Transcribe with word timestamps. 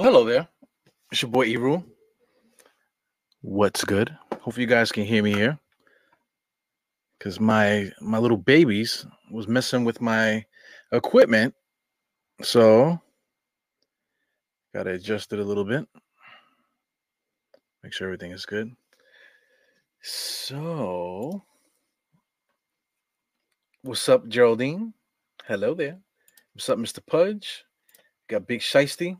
Oh, 0.00 0.02
hello 0.02 0.24
there. 0.24 0.48
It's 1.12 1.20
your 1.20 1.30
boy 1.30 1.46
Eru. 1.46 1.82
What's 3.42 3.84
good? 3.84 4.16
Hopefully 4.40 4.62
you 4.62 4.66
guys 4.66 4.90
can 4.90 5.04
hear 5.04 5.22
me 5.22 5.34
here. 5.34 5.58
Cause 7.18 7.38
my 7.38 7.90
my 8.00 8.16
little 8.16 8.38
babies 8.38 9.04
was 9.30 9.46
messing 9.46 9.84
with 9.84 10.00
my 10.00 10.42
equipment. 10.90 11.54
So 12.40 12.98
gotta 14.74 14.92
adjust 14.92 15.34
it 15.34 15.38
a 15.38 15.44
little 15.44 15.66
bit. 15.66 15.86
Make 17.82 17.92
sure 17.92 18.06
everything 18.06 18.32
is 18.32 18.46
good. 18.46 18.74
So 20.00 21.44
what's 23.82 24.08
up, 24.08 24.26
Geraldine? 24.28 24.94
Hello 25.44 25.74
there. 25.74 25.98
What's 26.54 26.70
up, 26.70 26.78
Mr. 26.78 27.04
Pudge? 27.04 27.66
Got 28.28 28.46
Big 28.46 28.60
Shiesty. 28.60 29.18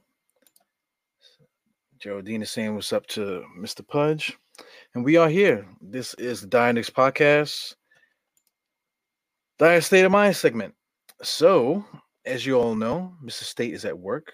Geraldine 2.01 2.41
is 2.41 2.51
saying 2.51 2.75
what's 2.75 2.95
up 2.95 3.07
to 3.09 3.45
Mr. 3.59 3.87
Pudge. 3.87 4.39
And 4.95 5.05
we 5.05 5.19
are 5.19 5.29
here. 5.29 5.67
This 5.83 6.15
is 6.15 6.41
the 6.41 6.47
Die 6.47 6.59
Hard 6.59 6.77
Knicks 6.77 6.89
Podcast, 6.89 7.75
Die 9.59 9.69
Hard 9.69 9.85
State 9.85 10.07
of 10.07 10.11
Mind 10.11 10.35
segment. 10.35 10.75
So, 11.23 11.85
as 12.25 12.47
you 12.47 12.59
all 12.59 12.75
know, 12.75 13.13
Mr. 13.23 13.43
State 13.43 13.75
is 13.75 13.85
at 13.85 13.99
work. 13.99 14.33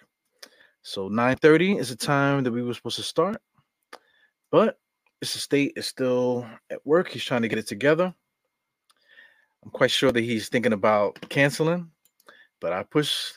So 0.82 1.08
9:30 1.08 1.80
is 1.80 1.88
the 1.88 1.96
time 1.96 2.44
that 2.44 2.52
we 2.52 2.62
were 2.62 2.72
supposed 2.72 2.98
to 2.98 3.02
start. 3.02 3.42
But 4.52 4.78
Mr. 5.24 5.38
State 5.38 5.72
is 5.74 5.88
still 5.88 6.46
at 6.70 6.86
work. 6.86 7.08
He's 7.08 7.24
trying 7.24 7.42
to 7.42 7.48
get 7.48 7.58
it 7.58 7.66
together. 7.66 8.14
I'm 9.64 9.72
quite 9.72 9.90
sure 9.90 10.12
that 10.12 10.20
he's 10.22 10.48
thinking 10.48 10.72
about 10.72 11.18
canceling, 11.30 11.90
but 12.60 12.72
I 12.72 12.84
push 12.84 13.32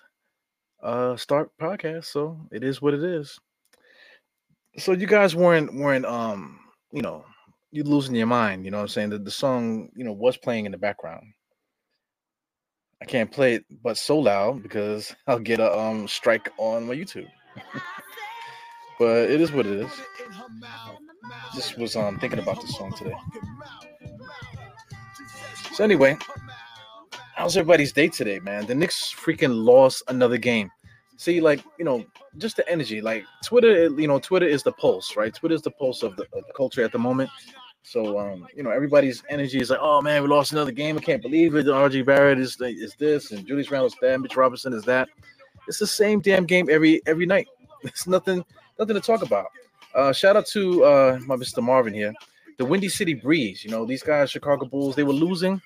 uh 0.84 1.18
start 1.18 1.50
podcast, 1.60 2.06
so 2.06 2.48
it 2.52 2.64
is 2.64 2.80
what 2.80 2.94
it 2.94 3.04
is 3.04 3.40
so 4.80 4.94
you 4.94 5.06
guys 5.08 5.36
weren't 5.36 5.74
weren't 5.74 6.06
um 6.06 6.60
you 6.92 7.02
know 7.02 7.26
you 7.72 7.84
losing 7.84 8.16
your 8.16 8.28
mind 8.28 8.66
you 8.66 8.72
know 8.72 8.78
what 8.78 8.84
i'm 8.84 8.88
saying? 8.88 9.10
That 9.10 9.26
the 9.26 9.32
song 9.32 9.90
you 9.96 10.04
know 10.04 10.14
was 10.14 10.38
playing 10.38 10.66
in 10.66 10.72
the 10.72 10.78
background. 10.78 11.24
I 13.02 13.06
can't 13.06 13.32
play 13.32 13.56
it 13.56 13.66
but 13.84 13.98
so 13.98 14.18
loud 14.18 14.64
because 14.64 15.16
i'll 15.28 15.40
get 15.40 15.60
a 15.60 15.78
um 15.78 16.08
strike 16.08 16.50
on 16.58 16.88
my 16.88 16.96
youtube. 16.96 17.30
But 18.98 19.30
it 19.30 19.40
is 19.40 19.54
what 19.54 19.66
it 19.66 19.80
is. 19.80 19.92
Just 21.56 21.78
was 21.78 21.96
um 21.96 22.20
thinking 22.20 22.40
about 22.40 22.60
this 22.60 22.76
song 22.76 22.92
today. 22.98 23.16
So 25.74 25.84
anyway 25.84 26.18
how's 27.36 27.56
everybody's 27.56 27.94
day 27.94 28.10
today 28.10 28.40
man? 28.40 28.66
The 28.66 28.76
Knicks 28.76 29.16
freaking 29.16 29.64
lost 29.64 30.04
another 30.10 30.38
game 30.38 30.70
see 31.20 31.42
like 31.42 31.62
you 31.78 31.84
know 31.84 32.06
just 32.38 32.56
the 32.56 32.68
energy 32.70 33.02
like 33.02 33.26
twitter 33.44 33.90
you 34.00 34.08
know 34.08 34.20
twitter 34.20 34.48
is 34.48 34.64
the 34.64 34.72
pulse 34.72 35.18
right? 35.18 35.36
Twitter 35.36 35.54
is 35.54 35.62
the 35.62 35.72
pulse 35.72 36.02
of 36.02 36.16
the, 36.16 36.24
of 36.32 36.46
the 36.48 36.54
culture 36.56 36.82
at 36.84 36.94
the 36.94 36.98
moment. 36.98 37.30
So 37.84 38.18
um 38.18 38.48
you 38.56 38.64
know 38.64 38.70
everybody's 38.72 39.22
energy 39.30 39.60
is 39.60 39.70
like 39.70 39.80
oh 39.82 40.02
man 40.02 40.24
we 40.24 40.30
lost 40.30 40.54
another 40.54 40.72
game. 40.72 40.98
I 40.98 41.02
can't 41.02 41.22
believe 41.22 41.56
it. 41.56 41.66
RJ 41.66 42.06
barrett 42.06 42.40
is 42.40 42.58
is 42.62 42.96
this 42.98 43.32
and 43.32 43.46
julius 43.46 43.70
randle's 43.70 43.96
that 44.02 44.22
mitch 44.22 44.38
robinson 44.38 44.72
is 44.74 44.84
that. 44.84 45.10
It's 45.68 45.80
the 45.80 45.88
same 45.88 46.22
damn 46.22 46.46
game 46.46 46.70
every 46.72 47.02
every 47.06 47.26
night. 47.26 47.48
It's 47.84 48.08
nothing 48.08 48.44
nothing 48.80 48.96
to 48.96 49.02
talk 49.02 49.22
about. 49.22 49.48
Uh 49.94 50.14
shout 50.14 50.38
out 50.38 50.46
to 50.48 50.84
uh 50.86 51.20
my 51.26 51.36
mr 51.36 51.62
marvin 51.62 51.94
here. 51.94 52.14
The 52.58 52.66
windy 52.66 52.90
city 52.90 53.14
breeze 53.14 53.66
you 53.66 53.72
know 53.72 53.86
these 53.86 54.04
guys 54.04 54.32
chicago 54.32 54.66
bulls 54.66 54.96
they 54.96 55.04
were 55.04 55.20
losing 55.28 55.62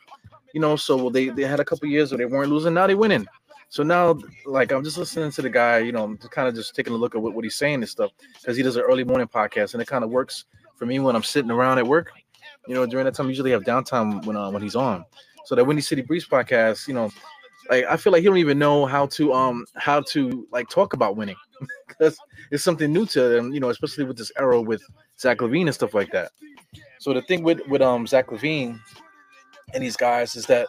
you 0.53 0.61
know 0.61 0.75
so 0.75 1.09
they 1.09 1.29
they 1.29 1.43
had 1.43 1.59
a 1.59 1.65
couple 1.65 1.87
years 1.89 2.11
where 2.11 2.17
they 2.19 2.25
weren't 2.25 2.51
losing. 2.51 2.73
Now 2.73 2.87
they're 2.87 2.97
winning 2.97 3.27
so 3.73 3.81
now, 3.81 4.15
like, 4.45 4.71
I'm 4.71 4.83
just 4.83 4.99
listening 4.99 5.31
to 5.31 5.41
the 5.41 5.49
guy, 5.49 5.79
you 5.79 5.91
know, 5.91 6.15
kind 6.29 6.47
of 6.47 6.53
just 6.53 6.75
taking 6.75 6.93
a 6.93 6.95
look 6.95 7.15
at 7.15 7.21
what, 7.23 7.33
what 7.33 7.43
he's 7.43 7.55
saying 7.55 7.73
and 7.73 7.89
stuff 7.89 8.11
because 8.39 8.55
he 8.55 8.61
does 8.61 8.75
an 8.75 8.83
early 8.83 9.03
morning 9.03 9.27
podcast 9.27 9.73
and 9.73 9.81
it 9.81 9.87
kind 9.87 10.03
of 10.03 10.11
works 10.11 10.45
for 10.75 10.85
me 10.85 10.99
when 10.99 11.15
I'm 11.15 11.23
sitting 11.23 11.49
around 11.49 11.79
at 11.79 11.87
work. 11.87 12.11
You 12.67 12.75
know, 12.75 12.85
during 12.85 13.05
that 13.05 13.15
time, 13.15 13.25
I 13.25 13.29
usually 13.29 13.49
have 13.49 13.63
downtime 13.63 14.27
when 14.27 14.37
uh, 14.37 14.51
when 14.51 14.61
he's 14.61 14.75
on. 14.75 15.05
So 15.45 15.55
that 15.55 15.65
Windy 15.65 15.81
City 15.81 16.03
Breeze 16.03 16.23
podcast, 16.23 16.87
you 16.87 16.93
know, 16.93 17.09
like 17.67 17.85
I 17.85 17.97
feel 17.97 18.13
like 18.13 18.21
he 18.21 18.27
don't 18.27 18.37
even 18.37 18.59
know 18.59 18.85
how 18.85 19.07
to 19.07 19.33
um 19.33 19.65
how 19.73 20.01
to 20.01 20.47
like 20.51 20.69
talk 20.69 20.93
about 20.93 21.15
winning 21.15 21.35
because 21.87 22.15
it's 22.51 22.63
something 22.63 22.93
new 22.93 23.07
to 23.07 23.21
them, 23.21 23.53
you 23.53 23.59
know, 23.59 23.71
especially 23.71 24.03
with 24.03 24.19
this 24.19 24.31
era 24.37 24.61
with 24.61 24.83
Zach 25.19 25.39
LaVine 25.39 25.65
and 25.65 25.73
stuff 25.73 25.95
like 25.95 26.11
that. 26.11 26.31
So 26.99 27.11
the 27.11 27.23
thing 27.23 27.41
with 27.41 27.59
with 27.67 27.81
um 27.81 28.05
Zach 28.05 28.27
LaVine 28.27 28.79
and 29.73 29.83
these 29.83 29.97
guys 29.97 30.35
is 30.35 30.45
that 30.45 30.67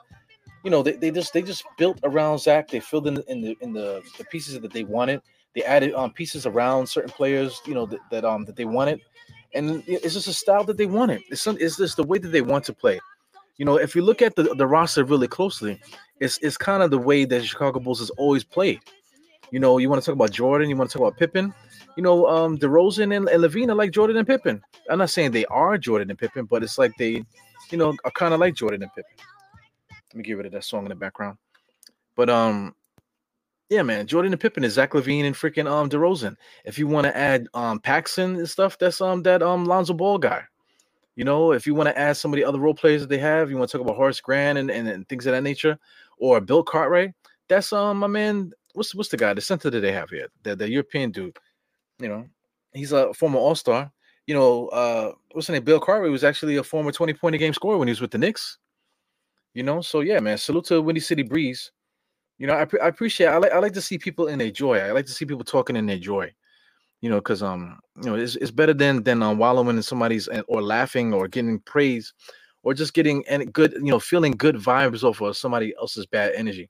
you 0.64 0.70
know, 0.70 0.82
they, 0.82 0.92
they 0.92 1.10
just 1.10 1.32
they 1.32 1.42
just 1.42 1.64
built 1.76 2.00
around 2.02 2.40
Zach. 2.40 2.68
They 2.68 2.80
filled 2.80 3.06
in 3.06 3.14
the, 3.14 3.30
in 3.30 3.40
the 3.42 3.56
in 3.60 3.72
the, 3.72 4.02
the 4.18 4.24
pieces 4.24 4.58
that 4.58 4.72
they 4.72 4.84
wanted. 4.84 5.20
They 5.54 5.62
added 5.62 5.94
um 5.94 6.12
pieces 6.12 6.46
around 6.46 6.88
certain 6.88 7.10
players, 7.10 7.60
you 7.66 7.74
know, 7.74 7.86
that, 7.86 8.00
that 8.10 8.24
um 8.24 8.44
that 8.46 8.56
they 8.56 8.64
wanted, 8.64 9.00
and 9.52 9.84
it's 9.86 10.14
just 10.14 10.26
a 10.26 10.32
style 10.32 10.64
that 10.64 10.78
they 10.78 10.86
wanted. 10.86 11.22
It's 11.30 11.42
some, 11.42 11.58
it's 11.60 11.76
just 11.76 11.96
the 11.96 12.02
way 12.02 12.18
that 12.18 12.28
they 12.28 12.42
want 12.42 12.64
to 12.64 12.72
play. 12.72 12.98
You 13.58 13.64
know, 13.64 13.76
if 13.76 13.94
you 13.94 14.02
look 14.02 14.20
at 14.20 14.34
the, 14.34 14.42
the 14.42 14.66
roster 14.66 15.04
really 15.04 15.28
closely, 15.28 15.78
it's 16.18 16.38
it's 16.38 16.56
kind 16.56 16.82
of 16.82 16.90
the 16.90 16.98
way 16.98 17.24
that 17.26 17.44
Chicago 17.44 17.78
Bulls 17.78 18.00
has 18.00 18.10
always 18.10 18.42
played. 18.42 18.80
You 19.50 19.60
know, 19.60 19.78
you 19.78 19.88
want 19.88 20.02
to 20.02 20.06
talk 20.06 20.14
about 20.14 20.32
Jordan, 20.32 20.68
you 20.68 20.76
want 20.76 20.90
to 20.90 20.98
talk 20.98 21.06
about 21.06 21.18
Pippen. 21.18 21.54
You 21.96 22.02
know, 22.02 22.26
um, 22.26 22.58
DeRozan 22.58 23.16
and, 23.16 23.28
and 23.28 23.44
LaVine 23.44 23.68
are 23.68 23.74
like 23.74 23.92
Jordan 23.92 24.16
and 24.16 24.26
Pippen. 24.26 24.60
I'm 24.90 24.98
not 24.98 25.10
saying 25.10 25.30
they 25.30 25.44
are 25.46 25.78
Jordan 25.78 26.10
and 26.10 26.18
Pippen, 26.18 26.46
but 26.46 26.64
it's 26.64 26.76
like 26.78 26.90
they, 26.98 27.24
you 27.70 27.78
know, 27.78 27.94
are 28.04 28.10
kind 28.10 28.34
of 28.34 28.40
like 28.40 28.54
Jordan 28.54 28.82
and 28.82 28.92
Pippen. 28.92 29.14
Let 30.14 30.18
me 30.18 30.22
get 30.22 30.36
rid 30.36 30.46
of 30.46 30.52
that 30.52 30.62
song 30.62 30.84
in 30.84 30.90
the 30.90 30.94
background. 30.94 31.38
But 32.14 32.30
um, 32.30 32.76
yeah, 33.68 33.82
man, 33.82 34.06
Jordan 34.06 34.32
and 34.32 34.40
Pippen 34.40 34.62
is 34.62 34.74
Zach 34.74 34.92
LaVine 34.92 35.24
and 35.24 35.34
freaking 35.34 35.68
um 35.68 35.88
DeRozan. 35.88 36.36
If 36.64 36.78
you 36.78 36.86
want 36.86 37.06
to 37.06 37.16
add 37.16 37.48
um 37.52 37.80
Paxson 37.80 38.36
and 38.36 38.48
stuff, 38.48 38.78
that's 38.78 39.00
um 39.00 39.24
that 39.24 39.42
um 39.42 39.64
Lonzo 39.64 39.92
Ball 39.92 40.18
guy. 40.18 40.44
You 41.16 41.24
know, 41.24 41.50
if 41.50 41.66
you 41.66 41.74
want 41.74 41.88
to 41.88 41.98
add 41.98 42.16
some 42.16 42.32
of 42.32 42.36
the 42.36 42.44
other 42.44 42.60
role 42.60 42.74
players 42.74 43.00
that 43.00 43.08
they 43.08 43.18
have, 43.18 43.50
you 43.50 43.56
want 43.56 43.68
to 43.70 43.76
talk 43.76 43.84
about 43.84 43.96
Horace 43.96 44.20
Grant 44.20 44.58
and, 44.58 44.70
and, 44.70 44.86
and 44.86 45.08
things 45.08 45.26
of 45.26 45.32
that 45.32 45.42
nature, 45.42 45.76
or 46.18 46.40
Bill 46.40 46.62
Cartwright, 46.62 47.12
that's 47.48 47.72
um 47.72 47.98
my 47.98 48.06
man. 48.06 48.52
What's 48.74 48.94
what's 48.94 49.08
the 49.08 49.16
guy, 49.16 49.34
the 49.34 49.40
center 49.40 49.68
that 49.68 49.80
they 49.80 49.92
have 49.92 50.10
here, 50.10 50.28
the, 50.44 50.54
the 50.54 50.70
European 50.70 51.10
dude. 51.10 51.36
You 51.98 52.08
know, 52.08 52.28
he's 52.72 52.92
a 52.92 53.12
former 53.14 53.40
All 53.40 53.56
Star. 53.56 53.90
You 54.28 54.34
know, 54.34 54.68
uh, 54.68 55.12
what's 55.32 55.48
his 55.48 55.54
name? 55.54 55.64
Bill 55.64 55.80
Cartwright 55.80 56.12
was 56.12 56.22
actually 56.22 56.54
a 56.56 56.62
former 56.62 56.92
20 56.92 57.14
point 57.14 57.34
a 57.34 57.38
game 57.38 57.52
scorer 57.52 57.78
when 57.78 57.88
he 57.88 57.92
was 57.92 58.00
with 58.00 58.12
the 58.12 58.18
Knicks. 58.18 58.58
You 59.54 59.62
know, 59.62 59.80
so 59.80 60.00
yeah, 60.00 60.20
man. 60.20 60.36
Salute 60.36 60.66
to 60.66 60.82
Windy 60.82 61.00
City 61.00 61.22
Breeze. 61.22 61.70
You 62.38 62.48
know, 62.48 62.54
I, 62.54 62.66
I 62.82 62.88
appreciate. 62.88 63.28
I 63.28 63.36
like 63.38 63.52
I 63.52 63.58
like 63.60 63.72
to 63.74 63.80
see 63.80 63.98
people 63.98 64.26
in 64.26 64.38
their 64.38 64.50
joy. 64.50 64.78
I 64.78 64.90
like 64.90 65.06
to 65.06 65.12
see 65.12 65.24
people 65.24 65.44
talking 65.44 65.76
in 65.76 65.86
their 65.86 65.98
joy. 65.98 66.32
You 67.00 67.10
know, 67.10 67.16
because 67.16 67.42
um, 67.42 67.78
you 68.02 68.10
know, 68.10 68.16
it's, 68.16 68.34
it's 68.36 68.50
better 68.50 68.74
than 68.74 69.02
than 69.04 69.22
um, 69.22 69.38
wallowing 69.38 69.76
in 69.76 69.82
somebody's 69.82 70.28
or 70.48 70.62
laughing 70.62 71.14
or 71.14 71.28
getting 71.28 71.60
praise, 71.60 72.12
or 72.64 72.74
just 72.74 72.94
getting 72.94 73.24
any 73.28 73.46
good, 73.46 73.74
you 73.74 73.90
know, 73.90 74.00
feeling 74.00 74.32
good 74.32 74.56
vibes 74.56 75.04
off 75.04 75.20
of 75.20 75.36
somebody 75.36 75.72
else's 75.78 76.06
bad 76.06 76.32
energy. 76.34 76.68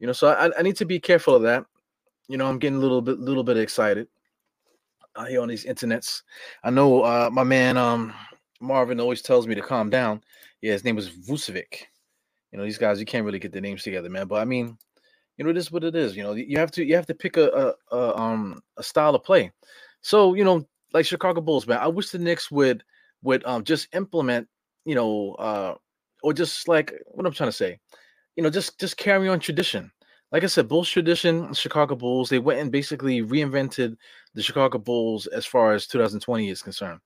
You 0.00 0.08
know, 0.08 0.12
so 0.12 0.28
I, 0.28 0.50
I 0.58 0.62
need 0.62 0.76
to 0.76 0.84
be 0.84 0.98
careful 0.98 1.36
of 1.36 1.42
that. 1.42 1.64
You 2.28 2.38
know, 2.38 2.46
I'm 2.46 2.58
getting 2.58 2.78
a 2.78 2.80
little 2.80 3.02
bit 3.02 3.20
little 3.20 3.44
bit 3.44 3.56
excited 3.56 4.08
out 5.16 5.28
here 5.28 5.40
on 5.40 5.48
these 5.48 5.64
internets. 5.64 6.22
I 6.64 6.70
know 6.70 7.02
uh, 7.02 7.30
my 7.32 7.44
man 7.44 7.76
um 7.76 8.12
Marvin 8.64 9.00
always 9.00 9.22
tells 9.22 9.46
me 9.46 9.54
to 9.54 9.62
calm 9.62 9.90
down 9.90 10.22
yeah, 10.64 10.72
his 10.72 10.82
name 10.82 10.96
was 10.96 11.10
Vucevic. 11.10 11.82
You 12.50 12.56
know, 12.58 12.64
these 12.64 12.78
guys, 12.78 12.98
you 12.98 13.04
can't 13.04 13.26
really 13.26 13.38
get 13.38 13.52
the 13.52 13.60
names 13.60 13.82
together, 13.82 14.08
man. 14.08 14.26
But 14.26 14.36
I 14.36 14.46
mean, 14.46 14.78
you 15.36 15.44
know, 15.44 15.50
it 15.50 15.58
is 15.58 15.70
what 15.70 15.84
it 15.84 15.94
is. 15.94 16.16
You 16.16 16.22
know, 16.22 16.32
you 16.32 16.58
have 16.58 16.70
to 16.70 16.82
you 16.82 16.96
have 16.96 17.04
to 17.04 17.14
pick 17.14 17.36
a, 17.36 17.50
a, 17.92 17.94
a 17.94 18.16
um 18.18 18.62
a 18.78 18.82
style 18.82 19.14
of 19.14 19.22
play. 19.22 19.52
So 20.00 20.32
you 20.32 20.42
know, 20.42 20.66
like 20.94 21.04
Chicago 21.04 21.42
Bulls, 21.42 21.66
man, 21.66 21.80
I 21.80 21.88
wish 21.88 22.08
the 22.08 22.18
Knicks 22.18 22.50
would 22.50 22.82
would 23.22 23.44
um 23.44 23.62
just 23.62 23.94
implement, 23.94 24.48
you 24.86 24.94
know, 24.94 25.34
uh 25.34 25.74
or 26.22 26.32
just 26.32 26.66
like 26.66 26.94
what 27.08 27.26
I'm 27.26 27.32
trying 27.34 27.50
to 27.50 27.52
say, 27.52 27.78
you 28.34 28.42
know, 28.42 28.48
just 28.48 28.80
just 28.80 28.96
carry 28.96 29.28
on 29.28 29.38
tradition. 29.38 29.92
Like 30.32 30.44
I 30.44 30.46
said, 30.46 30.66
Bulls 30.66 30.88
tradition, 30.88 31.52
Chicago 31.52 31.94
Bulls, 31.94 32.30
they 32.30 32.38
went 32.38 32.58
and 32.60 32.72
basically 32.72 33.20
reinvented 33.20 33.96
the 34.32 34.42
Chicago 34.42 34.78
Bulls 34.78 35.26
as 35.26 35.44
far 35.44 35.74
as 35.74 35.86
2020 35.86 36.48
is 36.48 36.62
concerned. 36.62 37.00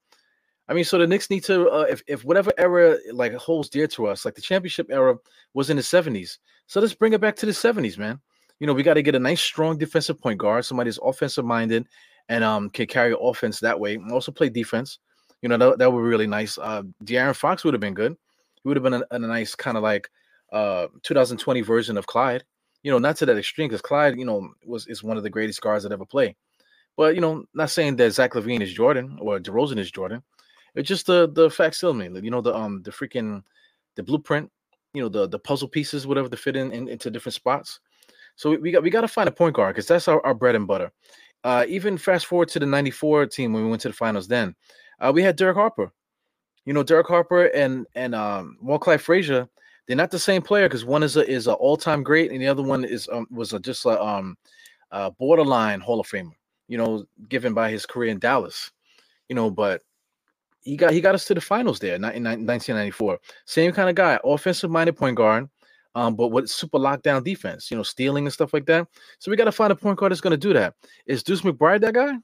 I 0.68 0.74
mean, 0.74 0.84
so 0.84 0.98
the 0.98 1.06
Knicks 1.06 1.30
need 1.30 1.44
to, 1.44 1.68
uh, 1.70 1.86
if, 1.88 2.02
if 2.06 2.24
whatever 2.24 2.52
era 2.58 2.98
like 3.12 3.32
holds 3.34 3.68
dear 3.68 3.86
to 3.88 4.06
us, 4.06 4.24
like 4.24 4.34
the 4.34 4.42
championship 4.42 4.88
era 4.90 5.16
was 5.54 5.70
in 5.70 5.76
the 5.76 5.82
70s. 5.82 6.38
So 6.66 6.80
let's 6.80 6.94
bring 6.94 7.14
it 7.14 7.20
back 7.20 7.36
to 7.36 7.46
the 7.46 7.52
70s, 7.52 7.96
man. 7.96 8.20
You 8.60 8.66
know, 8.66 8.74
we 8.74 8.82
got 8.82 8.94
to 8.94 9.02
get 9.02 9.14
a 9.14 9.18
nice, 9.18 9.40
strong 9.40 9.78
defensive 9.78 10.20
point 10.20 10.38
guard, 10.38 10.64
somebody 10.64 10.90
that's 10.90 11.00
offensive 11.02 11.44
minded 11.44 11.86
and 12.28 12.44
um 12.44 12.68
can 12.70 12.86
carry 12.86 13.14
offense 13.18 13.60
that 13.60 13.78
way, 13.78 13.94
and 13.94 14.12
also 14.12 14.30
play 14.32 14.48
defense. 14.48 14.98
You 15.42 15.48
know, 15.48 15.56
that, 15.56 15.78
that 15.78 15.92
would 15.92 16.02
be 16.02 16.08
really 16.08 16.26
nice. 16.26 16.58
Uh, 16.58 16.82
De'Aaron 17.04 17.34
Fox 17.34 17.64
would 17.64 17.74
have 17.74 17.80
been 17.80 17.94
good. 17.94 18.16
He 18.62 18.68
would 18.68 18.76
have 18.76 18.84
been 18.84 18.94
a, 18.94 19.02
a 19.10 19.18
nice 19.18 19.54
kind 19.54 19.76
of 19.76 19.82
like 19.82 20.10
uh 20.52 20.88
2020 21.02 21.60
version 21.62 21.96
of 21.96 22.06
Clyde. 22.06 22.44
You 22.82 22.90
know, 22.90 22.98
not 22.98 23.16
to 23.16 23.26
that 23.26 23.38
extreme 23.38 23.68
because 23.68 23.82
Clyde, 23.82 24.18
you 24.18 24.24
know, 24.24 24.50
was 24.66 24.86
is 24.86 25.02
one 25.02 25.16
of 25.16 25.22
the 25.22 25.30
greatest 25.30 25.60
guards 25.60 25.84
that 25.84 25.92
ever 25.92 26.04
played. 26.04 26.34
But 26.96 27.14
you 27.14 27.20
know, 27.20 27.44
not 27.54 27.70
saying 27.70 27.96
that 27.96 28.10
Zach 28.10 28.32
LaVine 28.32 28.60
is 28.60 28.72
Jordan 28.72 29.18
or 29.20 29.38
DeRozan 29.38 29.78
is 29.78 29.90
Jordan. 29.90 30.22
It's 30.78 30.88
just 30.88 31.06
the 31.06 31.28
the 31.32 31.50
facsimile, 31.50 32.20
you 32.22 32.30
know, 32.30 32.40
the 32.40 32.54
um 32.54 32.82
the 32.82 32.90
freaking 32.90 33.42
the 33.96 34.02
blueprint, 34.02 34.50
you 34.94 35.02
know, 35.02 35.08
the 35.08 35.28
the 35.28 35.38
puzzle 35.38 35.68
pieces, 35.68 36.06
whatever 36.06 36.28
to 36.28 36.36
fit 36.36 36.56
in, 36.56 36.72
in 36.72 36.88
into 36.88 37.10
different 37.10 37.34
spots. 37.34 37.80
So 38.36 38.50
we, 38.50 38.56
we 38.58 38.70
got 38.70 38.82
we 38.82 38.90
got 38.90 39.02
to 39.02 39.08
find 39.08 39.28
a 39.28 39.32
point 39.32 39.54
guard 39.54 39.74
because 39.74 39.86
that's 39.86 40.08
our, 40.08 40.24
our 40.24 40.34
bread 40.34 40.54
and 40.54 40.66
butter. 40.66 40.92
Uh, 41.44 41.64
even 41.68 41.98
fast 41.98 42.26
forward 42.26 42.48
to 42.48 42.58
the 42.58 42.66
'94 42.66 43.26
team 43.26 43.52
when 43.52 43.64
we 43.64 43.70
went 43.70 43.82
to 43.82 43.88
the 43.88 43.94
finals, 43.94 44.28
then 44.28 44.54
uh, 45.00 45.12
we 45.14 45.22
had 45.22 45.36
Derek 45.36 45.56
Harper. 45.56 45.92
You 46.64 46.72
know, 46.72 46.82
Derek 46.82 47.08
Harper 47.08 47.46
and 47.46 47.86
and 47.94 48.14
um, 48.14 48.58
Walt 48.62 48.82
Clyde 48.82 49.00
Frazier. 49.00 49.48
They're 49.86 49.96
not 49.96 50.10
the 50.10 50.18
same 50.18 50.42
player 50.42 50.68
because 50.68 50.84
one 50.84 51.02
is 51.02 51.16
a 51.16 51.28
is 51.28 51.46
an 51.46 51.54
all 51.54 51.76
time 51.76 52.02
great 52.02 52.30
and 52.30 52.42
the 52.42 52.46
other 52.46 52.62
one 52.62 52.84
is 52.84 53.08
um, 53.10 53.26
was 53.30 53.54
a, 53.54 53.58
just 53.58 53.86
a 53.86 54.02
um, 54.02 54.36
uh, 54.92 55.10
borderline 55.10 55.80
Hall 55.80 55.98
of 55.98 56.06
Famer 56.06 56.32
you 56.68 56.76
know, 56.76 57.04
given 57.28 57.54
by 57.54 57.70
his 57.70 57.86
career 57.86 58.10
in 58.10 58.18
Dallas. 58.18 58.70
You 59.28 59.34
know, 59.34 59.50
but 59.50 59.82
he 60.68 60.76
got 60.76 60.92
he 60.92 61.00
got 61.00 61.14
us 61.14 61.24
to 61.26 61.34
the 61.34 61.40
finals 61.40 61.78
there 61.78 61.96
in 61.96 62.02
1994. 62.02 63.18
Same 63.46 63.72
kind 63.72 63.88
of 63.88 63.94
guy, 63.94 64.18
offensive 64.24 64.70
minded 64.70 64.96
point 64.96 65.16
guard, 65.16 65.48
um, 65.94 66.14
but 66.14 66.28
with 66.28 66.48
super 66.48 66.78
lockdown 66.78 67.24
defense, 67.24 67.70
you 67.70 67.76
know, 67.76 67.82
stealing 67.82 68.26
and 68.26 68.32
stuff 68.32 68.52
like 68.52 68.66
that. 68.66 68.86
So 69.18 69.30
we 69.30 69.36
got 69.36 69.44
to 69.44 69.52
find 69.52 69.72
a 69.72 69.76
point 69.76 69.98
guard 69.98 70.12
that's 70.12 70.20
going 70.20 70.32
to 70.32 70.36
do 70.36 70.52
that. 70.52 70.74
Is 71.06 71.22
Deuce 71.22 71.42
McBride 71.42 71.80
that 71.80 71.94
guy? 71.94 72.14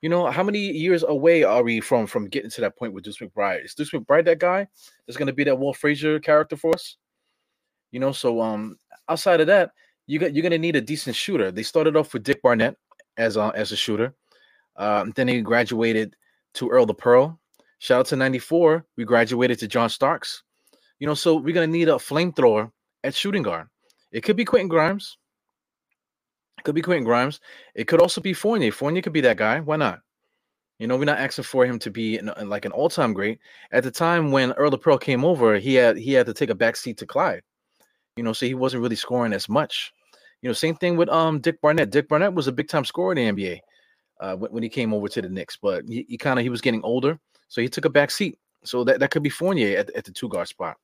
You 0.00 0.08
know, 0.08 0.30
how 0.30 0.42
many 0.42 0.58
years 0.58 1.04
away 1.04 1.44
are 1.44 1.62
we 1.62 1.80
from 1.80 2.06
from 2.06 2.28
getting 2.28 2.50
to 2.50 2.60
that 2.62 2.76
point 2.76 2.92
with 2.92 3.04
Deuce 3.04 3.18
McBride? 3.18 3.64
Is 3.64 3.74
Deuce 3.74 3.90
McBride 3.90 4.24
that 4.24 4.38
guy 4.38 4.66
that's 5.06 5.16
going 5.16 5.26
to 5.26 5.32
be 5.32 5.44
that 5.44 5.58
Walt 5.58 5.76
Frazier 5.76 6.18
character 6.18 6.56
for 6.56 6.74
us? 6.74 6.96
You 7.92 8.00
know, 8.00 8.12
so 8.12 8.40
um, 8.40 8.78
outside 9.08 9.40
of 9.40 9.46
that, 9.48 9.72
you 10.06 10.18
got 10.18 10.34
you're 10.34 10.42
going 10.42 10.52
to 10.52 10.58
need 10.58 10.76
a 10.76 10.80
decent 10.80 11.14
shooter. 11.14 11.52
They 11.52 11.62
started 11.62 11.96
off 11.96 12.14
with 12.14 12.24
Dick 12.24 12.40
Barnett, 12.42 12.76
as 13.16 13.36
a, 13.36 13.52
as 13.54 13.72
a 13.72 13.76
shooter. 13.76 14.14
Um, 14.76 15.12
then 15.14 15.28
he 15.28 15.40
graduated 15.42 16.16
to 16.54 16.68
Earl 16.68 16.86
the 16.86 16.94
Pearl. 16.94 17.38
Shout 17.82 17.98
out 17.98 18.06
to 18.06 18.16
94. 18.16 18.86
We 18.96 19.04
graduated 19.04 19.58
to 19.58 19.66
John 19.66 19.88
Starks. 19.88 20.44
You 21.00 21.08
know, 21.08 21.14
so 21.14 21.34
we're 21.34 21.52
going 21.52 21.68
to 21.68 21.78
need 21.78 21.88
a 21.88 21.94
flamethrower 21.94 22.70
at 23.02 23.12
shooting 23.12 23.42
guard. 23.42 23.66
It 24.12 24.20
could 24.20 24.36
be 24.36 24.44
Quentin 24.44 24.68
Grimes. 24.68 25.18
It 26.58 26.62
could 26.62 26.76
be 26.76 26.80
Quentin 26.80 27.02
Grimes. 27.02 27.40
It 27.74 27.88
could 27.88 28.00
also 28.00 28.20
be 28.20 28.34
Fournier. 28.34 28.70
Fournier 28.70 29.02
could 29.02 29.12
be 29.12 29.22
that 29.22 29.36
guy. 29.36 29.58
Why 29.58 29.74
not? 29.74 29.98
You 30.78 30.86
know, 30.86 30.96
we're 30.96 31.06
not 31.06 31.18
asking 31.18 31.42
for 31.42 31.66
him 31.66 31.80
to 31.80 31.90
be 31.90 32.18
in, 32.18 32.30
in 32.38 32.48
like 32.48 32.64
an 32.64 32.70
all-time 32.70 33.14
great. 33.14 33.40
At 33.72 33.82
the 33.82 33.90
time 33.90 34.30
when 34.30 34.52
Earl 34.52 34.70
the 34.70 34.78
Pearl 34.78 34.96
came 34.96 35.24
over, 35.24 35.58
he 35.58 35.74
had 35.74 35.96
he 35.96 36.12
had 36.12 36.26
to 36.26 36.34
take 36.34 36.50
a 36.50 36.54
back 36.54 36.76
seat 36.76 36.98
to 36.98 37.06
Clyde. 37.06 37.42
You 38.16 38.22
know, 38.22 38.32
so 38.32 38.46
he 38.46 38.54
wasn't 38.54 38.84
really 38.84 38.94
scoring 38.94 39.32
as 39.32 39.48
much. 39.48 39.92
You 40.40 40.48
know, 40.48 40.52
same 40.52 40.76
thing 40.76 40.96
with 40.96 41.08
um 41.08 41.40
Dick 41.40 41.60
Barnett. 41.60 41.90
Dick 41.90 42.06
Barnett 42.08 42.32
was 42.32 42.46
a 42.46 42.52
big 42.52 42.68
time 42.68 42.84
scorer 42.84 43.12
in 43.12 43.36
the 43.36 43.42
NBA 43.42 43.58
uh, 44.20 44.36
when, 44.36 44.52
when, 44.52 44.62
he 44.62 44.68
came 44.68 44.94
over 44.94 45.08
to 45.08 45.20
the 45.20 45.28
Knicks, 45.28 45.58
but 45.60 45.82
he, 45.88 46.06
he 46.08 46.16
kind 46.16 46.38
of 46.38 46.44
he 46.44 46.48
was 46.48 46.60
getting 46.60 46.84
older, 46.84 47.18
so 47.52 47.60
he 47.60 47.68
took 47.68 47.84
a 47.84 47.90
back 47.90 48.10
seat. 48.10 48.38
So 48.64 48.82
that, 48.84 48.98
that 49.00 49.10
could 49.10 49.22
be 49.22 49.28
Fournier 49.28 49.76
at, 49.76 49.90
at 49.90 50.04
the 50.04 50.10
two 50.10 50.28
guard 50.30 50.48
spot. 50.48 50.78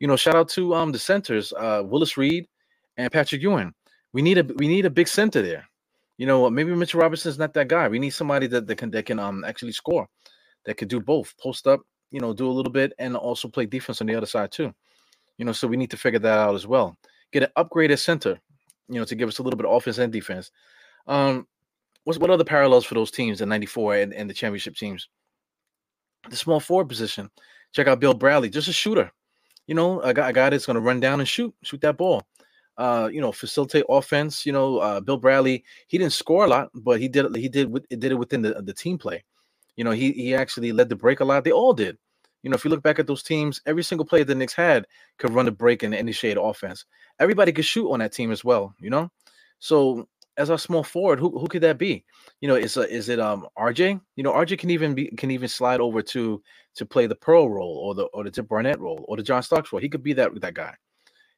You 0.00 0.08
know, 0.08 0.16
shout 0.16 0.34
out 0.34 0.48
to 0.50 0.74
um 0.74 0.90
the 0.90 0.98
centers, 0.98 1.52
uh, 1.52 1.82
Willis 1.84 2.16
Reed 2.16 2.48
and 2.96 3.12
Patrick 3.12 3.40
Ewing. 3.40 3.72
We 4.12 4.20
need 4.20 4.38
a 4.38 4.44
we 4.56 4.66
need 4.66 4.84
a 4.84 4.90
big 4.90 5.06
center 5.06 5.42
there. 5.42 5.64
You 6.18 6.26
know, 6.26 6.50
maybe 6.50 6.74
Mitchell 6.74 7.00
Robinson's 7.00 7.38
not 7.38 7.54
that 7.54 7.68
guy. 7.68 7.86
We 7.86 8.00
need 8.00 8.10
somebody 8.10 8.48
that, 8.48 8.66
that 8.66 8.78
can 8.78 8.90
that 8.90 9.06
can 9.06 9.20
um 9.20 9.44
actually 9.44 9.70
score, 9.70 10.08
that 10.66 10.76
could 10.76 10.88
do 10.88 10.98
both, 10.98 11.32
post 11.38 11.68
up, 11.68 11.82
you 12.10 12.18
know, 12.18 12.32
do 12.32 12.50
a 12.50 12.56
little 12.58 12.72
bit, 12.72 12.94
and 12.98 13.16
also 13.16 13.46
play 13.46 13.66
defense 13.66 14.00
on 14.00 14.08
the 14.08 14.16
other 14.16 14.26
side 14.26 14.50
too. 14.50 14.74
You 15.38 15.44
know, 15.44 15.52
so 15.52 15.68
we 15.68 15.76
need 15.76 15.92
to 15.92 15.96
figure 15.96 16.18
that 16.18 16.38
out 16.38 16.56
as 16.56 16.66
well. 16.66 16.96
Get 17.30 17.44
an 17.44 17.50
upgraded 17.56 18.00
center 18.00 18.40
you 18.88 18.98
know, 18.98 19.04
to 19.04 19.14
give 19.14 19.28
us 19.28 19.38
a 19.38 19.42
little 19.42 19.56
bit 19.56 19.66
of 19.66 19.72
offense 19.72 19.98
and 19.98 20.12
defense. 20.12 20.50
Um, 21.06 21.46
what's 22.04 22.18
what 22.18 22.30
are 22.30 22.36
the 22.36 22.44
parallels 22.44 22.84
for 22.84 22.94
those 22.94 23.10
teams 23.10 23.40
in 23.40 23.48
'94 23.48 23.96
and, 23.96 24.14
and 24.14 24.28
the 24.28 24.34
championship 24.34 24.76
teams? 24.76 25.08
The 26.28 26.36
small 26.36 26.60
forward 26.60 26.88
position. 26.88 27.30
Check 27.72 27.86
out 27.86 28.00
Bill 28.00 28.14
Bradley, 28.14 28.50
just 28.50 28.68
a 28.68 28.72
shooter. 28.72 29.10
You 29.66 29.74
know, 29.74 30.00
a 30.00 30.12
guy, 30.12 30.30
a 30.30 30.32
guy 30.32 30.50
that's 30.50 30.66
going 30.66 30.74
to 30.74 30.80
run 30.80 31.00
down 31.00 31.20
and 31.20 31.28
shoot, 31.28 31.54
shoot 31.62 31.80
that 31.80 31.96
ball. 31.96 32.22
Uh, 32.76 33.08
you 33.12 33.20
know, 33.20 33.32
facilitate 33.32 33.84
offense. 33.88 34.44
You 34.46 34.52
know, 34.52 34.78
uh, 34.78 35.00
Bill 35.00 35.16
Bradley, 35.16 35.64
he 35.86 35.98
didn't 35.98 36.12
score 36.12 36.44
a 36.44 36.48
lot, 36.48 36.70
but 36.74 37.00
he 37.00 37.08
did 37.08 37.34
he 37.36 37.48
did 37.48 37.72
did 37.90 38.04
it 38.04 38.18
within 38.18 38.42
the, 38.42 38.62
the 38.62 38.72
team 38.72 38.98
play. 38.98 39.24
You 39.76 39.84
know, 39.84 39.90
he 39.90 40.12
he 40.12 40.34
actually 40.34 40.72
led 40.72 40.88
the 40.88 40.96
break 40.96 41.20
a 41.20 41.24
lot. 41.24 41.44
They 41.44 41.52
all 41.52 41.72
did. 41.72 41.98
You 42.42 42.50
know, 42.50 42.56
if 42.56 42.64
you 42.64 42.70
look 42.70 42.82
back 42.82 42.98
at 42.98 43.06
those 43.06 43.22
teams, 43.22 43.60
every 43.66 43.84
single 43.84 44.04
player 44.04 44.24
the 44.24 44.34
Knicks 44.34 44.52
had 44.54 44.86
could 45.18 45.30
run 45.30 45.46
the 45.46 45.52
break 45.52 45.82
and 45.82 45.94
initiate 45.94 46.36
offense. 46.40 46.84
Everybody 47.20 47.52
could 47.52 47.64
shoot 47.64 47.90
on 47.90 48.00
that 48.00 48.12
team 48.12 48.32
as 48.32 48.44
well, 48.44 48.74
you 48.80 48.90
know? 48.90 49.10
So 49.60 50.08
as 50.36 50.50
a 50.50 50.58
small 50.58 50.82
forward, 50.82 51.20
who, 51.20 51.38
who 51.38 51.46
could 51.46 51.62
that 51.62 51.78
be? 51.78 52.04
You 52.40 52.48
know, 52.48 52.54
is 52.54 52.76
uh, 52.76 52.82
is 52.82 53.08
it 53.08 53.20
um 53.20 53.46
RJ? 53.58 54.00
You 54.16 54.22
know, 54.22 54.32
RJ 54.32 54.58
can 54.58 54.70
even 54.70 54.94
be 54.94 55.06
can 55.16 55.30
even 55.30 55.48
slide 55.48 55.80
over 55.80 56.02
to 56.02 56.42
to 56.76 56.86
play 56.86 57.06
the 57.06 57.14
Pearl 57.14 57.50
role 57.50 57.78
or 57.84 57.94
the 57.94 58.04
or 58.06 58.24
the 58.24 58.30
Dick 58.30 58.48
Barnett 58.48 58.80
role 58.80 59.04
or 59.08 59.16
the 59.16 59.22
John 59.22 59.42
Starks 59.42 59.72
role. 59.72 59.80
He 59.80 59.88
could 59.88 60.02
be 60.02 60.12
that 60.14 60.30
that 60.40 60.54
guy. 60.54 60.74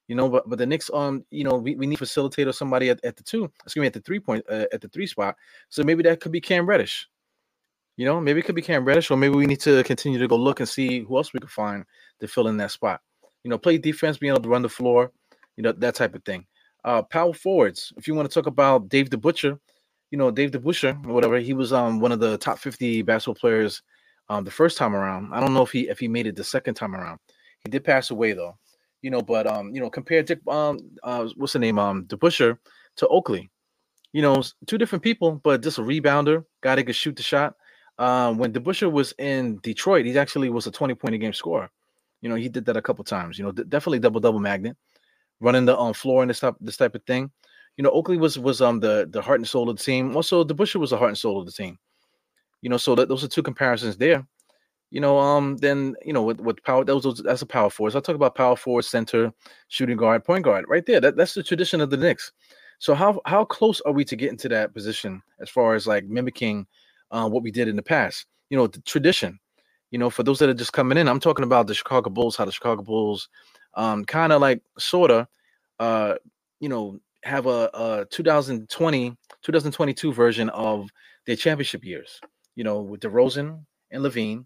You 0.06 0.14
know, 0.14 0.28
but 0.28 0.48
but 0.48 0.58
the 0.58 0.66
Knicks 0.66 0.90
um 0.92 1.24
you 1.30 1.44
know 1.44 1.56
we, 1.56 1.74
we 1.74 1.86
need 1.86 1.98
facilitator 1.98 2.54
somebody 2.54 2.90
at, 2.90 3.04
at 3.04 3.16
the 3.16 3.22
two 3.22 3.50
excuse 3.64 3.80
me 3.80 3.86
at 3.86 3.94
the 3.94 4.00
three 4.00 4.20
point 4.20 4.44
uh, 4.50 4.66
at 4.72 4.80
the 4.80 4.88
three 4.88 5.06
spot. 5.06 5.36
So 5.70 5.82
maybe 5.82 6.02
that 6.04 6.20
could 6.20 6.32
be 6.32 6.40
Cam 6.40 6.66
Reddish. 6.66 7.08
You 7.96 8.04
know, 8.06 8.20
maybe 8.20 8.40
it 8.40 8.44
could 8.44 8.56
be 8.56 8.62
Cam 8.62 8.84
Reddish, 8.84 9.10
or 9.10 9.16
maybe 9.16 9.36
we 9.36 9.46
need 9.46 9.60
to 9.60 9.82
continue 9.84 10.18
to 10.18 10.26
go 10.26 10.36
look 10.36 10.58
and 10.58 10.68
see 10.68 11.00
who 11.00 11.16
else 11.16 11.32
we 11.32 11.38
can 11.38 11.48
find 11.48 11.84
to 12.20 12.26
fill 12.26 12.48
in 12.48 12.56
that 12.56 12.72
spot. 12.72 13.00
You 13.44 13.50
know, 13.50 13.58
play 13.58 13.78
defense, 13.78 14.18
being 14.18 14.32
able 14.32 14.42
to 14.42 14.48
run 14.48 14.62
the 14.62 14.68
floor, 14.68 15.12
you 15.56 15.62
know, 15.62 15.70
that 15.70 15.94
type 15.94 16.14
of 16.14 16.24
thing. 16.24 16.44
Uh, 16.85 17.03
power 17.03 17.33
forwards. 17.33 17.93
If 17.97 18.07
you 18.07 18.14
want 18.14 18.31
to 18.31 18.35
talk 18.35 18.47
about 18.47 18.88
Dave 18.88 19.11
the 19.11 19.19
Butcher, 19.19 19.59
you 20.11 20.19
know, 20.19 20.31
Dave 20.31 20.50
DeBusschere, 20.50 21.07
or 21.07 21.12
whatever, 21.12 21.38
he 21.38 21.55
was 21.55 21.73
um 21.73 21.99
one 21.99 22.12
of 22.12 22.21
the 22.21 22.37
top 22.38 22.59
50 22.59 23.03
basketball 23.03 23.35
players 23.35 23.83
um 24.29 24.45
the 24.45 24.50
first 24.50 24.76
time 24.76 24.95
around. 24.95 25.33
I 25.33 25.41
don't 25.41 25.55
know 25.55 25.62
if 25.62 25.73
he 25.73 25.88
if 25.88 25.99
he 25.99 26.09
made 26.09 26.26
it 26.26 26.37
the 26.37 26.45
second 26.45 26.75
time 26.75 26.95
around. 26.95 27.19
He 27.64 27.71
did 27.71 27.85
pass 27.85 28.11
away 28.11 28.33
though, 28.33 28.57
you 29.03 29.11
know, 29.11 29.23
but 29.23 29.47
um, 29.47 29.75
you 29.75 29.81
know, 29.81 29.91
compare 29.91 30.23
Dick 30.23 30.41
um 30.49 30.79
uh 31.03 31.29
what's 31.37 31.55
the 31.55 31.59
name? 31.59 31.79
Um 31.79 32.07
the 32.09 32.17
Butcher 32.17 32.61
to 32.97 33.09
Oakley. 33.09 33.50
You 34.12 34.23
know, 34.23 34.43
two 34.67 34.79
different 34.79 35.03
people, 35.03 35.41
but 35.43 35.62
just 35.62 35.79
a 35.79 35.83
rebounder, 35.83 36.45
guy 36.61 36.76
that 36.76 36.85
could 36.85 36.95
shoot 36.95 37.17
the 37.17 37.23
shot 37.23 37.55
um, 37.99 38.38
when 38.38 38.53
the 38.53 38.61
Butcher 38.61 38.91
was 38.91 39.14
in 39.19 39.59
Detroit, 39.62 40.07
he 40.07 40.19
actually 40.19 40.50
was 40.50 40.67
a 40.67 40.71
20 40.71 40.95
point 40.95 41.14
a 41.14 41.19
game 41.19 41.33
scorer. 41.33 41.71
You 42.21 42.29
know, 42.29 42.35
he 42.35 42.49
did 42.49 42.64
that 42.67 42.76
a 42.76 42.83
couple 42.83 43.05
times. 43.05 43.38
You 43.38 43.45
know, 43.45 43.53
d- 43.53 43.64
definitely 43.69 44.00
double 44.00 44.21
double 44.21 44.41
magnet, 44.41 44.76
running 45.41 45.64
the 45.64 45.79
um, 45.79 45.95
floor 45.95 46.23
and 46.23 46.31
this 46.31 46.41
type 46.41 46.57
this 46.61 46.76
type 46.76 46.95
of 46.95 47.03
thing. 47.05 47.31
You 47.76 47.85
know, 47.85 47.91
Oakley 47.91 48.17
was 48.17 48.38
was 48.38 48.61
um 48.61 48.81
the 48.81 49.09
the 49.11 49.23
heart 49.23 49.41
and 49.41 49.49
soul 49.49 49.69
of 49.69 49.76
the 49.76 49.83
team. 49.83 50.14
Also, 50.17 50.45
DeBusschere 50.45 50.81
was 50.81 50.91
the 50.91 50.97
heart 50.97 51.11
and 51.11 51.19
soul 51.19 51.41
of 51.41 51.47
the 51.47 51.53
team. 51.53 51.79
You 52.62 52.71
know, 52.71 52.76
so 52.76 52.95
that 52.95 53.09
those 53.09 53.25
are 53.25 53.29
two 53.29 53.43
comparisons 53.43 53.97
there. 53.97 54.26
You 54.91 55.00
know, 55.00 55.19
um, 55.19 55.57
then 55.57 55.97
you 56.05 56.12
know 56.12 56.23
with, 56.23 56.41
with 56.41 56.62
power, 56.62 56.85
those, 56.85 57.03
those 57.03 57.23
that's 57.23 57.43
a 57.43 57.47
power 57.47 57.69
forward. 57.71 57.93
So 57.93 57.99
I 57.99 58.03
talk 58.03 58.14
about 58.14 58.37
power 58.37 58.57
forward, 58.57 58.85
center, 58.85 59.33
shooting 59.69 59.97
guard, 59.97 60.25
point 60.25 60.45
guard, 60.45 60.67
right 60.69 60.87
there. 60.87 61.00
That, 61.00 61.17
that's 61.17 61.35
the 61.35 61.43
tradition 61.43 61.81
of 61.81 61.91
the 61.91 61.97
Knicks. 61.97 62.33
So 62.79 62.95
how 62.95 63.21
how 63.26 63.45
close 63.45 63.81
are 63.83 63.93
we 63.93 64.05
to 64.05 64.17
getting 64.17 64.38
to 64.38 64.49
that 64.50 64.73
position 64.73 65.23
as 65.41 65.50
far 65.50 65.75
as 65.75 65.87
like 65.87 66.05
mimicking 66.05 66.67
uh, 67.11 67.29
what 67.29 67.43
we 67.43 67.50
did 67.50 67.69
in 67.69 67.76
the 67.76 67.83
past. 67.83 68.26
You 68.50 68.57
know, 68.57 68.67
the 68.67 68.81
tradition. 68.83 69.38
You 69.91 69.99
know, 69.99 70.11
for 70.11 70.25
those 70.25 70.41
that 70.41 70.49
are 70.49 70.55
just 70.55 70.73
coming 70.73 70.99
in, 70.99 71.09
I'm 71.09 71.21
talking 71.21 71.45
about 71.45 71.69
the 71.69 71.75
Chicago 71.75 72.11
Bulls, 72.11 72.37
how 72.37 72.45
the 72.45 72.53
Chicago 72.53 72.83
Bulls 72.83 73.29
um, 73.76 74.04
kind 74.04 74.33
of 74.33 74.40
like 74.40 74.62
sort 74.78 75.11
of, 75.11 75.26
uh, 75.78 76.14
you 76.61 76.69
know, 76.69 76.99
have 77.23 77.47
a, 77.47 77.71
a 77.75 78.07
2020, 78.11 79.11
2022 79.11 80.12
version 80.12 80.49
of 80.50 80.88
their 81.26 81.37
championship 81.37 81.85
years. 81.85 82.21
You 82.57 82.64
know, 82.64 82.81
with 82.81 83.00
DeRozan 83.00 83.64
and 83.90 84.02
LaVine 84.04 84.45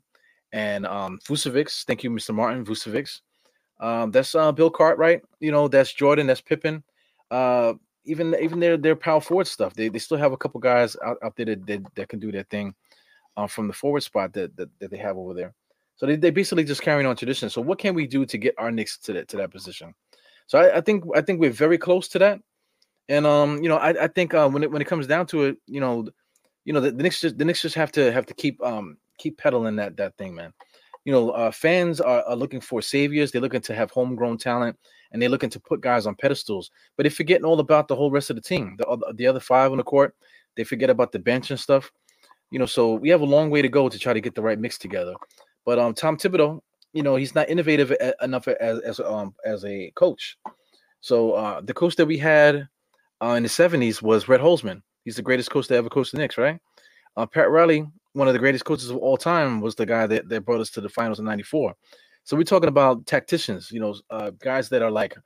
and 0.52 0.87
um, 0.87 1.18
Vucevic. 1.28 1.85
Thank 1.85 2.02
you, 2.02 2.11
Mr. 2.11 2.35
Martin 2.35 2.64
Vucevic. 2.64 3.20
Um, 3.80 4.11
that's 4.11 4.35
uh, 4.35 4.50
Bill 4.52 4.70
Cartwright. 4.70 5.23
You 5.40 5.52
know, 5.52 5.68
that's 5.68 5.92
Jordan. 5.92 6.26
That's 6.26 6.40
Pippen. 6.40 6.82
Uh, 7.30 7.75
even 8.04 8.35
even 8.40 8.58
their 8.58 8.76
their 8.76 8.97
power 8.97 9.20
forward 9.20 9.47
stuff. 9.47 9.75
They 9.75 9.88
they 9.88 9.99
still 9.99 10.16
have 10.16 10.32
a 10.32 10.37
couple 10.37 10.61
guys 10.61 10.97
out, 11.04 11.18
out 11.23 11.37
there 11.37 11.47
that, 11.47 11.66
that, 11.66 11.94
that 11.94 12.08
can 12.08 12.18
do 12.18 12.32
their 12.32 12.44
thing 12.44 12.75
uh, 13.37 13.47
from 13.47 13.68
the 13.68 13.73
forward 13.73 14.02
spot 14.02 14.32
that, 14.32 14.56
that, 14.56 14.68
that 14.80 14.90
they 14.90 14.97
have 14.97 15.16
over 15.16 15.35
there. 15.35 15.54
So 15.98 16.06
they 16.06 16.16
they 16.16 16.30
basically 16.30 16.64
just 16.64 16.80
carrying 16.80 17.06
on 17.06 17.16
tradition. 17.16 17.50
So 17.50 17.60
what 17.60 17.78
can 17.78 17.94
we 17.94 18.06
do 18.06 18.24
to 18.24 18.38
get 18.38 18.54
our 18.56 18.70
Knicks 18.70 18.98
to 18.98 19.12
that 19.14 19.28
to 19.28 19.36
that 19.38 19.50
position? 19.50 19.94
So 20.46 20.58
I, 20.58 20.78
I 20.78 20.80
think 20.80 21.04
I 21.14 21.20
think 21.20 21.40
we're 21.40 21.50
very 21.50 21.76
close 21.76 22.08
to 22.08 22.18
that. 22.20 22.40
And 23.08 23.26
um, 23.26 23.62
you 23.62 23.68
know, 23.68 23.76
I, 23.76 24.04
I 24.04 24.06
think 24.06 24.32
uh, 24.32 24.48
when 24.48 24.62
it 24.62 24.70
when 24.70 24.80
it 24.80 24.86
comes 24.86 25.06
down 25.06 25.26
to 25.26 25.44
it, 25.44 25.56
you 25.66 25.80
know, 25.80 26.08
you 26.64 26.72
know, 26.72 26.80
the, 26.80 26.92
the 26.92 27.02
Knicks 27.02 27.20
just 27.20 27.36
the 27.36 27.44
Knicks 27.44 27.62
just 27.62 27.74
have 27.74 27.90
to 27.92 28.12
have 28.12 28.26
to 28.26 28.34
keep 28.34 28.62
um 28.62 28.96
keep 29.18 29.38
pedaling 29.38 29.76
that 29.76 29.96
that 29.96 30.16
thing, 30.16 30.34
man. 30.34 30.52
You 31.04 31.12
know, 31.12 31.30
uh, 31.30 31.50
fans 31.50 32.00
are, 32.00 32.22
are 32.22 32.36
looking 32.36 32.60
for 32.60 32.80
saviors. 32.80 33.32
They're 33.32 33.40
looking 33.40 33.62
to 33.62 33.74
have 33.74 33.90
homegrown 33.90 34.38
talent 34.38 34.78
and 35.10 35.20
they're 35.20 35.28
looking 35.30 35.50
to 35.50 35.60
put 35.60 35.80
guys 35.80 36.06
on 36.06 36.14
pedestals, 36.14 36.70
but 36.96 37.04
they're 37.04 37.10
forgetting 37.10 37.44
all 37.44 37.60
about 37.60 37.88
the 37.88 37.96
whole 37.96 38.10
rest 38.10 38.30
of 38.30 38.36
the 38.36 38.42
team, 38.42 38.76
the 38.78 39.14
the 39.16 39.26
other 39.26 39.40
five 39.40 39.72
on 39.72 39.78
the 39.78 39.84
court. 39.84 40.14
They 40.56 40.64
forget 40.64 40.90
about 40.90 41.12
the 41.12 41.18
bench 41.18 41.50
and 41.50 41.58
stuff. 41.58 41.90
You 42.50 42.58
know, 42.58 42.66
so 42.66 42.94
we 42.94 43.08
have 43.10 43.20
a 43.20 43.26
long 43.26 43.50
way 43.50 43.62
to 43.62 43.68
go 43.68 43.88
to 43.88 43.98
try 43.98 44.12
to 44.12 44.20
get 44.20 44.34
the 44.34 44.42
right 44.42 44.58
mix 44.58 44.78
together. 44.78 45.14
But 45.68 45.78
um, 45.78 45.92
Tom 45.92 46.16
Thibodeau, 46.16 46.60
you 46.94 47.02
know, 47.02 47.16
he's 47.16 47.34
not 47.34 47.50
innovative 47.50 47.92
enough 48.22 48.48
as 48.48 48.78
as 48.78 49.00
um 49.00 49.34
as 49.44 49.66
a 49.66 49.90
coach. 49.96 50.38
So 51.02 51.32
uh, 51.32 51.60
the 51.60 51.75
coach 51.75 51.96
that 51.96 52.06
we 52.06 52.16
had 52.16 52.66
uh, 53.22 53.34
in 53.37 53.42
the 53.42 53.50
'70s 53.50 54.00
was 54.00 54.28
Red 54.28 54.40
Holzman. 54.40 54.80
He's 55.04 55.16
the 55.16 55.22
greatest 55.22 55.50
coach 55.50 55.68
to 55.68 55.75
ever 55.75 55.90
coach 55.90 56.10
the 56.10 56.16
Knicks, 56.16 56.38
right? 56.38 56.58
Uh, 57.18 57.26
Pat 57.26 57.50
Riley, 57.50 57.87
one 58.14 58.28
of 58.28 58.32
the 58.32 58.38
greatest 58.38 58.64
coaches 58.64 58.88
of 58.88 58.96
all 58.96 59.18
time, 59.18 59.60
was 59.60 59.75
the 59.75 59.84
guy 59.84 60.06
that, 60.06 60.30
that 60.30 60.46
brought 60.46 60.62
us 60.62 60.70
to 60.70 60.80
the 60.80 60.88
finals 60.88 61.18
in 61.18 61.26
'94. 61.26 61.75
So 62.25 62.34
we're 62.34 62.44
talking 62.44 62.70
about 62.70 63.04
tacticians, 63.04 63.70
you 63.70 63.80
know, 63.80 63.94
uh, 64.08 64.30
guys 64.42 64.70
that 64.70 64.80
are 64.80 64.90
like, 64.90 65.18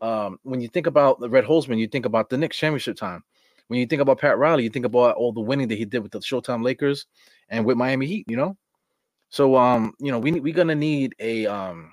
um, 0.00 0.38
when 0.44 0.60
you 0.60 0.68
think 0.68 0.86
about 0.86 1.18
the 1.18 1.28
Red 1.28 1.42
Holzman, 1.42 1.78
you 1.78 1.88
think 1.88 2.06
about 2.06 2.30
the 2.30 2.38
Knicks 2.38 2.56
championship 2.56 2.96
time. 2.96 3.24
When 3.66 3.80
you 3.80 3.86
think 3.86 4.00
about 4.00 4.20
Pat 4.20 4.38
Riley, 4.38 4.62
you 4.62 4.70
think 4.70 4.86
about 4.86 5.16
all 5.16 5.32
the 5.32 5.40
winning 5.40 5.66
that 5.66 5.76
he 5.76 5.84
did 5.84 6.04
with 6.04 6.12
the 6.12 6.20
Showtime 6.20 6.62
Lakers 6.62 7.06
and 7.48 7.64
with 7.66 7.76
Miami 7.76 8.06
Heat, 8.06 8.26
you 8.28 8.36
know. 8.36 8.56
So 9.30 9.56
um, 9.56 9.94
you 9.98 10.10
know, 10.10 10.18
we 10.18 10.32
we're 10.32 10.54
gonna 10.54 10.74
need 10.74 11.14
a 11.18 11.46
um 11.46 11.92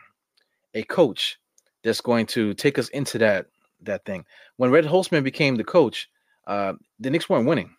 a 0.74 0.84
coach 0.84 1.38
that's 1.84 2.02
going 2.02 2.26
to 2.28 2.54
take 2.54 2.80
us 2.80 2.90
into 2.90 3.18
that 3.20 3.48
that 3.82 4.06
thing. 4.06 4.26
When 4.58 4.72
Red 4.72 4.86
Holzman 4.86 5.24
became 5.24 5.56
the 5.56 5.64
coach, 5.64 6.10
uh, 6.48 6.74
the 7.00 7.10
Knicks 7.10 7.30
weren't 7.30 7.48
winning. 7.48 7.76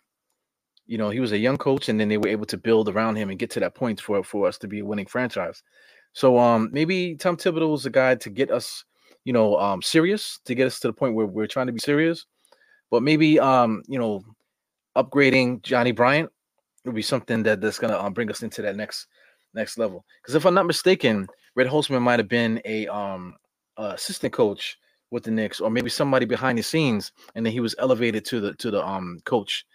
You 0.85 0.97
know, 0.97 1.09
he 1.09 1.19
was 1.19 1.31
a 1.31 1.37
young 1.37 1.57
coach, 1.57 1.89
and 1.89 1.99
then 1.99 2.07
they 2.07 2.17
were 2.17 2.29
able 2.29 2.45
to 2.45 2.57
build 2.57 2.87
around 2.87 3.17
him 3.17 3.29
and 3.29 3.39
get 3.39 3.49
to 3.51 3.59
that 3.59 3.75
point 3.75 3.99
for 3.99 4.23
for 4.23 4.47
us 4.47 4.57
to 4.59 4.67
be 4.67 4.79
a 4.79 4.85
winning 4.85 5.05
franchise. 5.05 5.63
So 6.13 6.37
um, 6.37 6.69
maybe 6.71 7.15
Tom 7.15 7.37
Thibodeau 7.37 7.75
is 7.75 7.85
a 7.85 7.89
guy 7.89 8.15
to 8.15 8.29
get 8.29 8.49
us, 8.49 8.83
you 9.25 9.33
know, 9.33 9.57
um, 9.57 9.81
serious 9.81 10.39
to 10.45 10.55
get 10.55 10.67
us 10.67 10.79
to 10.79 10.87
the 10.87 10.93
point 10.93 11.13
where 11.13 11.25
we're 11.25 11.47
trying 11.47 11.67
to 11.67 11.73
be 11.73 11.79
serious. 11.79 12.25
But 12.89 13.03
maybe 13.03 13.39
um, 13.39 13.83
you 13.87 13.99
know, 13.99 14.23
upgrading 14.95 15.63
Johnnie 15.63 15.91
Bryant 15.91 16.29
would 16.85 16.95
be 16.95 17.01
something 17.01 17.43
that 17.43 17.59
that's 17.59 17.79
gonna 17.79 17.99
um, 17.99 18.13
bring 18.13 18.29
us 18.31 18.43
into 18.43 18.61
that 18.61 18.77
next 18.77 19.07
next 19.53 19.77
level. 19.77 20.05
Because 20.21 20.35
if 20.35 20.45
I'm 20.45 20.53
not 20.53 20.65
mistaken, 20.65 21.27
Red 21.55 21.67
Holzman 21.67 22.01
might 22.01 22.19
have 22.19 22.29
been 22.29 22.61
a 22.65 22.87
um 22.87 23.35
uh, 23.77 23.93
assistant 23.95 24.33
coach 24.33 24.77
with 25.11 25.23
the 25.23 25.31
Knicks, 25.31 25.59
or 25.59 25.69
maybe 25.69 25.89
somebody 25.89 26.25
behind 26.25 26.57
the 26.57 26.63
scenes, 26.63 27.11
and 27.35 27.45
then 27.45 27.53
he 27.53 27.59
was 27.59 27.75
elevated 27.79 28.25
to 28.25 28.39
the 28.39 28.53
to 28.55 28.71
the 28.71 28.85
um 28.85 29.19
coach. 29.25 29.65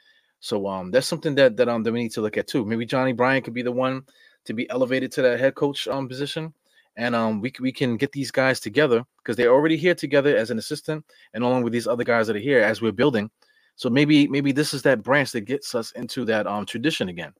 So 0.40 0.66
um 0.66 0.90
that's 0.90 1.06
something 1.06 1.34
that 1.36 1.56
that 1.56 1.68
um 1.68 1.82
that 1.82 1.92
we 1.92 2.02
need 2.02 2.12
to 2.12 2.20
look 2.20 2.36
at 2.36 2.46
too. 2.46 2.64
Maybe 2.64 2.86
Johnnie 2.86 3.12
Bryant 3.12 3.44
could 3.44 3.54
be 3.54 3.62
the 3.62 3.72
one 3.72 4.02
to 4.44 4.52
be 4.54 4.68
elevated 4.70 5.12
to 5.12 5.22
that 5.22 5.40
head 5.40 5.54
coach 5.54 5.86
um 5.88 6.08
position, 6.08 6.52
and 6.96 7.14
um 7.14 7.40
we 7.40 7.52
we 7.60 7.72
can 7.72 7.96
get 7.96 8.12
these 8.12 8.30
guys 8.30 8.60
together 8.60 9.04
because 9.18 9.36
they're 9.36 9.52
already 9.52 9.76
here 9.76 9.94
together 9.94 10.36
as 10.36 10.50
an 10.50 10.58
assistant, 10.58 11.04
and 11.34 11.44
along 11.44 11.62
with 11.62 11.72
these 11.72 11.86
other 11.86 12.04
guys 12.04 12.26
that 12.26 12.36
are 12.36 12.40
here 12.40 12.60
as 12.60 12.82
we're 12.82 12.92
building. 12.92 13.30
So 13.76 13.88
maybe 13.88 14.28
maybe 14.28 14.52
this 14.52 14.74
is 14.74 14.82
that 14.82 15.02
branch 15.02 15.32
that 15.32 15.42
gets 15.42 15.74
us 15.74 15.92
into 15.92 16.24
that 16.26 16.46
um 16.46 16.66
tradition 16.66 17.08
again. 17.08 17.32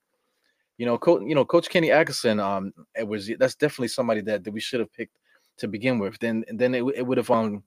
You 0.82 0.86
know, 0.86 0.98
coach. 0.98 1.22
You 1.24 1.36
know, 1.36 1.44
Coach 1.44 1.68
Kenny 1.70 1.92
Atkinson. 1.92 2.40
Um, 2.40 2.74
it 2.96 3.06
was 3.06 3.30
that's 3.38 3.54
definitely 3.54 3.86
somebody 3.86 4.20
that, 4.22 4.42
that 4.42 4.50
we 4.50 4.58
should 4.58 4.80
have 4.80 4.92
picked 4.92 5.16
to 5.58 5.68
begin 5.68 6.00
with. 6.00 6.18
Then 6.18 6.44
then 6.48 6.74
it, 6.74 6.82
it 6.96 7.06
would 7.06 7.18
have 7.18 7.30
um 7.30 7.62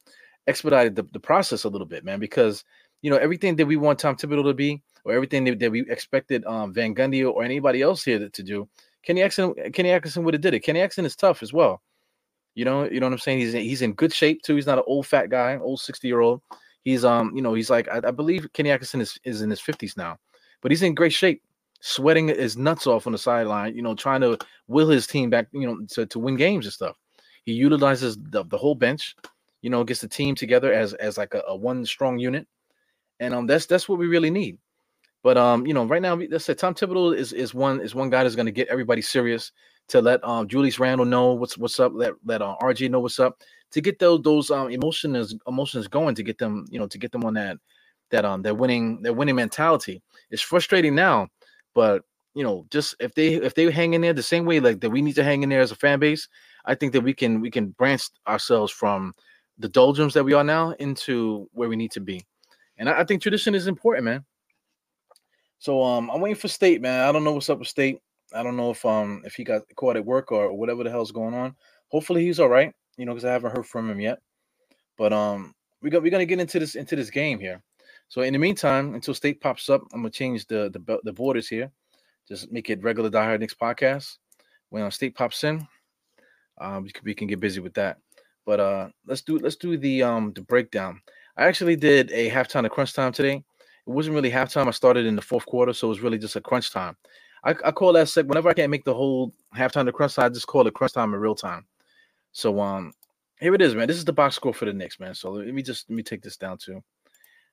expedited 0.48 0.98
the, 0.98 1.04
the 1.14 1.20
process 1.22 1.64
a 1.64 1.70
little 1.70 1.88
bit, 1.88 2.04
man, 2.04 2.20
because 2.20 2.66
you 3.02 3.10
know 3.10 3.16
everything 3.16 3.56
that 3.56 3.68
we 3.68 3.78
want 3.78 4.00
Tom 4.00 4.18
Thibodeau 4.18 4.44
to 4.44 4.54
be, 4.54 4.82
or 5.06 5.14
everything 5.14 5.46
that, 5.46 5.60
that 5.60 5.72
we 5.72 5.90
expected 5.90 6.44
um 6.44 6.74
Van 6.74 6.94
Gundy 6.94 7.26
or 7.26 7.42
anybody 7.42 7.82
else 7.82 8.04
here 8.04 8.20
to, 8.20 8.30
to 8.30 8.44
do, 8.44 8.68
Kenny 9.02 9.22
Atkinson 9.22 9.54
Kenny 9.72 9.92
Atkinson 9.92 10.26
would 10.26 10.34
have 10.34 10.42
did 10.42 10.54
it. 10.54 10.60
Kenny 10.60 10.82
Atkinson 10.82 11.06
is 11.06 11.16
tough 11.16 11.42
as 11.42 11.54
well. 11.54 11.82
You 12.54 12.66
know, 12.66 12.84
you 12.84 13.00
know 13.00 13.06
what 13.06 13.14
I'm 13.14 13.20
saying? 13.20 13.40
He's 13.40 13.54
he's 13.54 13.82
in 13.82 13.94
good 13.94 14.12
shape 14.12 14.42
too. 14.42 14.56
He's 14.56 14.68
not 14.68 14.80
an 14.80 14.84
old 14.88 15.08
fat 15.08 15.30
guy, 15.30 15.56
old 15.56 15.80
60 15.80 16.06
year 16.06 16.20
old. 16.20 16.42
He's 16.84 17.06
um, 17.06 17.32
you 17.34 17.42
know, 17.42 17.54
he's 17.54 17.70
like 17.70 17.88
I, 17.88 18.02
I 18.10 18.12
believe 18.12 18.52
Kenny 18.52 18.72
Atkinson 18.72 19.00
is, 19.00 19.18
is 19.24 19.42
in 19.42 19.50
his 19.50 19.62
50s 19.62 19.96
now, 19.96 20.18
but 20.62 20.74
he's 20.74 20.84
in 20.84 20.94
great 20.96 21.14
shape 21.14 21.42
sweating 21.86 22.30
his 22.30 22.58
nuts 22.58 22.88
off 22.88 23.06
on 23.06 23.14
the 23.14 23.20
sideline, 23.20 23.76
you 23.76 23.84
know, 23.84 23.94
trying 23.96 24.22
to 24.22 24.40
will 24.68 24.90
his 24.90 25.06
team 25.06 25.30
back, 25.30 25.48
you 25.54 25.68
know, 25.68 25.80
to, 25.92 26.08
to 26.08 26.20
win 26.20 26.36
games 26.36 26.66
and 26.66 26.74
stuff. 26.74 26.98
He 27.46 27.54
utilizes 27.54 28.18
the, 28.18 28.44
the 28.46 28.58
whole 28.58 28.74
bench, 28.76 29.16
you 29.62 29.70
know, 29.70 29.84
gets 29.84 30.02
the 30.02 30.08
team 30.08 30.34
together 30.36 30.74
as 30.74 30.96
as 30.96 31.20
like 31.20 31.36
a, 31.36 31.44
a 31.48 31.56
one 31.56 31.86
strong 31.86 32.18
unit. 32.18 32.48
And 33.20 33.36
um 33.36 33.48
that's 33.48 33.68
that's 33.68 33.88
what 33.88 34.00
we 34.00 34.08
really 34.08 34.32
need. 34.32 34.58
But 35.24 35.38
um, 35.38 35.68
you 35.68 35.74
know, 35.74 35.86
right 35.86 36.02
now, 36.02 36.16
let's 36.16 36.46
say 36.46 36.54
Tom 36.54 36.74
Thibodeau 36.76 37.16
is 37.16 37.34
is 37.34 37.54
one 37.54 37.82
is 37.82 37.94
one 37.96 38.10
guy 38.10 38.24
that's 38.24 38.36
going 38.36 38.46
to 38.46 38.52
get 38.52 38.70
everybody 38.70 39.02
serious 39.02 39.52
to 39.90 40.02
let 40.02 40.24
um 40.24 40.48
Julius 40.48 40.80
Randle 40.80 41.06
know 41.06 41.34
what's 41.34 41.58
what's 41.58 41.80
up, 41.80 41.92
let 41.96 42.14
let 42.26 42.42
uh, 42.42 42.56
RJ 42.62 42.90
know 42.90 43.00
what's 43.02 43.20
up, 43.20 43.40
to 43.72 43.82
get 43.82 44.00
those 44.00 44.22
those 44.24 44.52
um 44.52 44.70
emotions 44.72 45.36
emotions 45.48 45.88
going, 45.88 46.16
to 46.16 46.24
get 46.24 46.38
them 46.38 46.66
you 46.72 46.80
know 46.80 46.88
to 46.88 46.98
get 46.98 47.12
them 47.12 47.26
on 47.26 47.34
that 47.36 47.58
that 48.12 48.24
um 48.26 48.42
that 48.44 48.56
winning 48.56 49.02
their 49.02 49.14
winning 49.14 49.36
mentality. 49.36 50.02
It's 50.32 50.42
frustrating 50.42 50.96
now 50.96 51.28
but 51.76 52.04
you 52.34 52.44
know, 52.44 52.66
just 52.72 52.96
if 53.00 53.14
they 53.14 53.36
if 53.36 53.54
they 53.54 53.70
hang 53.70 53.94
in 53.94 54.02
there 54.02 54.14
the 54.14 54.24
same 54.24 54.46
way 54.46 54.60
like 54.60 54.80
that 54.82 54.90
we 54.90 55.02
need 55.02 55.16
to 55.16 55.24
hang 55.24 55.44
in 55.44 55.50
there 55.50 55.62
as 55.62 55.72
a 55.72 55.76
fan 55.76 56.00
base, 56.00 56.28
I 56.66 56.74
think 56.74 56.94
that 56.94 57.02
we 57.02 57.14
can 57.14 57.40
we 57.42 57.52
can 57.52 57.68
branch 57.70 58.10
ourselves 58.28 58.72
from 58.72 59.14
the 59.60 59.70
doldrums 59.70 60.14
that 60.16 60.24
we 60.24 60.34
are 60.34 60.44
now 60.44 60.72
into 60.72 61.48
where 61.54 61.70
we 61.70 61.76
need 61.76 61.92
to 61.92 62.02
be. 62.02 62.26
And 62.78 62.90
I, 62.90 63.02
I 63.02 63.04
think 63.04 63.22
tradition 63.22 63.56
is 63.56 63.68
important, 63.68 64.06
man. 64.06 64.26
So 65.60 65.82
um 65.84 66.10
I'm 66.10 66.20
waiting 66.20 66.40
for 66.40 66.48
State, 66.48 66.82
man. 66.82 67.08
I 67.08 67.12
don't 67.12 67.24
know 67.24 67.34
what's 67.34 67.50
up 67.50 67.60
with 67.60 67.68
State. 67.68 68.00
I 68.34 68.44
don't 68.44 68.58
know 68.58 68.72
if 68.72 68.86
um 68.86 69.22
if 69.26 69.36
he 69.36 69.44
got 69.44 69.62
caught 69.76 69.96
at 69.96 70.06
work 70.06 70.32
or 70.32 70.54
whatever 70.54 70.84
the 70.84 70.90
hell's 70.90 71.12
going 71.12 71.34
on. 71.34 71.56
Hopefully 71.90 72.26
he's 72.26 72.40
all 72.40 72.50
right, 72.50 72.74
you 72.98 73.06
know, 73.06 73.14
because 73.14 73.26
I 73.26 73.32
haven't 73.32 73.56
heard 73.56 73.68
from 73.68 73.90
him 73.90 74.00
yet. 74.00 74.20
But 74.98 75.14
um 75.14 75.54
we 75.82 75.90
got 75.90 76.02
we're 76.02 76.12
gonna 76.12 76.26
get 76.26 76.40
into 76.40 76.60
this 76.60 76.76
into 76.76 76.98
this 76.98 77.10
game 77.10 77.40
here. 77.40 77.62
So 78.08 78.22
in 78.22 78.34
the 78.34 78.40
meantime, 78.40 78.94
until 78.94 79.14
state 79.14 79.42
pops 79.42 79.70
up, 79.70 79.82
I'm 79.94 80.02
gonna 80.02 80.12
change 80.12 80.48
the 80.48 80.70
the, 80.72 81.00
the 81.04 81.14
borders 81.14 81.48
here. 81.48 81.72
Just 82.28 82.52
make 82.52 82.70
it 82.70 82.84
regular 82.84 83.10
Die 83.10 83.24
Hard 83.24 83.40
Knicks 83.40 83.54
podcast. 83.54 84.18
When 84.70 84.90
state 84.92 85.16
pops 85.16 85.44
in, 85.44 85.68
um, 86.60 86.84
we 86.84 86.92
can, 86.92 87.06
we 87.06 87.14
can 87.14 87.28
get 87.28 87.40
busy 87.40 87.60
with 87.60 87.74
that. 87.76 87.98
But 88.46 88.60
uh, 88.60 88.90
let's 89.06 89.22
do 89.22 89.38
let's 89.40 89.56
do 89.56 89.78
the 89.78 90.04
um 90.04 90.34
the 90.34 90.42
breakdown. 90.42 91.02
I 91.38 91.46
actually 91.46 91.76
did 91.76 92.12
a 92.12 92.30
halftime 92.30 92.64
to 92.64 92.70
crunch 92.70 92.94
time 92.94 93.12
today. 93.12 93.44
It 93.88 93.92
wasn't 93.92 94.16
really 94.16 94.32
halftime. 94.32 94.68
I 94.68 94.72
started 94.72 95.06
in 95.06 95.16
the 95.16 95.22
fourth 95.22 95.46
quarter, 95.46 95.74
so 95.74 95.88
it 95.88 95.90
was 95.90 96.02
really 96.02 96.18
just 96.18 96.36
a 96.36 96.42
crunch 96.42 96.72
time. 96.72 96.96
I, 97.44 97.52
I 97.64 97.72
call 97.72 97.94
that 97.94 98.10
sec 98.10 98.26
whenever 98.26 98.50
I 98.50 98.54
can't 98.54 98.72
make 98.72 98.86
the 98.86 98.94
whole 98.94 99.34
halftime 99.56 99.86
to 99.86 99.92
crunch 99.92 100.16
time, 100.16 100.26
I 100.26 100.30
just 100.30 100.48
call 100.48 100.66
it 100.66 100.74
crunch 100.74 100.94
time 100.94 101.14
in 101.14 101.20
real 101.20 101.36
time. 101.36 101.66
So 102.32 102.60
um 102.62 102.94
here 103.40 103.54
it 103.54 103.62
is, 103.62 103.76
man. 103.76 103.88
This 103.88 103.98
is 103.98 104.06
the 104.06 104.14
box 104.14 104.36
score 104.36 104.54
for 104.54 104.66
the 104.66 104.74
Knicks, 104.74 105.00
man. 105.00 105.14
So 105.14 105.32
let 105.32 105.54
me 105.54 105.62
just 105.62 105.90
let 105.90 105.96
me 105.96 106.04
take 106.04 106.22
this 106.22 106.38
down 106.38 106.58
too. 106.58 106.84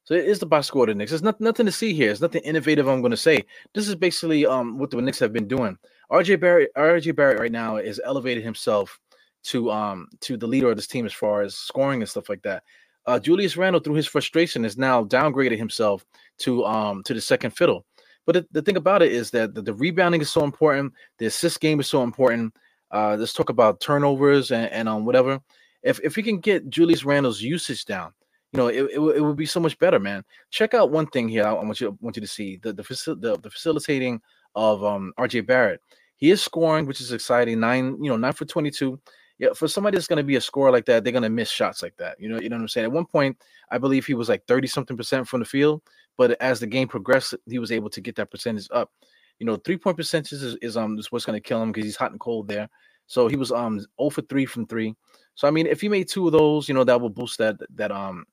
So 0.05 0.15
it 0.15 0.25
is 0.25 0.41
the 0.41 0.47
box 0.47 0.67
score 0.67 0.85
of 0.85 0.89
the 0.89 0.95
Knicks. 0.95 1.13
There's 1.13 1.23
not, 1.23 1.41
nothing 1.41 1.67
to 1.67 1.73
see 1.73 1.95
here. 1.95 2.09
There's 2.09 2.21
nothing 2.21 2.43
innovative 2.43 2.89
I'm 2.89 3.03
going 3.03 3.13
to 3.13 3.17
say. 3.17 3.45
This 3.75 3.89
is 3.89 3.95
basically 3.95 4.47
um 4.47 4.79
what 4.79 4.91
the 4.91 5.01
Knicks 5.01 5.21
have 5.21 5.33
been 5.33 5.49
doing. 5.49 5.79
RJ 6.11 6.41
Barrett, 6.41 6.71
RJ 6.77 7.15
Barrett 7.15 7.41
right 7.41 7.53
now 7.53 7.77
is 7.77 8.01
elevated 8.05 8.43
himself 8.43 8.99
to 9.45 9.71
um 9.71 10.09
to 10.21 10.37
the 10.37 10.47
leader 10.47 10.71
of 10.71 10.77
this 10.77 10.87
team 10.87 11.07
as 11.07 11.13
far 11.13 11.43
as 11.43 11.55
scoring 11.55 12.03
and 12.03 12.09
stuff 12.09 12.29
like 12.29 12.43
that. 12.43 12.63
Uh, 13.07 13.19
Julius 13.19 13.57
Randle, 13.57 13.81
through 13.81 13.95
his 13.95 14.07
frustration, 14.07 14.63
has 14.63 14.79
now 14.79 15.03
downgraded 15.05 15.59
himself 15.59 16.05
to 16.39 16.65
um 16.65 17.03
to 17.05 17.15
the 17.15 17.21
second 17.21 17.53
fiddle. 17.53 17.85
But 18.27 18.35
the, 18.35 18.47
the 18.53 18.63
thing 18.63 18.77
about 18.77 19.03
it 19.03 19.11
is 19.11 19.31
that 19.33 19.55
the, 19.55 19.63
the, 19.63 19.75
rebounding 19.75 20.21
is 20.21 20.31
so 20.31 20.45
important. 20.45 20.93
The 21.19 21.27
assist 21.27 21.61
game 21.61 21.81
is 21.81 21.89
so 21.89 22.05
important. 22.05 22.55
Uh, 22.93 23.17
let's 23.19 23.33
talk 23.33 23.49
about 23.49 23.81
turnovers 23.81 24.53
and, 24.53 24.71
and 24.71 24.89
um 24.89 25.05
whatever. 25.05 25.41
If 25.83 26.01
if 26.03 26.17
we 26.17 26.23
can 26.23 26.39
get 26.39 26.69
Julius 26.71 27.05
Randle's 27.05 27.41
usage 27.41 27.85
down, 27.85 28.13
you 28.53 28.59
know, 28.59 28.69
it, 28.69 28.83
it, 28.83 28.99
it, 28.99 29.21
would 29.21 29.37
be 29.37 29.47
so 29.47 29.61
much 29.61 29.79
better, 29.79 29.99
man. 29.99 30.25
Check 30.51 30.75
out 30.75 30.91
one 30.91 31.07
thing 31.07 31.29
here. 31.29 31.45
I 31.45 31.53
want 31.53 31.81
you 31.81 31.97
want 32.01 32.17
you 32.17 32.21
to 32.23 32.29
see 32.29 32.59
the 32.59 32.73
the, 32.73 32.83
facil- 32.83 33.21
the, 33.21 33.39
the 33.39 33.51
facilitating 33.51 34.21
of 34.55 34.85
um 34.85 35.13
RJ 35.19 35.47
Barrett. 35.47 35.81
He 36.17 36.31
is 36.31 36.43
scoring, 36.43 36.87
which 36.87 37.01
is 37.01 37.13
exciting. 37.13 37.61
Nine, 37.61 37.97
you 38.03 38.11
know, 38.11 38.17
nine 38.17 38.35
for 38.35 38.45
twenty 38.45 38.71
two. 38.71 39.01
Yeah, 39.39 39.49
for 39.55 39.67
somebody 39.67 39.97
that's 39.97 40.07
going 40.07 40.19
to 40.19 40.23
be 40.23 40.37
a 40.37 40.41
scorer 40.41 40.71
like 40.71 40.85
that, 40.85 41.03
they're 41.03 41.13
going 41.13 41.25
to 41.25 41.31
miss 41.31 41.51
shots 41.51 41.83
like 41.83 41.97
that. 41.97 42.21
You 42.21 42.29
know, 42.29 42.39
you 42.39 42.49
know 42.49 42.57
what 42.57 42.63
I'm 42.63 42.69
saying. 42.69 42.85
At 42.85 42.93
one 42.93 43.07
point, 43.07 43.37
I 43.71 43.79
believe 43.79 44.07
he 44.07 44.15
was 44.15 44.29
like 44.29 44.47
thirty 44.47 44.69
something 44.69 44.97
percent 44.97 45.27
from 45.27 45.41
the 45.41 45.47
field, 45.47 45.83
but 46.19 46.33
as 46.41 46.61
the 46.61 46.67
game 46.67 46.89
progressed, 46.89 47.35
he 47.49 47.59
was 47.59 47.73
able 47.73 47.91
to 47.91 48.01
get 48.03 48.17
that 48.17 48.31
percentage 48.31 48.69
up. 48.71 48.93
You 49.39 49.47
know, 49.47 49.57
three 49.57 49.79
point 49.79 49.97
percentage 49.97 50.33
is, 50.33 50.57
is 50.61 50.77
um 50.77 50.99
is 50.99 51.11
what's 51.11 51.25
going 51.25 51.41
to 51.41 51.49
kill 51.49 51.63
him 51.63 51.73
because 51.73 51.87
he's 51.87 51.97
hot 51.97 52.11
and 52.11 52.21
cold 52.21 52.49
there. 52.49 52.69
So 53.07 53.29
he 53.29 53.37
was 53.37 53.51
um 53.51 53.81
0 53.81 54.11
for 54.11 54.23
3 54.23 54.47
from 54.47 54.67
3. 54.67 54.95
So 55.35 55.49
I 55.49 55.51
mean, 55.51 55.67
if 55.67 55.81
he 55.81 55.89
made 55.89 56.09
two 56.09 56.27
of 56.27 56.33
those, 56.33 56.69
you 56.69 56.75
know, 56.75 56.85
that 56.85 57.01
will 57.01 57.11
boost 57.11 57.39
that 57.39 57.57
that 57.75 57.91
um 57.91 58.25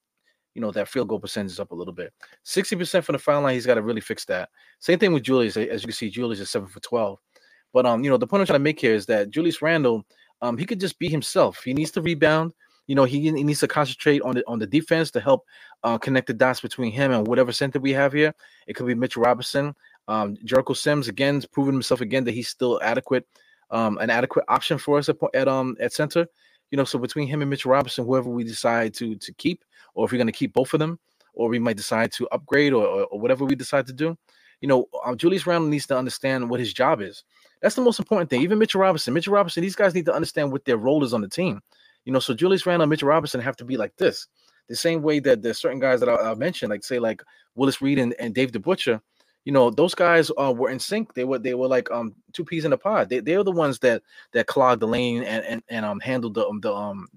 you 0.54 0.62
know, 0.62 0.72
that 0.72 0.88
field 0.88 1.08
goal 1.08 1.20
percentage 1.20 1.54
is 1.54 1.60
up 1.60 1.72
a 1.72 1.76
little 1.76 1.94
bit. 1.94 2.14
60% 2.46 3.04
from 3.04 3.14
the 3.14 3.20
foul 3.20 3.42
line, 3.42 3.54
he's 3.54 3.66
got 3.66 3.76
to 3.76 3.82
really 3.82 4.02
fix 4.02 4.26
that. 4.26 4.50
Same 4.80 5.00
thing 5.00 5.14
with 5.14 5.24
Julius. 5.24 5.58
As 5.58 5.84
you 5.84 5.88
can 5.88 5.92
see, 5.94 6.10
Julius 6.10 6.40
is 6.40 6.50
seven 6.50 6.68
for 6.68 6.80
12. 6.80 7.20
But 7.74 7.86
um, 7.86 8.04
you 8.04 8.10
know, 8.10 8.18
the 8.18 8.28
point 8.28 8.42
I'm 8.42 8.48
trying 8.48 8.60
to 8.60 8.64
make 8.64 8.80
here 8.80 8.94
is 8.94 9.06
that 9.08 9.30
Julius 9.30 9.62
Randle, 9.62 10.06
um, 10.42 10.58
he 10.58 10.66
could 10.66 10.80
just 10.80 10.98
be 11.00 11.08
himself. 11.08 11.64
He 11.64 11.74
needs 11.74 11.92
to 11.92 12.02
rebound. 12.02 12.54
You 12.88 12.96
know, 12.96 13.04
he, 13.04 13.20
he 13.20 13.32
needs 13.32 13.60
to 13.60 13.68
concentrate 13.68 14.22
on 14.24 14.36
the 14.36 14.44
on 14.48 14.58
the 14.58 14.66
defense 14.66 15.12
to 15.12 15.20
help 15.20 15.46
uh, 15.84 16.00
connect 16.00 16.26
the 16.26 16.34
dots 16.34 16.60
between 16.60 16.92
him 16.92 17.12
and 17.12 17.28
whatever 17.28 17.52
center 17.52 17.80
we 17.80 17.94
have 17.94 18.14
here. 18.14 18.34
It 18.66 18.74
could 18.74 18.88
be 18.88 18.96
Mitchell 18.96 19.22
Robinson. 19.22 19.76
Um, 20.08 20.38
Jericho 20.44 20.74
Sims 20.74 21.08
again 21.08 21.44
proven 21.52 21.76
himself 21.76 22.02
again 22.02 22.24
that 22.24 22.32
he's 22.32 22.48
still 22.48 22.80
adequate, 22.82 23.28
um, 23.70 24.00
an 24.00 24.10
adequate 24.10 24.46
option 24.48 24.80
for 24.80 24.98
us 24.98 25.08
at, 25.08 25.18
at 25.36 25.48
um 25.48 25.78
at 25.80 25.94
center. 25.94 26.26
You 26.72 26.78
know, 26.78 26.84
so 26.84 26.98
between 26.98 27.28
him 27.28 27.42
and 27.42 27.50
Mitch 27.50 27.68
Robinson, 27.68 28.06
whoever 28.06 28.30
we 28.30 28.44
decide 28.44 28.96
to 28.96 29.16
to 29.16 29.34
keep, 29.34 29.64
or 29.94 30.06
if 30.06 30.12
we're 30.12 30.18
going 30.18 30.28
to 30.28 30.34
keep 30.34 30.54
both 30.54 30.74
of 30.74 30.80
them, 30.80 31.00
or 31.34 31.50
we 31.50 31.60
might 31.60 31.78
decide 31.78 32.12
to 32.14 32.28
upgrade 32.30 32.74
or, 32.74 32.86
or, 32.86 33.04
or 33.06 33.20
whatever 33.20 33.46
we 33.46 33.56
decide 33.56 33.88
to 33.88 33.94
do, 33.94 34.18
you 34.62 34.68
know, 34.68 34.88
uh, 35.06 35.16
Julius 35.16 35.48
Randle 35.48 35.70
needs 35.70 35.88
to 35.88 35.98
understand 35.98 36.50
what 36.50 36.60
his 36.60 36.74
job 36.74 37.02
is. 37.02 37.24
That's 37.62 37.76
the 37.76 37.82
most 37.82 38.00
important 38.00 38.30
thing. 38.30 38.42
Even 38.42 38.60
Mitchell 38.60 38.82
Robinson, 38.82 39.14
Mitchell 39.14 39.34
Robinson, 39.34 39.64
these 39.64 39.76
guys 39.76 39.94
need 39.94 40.06
to 40.06 40.14
understand 40.14 40.52
what 40.52 40.66
their 40.66 40.78
role 40.78 41.04
is 41.04 41.14
on 41.14 41.22
the 41.22 41.30
team. 41.30 41.62
You 42.06 42.14
know, 42.14 42.20
so 42.20 42.34
Julius 42.34 42.66
Randle 42.66 42.84
and 42.84 42.90
Mitchell 42.90 43.10
Robinson 43.10 43.42
have 43.42 43.56
to 43.58 43.66
be 43.66 43.78
like 43.78 43.96
this. 43.98 44.28
The 44.68 44.76
same 44.76 45.02
way 45.02 45.20
that 45.20 45.42
there's 45.42 45.58
certain 45.58 45.80
guys 45.80 46.00
that 46.00 46.10
I, 46.10 46.32
I 46.32 46.36
mentioned, 46.36 46.70
like 46.70 46.84
say 46.84 47.00
like 47.00 47.22
Willis 47.56 47.82
Reed 47.82 48.00
and, 48.00 48.14
and 48.20 48.34
Dave 48.36 48.52
DeButcher, 48.52 49.02
you 49.46 49.52
know, 49.52 49.70
those 49.70 49.96
guys 49.96 50.30
uh, 50.38 50.54
were 50.56 50.70
in 50.70 50.80
sync. 50.80 51.14
They 51.14 51.24
were 51.24 51.40
they 51.40 51.54
were 51.56 51.68
like 51.68 51.90
um 51.92 52.14
two 52.34 52.46
peas 52.46 52.66
in 52.66 52.74
a 52.74 52.78
pod. 52.78 53.10
They 53.10 53.20
they're 53.20 53.44
the 53.44 53.52
ones 53.52 53.80
that 53.80 54.04
that 54.34 54.48
clogged 54.48 54.82
the 54.82 54.88
lane 54.88 55.24
and 55.24 55.44
and, 55.44 55.64
and 55.70 55.86
um 55.86 56.00
handled 56.00 56.36
the 56.36 56.48
um, 56.48 56.62
the 56.62 56.74
um 56.74 57.08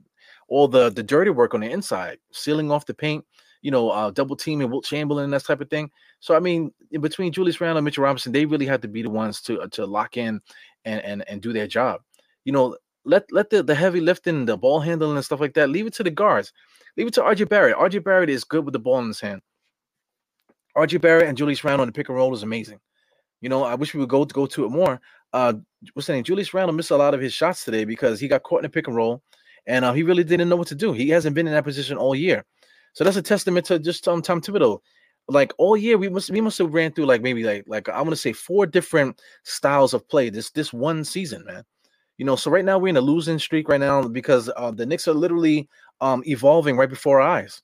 all 0.52 0.68
the 0.68 0.90
the 0.90 1.02
dirty 1.02 1.30
work 1.30 1.54
on 1.54 1.60
the 1.60 1.70
inside, 1.70 2.18
sealing 2.32 2.70
off 2.70 2.84
the 2.84 2.92
paint, 2.92 3.24
you 3.62 3.70
know, 3.70 3.88
uh, 3.88 4.10
double 4.10 4.36
teaming 4.36 4.70
Wilt 4.70 4.84
Chamberlain, 4.84 5.30
that 5.30 5.44
type 5.44 5.62
of 5.62 5.70
thing. 5.70 5.90
So 6.20 6.36
I 6.36 6.40
mean, 6.40 6.72
between 7.00 7.32
Julius 7.32 7.60
Randle 7.60 7.78
and 7.78 7.84
Mitchell 7.84 8.04
Robinson, 8.04 8.32
they 8.32 8.44
really 8.44 8.66
had 8.66 8.82
to 8.82 8.88
be 8.88 9.02
the 9.02 9.10
ones 9.10 9.40
to 9.42 9.62
uh, 9.62 9.68
to 9.68 9.86
lock 9.86 10.16
in 10.16 10.40
and 10.84 11.00
and 11.02 11.24
and 11.26 11.40
do 11.40 11.54
their 11.54 11.66
job. 11.66 12.02
You 12.44 12.52
know, 12.52 12.76
let 13.04 13.24
let 13.32 13.48
the, 13.48 13.62
the 13.62 13.74
heavy 13.74 14.00
lifting, 14.00 14.44
the 14.44 14.58
ball 14.58 14.80
handling 14.80 15.16
and 15.16 15.24
stuff 15.24 15.40
like 15.40 15.54
that, 15.54 15.70
leave 15.70 15.86
it 15.86 15.94
to 15.94 16.02
the 16.02 16.10
guards. 16.10 16.52
Leave 16.98 17.06
it 17.06 17.14
to 17.14 17.22
RJ 17.22 17.48
Barrett. 17.48 17.76
RJ 17.76 18.04
Barrett 18.04 18.28
is 18.28 18.44
good 18.44 18.66
with 18.66 18.74
the 18.74 18.78
ball 18.78 18.98
in 18.98 19.08
his 19.08 19.20
hand. 19.20 19.40
RJ 20.76 21.00
Barrett 21.00 21.28
and 21.28 21.38
Julius 21.38 21.64
Randle 21.64 21.82
on 21.82 21.88
the 21.88 21.92
pick 21.92 22.08
and 22.08 22.16
roll 22.16 22.34
is 22.34 22.42
amazing. 22.42 22.80
You 23.40 23.48
know, 23.48 23.64
I 23.64 23.74
wish 23.74 23.94
we 23.94 24.00
would 24.00 24.08
go 24.08 24.24
to 24.24 24.34
go 24.34 24.46
to 24.46 24.66
it 24.66 24.68
more. 24.68 25.00
Uh, 25.32 25.54
what's 25.94 26.06
saying? 26.06 26.24
Julius 26.24 26.52
Randle 26.52 26.74
missed 26.74 26.90
a 26.90 26.96
lot 26.96 27.14
of 27.14 27.20
his 27.20 27.32
shots 27.32 27.64
today 27.64 27.84
because 27.84 28.20
he 28.20 28.28
got 28.28 28.42
caught 28.42 28.60
in 28.60 28.66
a 28.66 28.68
pick 28.68 28.86
and 28.86 28.96
roll, 28.96 29.22
and 29.66 29.84
uh, 29.84 29.92
he 29.92 30.02
really 30.02 30.24
didn't 30.24 30.48
know 30.48 30.56
what 30.56 30.68
to 30.68 30.74
do. 30.74 30.92
He 30.92 31.08
hasn't 31.10 31.34
been 31.34 31.46
in 31.46 31.52
that 31.52 31.64
position 31.64 31.96
all 31.96 32.14
year, 32.14 32.44
so 32.92 33.04
that's 33.04 33.16
a 33.16 33.22
testament 33.22 33.66
to 33.66 33.78
just 33.78 34.06
um, 34.08 34.22
Tom 34.22 34.40
Thibodeau. 34.40 34.80
Like 35.28 35.52
all 35.58 35.76
year, 35.76 35.98
we 35.98 36.08
must 36.08 36.30
we 36.30 36.40
must 36.40 36.58
have 36.58 36.74
ran 36.74 36.92
through 36.92 37.06
like 37.06 37.22
maybe 37.22 37.44
like 37.44 37.64
like 37.66 37.88
I 37.88 37.98
want 37.98 38.10
to 38.10 38.16
say 38.16 38.32
four 38.32 38.66
different 38.66 39.20
styles 39.44 39.94
of 39.94 40.08
play 40.08 40.30
this 40.30 40.50
this 40.50 40.72
one 40.72 41.04
season, 41.04 41.44
man. 41.44 41.64
You 42.18 42.26
know, 42.26 42.36
so 42.36 42.50
right 42.50 42.64
now 42.64 42.78
we're 42.78 42.88
in 42.88 42.96
a 42.96 43.00
losing 43.00 43.38
streak 43.38 43.68
right 43.68 43.80
now 43.80 44.06
because 44.06 44.50
uh, 44.56 44.70
the 44.70 44.84
Knicks 44.84 45.08
are 45.08 45.14
literally 45.14 45.68
um, 46.00 46.22
evolving 46.26 46.76
right 46.76 46.90
before 46.90 47.20
our 47.20 47.28
eyes. 47.28 47.62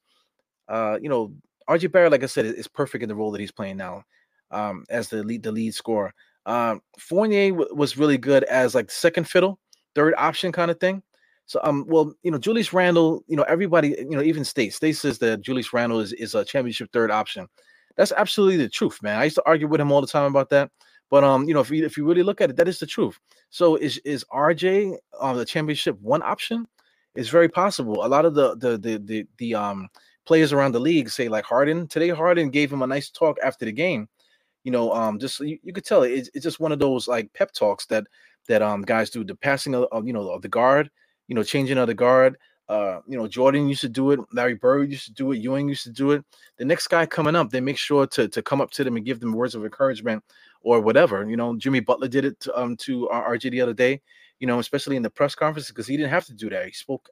Uh, 0.68 0.98
you 1.00 1.08
know, 1.08 1.32
RJ 1.68 1.92
Barrett, 1.92 2.12
like 2.12 2.22
I 2.22 2.26
said, 2.26 2.46
is 2.46 2.68
perfect 2.68 3.02
in 3.02 3.08
the 3.08 3.14
role 3.14 3.30
that 3.32 3.40
he's 3.40 3.52
playing 3.52 3.76
now 3.76 4.04
um, 4.50 4.84
as 4.88 5.08
the 5.08 5.22
lead 5.22 5.42
the 5.42 5.52
lead 5.52 5.74
scorer. 5.74 6.14
Um, 6.46 6.80
Fournier 6.98 7.50
w- 7.50 7.74
was 7.74 7.98
really 7.98 8.18
good 8.18 8.44
as 8.44 8.74
like 8.74 8.90
second 8.90 9.28
fiddle, 9.28 9.58
third 9.94 10.14
option 10.16 10.52
kind 10.52 10.70
of 10.70 10.80
thing. 10.80 11.02
So 11.48 11.60
um, 11.64 11.86
well, 11.88 12.12
you 12.22 12.30
know, 12.30 12.36
Julius 12.36 12.74
Randle, 12.74 13.24
you 13.26 13.34
know, 13.34 13.42
everybody, 13.44 13.96
you 13.98 14.10
know, 14.10 14.22
even 14.22 14.44
State 14.44 14.74
State 14.74 14.96
says 14.96 15.18
that 15.20 15.40
Julius 15.40 15.72
Randle 15.72 15.98
is, 15.98 16.12
is 16.12 16.34
a 16.34 16.44
championship 16.44 16.92
third 16.92 17.10
option. 17.10 17.48
That's 17.96 18.12
absolutely 18.12 18.58
the 18.58 18.68
truth, 18.68 19.02
man. 19.02 19.18
I 19.18 19.24
used 19.24 19.36
to 19.36 19.42
argue 19.46 19.66
with 19.66 19.80
him 19.80 19.90
all 19.90 20.02
the 20.02 20.06
time 20.06 20.26
about 20.26 20.50
that. 20.50 20.70
But 21.10 21.24
um, 21.24 21.48
you 21.48 21.54
know, 21.54 21.60
if 21.60 21.70
you 21.70 21.86
if 21.86 21.96
you 21.96 22.06
really 22.06 22.22
look 22.22 22.42
at 22.42 22.50
it, 22.50 22.56
that 22.56 22.68
is 22.68 22.78
the 22.78 22.86
truth. 22.86 23.18
So 23.48 23.76
is 23.76 23.96
is 24.04 24.24
RJ 24.30 24.98
on 25.18 25.34
uh, 25.34 25.38
the 25.38 25.46
championship 25.46 25.98
one 26.02 26.22
option? 26.22 26.66
It's 27.14 27.30
very 27.30 27.48
possible. 27.48 28.04
A 28.04 28.08
lot 28.08 28.26
of 28.26 28.34
the 28.34 28.54
the 28.56 28.76
the 28.76 28.98
the, 28.98 29.26
the 29.38 29.54
um 29.54 29.88
players 30.26 30.52
around 30.52 30.72
the 30.72 30.80
league 30.80 31.08
say 31.08 31.28
like 31.28 31.46
Harden 31.46 31.88
today. 31.88 32.10
Harden 32.10 32.50
gave 32.50 32.70
him 32.70 32.82
a 32.82 32.86
nice 32.86 33.08
talk 33.08 33.38
after 33.42 33.64
the 33.64 33.72
game. 33.72 34.06
You 34.64 34.72
know, 34.72 34.92
um, 34.92 35.18
just 35.18 35.40
you, 35.40 35.58
you 35.62 35.72
could 35.72 35.86
tell 35.86 36.02
it, 36.02 36.10
it's, 36.10 36.30
it's 36.34 36.44
just 36.44 36.60
one 36.60 36.72
of 36.72 36.78
those 36.78 37.08
like 37.08 37.32
pep 37.32 37.52
talks 37.52 37.86
that 37.86 38.04
that 38.48 38.60
um 38.60 38.82
guys 38.82 39.08
do. 39.08 39.24
The 39.24 39.34
passing 39.34 39.74
of, 39.74 39.86
of 39.90 40.06
you 40.06 40.12
know 40.12 40.28
of 40.28 40.42
the 40.42 40.48
guard, 40.48 40.90
you 41.28 41.34
know, 41.34 41.42
changing 41.42 41.78
of 41.78 41.86
the 41.86 41.94
guard. 41.94 42.36
Uh, 42.68 43.00
you 43.06 43.16
know, 43.16 43.26
Jordan 43.26 43.68
used 43.68 43.80
to 43.80 43.88
do 43.88 44.10
it. 44.10 44.20
Larry 44.32 44.54
Bird 44.54 44.90
used 44.90 45.06
to 45.06 45.12
do 45.12 45.32
it. 45.32 45.38
Ewing 45.38 45.68
used 45.68 45.84
to 45.84 45.90
do 45.90 46.10
it. 46.10 46.22
The 46.58 46.64
next 46.66 46.88
guy 46.88 47.06
coming 47.06 47.34
up, 47.34 47.50
they 47.50 47.60
make 47.60 47.78
sure 47.78 48.06
to 48.08 48.28
to 48.28 48.42
come 48.42 48.60
up 48.60 48.70
to 48.72 48.84
them 48.84 48.96
and 48.96 49.06
give 49.06 49.20
them 49.20 49.32
words 49.32 49.54
of 49.54 49.64
encouragement 49.64 50.22
or 50.62 50.80
whatever. 50.80 51.28
You 51.28 51.36
know, 51.36 51.56
Jimmy 51.56 51.80
Butler 51.80 52.08
did 52.08 52.24
it 52.24 52.40
to, 52.40 52.58
um 52.58 52.76
to 52.78 53.08
RJ 53.10 53.50
the 53.52 53.60
other 53.60 53.72
day. 53.72 54.02
You 54.40 54.46
know, 54.46 54.58
especially 54.58 54.96
in 54.96 55.02
the 55.02 55.10
press 55.10 55.34
conference 55.34 55.68
because 55.68 55.86
he 55.86 55.96
didn't 55.96 56.10
have 56.10 56.26
to 56.26 56.34
do 56.34 56.50
that. 56.50 56.66
He 56.66 56.72
spoke, 56.72 57.08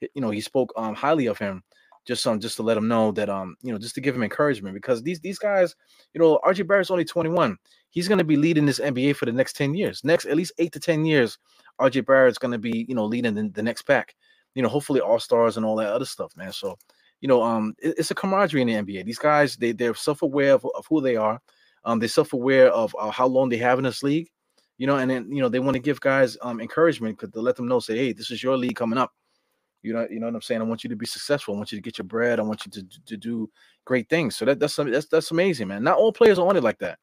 you 0.00 0.20
know, 0.20 0.30
he 0.30 0.40
spoke 0.40 0.72
um 0.76 0.94
highly 0.94 1.26
of 1.26 1.38
him 1.38 1.62
just 2.06 2.26
um 2.26 2.40
just 2.40 2.56
to 2.56 2.62
let 2.62 2.76
him 2.76 2.88
know 2.88 3.12
that 3.12 3.28
um 3.28 3.56
you 3.62 3.72
know 3.72 3.78
just 3.78 3.94
to 3.94 4.00
give 4.00 4.14
him 4.14 4.22
encouragement 4.22 4.74
because 4.74 5.02
these 5.02 5.20
these 5.20 5.38
guys 5.38 5.76
you 6.14 6.20
know 6.20 6.40
RJ 6.44 6.66
Barrett's 6.66 6.90
only 6.90 7.04
21 7.04 7.56
he's 7.90 8.08
going 8.08 8.18
to 8.18 8.24
be 8.24 8.36
leading 8.36 8.66
this 8.66 8.80
NBA 8.80 9.16
for 9.16 9.26
the 9.26 9.32
next 9.32 9.54
10 9.56 9.74
years 9.74 10.02
next 10.02 10.24
at 10.26 10.36
least 10.36 10.52
8 10.58 10.72
to 10.72 10.80
10 10.80 11.04
years 11.04 11.38
RJ 11.80 12.06
Barrett's 12.06 12.38
going 12.38 12.52
to 12.52 12.58
be 12.58 12.86
you 12.88 12.94
know 12.94 13.04
leading 13.04 13.34
the, 13.34 13.48
the 13.48 13.62
next 13.62 13.82
pack 13.82 14.14
you 14.54 14.62
know 14.62 14.68
hopefully 14.68 15.00
all 15.00 15.18
stars 15.18 15.56
and 15.56 15.64
all 15.64 15.76
that 15.76 15.92
other 15.92 16.04
stuff 16.04 16.36
man 16.36 16.52
so 16.52 16.76
you 17.20 17.28
know 17.28 17.42
um 17.42 17.74
it, 17.78 17.94
it's 17.98 18.10
a 18.10 18.14
camaraderie 18.14 18.62
in 18.62 18.68
the 18.68 18.74
NBA 18.74 19.04
these 19.04 19.18
guys 19.18 19.56
they 19.56 19.72
they're 19.72 19.94
self-aware 19.94 20.54
of, 20.54 20.66
of 20.76 20.86
who 20.88 21.00
they 21.00 21.16
are 21.16 21.40
um 21.84 21.98
they're 21.98 22.08
self-aware 22.08 22.70
of 22.70 22.94
uh, 22.98 23.10
how 23.10 23.26
long 23.26 23.48
they 23.48 23.56
have 23.58 23.78
in 23.78 23.84
this 23.84 24.02
league 24.02 24.28
you 24.78 24.86
know 24.86 24.96
and 24.96 25.10
then 25.10 25.30
you 25.30 25.40
know 25.40 25.48
they 25.48 25.60
want 25.60 25.74
to 25.74 25.80
give 25.80 26.00
guys 26.00 26.36
um 26.42 26.60
encouragement 26.60 27.16
because 27.16 27.32
to 27.32 27.40
let 27.40 27.56
them 27.56 27.68
know 27.68 27.80
say 27.80 27.96
hey 27.96 28.12
this 28.12 28.30
is 28.30 28.42
your 28.42 28.56
league 28.56 28.76
coming 28.76 28.98
up 28.98 29.12
you 29.82 29.94
know, 29.94 30.06
you 30.10 30.20
know 30.20 30.26
what 30.26 30.34
I'm 30.34 30.42
saying. 30.42 30.60
I 30.60 30.64
want 30.64 30.84
you 30.84 30.90
to 30.90 30.96
be 30.96 31.06
successful. 31.06 31.54
I 31.54 31.56
want 31.56 31.72
you 31.72 31.78
to 31.78 31.82
get 31.82 31.98
your 31.98 32.04
bread. 32.04 32.38
I 32.38 32.42
want 32.42 32.66
you 32.66 32.72
to, 32.72 32.86
to 33.06 33.16
do 33.16 33.50
great 33.84 34.08
things. 34.08 34.36
So 34.36 34.44
that, 34.44 34.58
that's 34.58 34.76
that's 34.76 35.06
that's 35.06 35.30
amazing, 35.30 35.68
man. 35.68 35.82
Not 35.82 35.96
all 35.96 36.12
players 36.12 36.38
are 36.38 36.46
on 36.46 36.56
it 36.56 36.62
like 36.62 36.78
that. 36.80 36.98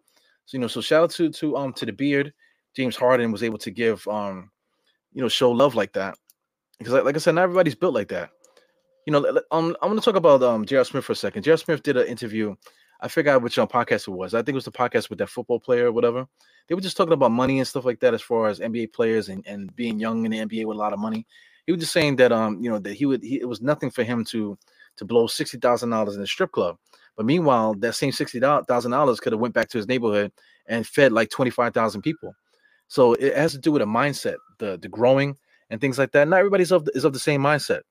So 0.45 0.57
you 0.57 0.61
know, 0.61 0.67
so 0.67 0.81
shout 0.81 1.03
out 1.03 1.09
to 1.11 1.29
to 1.29 1.57
um 1.57 1.73
to 1.73 1.85
the 1.85 1.91
beard. 1.91 2.33
James 2.75 2.95
Harden 2.95 3.31
was 3.31 3.41
able 3.41 3.57
to 3.59 3.71
give 3.71 4.07
um, 4.07 4.51
you 5.17 5.23
know, 5.23 5.29
show 5.29 5.51
love 5.51 5.73
like 5.73 5.93
that. 5.93 6.17
Because 6.77 6.93
like, 6.93 7.03
like 7.03 7.15
I 7.15 7.19
said, 7.19 7.35
not 7.35 7.41
everybody's 7.41 7.75
built 7.75 7.95
like 7.95 8.09
that. 8.09 8.29
You 9.07 9.13
know, 9.13 9.25
um, 9.51 9.75
I'm 9.81 9.89
going 9.89 9.99
to 9.99 10.05
talk 10.05 10.15
about 10.15 10.43
um 10.43 10.65
J.R. 10.65 10.85
Smith 10.85 11.05
for 11.05 11.13
a 11.13 11.15
second. 11.15 11.41
J.R. 11.41 11.57
Smith 11.57 11.81
did 11.81 11.97
an 11.97 12.07
interview. 12.07 12.55
I 13.01 13.07
forgot 13.07 13.41
which 13.41 13.57
um, 13.57 13.67
podcast 13.67 14.07
it 14.07 14.11
was. 14.11 14.33
I 14.33 14.39
think 14.39 14.49
it 14.49 14.53
was 14.55 14.65
the 14.65 14.71
podcast 14.71 15.09
with 15.09 15.19
that 15.19 15.29
football 15.29 15.59
player 15.59 15.87
or 15.87 15.91
whatever. 15.91 16.27
They 16.67 16.75
were 16.75 16.81
just 16.81 16.97
talking 16.97 17.13
about 17.13 17.31
money 17.31 17.57
and 17.59 17.67
stuff 17.67 17.85
like 17.85 17.99
that 18.01 18.13
as 18.13 18.21
far 18.21 18.47
as 18.47 18.59
NBA 18.59 18.93
players 18.93 19.29
and, 19.29 19.45
and 19.47 19.75
being 19.75 19.99
young 19.99 20.25
in 20.25 20.31
the 20.31 20.39
NBA 20.39 20.65
with 20.65 20.77
a 20.77 20.79
lot 20.79 20.93
of 20.93 20.99
money 20.99 21.25
he 21.67 21.73
was 21.73 21.81
just 21.81 21.93
saying 21.93 22.15
that 22.15 22.31
um 22.31 22.63
you 22.63 22.69
know 22.71 22.79
that 22.79 22.93
he 22.93 23.05
would 23.05 23.21
he, 23.21 23.39
it 23.39 23.47
was 23.47 23.61
nothing 23.61 23.91
for 23.91 24.03
him 24.03 24.25
to 24.25 24.57
to 24.95 25.05
blow 25.05 25.27
sixty 25.27 25.59
thousand 25.59 25.91
dollars 25.91 26.15
in 26.15 26.23
a 26.23 26.27
strip 26.27 26.51
club. 26.51 26.77
But 27.15 27.25
meanwhile, 27.25 27.75
that 27.75 27.93
same 27.93 28.11
sixty 28.11 28.39
thousand 28.39 28.91
dollars 28.91 29.19
could 29.19 29.33
have 29.33 29.41
went 29.41 29.53
back 29.53 29.69
to 29.69 29.77
his 29.77 29.87
neighborhood 29.87 30.31
and 30.65 30.87
fed 30.87 31.11
like 31.11 31.29
twenty 31.29 31.51
five 31.51 31.73
thousand 31.73 32.01
people. 32.01 32.33
So 32.87 33.13
it 33.13 33.35
has 33.35 33.51
to 33.53 33.57
do 33.59 33.71
with 33.71 33.81
a 33.81 33.85
mindset, 33.85 34.37
the 34.59 34.77
the 34.77 34.87
growing 34.89 35.37
and 35.69 35.81
things 35.81 35.97
like 35.97 36.11
that. 36.13 36.27
Not 36.27 36.39
everybody's 36.39 36.71
of 36.71 36.85
the, 36.85 36.91
is 36.95 37.05
of 37.05 37.13
the 37.13 37.19
same 37.19 37.41
mindset. 37.41 37.81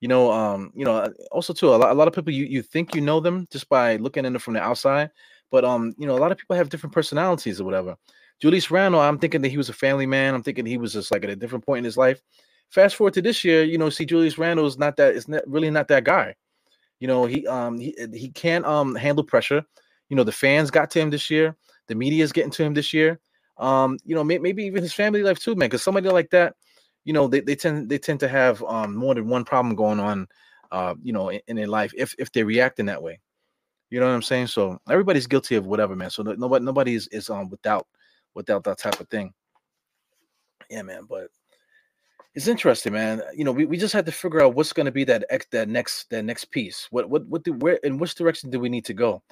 You 0.00 0.08
know, 0.08 0.30
um, 0.30 0.70
you 0.74 0.84
know, 0.84 0.96
uh, 0.96 1.10
also 1.32 1.52
too, 1.52 1.70
a 1.70 1.76
lot, 1.76 1.90
a 1.90 1.94
lot 1.94 2.08
of 2.08 2.14
people 2.14 2.32
you 2.32 2.44
you 2.44 2.62
think 2.62 2.94
you 2.94 3.00
know 3.00 3.20
them 3.20 3.46
just 3.50 3.68
by 3.68 3.96
looking 3.96 4.24
at 4.26 4.32
them 4.32 4.40
from 4.40 4.54
the 4.54 4.60
outside, 4.62 5.10
but 5.50 5.64
um, 5.64 5.92
you 5.98 6.06
know, 6.06 6.16
a 6.16 6.20
lot 6.20 6.30
of 6.32 6.38
people 6.38 6.56
have 6.56 6.68
different 6.68 6.94
personalities 6.94 7.60
or 7.60 7.64
whatever. 7.64 7.96
Julius 8.40 8.70
Randle, 8.70 9.00
I'm 9.00 9.18
thinking 9.18 9.42
that 9.42 9.48
he 9.48 9.56
was 9.56 9.68
a 9.68 9.72
family 9.72 10.06
man. 10.06 10.34
I'm 10.34 10.42
thinking 10.44 10.64
he 10.66 10.78
was 10.78 10.92
just 10.92 11.10
like 11.10 11.24
at 11.24 11.30
a 11.30 11.36
different 11.36 11.66
point 11.66 11.78
in 11.78 11.84
his 11.84 11.96
life. 11.96 12.20
Fast 12.70 12.94
forward 12.96 13.14
to 13.14 13.22
this 13.22 13.44
year, 13.44 13.64
you 13.64 13.78
know, 13.78 13.90
see 13.90 14.04
Julius 14.04 14.38
Randle's 14.38 14.78
not 14.78 14.96
that 14.98 15.14
is 15.16 15.26
not 15.26 15.42
really 15.48 15.70
not 15.70 15.88
that 15.88 16.04
guy. 16.04 16.36
You 17.00 17.08
know, 17.08 17.26
he 17.26 17.46
um 17.46 17.78
he 17.78 17.94
he 18.14 18.30
can't 18.30 18.64
um 18.64 18.94
handle 18.94 19.24
pressure. 19.24 19.64
You 20.08 20.16
know, 20.16 20.24
the 20.24 20.32
fans 20.32 20.70
got 20.70 20.90
to 20.92 21.00
him 21.00 21.10
this 21.10 21.30
year. 21.30 21.56
The 21.88 21.94
media 21.94 22.22
is 22.22 22.32
getting 22.32 22.50
to 22.52 22.64
him 22.64 22.74
this 22.74 22.92
year. 22.92 23.18
Um, 23.58 23.98
you 24.04 24.14
know, 24.14 24.24
may, 24.24 24.38
maybe 24.38 24.64
even 24.64 24.82
his 24.82 24.94
family 24.94 25.22
life 25.22 25.38
too, 25.38 25.54
man. 25.54 25.68
Because 25.68 25.82
somebody 25.82 26.08
like 26.08 26.30
that, 26.30 26.54
you 27.04 27.12
know, 27.12 27.26
they, 27.26 27.40
they 27.40 27.56
tend 27.56 27.88
they 27.88 27.98
tend 27.98 28.20
to 28.20 28.28
have 28.28 28.62
um 28.64 28.94
more 28.94 29.14
than 29.14 29.28
one 29.28 29.44
problem 29.44 29.74
going 29.74 30.00
on, 30.00 30.26
uh, 30.70 30.94
you 31.02 31.12
know, 31.12 31.30
in, 31.30 31.40
in 31.48 31.56
their 31.56 31.66
life 31.66 31.92
if 31.96 32.14
if 32.18 32.30
they 32.32 32.42
react 32.44 32.78
in 32.78 32.86
that 32.86 33.02
way. 33.02 33.20
You 33.90 34.00
know 34.00 34.06
what 34.06 34.12
I'm 34.14 34.22
saying? 34.22 34.48
So 34.48 34.78
everybody's 34.88 35.26
guilty 35.26 35.54
of 35.56 35.66
whatever, 35.66 35.96
man. 35.96 36.10
So 36.10 36.22
nobody 36.22 36.64
nobody 36.64 36.94
is, 36.94 37.08
is 37.08 37.30
um 37.30 37.48
without 37.48 37.86
without 38.34 38.64
that 38.64 38.78
type 38.78 39.00
of 39.00 39.08
thing. 39.08 39.32
Yeah, 40.70 40.82
man. 40.82 41.04
But 41.08 41.28
it's 42.34 42.46
interesting, 42.46 42.92
man. 42.92 43.22
You 43.34 43.44
know, 43.44 43.52
we, 43.52 43.64
we 43.64 43.78
just 43.78 43.94
had 43.94 44.06
to 44.06 44.12
figure 44.12 44.42
out 44.42 44.54
what's 44.54 44.72
going 44.72 44.86
to 44.86 44.92
be 44.92 45.04
that 45.04 45.24
ex, 45.30 45.46
that 45.50 45.68
next 45.68 46.10
that 46.10 46.24
next 46.24 46.46
piece. 46.46 46.86
What 46.90 47.08
what 47.08 47.26
what 47.26 47.42
do 47.42 47.54
where 47.54 47.76
in 47.82 47.98
which 47.98 48.14
direction 48.14 48.50
do 48.50 48.60
we 48.60 48.68
need 48.68 48.84
to 48.84 48.94
go? 48.94 49.22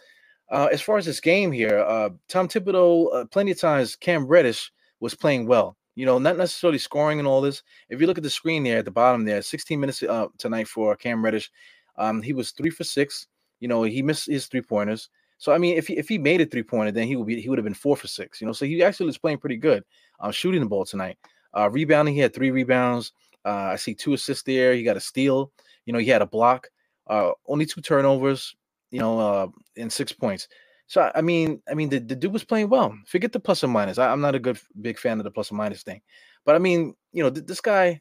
Uh, 0.51 0.69
as 0.71 0.81
far 0.81 0.97
as 0.97 1.07
this 1.07 1.21
game 1.21 1.51
here, 1.51 1.81
uh, 1.81 2.11
Tom 2.29 2.49
Thibodeau, 2.49 3.15
uh, 3.15 3.25
plenty 3.27 3.51
of 3.51 3.59
times 3.59 3.97
Cam 3.97 4.27
Reddish 4.27 4.73
was 5.01 5.15
playing 5.15 5.47
well. 5.47 5.77
You 5.97 6.07
know, 6.07 6.19
not 6.19 6.37
necessarily 6.37 6.79
scoring 6.79 7.19
and 7.19 7.27
all 7.27 7.41
this. 7.41 7.63
If 7.89 8.01
you 8.01 8.07
look 8.07 8.19
at 8.19 8.23
the 8.23 8.31
screen 8.31 8.65
there 8.65 8.79
at 8.79 8.85
the 8.85 8.91
bottom 8.91 9.25
there, 9.25 9.43
16 9.43 9.81
minutes 9.81 10.03
uh, 10.03 10.27
tonight 10.39 10.69
for 10.69 10.95
Cam 10.95 11.25
Reddish. 11.25 11.51
Um, 11.97 12.21
he 12.23 12.33
was 12.33 12.51
three 12.51 12.71
for 12.71 12.85
six. 12.85 13.27
You 13.61 13.69
know, 13.69 13.83
he 13.83 14.03
missed 14.03 14.27
his 14.27 14.47
three 14.47 14.61
pointers. 14.61 15.09
So 15.39 15.53
I 15.53 15.59
mean, 15.59 15.77
if 15.77 15.87
he 15.87 15.97
if 15.97 16.09
he 16.09 16.19
made 16.19 16.41
a 16.41 16.47
three 16.47 16.63
pointer, 16.63 16.93
then 16.93 17.07
he 17.07 17.17
would 17.17 17.27
be 17.27 17.41
he 17.41 17.49
would 17.49 17.59
have 17.59 17.65
been 17.65 17.75
four 17.75 17.97
for 17.97 18.09
six. 18.09 18.41
You 18.41 18.47
know, 18.47 18.53
so 18.53 18.65
he 18.65 18.83
actually 18.83 19.07
was 19.07 19.19
playing 19.19 19.39
pretty 19.39 19.57
good. 19.57 19.85
Um, 20.21 20.33
shooting 20.33 20.61
the 20.61 20.67
ball 20.67 20.85
tonight. 20.85 21.19
Uh, 21.55 21.71
rebounding, 21.71 22.15
he 22.15 22.21
had 22.21 22.35
three 22.35 22.51
rebounds. 22.51 23.13
Uh, 23.45 23.71
I 23.73 23.77
see 23.77 23.95
two 23.95 24.15
assists 24.15 24.43
there. 24.43 24.75
He 24.75 24.83
got 24.83 24.97
a 24.97 25.01
steal. 25.01 25.53
You 25.85 25.93
know, 25.93 25.99
he 25.99 26.09
had 26.09 26.23
a 26.23 26.27
block. 26.27 26.69
Uh, 27.07 27.33
only 27.47 27.67
two 27.67 27.81
turnovers. 27.81 28.55
You 28.91 29.01
know, 29.01 29.19
uh, 29.19 29.47
and 29.77 29.93
six 29.93 30.13
points. 30.13 30.49
So 30.87 31.11
I 31.15 31.21
mean, 31.21 31.63
I 31.69 31.75
mean, 31.75 31.89
the, 31.89 31.99
the 31.99 32.15
dude 32.15 32.33
was 32.33 32.45
playing 32.45 32.69
well. 32.69 32.97
Forget 33.07 33.33
the 33.33 33.41
plus 33.41 33.65
or 33.65 33.69
minus. 33.69 33.99
I, 33.99 34.13
am 34.13 34.21
not 34.21 34.35
a 34.35 34.41
good 34.41 34.59
big 34.81 34.99
fan 34.99 35.19
of 35.19 35.25
the 35.25 35.31
plus 35.31 35.51
or 35.51 35.57
minus 35.57 35.83
thing, 35.83 36.01
but 36.45 36.55
I 36.55 36.59
mean, 36.59 36.95
you 37.13 37.23
know, 37.23 37.31
th- 37.31 37.47
this 37.47 37.61
guy, 37.61 38.01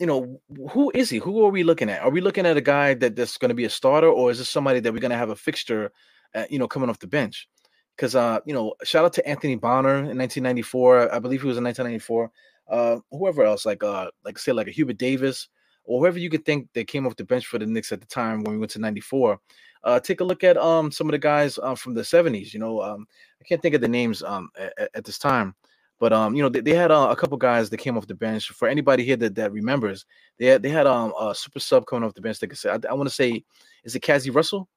you 0.00 0.06
know, 0.06 0.40
who 0.70 0.90
is 0.94 1.10
he? 1.10 1.18
Who 1.18 1.44
are 1.44 1.50
we 1.50 1.62
looking 1.62 1.88
at? 1.88 2.02
Are 2.02 2.10
we 2.10 2.20
looking 2.20 2.46
at 2.46 2.56
a 2.56 2.60
guy 2.60 2.94
that 2.94 3.14
that's 3.14 3.38
going 3.38 3.50
to 3.50 3.54
be 3.54 3.66
a 3.66 3.70
starter, 3.70 4.08
or 4.08 4.30
is 4.30 4.38
this 4.38 4.48
somebody 4.48 4.80
that 4.80 4.92
we're 4.92 4.98
going 4.98 5.12
to 5.12 5.16
have 5.16 5.30
a 5.30 5.36
fixture, 5.36 5.92
uh, 6.34 6.44
you 6.50 6.58
know, 6.58 6.66
coming 6.66 6.90
off 6.90 6.98
the 6.98 7.06
bench? 7.06 7.48
Because 7.96 8.16
uh, 8.16 8.40
you 8.46 8.54
know, 8.54 8.74
shout 8.82 9.04
out 9.04 9.12
to 9.14 9.28
Anthony 9.28 9.54
Bonner 9.54 9.96
in 9.98 10.18
1994. 10.18 11.14
I 11.14 11.20
believe 11.20 11.42
he 11.42 11.48
was 11.48 11.58
in 11.58 11.64
1994. 11.64 12.32
Uh, 12.68 13.00
whoever 13.12 13.44
else, 13.44 13.64
like 13.64 13.84
uh, 13.84 14.10
like 14.24 14.38
say 14.38 14.52
like 14.52 14.66
a 14.66 14.72
Hubert 14.72 14.98
Davis 14.98 15.48
or 15.90 15.98
whoever 15.98 16.20
you 16.20 16.30
could 16.30 16.44
think 16.44 16.68
that 16.72 16.86
came 16.86 17.04
off 17.04 17.16
the 17.16 17.24
bench 17.24 17.46
for 17.46 17.58
the 17.58 17.66
Knicks 17.66 17.90
at 17.90 18.00
the 18.00 18.06
time 18.06 18.44
when 18.44 18.52
we 18.54 18.58
went 18.58 18.70
to 18.70 18.78
94. 18.78 19.40
Uh, 19.82 19.98
take 19.98 20.20
a 20.20 20.24
look 20.24 20.44
at 20.44 20.56
um 20.56 20.92
some 20.92 21.08
of 21.08 21.12
the 21.12 21.18
guys 21.18 21.58
uh, 21.58 21.74
from 21.74 21.94
the 21.94 22.02
70s. 22.02 22.54
You 22.54 22.60
know, 22.60 22.80
um, 22.80 23.08
I 23.40 23.44
can't 23.44 23.60
think 23.60 23.74
of 23.74 23.80
the 23.80 23.88
names 23.88 24.22
um 24.22 24.50
at, 24.56 24.90
at 24.94 25.04
this 25.04 25.18
time, 25.18 25.52
but 25.98 26.12
um, 26.12 26.36
you 26.36 26.44
know, 26.44 26.48
they, 26.48 26.60
they 26.60 26.74
had 26.74 26.92
uh, 26.92 27.08
a 27.10 27.16
couple 27.16 27.36
guys 27.36 27.70
that 27.70 27.78
came 27.78 27.98
off 27.98 28.06
the 28.06 28.14
bench. 28.14 28.50
For 28.50 28.68
anybody 28.68 29.04
here 29.04 29.16
that, 29.16 29.34
that 29.34 29.52
remembers, 29.52 30.06
they 30.38 30.46
had 30.46 30.62
they 30.62 30.68
had 30.68 30.86
um 30.86 31.12
a 31.20 31.34
super 31.34 31.58
sub 31.58 31.86
coming 31.86 32.04
off 32.06 32.14
the 32.14 32.20
bench. 32.20 32.38
They 32.38 32.46
could 32.46 32.58
say, 32.58 32.70
I, 32.70 32.78
I 32.88 32.94
want 32.94 33.08
to 33.08 33.14
say, 33.14 33.42
is 33.82 33.96
it 33.96 34.00
Cazzie 34.00 34.30
Russell? 34.30 34.68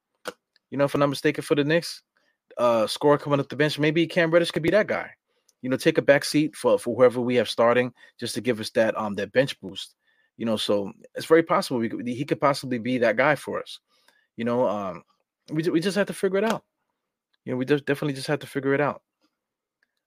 You 0.70 0.78
know, 0.78 0.84
if 0.84 0.94
I'm 0.94 1.00
not 1.00 1.10
mistaken, 1.10 1.44
for 1.44 1.54
the 1.54 1.62
Knicks, 1.62 2.02
uh, 2.58 2.88
score 2.88 3.18
coming 3.18 3.38
off 3.38 3.48
the 3.48 3.54
bench. 3.54 3.78
Maybe 3.78 4.04
Cam 4.08 4.32
Reddish 4.32 4.50
could 4.50 4.64
be 4.64 4.70
that 4.70 4.88
guy. 4.88 5.10
You 5.62 5.70
know, 5.70 5.76
take 5.76 5.98
a 5.98 6.02
back 6.02 6.24
seat 6.24 6.56
for 6.56 6.76
for 6.76 6.96
whoever 6.96 7.20
we 7.20 7.36
have 7.36 7.48
starting, 7.48 7.92
just 8.18 8.34
to 8.34 8.40
give 8.40 8.58
us 8.58 8.70
that 8.70 8.98
um 8.98 9.14
that 9.14 9.30
bench 9.30 9.60
boost. 9.60 9.94
You 10.36 10.46
know, 10.46 10.56
so 10.56 10.92
it's 11.14 11.26
very 11.26 11.42
possible 11.42 11.78
we 11.78 11.88
could, 11.88 12.06
he 12.06 12.24
could 12.24 12.40
possibly 12.40 12.78
be 12.78 12.98
that 12.98 13.16
guy 13.16 13.36
for 13.36 13.60
us. 13.60 13.78
You 14.36 14.44
know, 14.44 14.68
um, 14.68 15.02
we 15.52 15.62
we 15.64 15.80
just 15.80 15.96
have 15.96 16.08
to 16.08 16.12
figure 16.12 16.38
it 16.38 16.44
out. 16.44 16.64
You 17.44 17.52
know, 17.52 17.56
we 17.56 17.64
just 17.64 17.84
definitely 17.84 18.14
just 18.14 18.26
have 18.26 18.40
to 18.40 18.46
figure 18.46 18.74
it 18.74 18.80
out 18.80 19.02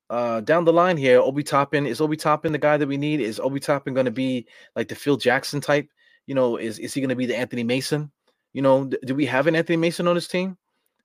uh 0.09 0.41
down 0.41 0.65
the 0.65 0.73
line 0.73 0.97
here, 0.97 1.19
Obi 1.19 1.43
Toppin 1.43 1.85
is 1.85 1.99
Obi 1.99 2.15
Toppin 2.15 2.51
the 2.51 2.57
guy 2.57 2.77
that 2.77 2.87
we 2.87 2.97
need? 2.97 3.19
Is 3.19 3.39
Obi 3.39 3.59
Toppin 3.59 3.93
going 3.93 4.05
to 4.05 4.11
be 4.11 4.47
like 4.75 4.87
the 4.87 4.95
Phil 4.95 5.17
Jackson 5.17 5.61
type? 5.61 5.89
You 6.25 6.35
know, 6.35 6.57
is 6.57 6.79
is 6.79 6.93
he 6.93 7.01
going 7.01 7.09
to 7.09 7.15
be 7.15 7.25
the 7.25 7.37
Anthony 7.37 7.63
Mason? 7.63 8.11
You 8.53 8.61
know, 8.61 8.85
do, 8.85 8.97
do 9.05 9.15
we 9.15 9.25
have 9.25 9.47
an 9.47 9.55
Anthony 9.55 9.77
Mason 9.77 10.07
on 10.07 10.15
his 10.15 10.27
team? 10.27 10.57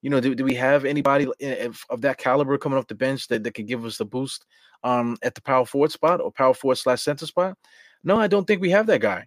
You 0.02 0.10
know, 0.10 0.20
do, 0.20 0.34
do 0.34 0.44
we 0.44 0.54
have 0.54 0.84
anybody 0.84 1.28
of, 1.60 1.84
of 1.90 2.00
that 2.00 2.18
caliber 2.18 2.58
coming 2.58 2.78
off 2.78 2.88
the 2.88 2.94
bench 2.94 3.28
that, 3.28 3.44
that 3.44 3.54
can 3.54 3.66
give 3.66 3.84
us 3.84 3.98
the 3.98 4.04
boost 4.04 4.46
um 4.84 5.16
at 5.22 5.34
the 5.34 5.42
power 5.42 5.64
forward 5.64 5.92
spot 5.92 6.20
or 6.20 6.30
power 6.32 6.54
forward 6.54 6.76
slash 6.76 7.02
center 7.02 7.26
spot? 7.26 7.56
No, 8.04 8.18
I 8.18 8.26
don't 8.26 8.46
think 8.46 8.60
we 8.60 8.70
have 8.70 8.86
that 8.86 9.00
guy. 9.00 9.26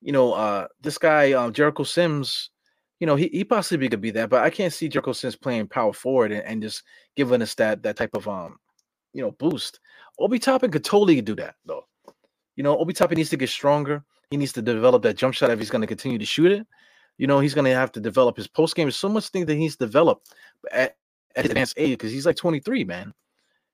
You 0.00 0.12
know, 0.12 0.32
uh 0.32 0.66
this 0.80 0.98
guy 0.98 1.32
um 1.32 1.52
Jericho 1.52 1.82
Sims, 1.82 2.50
you 2.98 3.06
know, 3.06 3.16
he, 3.16 3.28
he 3.28 3.44
possibly 3.44 3.88
could 3.88 4.00
be 4.00 4.10
that, 4.12 4.30
but 4.30 4.42
I 4.42 4.50
can't 4.50 4.72
see 4.72 4.88
Jericho 4.88 5.12
Sims 5.12 5.36
playing 5.36 5.68
power 5.68 5.92
forward 5.92 6.32
and, 6.32 6.44
and 6.44 6.62
just 6.62 6.82
giving 7.16 7.42
us 7.42 7.54
that 7.56 7.82
that 7.82 7.96
type 7.96 8.14
of 8.14 8.26
um 8.28 8.58
you 9.12 9.22
know, 9.22 9.32
boost. 9.32 9.80
Obi 10.18 10.38
Toppin 10.38 10.70
could 10.70 10.84
totally 10.84 11.20
do 11.20 11.34
that 11.36 11.56
though. 11.64 11.86
You 12.56 12.62
know, 12.62 12.78
Obi 12.78 12.92
Toppin 12.92 13.16
needs 13.16 13.30
to 13.30 13.36
get 13.36 13.48
stronger. 13.48 14.04
He 14.30 14.36
needs 14.36 14.52
to 14.52 14.62
develop 14.62 15.02
that 15.02 15.16
jump 15.16 15.34
shot 15.34 15.50
if 15.50 15.58
he's 15.58 15.70
going 15.70 15.80
to 15.80 15.86
continue 15.86 16.18
to 16.18 16.24
shoot 16.24 16.52
it. 16.52 16.66
You 17.18 17.26
know, 17.26 17.40
he's 17.40 17.54
going 17.54 17.64
to 17.64 17.74
have 17.74 17.92
to 17.92 18.00
develop 18.00 18.36
his 18.36 18.46
post 18.46 18.76
game. 18.76 18.86
There's 18.86 18.96
so 18.96 19.08
much 19.08 19.28
thing 19.28 19.46
that 19.46 19.56
he's 19.56 19.76
developed 19.76 20.32
at, 20.72 20.96
at 21.36 21.46
advanced 21.46 21.74
age 21.76 21.98
because 21.98 22.12
he's 22.12 22.26
like 22.26 22.36
23, 22.36 22.84
man. 22.84 23.12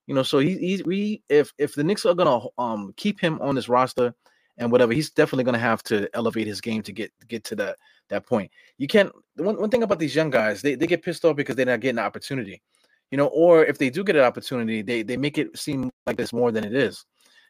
You 0.06 0.14
know, 0.14 0.22
so 0.22 0.38
he, 0.38 0.56
he 0.58 0.82
we 0.84 1.22
if 1.28 1.52
if 1.58 1.74
the 1.74 1.84
Knicks 1.84 2.06
are 2.06 2.14
gonna 2.14 2.46
um 2.58 2.94
keep 2.96 3.20
him 3.20 3.40
on 3.40 3.54
this 3.54 3.68
roster 3.68 4.14
and 4.58 4.70
whatever, 4.70 4.92
he's 4.92 5.10
definitely 5.10 5.44
gonna 5.44 5.58
have 5.58 5.82
to 5.84 6.08
elevate 6.14 6.46
his 6.46 6.60
game 6.60 6.82
to 6.82 6.92
get 6.92 7.12
get 7.28 7.44
to 7.44 7.56
that 7.56 7.76
that 8.08 8.26
point. 8.26 8.50
You 8.78 8.86
can't 8.86 9.10
one, 9.36 9.60
one 9.60 9.70
thing 9.70 9.82
about 9.82 9.98
these 9.98 10.14
young 10.14 10.30
guys, 10.30 10.62
they, 10.62 10.76
they 10.76 10.86
get 10.86 11.02
pissed 11.02 11.24
off 11.24 11.36
because 11.36 11.56
they're 11.56 11.66
not 11.66 11.80
getting 11.80 11.96
the 11.96 12.02
opportunity 12.02 12.62
you 13.10 13.18
know, 13.18 13.26
or 13.28 13.64
if 13.64 13.78
they 13.78 13.90
do 13.90 14.04
get 14.04 14.16
an 14.16 14.22
opportunity, 14.22 14.82
they 14.82 15.02
they 15.02 15.16
make 15.16 15.38
it 15.38 15.56
seem 15.56 15.90
like 16.06 16.18
it's 16.18 16.32
more 16.32 16.50
than 16.50 16.64
it 16.64 16.74
is. 16.74 17.04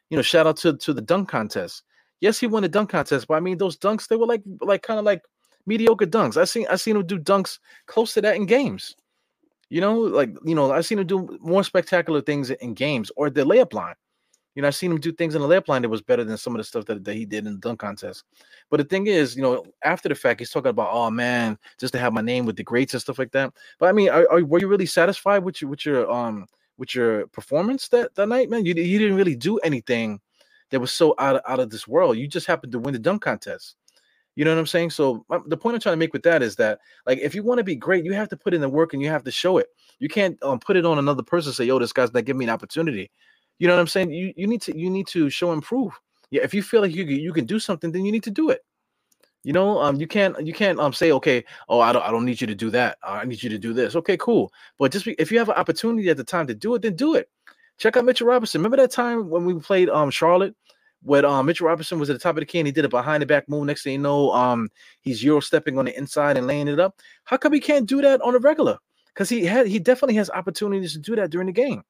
You 0.09 0.17
know, 0.17 0.21
shout 0.21 0.47
out 0.47 0.57
to 0.57 0.77
to 0.77 0.93
the 0.93 1.01
dunk 1.01 1.29
contest. 1.29 1.83
Yes, 2.21 2.39
he 2.39 2.47
won 2.47 2.63
the 2.63 2.69
dunk 2.69 2.89
contest, 2.89 3.27
but 3.27 3.35
I 3.35 3.39
mean 3.39 3.57
those 3.57 3.77
dunks 3.77 4.07
they 4.07 4.15
were 4.15 4.27
like 4.27 4.43
like 4.61 4.83
kind 4.83 4.99
of 4.99 5.05
like 5.05 5.23
mediocre 5.65 6.05
dunks. 6.05 6.37
I 6.37 6.45
seen 6.45 6.67
I 6.69 6.75
seen 6.75 6.95
him 6.95 7.05
do 7.05 7.19
dunks 7.19 7.59
close 7.87 8.13
to 8.13 8.21
that 8.21 8.35
in 8.35 8.45
games. 8.45 8.95
You 9.69 9.81
know, 9.81 9.99
like 9.99 10.35
you 10.45 10.55
know, 10.55 10.71
I've 10.71 10.85
seen 10.85 10.99
him 10.99 11.07
do 11.07 11.37
more 11.41 11.63
spectacular 11.63 12.21
things 12.21 12.49
in 12.49 12.73
games 12.73 13.11
or 13.15 13.29
the 13.29 13.41
layup 13.43 13.73
line. 13.73 13.95
You 14.55 14.61
know, 14.61 14.69
I've 14.69 14.75
seen 14.75 14.91
him 14.91 14.99
do 14.99 15.11
things 15.11 15.35
in 15.35 15.41
the 15.41 15.47
layup 15.47 15.67
line 15.67 15.83
that 15.83 15.89
was 15.89 16.01
better 16.01 16.23
than 16.23 16.35
some 16.37 16.55
of 16.55 16.57
the 16.57 16.63
stuff 16.63 16.85
that, 16.85 17.03
that 17.03 17.13
he 17.13 17.25
did 17.25 17.45
in 17.45 17.53
the 17.53 17.59
dunk 17.59 17.79
contest. 17.79 18.23
But 18.71 18.77
the 18.77 18.85
thing 18.85 19.05
is, 19.05 19.35
you 19.35 19.43
know, 19.43 19.63
after 19.83 20.09
the 20.09 20.15
fact, 20.15 20.39
he's 20.39 20.49
talking 20.49 20.69
about, 20.69 20.89
oh 20.91 21.11
man, 21.11 21.59
just 21.79 21.93
to 21.93 21.99
have 21.99 22.11
my 22.11 22.21
name 22.21 22.45
with 22.45 22.55
the 22.55 22.63
greats 22.63 22.93
and 22.93 23.01
stuff 23.01 23.19
like 23.19 23.31
that. 23.33 23.53
But 23.77 23.89
I 23.89 23.91
mean, 23.91 24.09
are, 24.09 24.27
are, 24.31 24.43
were 24.43 24.59
you 24.59 24.67
really 24.67 24.87
satisfied 24.87 25.43
with 25.43 25.61
your 25.61 25.69
with 25.69 25.85
your 25.85 26.09
um 26.09 26.47
with 26.77 26.95
your 26.95 27.27
performance 27.27 27.87
that 27.89 28.15
that 28.15 28.27
night, 28.27 28.49
man? 28.49 28.65
You 28.65 28.73
you 28.73 28.97
didn't 28.97 29.17
really 29.17 29.35
do 29.35 29.57
anything 29.59 30.19
that 30.71 30.79
was 30.79 30.91
so 30.91 31.13
out 31.19 31.35
of, 31.35 31.41
out 31.47 31.59
of 31.59 31.69
this 31.69 31.87
world. 31.87 32.17
You 32.17 32.27
just 32.27 32.47
happened 32.47 32.71
to 32.71 32.79
win 32.79 32.93
the 32.93 32.99
dunk 32.99 33.21
contest. 33.21 33.75
You 34.37 34.45
know 34.45 34.51
what 34.53 34.59
I'm 34.59 34.67
saying? 34.67 34.91
So 34.91 35.25
the 35.47 35.57
point 35.57 35.73
I'm 35.73 35.81
trying 35.81 35.93
to 35.93 35.97
make 35.97 36.13
with 36.13 36.21
that 36.21 36.43
is 36.43 36.55
that, 36.57 36.77
like, 37.07 37.17
if 37.17 37.33
you 37.33 37.41
want 37.41 37.57
to 37.57 37.63
be 37.63 37.75
great, 37.75 38.05
you 38.05 38.13
have 38.13 38.29
to 38.29 38.37
put 38.37 38.53
in 38.53 38.61
the 38.61 38.69
work 38.69 38.93
and 38.93 39.01
you 39.01 39.09
have 39.09 39.23
to 39.23 39.31
show 39.31 39.57
it. 39.57 39.65
You 39.97 40.09
can't 40.09 40.37
um, 40.43 40.59
put 40.59 40.77
it 40.77 40.85
on 40.85 40.99
another 40.99 41.23
person. 41.23 41.51
Say, 41.51 41.65
"Yo, 41.65 41.79
this 41.79 41.91
guy's 41.91 42.13
not 42.13 42.25
giving 42.25 42.37
me 42.37 42.45
an 42.45 42.51
opportunity." 42.51 43.09
You 43.57 43.67
know 43.67 43.73
what 43.73 43.79
I'm 43.79 43.87
saying? 43.87 44.11
You 44.11 44.33
you 44.37 44.45
need 44.45 44.61
to 44.61 44.77
you 44.77 44.91
need 44.91 45.07
to 45.07 45.31
show 45.31 45.53
and 45.53 45.63
prove. 45.63 45.91
Yeah, 46.29 46.43
if 46.43 46.53
you 46.53 46.61
feel 46.61 46.81
like 46.81 46.93
you 46.93 47.03
you 47.03 47.33
can 47.33 47.45
do 47.45 47.57
something, 47.57 47.91
then 47.91 48.05
you 48.05 48.11
need 48.11 48.21
to 48.25 48.29
do 48.29 48.51
it. 48.51 48.63
You 49.43 49.53
know, 49.53 49.79
um, 49.81 49.95
you 49.95 50.05
can't 50.05 50.39
you 50.45 50.53
can't 50.53 50.79
um 50.79 50.93
say 50.93 51.11
okay, 51.13 51.43
oh 51.67 51.79
I 51.79 51.91
don't 51.91 52.03
I 52.03 52.11
don't 52.11 52.23
need 52.23 52.39
you 52.39 52.45
to 52.45 52.53
do 52.53 52.69
that. 52.69 52.99
I 53.01 53.25
need 53.25 53.41
you 53.41 53.49
to 53.49 53.57
do 53.57 53.73
this. 53.73 53.95
Okay, 53.95 54.17
cool. 54.17 54.53
But 54.77 54.91
just 54.91 55.05
be, 55.05 55.13
if 55.13 55.31
you 55.31 55.39
have 55.39 55.49
an 55.49 55.55
opportunity 55.55 56.11
at 56.11 56.17
the 56.17 56.23
time 56.23 56.45
to 56.45 56.53
do 56.53 56.75
it, 56.75 56.83
then 56.83 56.95
do 56.95 57.15
it. 57.15 57.27
Check 57.79 57.97
out 57.97 58.05
Mitchell 58.05 58.27
Robinson. 58.27 58.61
Remember 58.61 58.77
that 58.77 58.91
time 58.91 59.31
when 59.31 59.45
we 59.45 59.55
played 59.55 59.89
um 59.89 60.11
Charlotte, 60.11 60.55
when 61.07 61.23
um 61.23 61.45
Mitchell 61.45 61.67
Robinson 61.67 61.99
was 61.99 62.09
at 62.09 62.13
the 62.13 62.19
top 62.19 62.35
of 62.35 62.41
the 62.41 62.45
key 62.45 62.59
and 62.59 62.67
he 62.67 62.71
did 62.71 62.85
a 62.85 62.89
behind 62.89 63.21
the 63.21 63.25
back 63.25 63.47
move. 63.47 63.65
Next 63.65 63.83
thing 63.83 63.93
you 63.93 63.99
know, 63.99 64.31
um 64.31 64.69
he's 65.01 65.23
euro 65.23 65.39
stepping 65.39 65.79
on 65.79 65.85
the 65.85 65.97
inside 65.97 66.37
and 66.37 66.45
laying 66.45 66.67
it 66.67 66.79
up. 66.79 66.99
How 67.23 67.37
come 67.37 67.53
he 67.53 67.59
can't 67.59 67.87
do 67.87 68.01
that 68.01 68.21
on 68.21 68.35
a 68.35 68.39
regular? 68.39 68.77
Because 69.13 69.29
he 69.29 69.45
had 69.45 69.67
he 69.67 69.79
definitely 69.79 70.15
has 70.15 70.29
opportunities 70.29 70.93
to 70.93 70.99
do 70.99 71.15
that 71.15 71.29
during 71.29 71.47
the 71.47 71.53
game. 71.53 71.83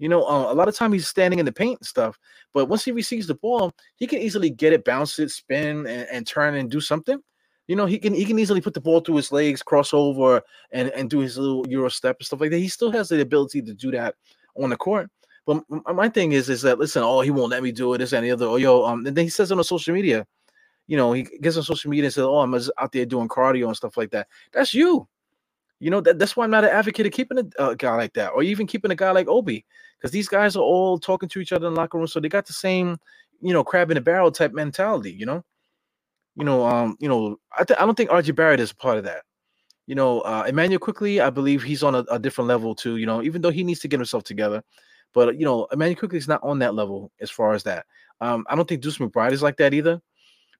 You 0.00 0.08
know, 0.08 0.24
uh, 0.24 0.52
a 0.52 0.54
lot 0.54 0.68
of 0.68 0.76
time 0.76 0.92
he's 0.92 1.08
standing 1.08 1.38
in 1.40 1.46
the 1.46 1.52
paint 1.52 1.80
and 1.80 1.86
stuff, 1.86 2.18
but 2.54 2.66
once 2.66 2.84
he 2.84 2.92
receives 2.92 3.26
the 3.26 3.34
ball, 3.34 3.72
he 3.96 4.06
can 4.06 4.20
easily 4.20 4.48
get 4.48 4.72
it, 4.72 4.84
bounce 4.84 5.18
it, 5.18 5.30
spin, 5.30 5.86
and, 5.86 6.06
and 6.12 6.26
turn 6.26 6.54
and 6.54 6.70
do 6.70 6.80
something. 6.80 7.18
You 7.66 7.76
know, 7.76 7.86
he 7.86 7.98
can 7.98 8.14
he 8.14 8.24
can 8.24 8.38
easily 8.38 8.60
put 8.60 8.74
the 8.74 8.80
ball 8.80 9.00
through 9.00 9.16
his 9.16 9.30
legs, 9.32 9.62
cross 9.62 9.92
over, 9.92 10.42
and 10.72 10.90
and 10.90 11.10
do 11.10 11.18
his 11.18 11.36
little 11.36 11.66
euro 11.68 11.90
step 11.90 12.16
and 12.18 12.26
stuff 12.26 12.40
like 12.40 12.50
that. 12.50 12.58
He 12.58 12.68
still 12.68 12.90
has 12.92 13.08
the 13.08 13.20
ability 13.20 13.62
to 13.62 13.74
do 13.74 13.90
that 13.92 14.14
on 14.56 14.70
the 14.70 14.76
court. 14.76 15.10
But 15.48 15.64
my 15.94 16.10
thing 16.10 16.32
is, 16.32 16.50
is 16.50 16.60
that 16.60 16.78
listen, 16.78 17.02
oh, 17.02 17.22
he 17.22 17.30
won't 17.30 17.50
let 17.50 17.62
me 17.62 17.72
do 17.72 17.94
it, 17.94 17.98
this 17.98 18.12
other. 18.12 18.44
Oh, 18.44 18.56
yo, 18.56 18.84
um, 18.84 19.06
and 19.06 19.16
then 19.16 19.24
he 19.24 19.30
says 19.30 19.50
on 19.50 19.64
social 19.64 19.94
media, 19.94 20.26
you 20.86 20.98
know, 20.98 21.14
he 21.14 21.22
gets 21.22 21.56
on 21.56 21.62
social 21.62 21.88
media 21.88 22.04
and 22.04 22.12
says, 22.12 22.24
oh, 22.24 22.40
I'm 22.40 22.52
just 22.52 22.70
out 22.76 22.92
there 22.92 23.06
doing 23.06 23.28
cardio 23.28 23.66
and 23.66 23.74
stuff 23.74 23.96
like 23.96 24.10
that. 24.10 24.28
That's 24.52 24.74
you. 24.74 25.08
You 25.80 25.88
know, 25.90 26.02
that, 26.02 26.18
that's 26.18 26.36
why 26.36 26.44
I'm 26.44 26.50
not 26.50 26.64
an 26.64 26.70
advocate 26.70 27.06
of 27.06 27.12
keeping 27.12 27.38
a, 27.38 27.70
a 27.70 27.76
guy 27.76 27.94
like 27.94 28.12
that, 28.12 28.32
or 28.34 28.42
even 28.42 28.66
keeping 28.66 28.90
a 28.90 28.94
guy 28.94 29.10
like 29.10 29.26
Obi 29.26 29.64
because 29.96 30.10
these 30.10 30.28
guys 30.28 30.54
are 30.54 30.62
all 30.62 30.98
talking 30.98 31.30
to 31.30 31.40
each 31.40 31.54
other 31.54 31.66
in 31.66 31.72
the 31.72 31.80
locker 31.80 31.96
room, 31.96 32.06
so 32.06 32.20
they 32.20 32.28
got 32.28 32.46
the 32.46 32.52
same, 32.52 32.98
you 33.40 33.54
know, 33.54 33.64
crab 33.64 33.90
in 33.90 33.96
a 33.96 34.02
barrel 34.02 34.30
type 34.30 34.52
mentality. 34.52 35.12
You 35.12 35.24
know, 35.24 35.44
you 36.36 36.44
know, 36.44 36.66
um, 36.66 36.94
you 37.00 37.08
know, 37.08 37.38
I 37.58 37.64
th- 37.64 37.80
I 37.80 37.86
don't 37.86 37.94
think 37.94 38.10
RJ 38.10 38.34
Barrett 38.34 38.60
is 38.60 38.74
part 38.74 38.98
of 38.98 39.04
that. 39.04 39.22
You 39.86 39.94
know, 39.94 40.20
uh, 40.20 40.44
Immanuel 40.46 40.78
Quickley, 40.78 41.22
I 41.22 41.30
believe 41.30 41.62
he's 41.62 41.82
on 41.82 41.94
a, 41.94 42.04
a, 42.10 42.18
different 42.18 42.48
level 42.48 42.74
too. 42.74 42.98
You 42.98 43.06
know, 43.06 43.22
even 43.22 43.40
though 43.40 43.50
he 43.50 43.64
needs 43.64 43.80
to 43.80 43.88
get 43.88 43.98
himself 43.98 44.24
together, 44.24 44.62
but 45.14 45.38
you 45.38 45.44
know, 45.44 45.66
Immanuel 45.72 45.98
Quickley 45.98 46.18
is 46.18 46.28
not 46.28 46.42
on 46.42 46.58
that 46.60 46.74
level 46.74 47.10
as 47.20 47.30
far 47.30 47.52
as 47.52 47.62
that. 47.64 47.86
Um, 48.20 48.46
I 48.48 48.56
don't 48.56 48.68
think 48.68 48.82
Deuce 48.82 48.98
McBride 48.98 49.32
is 49.32 49.42
like 49.42 49.56
that 49.58 49.74
either. 49.74 50.00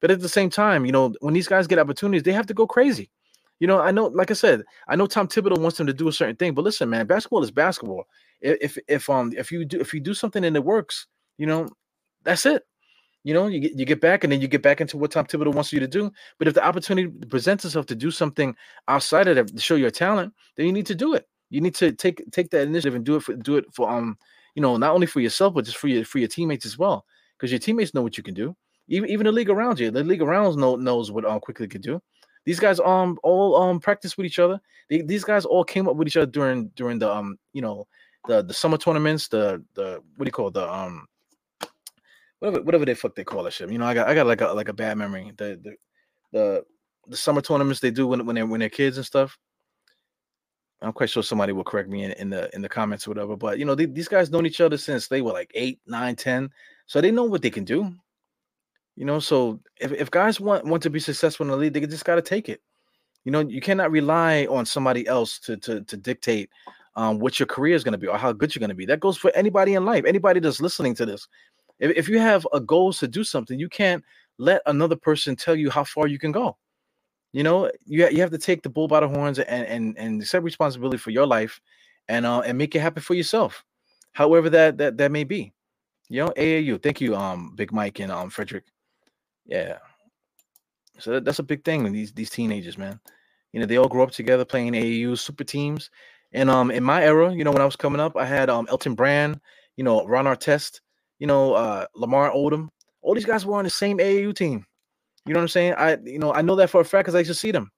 But 0.01 0.11
at 0.13 0.21
the 0.21 0.29
same 0.29 0.49
time, 0.49 0.87
you 0.87 0.93
know, 0.93 1.13
when 1.21 1.35
these 1.35 1.49
guys 1.49 1.67
get 1.67 1.79
opportunities, 1.79 2.23
they 2.23 2.33
have 2.33 2.47
to 2.47 2.55
go 2.55 2.67
crazy. 2.67 3.11
You 3.59 3.67
know, 3.67 3.81
I 3.81 3.91
know, 3.91 4.07
like 4.07 4.31
I 4.31 4.35
said, 4.35 4.63
I 4.87 4.95
know 4.95 5.07
Tom 5.09 5.27
Thibodeau 5.27 5.59
wants 5.59 5.79
them 5.79 5.89
to 5.89 5.93
do 5.93 6.07
a 6.07 6.13
certain 6.13 6.37
thing, 6.37 6.55
but 6.55 6.63
listen, 6.63 6.89
man, 6.89 7.07
basketball 7.07 7.43
is 7.43 7.51
basketball 7.51 8.07
if 8.41 8.79
if 8.87 9.11
um 9.11 9.33
if 9.37 9.51
you 9.51 9.65
do 9.65 9.81
if 9.81 9.93
you 9.93 10.01
do 10.01 10.15
something 10.15 10.45
and 10.45 10.57
it 10.57 10.65
works, 10.65 11.07
you 11.39 11.47
know, 11.47 11.69
that's 12.25 12.47
it. 12.47 12.65
You 13.25 13.35
know, 13.35 13.49
you 13.49 13.61
get 13.61 13.73
you 13.73 13.85
get 13.85 14.01
back 14.01 14.23
and 14.23 14.33
then 14.33 14.41
you 14.41 14.49
get 14.49 14.63
back 14.63 14.81
into 14.81 14.97
what 14.97 15.11
Tom 15.11 15.27
Thibodeau 15.27 15.55
wants 15.55 15.73
you 15.73 15.81
to 15.81 15.89
do. 15.89 16.11
But 16.39 16.49
if 16.49 16.55
the 16.55 16.65
opportunity 16.65 17.09
presents 17.27 17.65
itself 17.65 17.87
to 17.87 17.97
do 17.97 18.11
something 18.11 18.55
outside 18.87 19.27
of 19.29 19.37
that 19.37 19.49
to 19.49 19.61
show 19.61 19.75
your 19.75 19.91
talent, 19.91 20.33
then 20.57 20.67
you 20.67 20.73
need 20.73 20.87
to 20.87 20.95
do 20.95 21.15
it. 21.15 21.27
You 21.51 21.61
need 21.61 21.75
to 21.77 21.93
take 21.93 22.23
take 22.31 22.51
that 22.51 22.63
initiative 22.63 22.95
and 22.95 23.05
do 23.05 23.17
it 23.17 23.23
for 23.25 23.35
do 23.35 23.57
it 23.57 23.65
for 23.75 23.91
um 23.91 24.17
you 24.55 24.63
know 24.63 24.77
not 24.77 24.95
only 24.95 25.07
for 25.07 25.21
yourself 25.21 25.55
but 25.55 25.65
just 25.65 25.77
for 25.77 25.89
your 25.89 26.05
for 26.05 26.19
your 26.19 26.29
teammates 26.29 26.67
as 26.67 26.79
well 26.79 27.05
because 27.39 27.53
your 27.53 27.59
teammates 27.59 27.95
know 27.95 28.03
what 28.03 28.17
you 28.17 28.23
can 28.23 28.35
do. 28.35 28.57
Even 28.89 29.11
even 29.11 29.27
the 29.27 29.33
league 29.33 29.51
around 29.51 29.79
you, 29.79 29.91
the 29.91 30.03
league 30.03 30.23
around 30.23 30.57
know, 30.57 30.77
knows 30.77 31.11
what 31.11 31.25
um 31.25 31.41
Quickley 31.41 31.69
could 31.69 31.83
do. 31.83 32.01
These 32.45 32.59
guys 32.59 32.81
um 32.81 33.19
all 33.23 33.57
um 33.57 33.81
practice 33.81 34.17
with 34.17 34.27
each 34.27 34.39
other. 34.39 34.61
They, 34.89 35.03
these 35.03 35.25
guys 35.25 35.45
all 35.45 35.65
came 35.65 35.89
up 35.89 35.97
with 35.97 36.09
each 36.09 36.17
other 36.17 36.31
during 36.31 36.69
during 36.69 36.99
the 36.99 37.11
um 37.11 37.39
you 37.53 37.63
know 37.63 37.87
the 38.27 38.43
the 38.43 38.55
summer 38.55 38.79
tournaments, 38.79 39.29
the 39.29 39.63
the 39.75 40.01
what 40.17 40.25
do 40.25 40.29
you 40.29 40.33
call 40.33 40.49
it? 40.49 40.55
the 40.55 40.73
um 40.73 41.07
whatever 42.39 42.63
whatever 42.63 42.85
they 42.85 42.95
fuck 42.95 43.15
they 43.15 43.25
call 43.25 43.43
that 43.43 43.53
shit. 43.53 43.71
You 43.71 43.79
know, 43.79 43.87
I 43.87 43.95
got 43.95 44.09
I 44.09 44.15
got 44.15 44.27
like 44.27 44.41
a 44.41 44.49
like 44.49 44.69
a 44.69 44.73
bad 44.73 44.97
memory. 44.97 45.33
The 45.37 45.61
the 45.63 45.75
the, 46.33 46.65
the 47.07 47.17
summer 47.17 47.41
tournaments 47.41 47.81
they 47.81 47.91
do 47.91 48.07
when 48.07 48.25
when 48.25 48.37
they're 48.37 48.47
when 48.47 48.61
they're 48.61 48.71
kids 48.71 48.97
and 48.97 49.07
stuff. 49.07 49.39
I'm 50.81 50.93
quite 50.93 51.11
sure 51.11 51.23
somebody 51.23 51.53
will 51.53 51.65
correct 51.65 51.89
me 51.89 52.05
in, 52.05 52.13
in 52.13 52.31
the 52.31 52.55
in 52.55 52.63
the 52.63 52.69
comments 52.69 53.07
or 53.07 53.11
whatever. 53.11 53.37
But 53.37 53.59
you 53.59 53.65
know, 53.65 53.75
they, 53.75 53.87
these 53.87 54.09
guys 54.09 54.31
known 54.31 54.47
each 54.47 54.61
other 54.61 54.77
since 54.77 55.09
they 55.09 55.23
were 55.23 55.33
like 55.33 55.51
eight, 55.55 55.81
nine, 55.87 56.15
ten, 56.15 56.51
so 56.87 57.01
they 57.01 57.11
know 57.11 57.25
what 57.25 57.43
they 57.43 57.51
can 57.51 57.65
do. 57.65 57.93
You 58.95 59.05
know, 59.05 59.21
so 59.21 59.61
if, 59.81 59.93
if 59.93 60.11
guys 60.11 60.41
want 60.41 60.65
want 60.65 60.83
to 60.85 60.91
be 60.91 61.01
successful 61.01 61.45
in 61.47 61.51
the 61.51 61.57
league, 61.57 61.73
they 61.73 61.81
just 61.81 62.05
got 62.05 62.17
to 62.17 62.23
take 62.23 62.49
it. 62.49 62.61
You 63.25 63.33
know, 63.33 63.41
you 63.41 63.61
cannot 63.61 63.91
rely 63.91 64.47
on 64.47 64.67
somebody 64.67 65.07
else 65.07 65.39
to 65.41 65.57
to 65.59 65.83
to 65.83 65.97
dictate 65.97 66.51
um, 66.95 67.19
what 67.19 67.39
your 67.39 67.47
career 67.47 67.75
is 67.75 67.85
going 67.85 67.93
to 67.93 67.99
be 67.99 68.07
or 68.07 68.19
how 68.19 68.33
good 68.33 68.55
you're 68.55 68.61
going 68.61 68.71
to 68.71 68.75
be. 68.75 68.87
That 68.87 69.01
goes 69.01 69.17
for 69.17 69.31
anybody 69.35 69.75
in 69.75 69.85
life. 69.85 70.05
Anybody 70.05 70.41
that's 70.41 70.61
listening 70.61 70.95
to 70.97 71.07
this. 71.07 71.29
If, 71.79 71.97
if 71.97 72.09
you 72.09 72.19
have 72.19 72.47
a 72.53 72.61
goal 72.61 72.93
to 72.95 73.07
do 73.07 73.23
something, 73.25 73.59
you 73.59 73.69
can't 73.69 74.03
let 74.39 74.63
another 74.67 74.97
person 74.97 75.37
tell 75.37 75.55
you 75.55 75.71
how 75.71 75.85
far 75.85 76.07
you 76.07 76.19
can 76.19 76.33
go. 76.33 76.57
You 77.33 77.43
know, 77.43 77.71
you, 77.87 78.09
you 78.09 78.21
have 78.21 78.31
to 78.31 78.39
take 78.39 78.63
the 78.63 78.71
bull 78.71 78.89
by 78.89 79.01
the 79.01 79.09
horns 79.09 79.39
and 79.39 79.67
and 79.67 79.99
and 79.99 80.23
accept 80.23 80.45
responsibility 80.45 80.99
for 80.99 81.11
your 81.11 81.27
life, 81.27 81.61
and 82.09 82.25
uh, 82.27 82.41
and 82.41 82.57
make 82.59 82.75
it 82.75 82.81
happen 82.81 83.03
for 83.03 83.15
yourself, 83.15 83.65
however 84.13 84.51
that 84.51 84.79
that 84.79 84.99
that 84.99 85.13
may 85.13 85.25
be. 85.25 85.53
You 86.09 86.25
know, 86.25 86.31
AAU. 86.37 86.83
Thank 86.83 87.01
you, 87.03 87.15
um, 87.17 87.55
Big 87.55 87.73
Mike 87.73 88.01
and 88.01 88.11
um 88.11 88.31
Frederick. 88.31 88.65
Yeah. 89.47 89.79
So 90.99 91.13
that, 91.13 91.25
that's 91.25 91.39
a 91.39 91.45
big 91.45 91.65
thing 91.65 91.85
with 91.85 91.93
these 91.93 92.13
these 92.13 92.31
teenagers, 92.31 92.79
man. 92.79 93.01
You 93.53 93.61
know, 93.61 93.67
they 93.67 93.79
all 93.79 93.89
grow 93.89 94.05
up 94.05 94.11
together 94.11 94.45
playing 94.45 94.73
AAU 94.75 95.19
super 95.19 95.45
teams. 95.45 95.91
And 96.33 96.51
um 96.51 96.71
in 96.71 96.83
my 96.85 97.03
era, 97.05 97.33
you 97.33 97.45
know, 97.45 97.53
when 97.53 97.63
I 97.63 97.67
was 97.67 97.77
coming 97.77 98.01
up, 98.01 98.17
I 98.17 98.25
had 98.27 98.51
um 98.51 98.67
Elton 98.71 98.95
Brand, 98.95 99.41
you 99.77 99.85
know, 99.85 100.07
Ron 100.07 100.27
Artest, 100.27 100.81
you 101.19 101.27
know, 101.27 101.55
uh 101.55 101.87
Lamar 101.95 102.31
Odom. 102.33 102.69
All 103.03 103.15
these 103.15 103.27
guys 103.27 103.47
were 103.47 103.57
on 103.59 103.65
the 103.65 103.71
same 103.71 103.99
AAU 103.99 104.35
team. 104.35 104.67
You 105.29 105.35
know 105.35 105.41
what 105.41 105.45
I'm 105.45 105.49
saying? 105.49 105.75
I 105.75 105.99
you 106.05 106.19
know, 106.19 106.33
I 106.33 106.43
know 106.43 106.57
that 106.57 106.71
for 106.71 106.81
a 106.81 106.85
fact 106.85 107.05
because 107.05 107.15
I 107.15 107.19
used 107.19 107.31
to 107.31 107.35
see 107.35 107.51
them. 107.51 107.71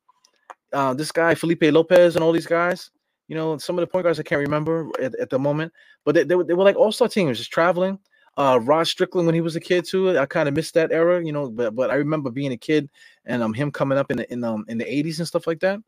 Uh, 0.72 0.94
this 0.94 1.10
guy 1.10 1.34
Felipe 1.34 1.62
Lopez 1.62 2.14
and 2.14 2.22
all 2.22 2.30
these 2.30 2.46
guys, 2.46 2.90
you 3.26 3.34
know, 3.34 3.58
some 3.58 3.76
of 3.76 3.82
the 3.82 3.88
point 3.88 4.04
guards 4.04 4.20
I 4.20 4.22
can't 4.22 4.40
remember 4.40 4.88
at, 5.02 5.14
at 5.16 5.30
the 5.30 5.38
moment, 5.38 5.72
but 6.04 6.14
they, 6.14 6.22
they, 6.22 6.36
were, 6.36 6.44
they 6.44 6.54
were 6.54 6.62
like 6.62 6.76
all-star 6.76 7.08
teams 7.08 7.38
just 7.38 7.50
traveling 7.50 7.98
uh, 8.36 8.60
Rod 8.62 8.86
Strickland 8.86 9.26
when 9.26 9.34
he 9.34 9.40
was 9.40 9.56
a 9.56 9.60
kid 9.60 9.84
too. 9.84 10.16
I 10.16 10.26
kind 10.26 10.48
of 10.48 10.54
missed 10.54 10.74
that 10.74 10.92
era, 10.92 11.24
you 11.24 11.32
know, 11.32 11.50
but 11.50 11.74
but 11.74 11.90
I 11.90 11.94
remember 11.94 12.30
being 12.30 12.52
a 12.52 12.56
kid 12.56 12.88
and 13.24 13.42
um 13.42 13.52
him 13.52 13.70
coming 13.70 13.98
up 13.98 14.10
in 14.10 14.18
the 14.18 14.32
in 14.32 14.44
um 14.44 14.64
in 14.68 14.78
the 14.78 14.84
80s 14.84 15.18
and 15.18 15.26
stuff 15.26 15.46
like 15.46 15.60
that. 15.60 15.80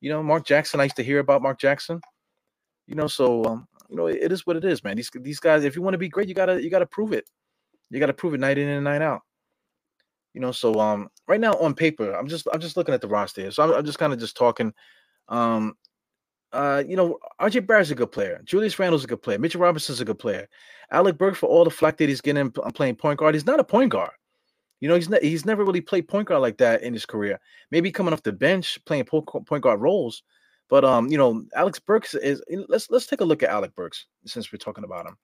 You 0.00 0.10
know, 0.10 0.22
Mark 0.22 0.44
Jackson, 0.44 0.80
I 0.80 0.84
used 0.84 0.96
to 0.96 1.04
hear 1.04 1.18
about 1.18 1.42
Mark 1.42 1.58
Jackson. 1.58 2.00
You 2.86 2.94
know, 2.94 3.06
so 3.06 3.44
um, 3.44 3.68
you 3.88 3.96
know, 3.96 4.06
it, 4.06 4.18
it 4.22 4.32
is 4.32 4.46
what 4.46 4.56
it 4.56 4.64
is, 4.64 4.84
man. 4.84 4.96
These 4.96 5.10
these 5.14 5.40
guys, 5.40 5.64
if 5.64 5.76
you 5.76 5.82
want 5.82 5.94
to 5.94 5.98
be 5.98 6.08
great, 6.08 6.28
you 6.28 6.34
gotta 6.34 6.62
you 6.62 6.70
gotta 6.70 6.86
prove 6.86 7.12
it. 7.12 7.28
You 7.90 7.98
gotta 7.98 8.12
prove 8.12 8.34
it 8.34 8.40
night 8.40 8.58
in 8.58 8.68
and 8.68 8.84
night 8.84 9.02
out. 9.02 9.22
You 10.34 10.40
know, 10.40 10.52
so 10.52 10.78
um 10.78 11.08
right 11.26 11.40
now 11.40 11.54
on 11.54 11.74
paper, 11.74 12.12
I'm 12.12 12.28
just 12.28 12.46
I'm 12.52 12.60
just 12.60 12.76
looking 12.76 12.94
at 12.94 13.00
the 13.00 13.08
roster. 13.08 13.50
So 13.50 13.62
I'm, 13.62 13.72
I'm 13.72 13.84
just 13.84 13.98
kind 13.98 14.12
of 14.12 14.18
just 14.18 14.36
talking. 14.36 14.72
Um, 15.28 15.76
uh, 16.52 16.82
you 16.86 16.96
know, 16.96 17.18
RJ 17.40 17.66
Barrett's 17.66 17.90
a 17.90 17.94
good 17.94 18.10
player. 18.10 18.40
Julius 18.44 18.78
Randle's 18.78 19.04
a 19.04 19.06
good 19.06 19.22
player. 19.22 19.38
Mitchell 19.38 19.60
Robinson's 19.60 20.00
a 20.00 20.04
good 20.04 20.18
player. 20.18 20.48
Alec 20.90 21.16
Burks, 21.16 21.38
for 21.38 21.46
all 21.48 21.64
the 21.64 21.70
flack 21.70 21.96
that 21.98 22.08
he's 22.08 22.20
getting 22.20 22.50
playing 22.50 22.96
point 22.96 23.18
guard, 23.18 23.34
he's 23.34 23.46
not 23.46 23.60
a 23.60 23.64
point 23.64 23.90
guard. 23.90 24.10
You 24.80 24.88
know, 24.88 24.94
he's 24.96 25.08
ne- 25.08 25.20
he's 25.20 25.44
never 25.44 25.64
really 25.64 25.80
played 25.80 26.08
point 26.08 26.26
guard 26.26 26.40
like 26.40 26.58
that 26.58 26.82
in 26.82 26.92
his 26.92 27.06
career. 27.06 27.38
Maybe 27.70 27.92
coming 27.92 28.12
off 28.12 28.22
the 28.22 28.32
bench 28.32 28.78
playing 28.86 29.04
point 29.04 29.62
guard 29.62 29.80
roles, 29.80 30.22
but 30.68 30.84
um, 30.84 31.08
you 31.08 31.18
know, 31.18 31.44
Alec 31.54 31.76
Burks 31.86 32.14
is. 32.14 32.42
Let's 32.68 32.90
let's 32.90 33.06
take 33.06 33.20
a 33.20 33.24
look 33.24 33.42
at 33.42 33.50
Alec 33.50 33.74
Burks 33.76 34.06
since 34.24 34.50
we're 34.50 34.58
talking 34.58 34.84
about 34.84 35.06
him. 35.06 35.16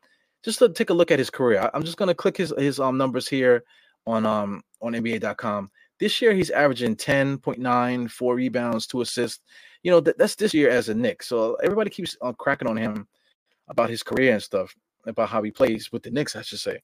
Just 0.45 0.59
to 0.61 0.69
take 0.69 0.91
a 0.91 0.95
look 0.95 1.11
at 1.11 1.19
his 1.19 1.31
career. 1.31 1.69
I'm 1.75 1.83
just 1.83 1.97
gonna 1.97 2.15
click 2.15 2.37
his 2.37 2.53
his 2.59 2.79
um 2.79 2.99
numbers 2.99 3.27
here 3.27 3.65
on 4.07 4.27
um 4.27 4.63
on 4.81 4.93
NBA.com. 4.93 5.71
This 5.99 6.21
year 6.21 6.35
he's 6.35 6.51
averaging 6.51 6.97
10.9, 6.97 8.11
four 8.11 8.35
rebounds, 8.35 8.87
two 8.87 9.01
assists. 9.01 9.41
You 9.83 9.91
know, 9.91 10.01
that, 10.01 10.19
that's 10.19 10.35
this 10.35 10.53
year 10.53 10.69
as 10.69 10.89
a 10.89 10.95
Knick. 10.95 11.23
So 11.23 11.55
everybody 11.63 11.91
keeps 11.91 12.17
uh, 12.21 12.33
cracking 12.33 12.69
on 12.69 12.77
him 12.77 13.07
about 13.69 13.89
his 13.89 14.03
career 14.03 14.35
and 14.35 14.43
stuff 14.43 14.75
about 15.07 15.29
how 15.29 15.43
he 15.43 15.51
plays 15.51 15.91
with 15.93 16.03
the 16.03 16.11
Knicks, 16.11 16.37
I 16.37 16.43
should 16.43 16.59
say, 16.59 16.81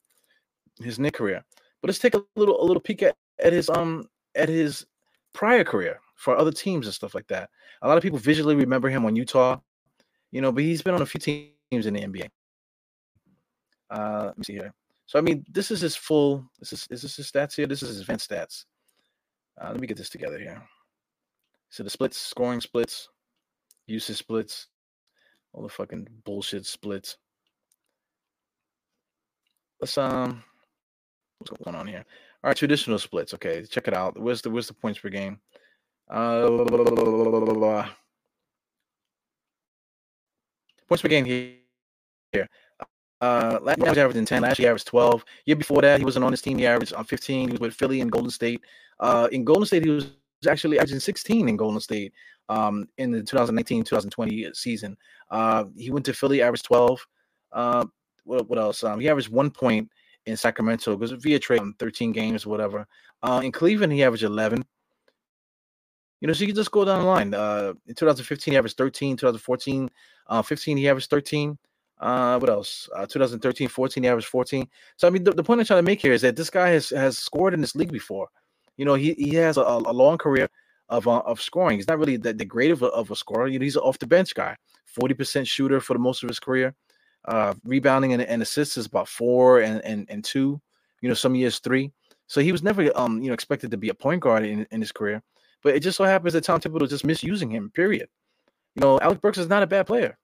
his 0.79 0.99
Knick 0.99 1.13
career. 1.13 1.43
But 1.81 1.89
let's 1.89 1.99
take 1.99 2.15
a 2.15 2.23
little 2.35 2.61
a 2.61 2.65
little 2.65 2.81
peek 2.81 3.03
at, 3.03 3.15
at 3.39 3.53
his 3.53 3.69
um 3.69 4.07
at 4.35 4.49
his 4.49 4.85
prior 5.33 5.63
career 5.63 5.99
for 6.15 6.37
other 6.37 6.51
teams 6.51 6.87
and 6.87 6.93
stuff 6.93 7.13
like 7.13 7.27
that. 7.27 7.49
A 7.81 7.87
lot 7.87 7.97
of 7.97 8.03
people 8.03 8.19
visually 8.19 8.55
remember 8.55 8.89
him 8.89 9.05
on 9.05 9.15
Utah, 9.15 9.59
you 10.31 10.41
know, 10.41 10.51
but 10.51 10.63
he's 10.63 10.81
been 10.81 10.95
on 10.95 11.01
a 11.01 11.05
few 11.05 11.19
teams 11.19 11.85
in 11.85 11.93
the 11.93 12.01
NBA. 12.01 12.29
Uh, 13.89 14.25
let 14.27 14.37
me 14.37 14.43
see 14.43 14.53
here. 14.53 14.73
So 15.05 15.19
I 15.19 15.21
mean, 15.21 15.45
this 15.49 15.71
is 15.71 15.81
his 15.81 15.95
full. 15.95 16.49
This 16.59 16.73
is 16.73 16.87
is 16.89 17.01
this 17.01 17.17
his 17.17 17.31
stats 17.31 17.55
here? 17.55 17.67
This 17.67 17.83
is 17.83 17.89
his 17.89 18.01
advanced 18.01 18.29
stats. 18.29 18.65
Uh, 19.61 19.69
let 19.71 19.79
me 19.79 19.87
get 19.87 19.97
this 19.97 20.09
together 20.09 20.39
here. 20.39 20.61
So 21.69 21.83
the 21.83 21.89
splits, 21.89 22.17
scoring 22.17 22.61
splits, 22.61 23.09
usage 23.87 24.17
splits, 24.17 24.67
all 25.53 25.63
the 25.63 25.69
fucking 25.69 26.07
bullshit 26.23 26.65
splits 26.65 27.17
let's 29.83 29.97
um 29.97 30.41
what's 31.39 31.51
going 31.61 31.75
on 31.75 31.85
here? 31.85 32.05
All 32.41 32.49
right, 32.49 32.55
traditional 32.55 32.97
splits. 32.97 33.33
Okay, 33.33 33.65
check 33.69 33.89
it 33.89 33.93
out. 33.93 34.17
Where's 34.17 34.41
the 34.41 34.49
where's 34.49 34.67
the 34.67 34.73
points 34.73 34.99
per 34.99 35.09
game? 35.09 35.39
Uh, 36.09 36.47
points 40.87 41.01
per 41.01 41.09
game 41.09 41.25
here. 41.25 42.47
Uh, 43.23 43.57
last 43.61 43.77
year 43.77 43.85
he 43.85 43.89
was 43.89 43.97
averaging 43.97 44.25
10. 44.25 44.41
Last 44.41 44.59
year 44.59 44.65
he 44.65 44.69
averaged 44.69 44.87
12. 44.87 45.23
Year 45.45 45.55
before 45.55 45.81
that, 45.81 45.97
he 45.97 46.03
wasn't 46.03 46.25
on 46.25 46.31
his 46.31 46.41
team. 46.41 46.57
He 46.57 46.67
averaged 46.67 46.93
on 46.93 47.01
uh, 47.01 47.03
15. 47.03 47.47
He 47.47 47.51
was 47.53 47.61
with 47.61 47.73
Philly 47.73 48.01
and 48.01 48.11
Golden 48.11 48.29
State. 48.29 48.59
Uh, 48.99 49.29
in 49.31 49.45
Golden 49.45 49.65
State, 49.65 49.85
he 49.85 49.91
was 49.91 50.11
actually 50.45 50.77
averaging 50.77 50.99
16 50.99 51.47
in 51.47 51.55
Golden 51.55 51.79
State 51.79 52.11
um, 52.49 52.85
in 52.97 53.11
the 53.11 53.21
2019-2020 53.21 54.53
season. 54.53 54.97
Uh, 55.31 55.63
he 55.77 55.89
went 55.89 56.05
to 56.05 56.13
Philly, 56.13 56.41
averaged 56.41 56.65
12. 56.65 57.07
Uh, 57.53 57.85
what, 58.25 58.49
what 58.49 58.59
else? 58.59 58.83
Um, 58.83 58.99
he 58.99 59.07
averaged 59.07 59.29
one 59.29 59.49
point 59.49 59.89
in 60.25 60.35
Sacramento 60.35 60.97
because 60.97 61.13
via 61.23 61.39
trade 61.39 61.61
on 61.61 61.75
13 61.79 62.11
games, 62.11 62.45
whatever. 62.45 62.85
Uh, 63.21 63.39
in 63.41 63.53
Cleveland, 63.53 63.93
he 63.93 64.03
averaged 64.03 64.23
11. 64.23 64.65
You 66.19 66.27
know, 66.27 66.33
so 66.33 66.41
you 66.41 66.47
can 66.47 66.55
just 66.57 66.71
go 66.71 66.83
down 66.83 66.99
the 66.99 67.07
line. 67.07 67.33
Uh, 67.33 67.73
in 67.87 67.95
2015, 67.95 68.51
he 68.51 68.57
averaged 68.57 68.75
13. 68.75 69.15
2014, 69.15 69.89
uh, 70.27 70.41
15, 70.41 70.75
he 70.77 70.89
averaged 70.89 71.09
13. 71.09 71.57
Uh, 72.03 72.37
what 72.37 72.49
else? 72.49 72.89
Uh, 72.93 73.05
2013, 73.05 73.69
14, 73.69 74.03
he 74.03 74.09
averaged 74.09 74.27
14. 74.27 74.67
So 74.97 75.07
I 75.07 75.09
mean, 75.09 75.23
the, 75.23 75.31
the 75.31 75.43
point 75.43 75.61
I'm 75.61 75.65
trying 75.65 75.77
to 75.77 75.89
make 75.89 76.01
here 76.01 76.11
is 76.11 76.21
that 76.23 76.35
this 76.35 76.49
guy 76.49 76.69
has 76.69 76.89
has 76.89 77.17
scored 77.17 77.53
in 77.53 77.61
this 77.61 77.75
league 77.75 77.93
before. 77.93 78.27
You 78.75 78.83
know, 78.83 78.95
he 78.95 79.13
he 79.13 79.35
has 79.35 79.55
a, 79.55 79.61
a 79.61 79.93
long 79.93 80.17
career 80.17 80.49
of 80.89 81.07
uh, 81.07 81.19
of 81.19 81.41
scoring. 81.41 81.77
He's 81.77 81.87
not 81.87 81.99
really 81.99 82.17
that 82.17 82.37
the 82.37 82.43
great 82.43 82.71
of 82.71 82.81
a, 82.81 82.87
of 82.87 83.09
a 83.09 83.15
scorer. 83.15 83.47
You 83.47 83.57
know, 83.57 83.63
he's 83.63 83.77
an 83.77 83.83
off 83.83 83.99
the 83.99 84.07
bench 84.07 84.35
guy, 84.35 84.57
40% 84.99 85.47
shooter 85.47 85.79
for 85.79 85.93
the 85.93 85.99
most 85.99 86.23
of 86.23 86.29
his 86.29 86.41
career. 86.41 86.75
Uh, 87.25 87.53
rebounding 87.63 88.11
and, 88.11 88.21
and 88.21 88.41
assists 88.41 88.75
is 88.75 88.85
about 88.85 89.07
four 89.07 89.61
and, 89.61 89.81
and 89.85 90.05
and 90.09 90.25
two. 90.25 90.59
You 90.99 91.07
know, 91.07 91.15
some 91.15 91.35
years 91.35 91.59
three. 91.59 91.93
So 92.27 92.41
he 92.41 92.51
was 92.51 92.63
never 92.63 92.91
um 92.97 93.21
you 93.21 93.29
know 93.29 93.33
expected 93.33 93.71
to 93.71 93.77
be 93.77 93.87
a 93.87 93.93
point 93.93 94.19
guard 94.19 94.43
in, 94.43 94.67
in 94.71 94.81
his 94.81 94.91
career. 94.91 95.23
But 95.61 95.75
it 95.75 95.79
just 95.79 95.95
so 95.95 96.03
happens 96.03 96.33
that 96.33 96.43
Tom 96.43 96.59
Thibodeau 96.59 96.81
was 96.81 96.89
just 96.89 97.05
misusing 97.05 97.49
him. 97.49 97.71
Period. 97.73 98.09
You 98.75 98.81
know, 98.81 98.99
Alec 98.99 99.21
Burks 99.21 99.37
is 99.37 99.47
not 99.47 99.63
a 99.63 99.67
bad 99.67 99.87
player. 99.87 100.17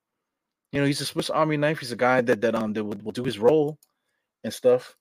You 0.71 0.79
know, 0.79 0.85
he's 0.85 1.01
a 1.01 1.05
Swiss 1.05 1.29
Army 1.29 1.57
knife. 1.57 1.79
He's 1.79 1.91
a 1.91 1.97
guy 1.97 2.21
that 2.21 2.41
that 2.41 2.55
um 2.55 2.73
that 2.73 2.83
will, 2.83 2.97
will 3.03 3.11
do 3.11 3.23
his 3.23 3.39
role 3.39 3.77
and 4.43 4.53
stuff. 4.53 4.95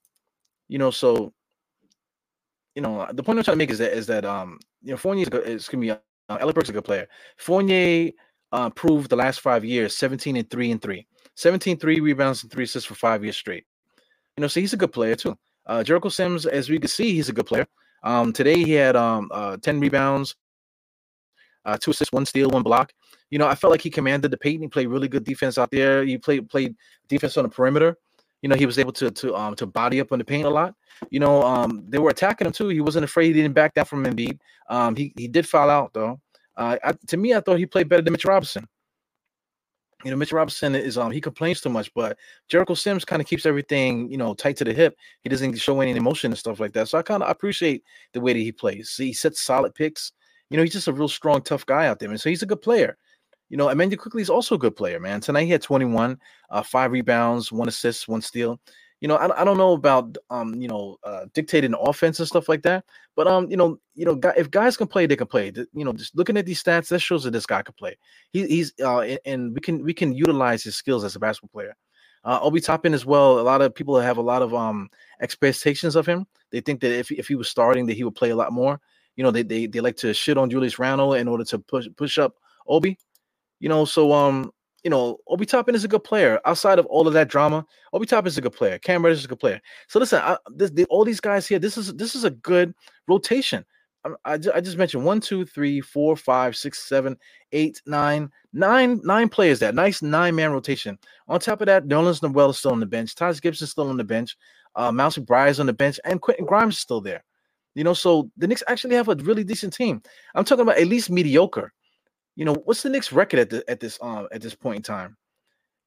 You 0.68 0.78
know, 0.78 0.90
so 0.90 1.32
you 2.74 2.82
know 2.82 3.06
the 3.12 3.22
point 3.22 3.38
I'm 3.38 3.44
trying 3.44 3.56
to 3.56 3.58
make 3.58 3.70
is 3.70 3.78
that 3.78 3.92
is 3.92 4.06
that 4.06 4.24
um 4.24 4.58
you 4.82 4.92
know 4.92 4.96
Fournier 4.96 5.26
is, 5.44 5.62
is 5.62 5.68
gonna 5.68 5.80
be 5.80 5.90
uh, 5.90 6.52
is 6.62 6.68
a 6.68 6.72
good 6.72 6.84
player. 6.84 7.06
Fournier 7.38 8.12
uh, 8.52 8.70
proved 8.70 9.10
the 9.10 9.16
last 9.16 9.40
five 9.40 9.64
years 9.64 9.96
17 9.96 10.36
and 10.36 10.50
three 10.50 10.70
and 10.70 10.80
three. 10.80 11.06
17 11.36 11.78
three 11.78 12.00
rebounds 12.00 12.42
and 12.42 12.50
three 12.50 12.64
assists 12.64 12.88
for 12.88 12.94
five 12.94 13.22
years 13.22 13.36
straight. 13.36 13.64
You 14.36 14.42
know, 14.42 14.48
so 14.48 14.60
he's 14.60 14.72
a 14.72 14.76
good 14.76 14.92
player 14.92 15.14
too. 15.14 15.36
Uh, 15.66 15.82
Jericho 15.84 16.08
Sims, 16.08 16.46
as 16.46 16.68
we 16.68 16.78
can 16.78 16.88
see, 16.88 17.12
he's 17.12 17.28
a 17.28 17.32
good 17.32 17.46
player. 17.46 17.66
Um, 18.02 18.32
today 18.32 18.62
he 18.62 18.72
had 18.72 18.96
um 18.96 19.28
uh, 19.32 19.56
10 19.58 19.80
rebounds, 19.80 20.34
uh, 21.68 21.76
two 21.78 21.90
assists, 21.90 22.12
one 22.12 22.26
steal, 22.26 22.48
one 22.48 22.62
block. 22.62 22.92
You 23.30 23.38
know, 23.38 23.46
I 23.46 23.54
felt 23.54 23.70
like 23.70 23.82
he 23.82 23.90
commanded 23.90 24.30
the 24.30 24.38
paint. 24.38 24.62
He 24.62 24.68
played 24.68 24.88
really 24.88 25.08
good 25.08 25.24
defense 25.24 25.58
out 25.58 25.70
there. 25.70 26.04
He 26.04 26.18
played 26.18 26.48
played 26.48 26.74
defense 27.08 27.36
on 27.36 27.44
the 27.44 27.50
perimeter. 27.50 27.96
You 28.42 28.48
know, 28.48 28.56
he 28.56 28.66
was 28.66 28.78
able 28.78 28.92
to 28.92 29.10
to 29.10 29.34
um 29.34 29.54
to 29.56 29.66
body 29.66 30.00
up 30.00 30.12
on 30.12 30.18
the 30.18 30.24
paint 30.24 30.46
a 30.46 30.50
lot. 30.50 30.74
You 31.10 31.20
know, 31.20 31.42
um 31.42 31.84
they 31.88 31.98
were 31.98 32.10
attacking 32.10 32.46
him 32.46 32.52
too. 32.52 32.68
He 32.68 32.80
wasn't 32.80 33.04
afraid. 33.04 33.34
He 33.34 33.42
didn't 33.42 33.54
back 33.54 33.74
down 33.74 33.84
from 33.84 34.04
Embiid. 34.04 34.38
Um, 34.68 34.96
he 34.96 35.12
he 35.16 35.28
did 35.28 35.46
foul 35.46 35.70
out 35.70 35.92
though. 35.92 36.20
Uh, 36.56 36.76
I, 36.82 36.92
to 37.08 37.16
me, 37.16 37.34
I 37.34 37.40
thought 37.40 37.58
he 37.58 37.66
played 37.66 37.88
better 37.88 38.02
than 38.02 38.12
Mitch 38.12 38.24
Robinson 38.24 38.66
you 40.04 40.10
know, 40.10 40.16
Mitch 40.16 40.32
Robinson 40.32 40.74
is 40.74 40.96
um 40.96 41.10
he 41.10 41.20
complains 41.20 41.60
too 41.60 41.70
much, 41.70 41.92
but 41.94 42.16
Jericho 42.48 42.74
Sims 42.74 43.04
kind 43.04 43.20
of 43.20 43.26
keeps 43.26 43.46
everything, 43.46 44.10
you 44.10 44.16
know, 44.16 44.34
tight 44.34 44.56
to 44.58 44.64
the 44.64 44.72
hip. 44.72 44.96
He 45.22 45.28
doesn't 45.28 45.56
show 45.58 45.80
any 45.80 45.90
emotion 45.96 46.30
and 46.30 46.38
stuff 46.38 46.60
like 46.60 46.72
that. 46.74 46.88
So 46.88 46.98
I 46.98 47.02
kind 47.02 47.22
of 47.22 47.30
appreciate 47.30 47.82
the 48.12 48.20
way 48.20 48.32
that 48.32 48.38
he 48.38 48.52
plays. 48.52 48.94
He 48.96 49.12
sets 49.12 49.40
solid 49.40 49.74
picks. 49.74 50.12
You 50.50 50.56
know, 50.56 50.62
he's 50.62 50.72
just 50.72 50.88
a 50.88 50.92
real 50.92 51.08
strong, 51.08 51.42
tough 51.42 51.66
guy 51.66 51.86
out 51.86 51.98
there, 51.98 52.10
and 52.10 52.20
so 52.20 52.30
he's 52.30 52.42
a 52.42 52.46
good 52.46 52.62
player. 52.62 52.96
You 53.50 53.56
know, 53.56 53.70
Immanuel 53.70 53.98
Quickley 54.00 54.22
is 54.22 54.30
also 54.30 54.56
a 54.56 54.58
good 54.58 54.76
player, 54.76 55.00
man. 55.00 55.20
Tonight 55.20 55.44
he 55.44 55.50
had 55.50 55.62
21, 55.62 56.18
uh, 56.50 56.62
five 56.62 56.92
rebounds, 56.92 57.50
one 57.50 57.68
assist, 57.68 58.08
one 58.08 58.20
steal 58.20 58.60
you 59.00 59.06
know, 59.06 59.16
I, 59.16 59.42
I 59.42 59.44
don't 59.44 59.58
know 59.58 59.72
about 59.72 60.16
um, 60.30 60.60
you 60.60 60.68
know, 60.68 60.96
uh, 61.04 61.26
dictating 61.32 61.74
offense 61.78 62.18
and 62.18 62.28
stuff 62.28 62.48
like 62.48 62.62
that. 62.62 62.84
But 63.14 63.28
um, 63.28 63.48
you 63.50 63.56
know, 63.56 63.78
you 63.94 64.04
know, 64.04 64.18
if 64.36 64.50
guys 64.50 64.76
can 64.76 64.86
play, 64.86 65.06
they 65.06 65.16
can 65.16 65.26
play. 65.26 65.52
You 65.72 65.84
know, 65.84 65.92
just 65.92 66.16
looking 66.16 66.36
at 66.36 66.46
these 66.46 66.62
stats, 66.62 66.88
that 66.88 66.98
shows 67.00 67.24
that 67.24 67.32
this 67.32 67.46
guy 67.46 67.62
can 67.62 67.74
play. 67.78 67.96
He, 68.32 68.46
he's 68.46 68.72
uh, 68.82 69.00
and 69.24 69.54
we 69.54 69.60
can 69.60 69.84
we 69.84 69.94
can 69.94 70.12
utilize 70.12 70.64
his 70.64 70.76
skills 70.76 71.04
as 71.04 71.16
a 71.16 71.20
basketball 71.20 71.50
player. 71.60 71.76
Uh, 72.24 72.40
Obi 72.42 72.60
Toppin 72.60 72.94
as 72.94 73.06
well. 73.06 73.38
A 73.38 73.42
lot 73.42 73.62
of 73.62 73.74
people 73.74 73.98
have 73.98 74.18
a 74.18 74.22
lot 74.22 74.42
of 74.42 74.52
um 74.54 74.88
expectations 75.20 75.94
of 75.94 76.06
him. 76.06 76.26
They 76.50 76.60
think 76.60 76.80
that 76.80 76.92
if 76.92 77.10
if 77.12 77.28
he 77.28 77.36
was 77.36 77.48
starting, 77.48 77.86
that 77.86 77.96
he 77.96 78.04
would 78.04 78.16
play 78.16 78.30
a 78.30 78.36
lot 78.36 78.52
more. 78.52 78.80
You 79.18 79.24
know, 79.24 79.32
they 79.32 79.42
they, 79.42 79.66
they 79.66 79.80
like 79.80 79.96
to 79.96 80.14
shit 80.14 80.38
on 80.38 80.48
Julius 80.48 80.78
Randle 80.78 81.14
in 81.14 81.26
order 81.26 81.42
to 81.46 81.58
push 81.58 81.88
push 81.96 82.18
up 82.18 82.36
Obi. 82.68 82.96
You 83.58 83.68
know, 83.68 83.84
so 83.84 84.12
um, 84.12 84.52
you 84.84 84.90
know, 84.90 85.18
Obi 85.26 85.44
Toppin 85.44 85.74
is 85.74 85.82
a 85.82 85.88
good 85.88 86.04
player. 86.04 86.38
Outside 86.44 86.78
of 86.78 86.86
all 86.86 87.08
of 87.08 87.14
that 87.14 87.26
drama, 87.26 87.66
Obi 87.92 88.06
Toppin 88.06 88.28
is 88.28 88.38
a 88.38 88.40
good 88.40 88.52
player. 88.52 88.78
Cam 88.78 89.04
Reddish 89.04 89.18
is 89.18 89.24
a 89.24 89.28
good 89.28 89.40
player. 89.40 89.60
So 89.88 89.98
listen, 89.98 90.20
I, 90.22 90.38
this, 90.54 90.70
the, 90.70 90.84
all 90.84 91.04
these 91.04 91.18
guys 91.18 91.48
here, 91.48 91.58
this 91.58 91.76
is 91.76 91.92
this 91.94 92.14
is 92.14 92.22
a 92.22 92.30
good 92.30 92.72
rotation. 93.08 93.64
I, 94.04 94.10
I, 94.24 94.38
I 94.54 94.60
just 94.60 94.78
mentioned 94.78 95.04
one, 95.04 95.20
two, 95.20 95.44
three, 95.44 95.80
four, 95.80 96.16
five, 96.16 96.56
six, 96.56 96.88
seven, 96.88 97.16
eight, 97.50 97.82
nine, 97.86 98.30
nine, 98.52 99.00
nine 99.02 99.28
players. 99.28 99.58
That 99.58 99.74
nice 99.74 100.00
nine 100.00 100.36
man 100.36 100.52
rotation. 100.52 100.96
On 101.26 101.40
top 101.40 101.60
of 101.60 101.66
that, 101.66 101.88
Nerlens 101.88 102.22
Noel 102.22 102.50
is 102.50 102.58
still 102.58 102.70
on 102.70 102.78
the 102.78 102.86
bench. 102.86 103.16
Taj 103.16 103.40
Gibson 103.40 103.66
still 103.66 103.88
on 103.88 103.96
the 103.96 104.04
bench. 104.04 104.36
Uh, 104.76 104.92
Mouse 104.92 105.18
McBride 105.18 105.50
is 105.50 105.58
on 105.58 105.66
the 105.66 105.72
bench, 105.72 105.98
and 106.04 106.20
Quentin 106.20 106.46
Grimes 106.46 106.74
is 106.74 106.80
still 106.80 107.00
there. 107.00 107.24
You 107.74 107.84
know, 107.84 107.94
so 107.94 108.30
the 108.36 108.46
Knicks 108.46 108.62
actually 108.66 108.96
have 108.96 109.08
a 109.08 109.14
really 109.16 109.44
decent 109.44 109.72
team. 109.72 110.02
I'm 110.34 110.44
talking 110.44 110.62
about 110.62 110.78
at 110.78 110.86
least 110.86 111.10
mediocre. 111.10 111.72
You 112.36 112.44
know, 112.44 112.54
what's 112.64 112.82
the 112.82 112.90
Knicks 112.90 113.12
record 113.12 113.40
at 113.40 113.50
the, 113.50 113.70
at 113.70 113.80
this 113.80 113.98
um 114.00 114.28
at 114.32 114.42
this 114.42 114.54
point 114.54 114.76
in 114.76 114.82
time? 114.82 115.16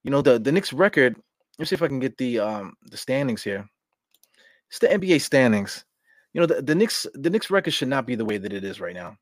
You 0.03 0.11
know, 0.11 0.21
the 0.21 0.39
the 0.39 0.51
Knicks 0.51 0.73
record. 0.73 1.15
Let's 1.59 1.69
see 1.69 1.75
if 1.75 1.81
I 1.81 1.87
can 1.87 1.99
get 1.99 2.17
the 2.17 2.39
um 2.39 2.73
the 2.83 2.97
standings 2.97 3.43
here. 3.43 3.67
It's 4.69 4.79
the 4.79 4.87
NBA 4.87 5.21
standings. 5.21 5.83
You 6.33 6.41
know, 6.41 6.47
the, 6.47 6.61
the 6.61 6.75
Knicks 6.75 7.05
the 7.13 7.29
Knicks 7.29 7.49
record 7.49 7.73
should 7.73 7.89
not 7.89 8.05
be 8.05 8.15
the 8.15 8.25
way 8.25 8.37
that 8.37 8.53
it 8.53 8.63
is 8.63 8.79
right 8.79 8.95
now. 8.95 9.17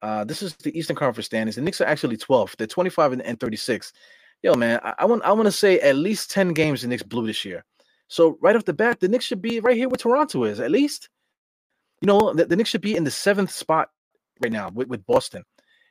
Uh, 0.00 0.24
this 0.24 0.42
is 0.42 0.54
the 0.56 0.76
Eastern 0.78 0.96
Conference 0.96 1.26
standings. 1.26 1.56
The 1.56 1.62
Knicks 1.62 1.80
are 1.80 1.86
actually 1.86 2.16
12th. 2.16 2.56
They're 2.56 2.66
25 2.66 3.12
and, 3.14 3.22
and 3.22 3.40
36. 3.40 3.92
Yo, 4.42 4.54
man, 4.54 4.78
I, 4.84 4.94
I, 5.00 5.04
want 5.04 5.22
I 5.24 5.32
want 5.32 5.46
to 5.46 5.52
say 5.52 5.80
at 5.80 5.96
least 5.96 6.30
10 6.30 6.52
games 6.52 6.82
the 6.82 6.88
Knicks 6.88 7.02
blew 7.02 7.26
this 7.26 7.44
year. 7.44 7.64
So 8.06 8.38
right 8.40 8.54
off 8.54 8.64
the 8.64 8.72
bat, 8.72 9.00
the 9.00 9.08
Knicks 9.08 9.24
should 9.24 9.42
be 9.42 9.60
right 9.60 9.76
here 9.76 9.88
where 9.88 9.96
Toronto 9.96 10.44
is, 10.44 10.60
at 10.60 10.70
least. 10.70 11.08
You 12.00 12.06
know, 12.06 12.32
the, 12.32 12.46
the 12.46 12.56
Knicks 12.56 12.70
should 12.70 12.80
be 12.80 12.96
in 12.96 13.04
the 13.04 13.10
seventh 13.10 13.50
spot 13.50 13.90
right 14.42 14.52
now 14.52 14.70
with, 14.70 14.88
with 14.88 15.06
Boston. 15.06 15.44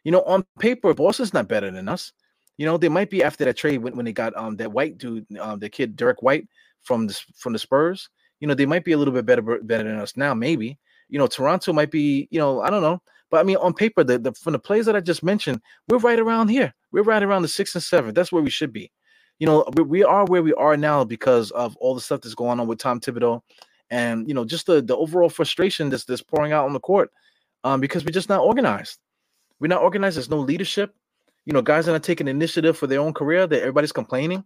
You 0.03 0.11
know, 0.11 0.21
on 0.23 0.45
paper, 0.59 0.93
Boston's 0.93 1.33
not 1.33 1.47
better 1.47 1.69
than 1.69 1.89
us. 1.89 2.13
You 2.57 2.65
know, 2.65 2.77
they 2.77 2.89
might 2.89 3.09
be 3.09 3.23
after 3.23 3.45
that 3.45 3.57
trade 3.57 3.79
when, 3.79 3.95
when 3.95 4.05
they 4.05 4.13
got 4.13 4.35
um 4.35 4.55
that 4.57 4.71
white 4.71 4.97
dude, 4.97 5.25
um 5.39 5.59
the 5.59 5.69
kid 5.69 5.95
Derrick 5.95 6.21
White 6.21 6.47
from 6.83 7.07
the 7.07 7.19
from 7.35 7.53
the 7.53 7.59
Spurs. 7.59 8.09
You 8.39 8.47
know, 8.47 8.53
they 8.53 8.65
might 8.65 8.85
be 8.85 8.93
a 8.93 8.97
little 8.97 9.13
bit 9.13 9.25
better 9.25 9.41
better 9.41 9.83
than 9.83 9.99
us 9.99 10.15
now. 10.17 10.33
Maybe 10.33 10.77
you 11.09 11.19
know 11.19 11.27
Toronto 11.27 11.73
might 11.73 11.91
be. 11.91 12.27
You 12.31 12.39
know, 12.39 12.61
I 12.61 12.69
don't 12.69 12.81
know. 12.81 13.01
But 13.29 13.41
I 13.41 13.43
mean, 13.43 13.57
on 13.57 13.73
paper, 13.73 14.03
the, 14.03 14.17
the 14.17 14.33
from 14.33 14.53
the 14.53 14.59
plays 14.59 14.85
that 14.85 14.95
I 14.95 15.01
just 15.01 15.23
mentioned, 15.23 15.61
we're 15.87 15.97
right 15.97 16.19
around 16.19 16.47
here. 16.49 16.73
We're 16.91 17.03
right 17.03 17.21
around 17.21 17.41
the 17.41 17.47
six 17.47 17.75
and 17.75 17.83
seven. 17.83 18.13
That's 18.13 18.31
where 18.31 18.41
we 18.41 18.49
should 18.49 18.71
be. 18.71 18.91
You 19.39 19.47
know, 19.47 19.65
we, 19.75 19.83
we 19.83 20.03
are 20.03 20.25
where 20.25 20.41
we 20.41 20.53
are 20.53 20.77
now 20.77 21.03
because 21.03 21.51
of 21.51 21.75
all 21.77 21.93
the 21.93 22.01
stuff 22.01 22.21
that's 22.21 22.35
going 22.35 22.59
on 22.59 22.67
with 22.67 22.79
Tom 22.79 22.99
Thibodeau, 22.99 23.41
and 23.89 24.27
you 24.27 24.33
know, 24.33 24.45
just 24.45 24.65
the 24.65 24.81
the 24.81 24.95
overall 24.95 25.29
frustration 25.29 25.89
that's 25.89 26.05
that's 26.05 26.21
pouring 26.21 26.51
out 26.51 26.65
on 26.65 26.73
the 26.73 26.79
court, 26.79 27.11
um, 27.63 27.79
because 27.79 28.03
we're 28.03 28.11
just 28.11 28.29
not 28.29 28.41
organized. 28.41 28.99
We're 29.59 29.67
not 29.67 29.81
organized. 29.81 30.17
There's 30.17 30.29
no 30.29 30.39
leadership. 30.39 30.93
You 31.45 31.53
know, 31.53 31.61
guys 31.61 31.87
are 31.87 31.93
not 31.93 32.03
taking 32.03 32.27
initiative 32.27 32.77
for 32.77 32.87
their 32.87 32.99
own 32.99 33.13
career. 33.13 33.47
That 33.47 33.61
everybody's 33.61 33.91
complaining. 33.91 34.43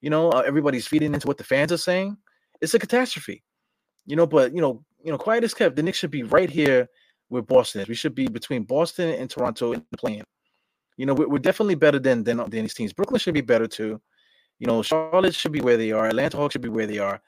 You 0.00 0.10
know, 0.10 0.30
uh, 0.30 0.42
everybody's 0.46 0.86
feeding 0.86 1.14
into 1.14 1.26
what 1.26 1.38
the 1.38 1.44
fans 1.44 1.72
are 1.72 1.78
saying. 1.78 2.16
It's 2.60 2.74
a 2.74 2.78
catastrophe. 2.78 3.42
You 4.06 4.16
know, 4.16 4.26
but 4.26 4.54
you 4.54 4.60
know, 4.60 4.84
you 5.02 5.10
know, 5.10 5.18
quiet 5.18 5.44
is 5.44 5.54
kept. 5.54 5.76
The 5.76 5.82
Knicks 5.82 5.98
should 5.98 6.10
be 6.10 6.22
right 6.22 6.50
here 6.50 6.88
with 7.30 7.46
Boston. 7.46 7.84
We 7.88 7.94
should 7.94 8.14
be 8.14 8.28
between 8.28 8.64
Boston 8.64 9.10
and 9.10 9.28
Toronto 9.28 9.72
in 9.72 9.84
the. 9.90 10.22
You 10.96 11.06
know, 11.06 11.14
we're, 11.14 11.28
we're 11.28 11.38
definitely 11.38 11.74
better 11.74 11.98
than, 11.98 12.22
than 12.22 12.36
than 12.36 12.50
these 12.50 12.74
teams. 12.74 12.92
Brooklyn 12.92 13.18
should 13.18 13.34
be 13.34 13.40
better 13.40 13.66
too. 13.66 14.00
You 14.58 14.66
know, 14.66 14.82
Charlotte 14.82 15.34
should 15.34 15.52
be 15.52 15.60
where 15.60 15.76
they 15.76 15.90
are. 15.90 16.06
Atlanta 16.06 16.36
Hawks 16.36 16.52
should 16.52 16.62
be 16.62 16.68
where 16.68 16.86
they 16.86 16.98
are. 16.98 17.20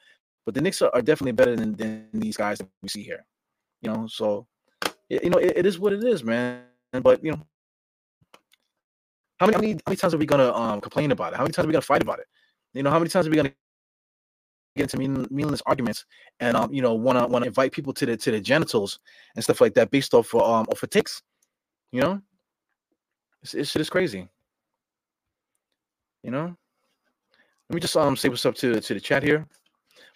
But 0.47 0.53
the 0.53 0.61
Knicks 0.61 0.81
are, 0.81 0.89
are 0.93 1.01
definitely 1.01 1.33
better 1.33 1.57
than, 1.57 1.73
than 1.75 2.07
these 2.13 2.37
guys 2.37 2.59
that 2.59 2.69
we 2.81 2.87
see 2.87 3.03
here. 3.03 3.25
You 3.81 3.91
know, 3.91 4.07
so 4.07 4.47
you 5.09 5.29
know, 5.29 5.39
it, 5.39 5.57
it 5.57 5.65
is 5.65 5.77
what 5.77 5.91
it 5.91 6.01
is, 6.05 6.23
man. 6.23 6.61
But 7.03 7.21
you 7.21 7.33
know, 7.33 7.45
how 9.41 9.47
many, 9.47 9.55
how 9.55 9.59
many, 9.59 9.73
how 9.73 9.89
many 9.89 9.97
times 9.97 10.13
are 10.13 10.17
we 10.17 10.25
gonna 10.25 10.53
um 10.53 10.79
complain 10.79 11.11
about 11.11 11.33
it? 11.33 11.35
How 11.35 11.43
many 11.43 11.51
times 11.51 11.65
are 11.65 11.67
we 11.67 11.73
gonna 11.73 11.81
fight 11.81 12.01
about 12.01 12.19
it? 12.19 12.27
You 12.73 12.81
know, 12.81 12.89
how 12.89 12.97
many 12.97 13.09
times 13.09 13.27
are 13.27 13.29
we 13.29 13.35
gonna 13.35 13.51
get 14.77 14.83
into 14.83 14.97
mean, 14.97 15.27
meaningless 15.29 15.61
arguments 15.65 16.05
and 16.39 16.55
um, 16.55 16.73
you 16.73 16.81
know, 16.81 16.93
wanna 16.93 17.27
wanna 17.27 17.47
invite 17.47 17.73
people 17.73 17.91
to 17.95 18.05
the 18.05 18.15
to 18.15 18.31
the 18.31 18.39
genitals 18.39 18.99
and 19.35 19.43
stuff 19.43 19.59
like 19.59 19.73
that 19.73 19.91
based 19.91 20.13
off 20.13 20.33
of 20.33 20.43
um 20.43 20.65
off 20.71 20.81
of 20.81 20.89
ticks? 20.89 21.23
You 21.91 21.99
know, 21.99 22.21
it's, 23.43 23.53
it's 23.53 23.71
shit 23.71 23.81
is 23.81 23.89
crazy. 23.89 24.29
You 26.23 26.31
know, 26.31 26.55
let 27.69 27.75
me 27.75 27.81
just 27.81 27.97
um 27.97 28.15
say 28.15 28.29
what's 28.29 28.45
up 28.45 28.55
to 28.55 28.79
to 28.79 28.93
the 28.93 29.01
chat 29.01 29.23
here. 29.23 29.45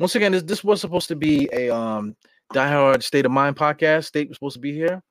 Once 0.01 0.15
again, 0.15 0.31
this 0.31 0.41
this 0.41 0.63
was 0.63 0.81
supposed 0.81 1.07
to 1.07 1.15
be 1.15 1.47
a 1.53 1.69
um 1.69 2.15
Die 2.53 2.67
Hard 2.67 3.03
State 3.03 3.27
of 3.27 3.31
Mind 3.31 3.55
podcast. 3.55 4.05
State 4.05 4.27
was 4.27 4.37
supposed 4.37 4.55
to 4.55 4.59
be 4.59 4.73
here, 4.73 5.03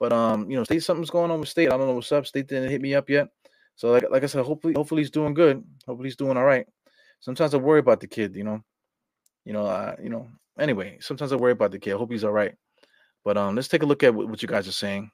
but 0.00 0.12
um, 0.12 0.50
you 0.50 0.56
know, 0.56 0.64
state 0.64 0.82
something's 0.82 1.10
going 1.10 1.30
on 1.30 1.38
with 1.38 1.48
state. 1.48 1.68
I 1.68 1.76
don't 1.76 1.86
know 1.86 1.94
what's 1.94 2.10
up. 2.10 2.26
State 2.26 2.48
didn't 2.48 2.68
hit 2.68 2.80
me 2.80 2.96
up 2.96 3.08
yet. 3.08 3.28
So 3.76 3.92
like 3.92 4.04
like 4.10 4.24
I 4.24 4.26
said, 4.26 4.44
hopefully 4.44 4.74
hopefully 4.74 5.02
he's 5.02 5.12
doing 5.12 5.32
good. 5.32 5.62
Hopefully 5.86 6.08
he's 6.08 6.16
doing 6.16 6.36
all 6.36 6.42
right. 6.44 6.66
Sometimes 7.20 7.54
I 7.54 7.58
worry 7.58 7.78
about 7.78 8.00
the 8.00 8.08
kid, 8.08 8.34
you 8.34 8.42
know. 8.42 8.60
You 9.44 9.52
know, 9.52 9.64
uh, 9.64 9.94
you 10.02 10.08
know. 10.08 10.26
Anyway, 10.58 10.98
sometimes 11.00 11.32
I 11.32 11.36
worry 11.36 11.52
about 11.52 11.70
the 11.70 11.78
kid. 11.78 11.94
I 11.94 11.98
hope 11.98 12.10
he's 12.10 12.24
all 12.24 12.32
right. 12.32 12.56
But 13.24 13.38
um, 13.38 13.54
let's 13.54 13.68
take 13.68 13.84
a 13.84 13.86
look 13.86 14.02
at 14.02 14.12
what, 14.12 14.28
what 14.28 14.42
you 14.42 14.48
guys 14.48 14.66
are 14.66 14.72
saying. 14.72 15.08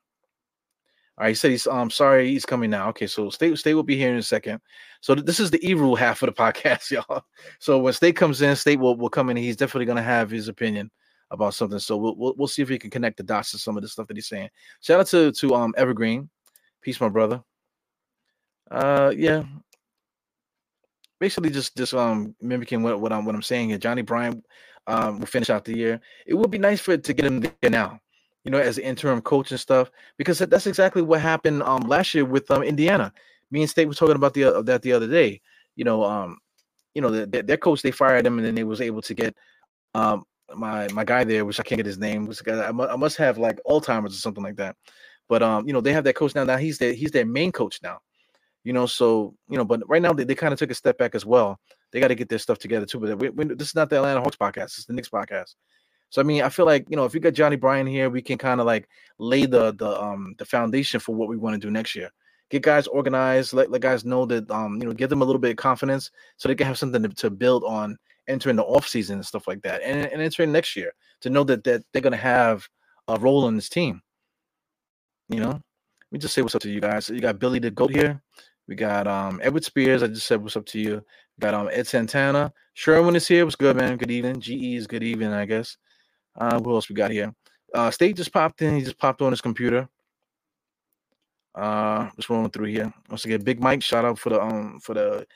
All 1.18 1.24
right, 1.24 1.30
he 1.30 1.34
said 1.34 1.50
he's 1.50 1.66
um 1.66 1.90
sorry 1.90 2.28
he's 2.28 2.46
coming 2.46 2.70
now. 2.70 2.88
Okay, 2.90 3.08
so 3.08 3.28
State 3.28 3.58
State 3.58 3.74
will 3.74 3.82
be 3.82 3.96
here 3.96 4.12
in 4.12 4.18
a 4.18 4.22
second. 4.22 4.60
So 5.00 5.16
th- 5.16 5.26
this 5.26 5.40
is 5.40 5.50
the 5.50 5.68
E 5.68 5.74
rule 5.74 5.96
half 5.96 6.22
of 6.22 6.28
the 6.28 6.32
podcast, 6.32 6.90
y'all. 6.92 7.24
So 7.58 7.78
when 7.78 7.92
State 7.92 8.14
comes 8.14 8.40
in, 8.40 8.54
State 8.54 8.78
will, 8.78 8.96
will 8.96 9.10
come 9.10 9.28
in. 9.28 9.36
He's 9.36 9.56
definitely 9.56 9.86
gonna 9.86 10.02
have 10.02 10.30
his 10.30 10.46
opinion 10.46 10.92
about 11.32 11.54
something. 11.54 11.80
So 11.80 11.96
we'll, 11.96 12.14
we'll 12.16 12.34
we'll 12.38 12.48
see 12.48 12.62
if 12.62 12.68
we 12.68 12.78
can 12.78 12.90
connect 12.90 13.16
the 13.16 13.24
dots 13.24 13.50
to 13.50 13.58
some 13.58 13.76
of 13.76 13.82
the 13.82 13.88
stuff 13.88 14.06
that 14.06 14.16
he's 14.16 14.28
saying. 14.28 14.48
Shout 14.80 15.00
out 15.00 15.08
to 15.08 15.32
to 15.32 15.54
um 15.56 15.74
Evergreen, 15.76 16.30
peace, 16.82 17.00
my 17.00 17.08
brother. 17.08 17.42
Uh, 18.70 19.12
yeah. 19.16 19.42
Basically, 21.18 21.50
just 21.50 21.76
just 21.76 21.94
um 21.94 22.36
mimicking 22.40 22.84
what, 22.84 23.00
what 23.00 23.12
I'm 23.12 23.24
what 23.24 23.34
I'm 23.34 23.42
saying 23.42 23.70
here. 23.70 23.78
Johnnie 23.78 24.02
Bryant 24.02 24.44
um 24.86 25.18
will 25.18 25.26
finish 25.26 25.50
out 25.50 25.64
the 25.64 25.76
year. 25.76 26.00
It 26.26 26.34
would 26.34 26.52
be 26.52 26.58
nice 26.58 26.80
for 26.80 26.92
it 26.92 27.02
to 27.02 27.12
get 27.12 27.24
him 27.26 27.40
there 27.40 27.70
now, 27.70 27.98
you 28.49 28.53
know, 28.53 28.59
as 28.59 28.78
interim 28.78 29.20
coach 29.20 29.51
and 29.51 29.61
stuff, 29.61 29.90
because 30.16 30.38
that's 30.38 30.66
exactly 30.66 31.03
what 31.03 31.20
happened 31.20 31.62
um 31.64 31.82
last 31.82 32.14
year 32.14 32.24
with 32.24 32.51
um 32.51 32.62
Indiana. 32.62 33.12
Me 33.51 33.61
and 33.61 33.68
State 33.68 33.84
was 33.84 33.99
talking 33.99 34.16
about 34.16 34.32
the 34.32 34.44
uh, 34.44 34.62
that 34.62 34.80
the 34.80 34.94
other 34.94 35.07
day. 35.07 35.42
You 35.76 35.84
know, 35.84 36.03
um, 36.03 36.38
you 36.94 37.03
know, 37.03 37.11
the, 37.11 37.42
their 37.42 37.59
coach 37.59 37.82
they 37.82 37.90
fired 37.90 38.24
him, 38.24 38.38
and 38.38 38.46
then 38.46 38.55
they 38.55 38.64
was 38.64 38.80
able 38.80 39.03
to 39.03 39.12
get 39.12 39.36
um 39.92 40.24
my 40.57 40.88
my 40.94 41.05
guy 41.05 41.24
there, 41.24 41.44
which 41.44 41.61
I 41.61 41.62
can't 41.62 41.76
get 41.76 41.84
his 41.84 41.99
name. 41.99 42.24
Was 42.24 42.40
I, 42.49 42.68
I 42.70 42.96
must 42.96 43.18
have 43.18 43.36
like 43.36 43.61
Alzheimer's 43.66 44.14
or 44.14 44.18
something 44.18 44.42
like 44.42 44.57
that. 44.57 44.76
But 45.28 45.42
um, 45.42 45.66
you 45.66 45.74
know, 45.74 45.82
they 45.82 45.92
have 45.92 46.05
that 46.05 46.16
coach 46.16 46.34
now. 46.34 46.44
Now 46.44 46.57
he's 46.57 46.78
their 46.78 46.94
he's 46.94 47.11
their 47.11 47.26
main 47.26 47.53
coach 47.53 47.80
now 47.82 47.99
you 48.64 48.72
know 48.72 48.86
so 48.86 49.36
you 49.49 49.57
know 49.57 49.64
but 49.64 49.80
right 49.88 50.03
now 50.03 50.12
they, 50.12 50.24
they 50.24 50.34
kind 50.34 50.53
of 50.53 50.59
took 50.59 50.70
a 50.70 50.74
step 50.74 50.99
back 50.99 51.14
as 51.14 51.24
well 51.24 51.61
they 51.92 52.01
got 52.01 52.09
to 52.09 52.16
get 52.16 52.28
their 52.28 52.40
stuff 52.40 52.59
together 52.59 52.84
too 52.84 52.99
but 52.99 53.16
we, 53.16 53.28
we, 53.30 53.44
this 53.55 53.68
is 53.68 53.74
not 53.76 53.88
the 53.88 53.96
atlanta 53.96 54.20
hawks 54.20 54.36
podcast 54.36 54.64
it's 54.64 54.84
the 54.84 54.92
Knicks 54.92 55.09
podcast 55.09 55.55
so 56.11 56.20
i 56.20 56.24
mean 56.24 56.42
i 56.42 56.48
feel 56.48 56.66
like 56.66 56.86
you 56.88 56.96
know 56.96 57.04
if 57.04 57.14
we 57.14 57.20
got 57.20 57.34
Johnnie 57.34 57.56
Bryant 57.56 57.88
here 57.88 58.11
we 58.11 58.22
can 58.22 58.38
kind 58.38 58.61
of 58.61 58.66
like 58.66 58.88
lay 59.18 59.46
the 59.46 59.72
the 59.74 60.00
um 60.00 60.34
the 60.38 60.44
foundation 60.44 61.00
for 61.00 61.14
what 61.14 61.28
we 61.28 61.36
want 61.36 61.54
to 61.54 61.66
do 61.66 61.70
next 61.70 61.94
year 61.94 62.11
get 62.50 62.62
guys 62.62 62.86
organized 62.86 63.52
let, 63.52 63.70
let 63.70 63.80
guys 63.80 64.04
know 64.04 64.24
that 64.26 64.50
um 64.50 64.76
you 64.80 64.86
know 64.86 64.94
give 64.94 65.11
them 65.11 65.22
a 65.22 65.24
little 65.24 65.40
bit 65.40 65.50
of 65.50 65.56
confidence 65.56 66.11
so 66.36 66.48
they 66.48 66.54
can 66.54 66.66
have 66.66 66.78
something 66.78 67.02
to, 67.02 67.09
to 67.09 67.30
build 67.30 67.64
on 67.64 67.96
entering 68.26 68.56
the 68.56 68.64
off 68.64 68.86
season 68.86 69.16
and 69.16 69.26
stuff 69.26 69.48
like 69.48 69.62
that 69.62 69.82
and, 69.82 70.06
and 70.12 70.20
entering 70.22 70.52
next 70.52 70.76
year 70.76 70.92
to 71.20 71.30
know 71.30 71.44
that 71.44 71.64
that 71.64 71.82
they're 71.92 72.02
to 72.02 72.16
have 72.16 72.68
a 73.09 73.18
role 73.18 73.48
in 73.48 73.56
this 73.56 73.68
team 73.68 74.02
you 75.28 75.40
know 75.40 75.61
let 76.11 76.16
me 76.16 76.20
just 76.20 76.32
say 76.32 76.40
what's 76.40 76.54
up 76.54 76.62
to 76.62 76.70
you 76.70 76.80
guys. 76.80 77.11
You 77.11 77.20
got 77.20 77.38
Billy 77.38 77.59
the 77.59 77.70
Goat 77.70 77.90
here. 77.90 78.22
We 78.66 78.74
got 78.74 79.06
um 79.06 79.40
Edward 79.42 79.62
Spears. 79.62 80.02
I 80.02 80.06
just 80.06 80.26
said 80.26 80.42
what's 80.42 80.56
up 80.56 80.64
to 80.66 80.80
you. 80.80 80.94
We 80.94 81.40
got 81.40 81.52
um 81.52 81.68
Ed 81.70 81.86
Santana. 81.86 82.50
Sherwin 82.72 83.14
is 83.14 83.28
here. 83.28 83.44
What's 83.44 83.56
good, 83.56 83.76
man? 83.76 83.98
Good 83.98 84.11
evening. 84.11 84.40
GE 84.40 84.76
is 84.78 84.86
good 84.86 85.02
evening, 85.02 85.34
I 85.34 85.44
guess. 85.44 85.76
Uh, 86.39 86.61
who 86.61 86.74
else 86.74 86.89
we 86.89 86.95
got 86.95 87.11
here? 87.11 87.34
Uh, 87.74 87.91
State 87.91 88.16
just 88.16 88.32
popped 88.32 88.62
in. 88.62 88.76
He 88.76 88.82
just 88.82 88.99
popped 88.99 89.20
on 89.20 89.32
his 89.32 89.41
computer. 89.41 89.89
Uh, 91.55 92.09
just 92.16 92.30
rolling 92.30 92.51
through 92.51 92.66
here. 92.66 92.93
Once 93.11 93.24
again, 93.24 93.43
Big 93.43 93.61
Mike, 93.61 93.82
shout 93.82 94.05
out 94.05 94.18
for 94.18 94.30
the 94.30 94.41
um 94.41 94.78
for 94.80 94.95
the 94.95 95.26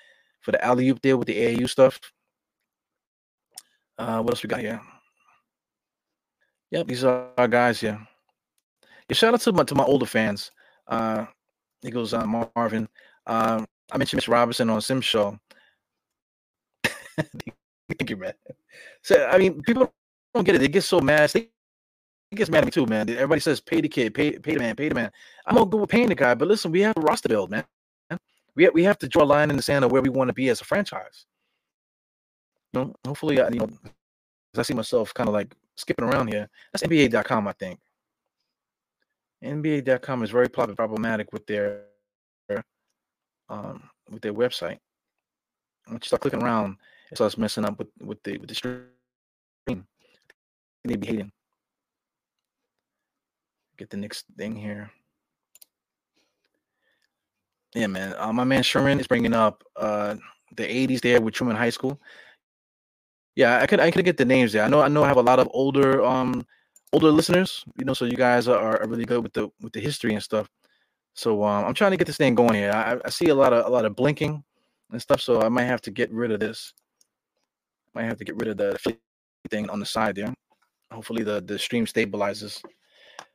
for 0.41 0.53
the 0.53 0.65
alley 0.65 0.89
oop 0.89 1.03
there 1.03 1.17
with 1.17 1.27
the 1.27 1.37
AAU 1.37 1.69
stuff. 1.69 1.99
Uh, 3.99 4.23
what 4.23 4.33
else 4.33 4.43
we 4.43 4.49
got 4.49 4.61
here? 4.61 4.81
Yep, 6.71 6.87
these 6.87 7.05
are 7.05 7.29
our 7.37 7.49
guys 7.49 7.81
here. 7.81 7.99
Yeah, 9.09 9.15
shout 9.15 9.35
out 9.35 9.41
to 9.41 9.53
my 9.53 9.65
to 9.65 9.75
my 9.75 9.85
older 9.85 10.07
fans. 10.07 10.53
Uh, 10.87 11.27
he 11.83 11.91
goes 11.91 12.15
uh, 12.15 12.25
Marvin. 12.25 12.89
Uh, 13.27 13.65
I 13.91 13.99
mentioned 13.99 14.19
Mitch 14.19 14.29
Robinson 14.29 14.71
on 14.71 14.81
Sim 14.81 15.01
Show. 15.01 15.39
Thank 16.85 18.11
you, 18.11 18.17
man. 18.17 18.33
So 19.03 19.27
I 19.27 19.39
mean, 19.39 19.61
people 19.63 19.93
don't 20.35 20.45
get 20.45 20.55
it. 20.55 20.59
They 20.59 20.69
get 20.69 20.85
so 20.85 21.01
mad. 21.01 21.31
They 21.31 21.49
gets 22.35 22.51
mad 22.51 22.59
at 22.59 22.65
me 22.65 22.71
too, 22.71 22.87
man. 22.87 23.09
Everybody 23.11 23.41
says 23.41 23.61
pay 23.61 23.81
the 23.81 23.89
kid, 23.89 24.15
pay 24.15 24.39
pay 24.39 24.55
the 24.55 24.61
man, 24.61 24.77
pay 24.77 24.89
the 24.89 24.95
man. 24.95 25.11
I'm 25.47 25.57
gonna 25.57 25.69
go 25.69 25.79
with 25.79 25.91
paying 25.91 26.09
the 26.09 26.15
guy, 26.15 26.35
but 26.35 26.49
listen, 26.49 26.73
we 26.73 26.81
have 26.81 26.97
a 26.97 27.01
roster 27.01 27.29
build, 27.29 27.51
man. 27.51 27.65
We 28.55 28.65
have, 28.65 28.75
we 28.75 28.85
have 28.85 28.99
to 28.99 29.09
draw 29.09 29.23
a 29.23 29.25
line 29.25 29.51
in 29.51 29.57
the 29.57 29.63
sand 29.63 29.85
of 29.85 29.93
where 29.93 30.03
we 30.03 30.11
want 30.11 30.29
to 30.29 30.35
be 30.35 30.49
as 30.51 30.61
a 30.61 30.65
franchise. 30.65 31.27
know, 32.75 32.95
hopefully, 33.07 33.41
I, 33.41 33.49
you 33.49 33.61
know, 33.61 33.69
I 34.57 34.63
see 34.63 34.75
myself 34.75 35.15
kind 35.15 35.29
of 35.29 35.35
like 35.35 35.55
skipping 35.77 36.05
around 36.05 36.29
here. 36.29 36.49
That's 36.73 36.83
NBA.com, 36.83 37.49
I 37.49 37.53
think. 37.53 37.81
NBA.com 39.43 40.23
is 40.23 40.31
very 40.31 40.49
problematic 40.49 41.33
with 41.33 41.47
their 41.47 41.85
um, 43.49 43.83
with 44.11 44.23
their 44.23 44.35
website. 44.35 44.79
Once 45.89 46.05
you 46.05 46.09
start 46.09 46.23
clicking 46.23 46.43
around, 46.43 46.77
it 47.11 47.17
starts 47.17 47.39
messing 47.39 47.65
up 47.65 47.79
with 47.79 47.89
with 48.01 48.23
the 48.23 48.39
with 48.39 48.49
the. 48.49 48.85
They 50.85 50.97
be 50.97 51.07
hating. 51.07 51.33
Get 53.77 53.91
the 53.91 53.97
next 53.97 54.27
thing 54.37 54.57
here. 54.57 54.91
Yeah, 57.75 57.87
man. 57.87 58.15
Uh, 58.19 58.33
my 58.33 58.45
man 58.45 58.63
Sherman 58.63 59.01
is 59.01 59.07
bringing 59.07 59.33
up 59.33 59.63
uh, 59.77 60.17
the 60.57 60.65
'80s 60.65 61.01
there 61.01 61.21
with 61.21 61.35
Truman 61.35 61.57
High 61.57 61.71
School. 61.71 62.01
Yeah, 63.35 63.61
I 63.61 63.67
could 63.67 63.81
I 63.81 63.91
could 63.91 64.05
get 64.05 64.19
the 64.19 64.25
names 64.25 64.53
there. 64.53 64.65
I 64.65 64.69
know 64.69 64.81
I 64.81 64.89
know 64.89 65.05
I 65.05 65.09
have 65.09 65.17
a 65.17 65.23
lot 65.23 65.39
of 65.39 65.49
older 65.53 66.05
um 66.05 66.45
older 66.93 67.11
listeners, 67.11 67.65
you 67.79 67.85
know, 67.85 67.95
so 67.95 68.05
you 68.05 68.17
guys 68.17 68.49
are, 68.49 68.83
are 68.83 68.89
really 68.89 69.05
good 69.07 69.23
with 69.23 69.33
the 69.33 69.49
with 69.61 69.73
the 69.73 69.81
history 69.81 70.15
and 70.15 70.23
stuff. 70.23 70.49
So 71.15 71.43
um, 71.45 71.65
I'm 71.65 71.75
trying 71.75 71.93
to 71.93 71.97
get 71.97 72.07
this 72.07 72.17
thing 72.17 72.35
going 72.35 72.55
here. 72.55 72.71
I, 72.71 72.99
I 73.05 73.11
see 73.11 73.29
a 73.29 73.35
lot 73.35 73.53
of 73.53 73.67
a 73.67 73.69
lot 73.69 73.85
of 73.85 73.97
blinking 73.97 74.43
and 74.91 75.01
stuff, 75.01 75.21
so 75.21 75.41
I 75.41 75.49
might 75.49 75.65
have 75.65 75.81
to 75.83 75.91
get 75.91 76.11
rid 76.13 76.31
of 76.31 76.41
this. 76.41 76.75
I 77.95 78.01
might 78.01 78.09
have 78.09 78.19
to 78.19 78.25
get 78.25 78.37
rid 78.37 78.49
of 78.49 78.57
the 78.59 78.79
thing 79.51 79.71
on 79.71 79.81
the 79.81 79.87
side 79.87 80.17
there. 80.17 80.35
Hopefully 80.93 81.23
the 81.23 81.41
the 81.41 81.59
stream 81.59 81.87
stabilizes. 81.87 82.63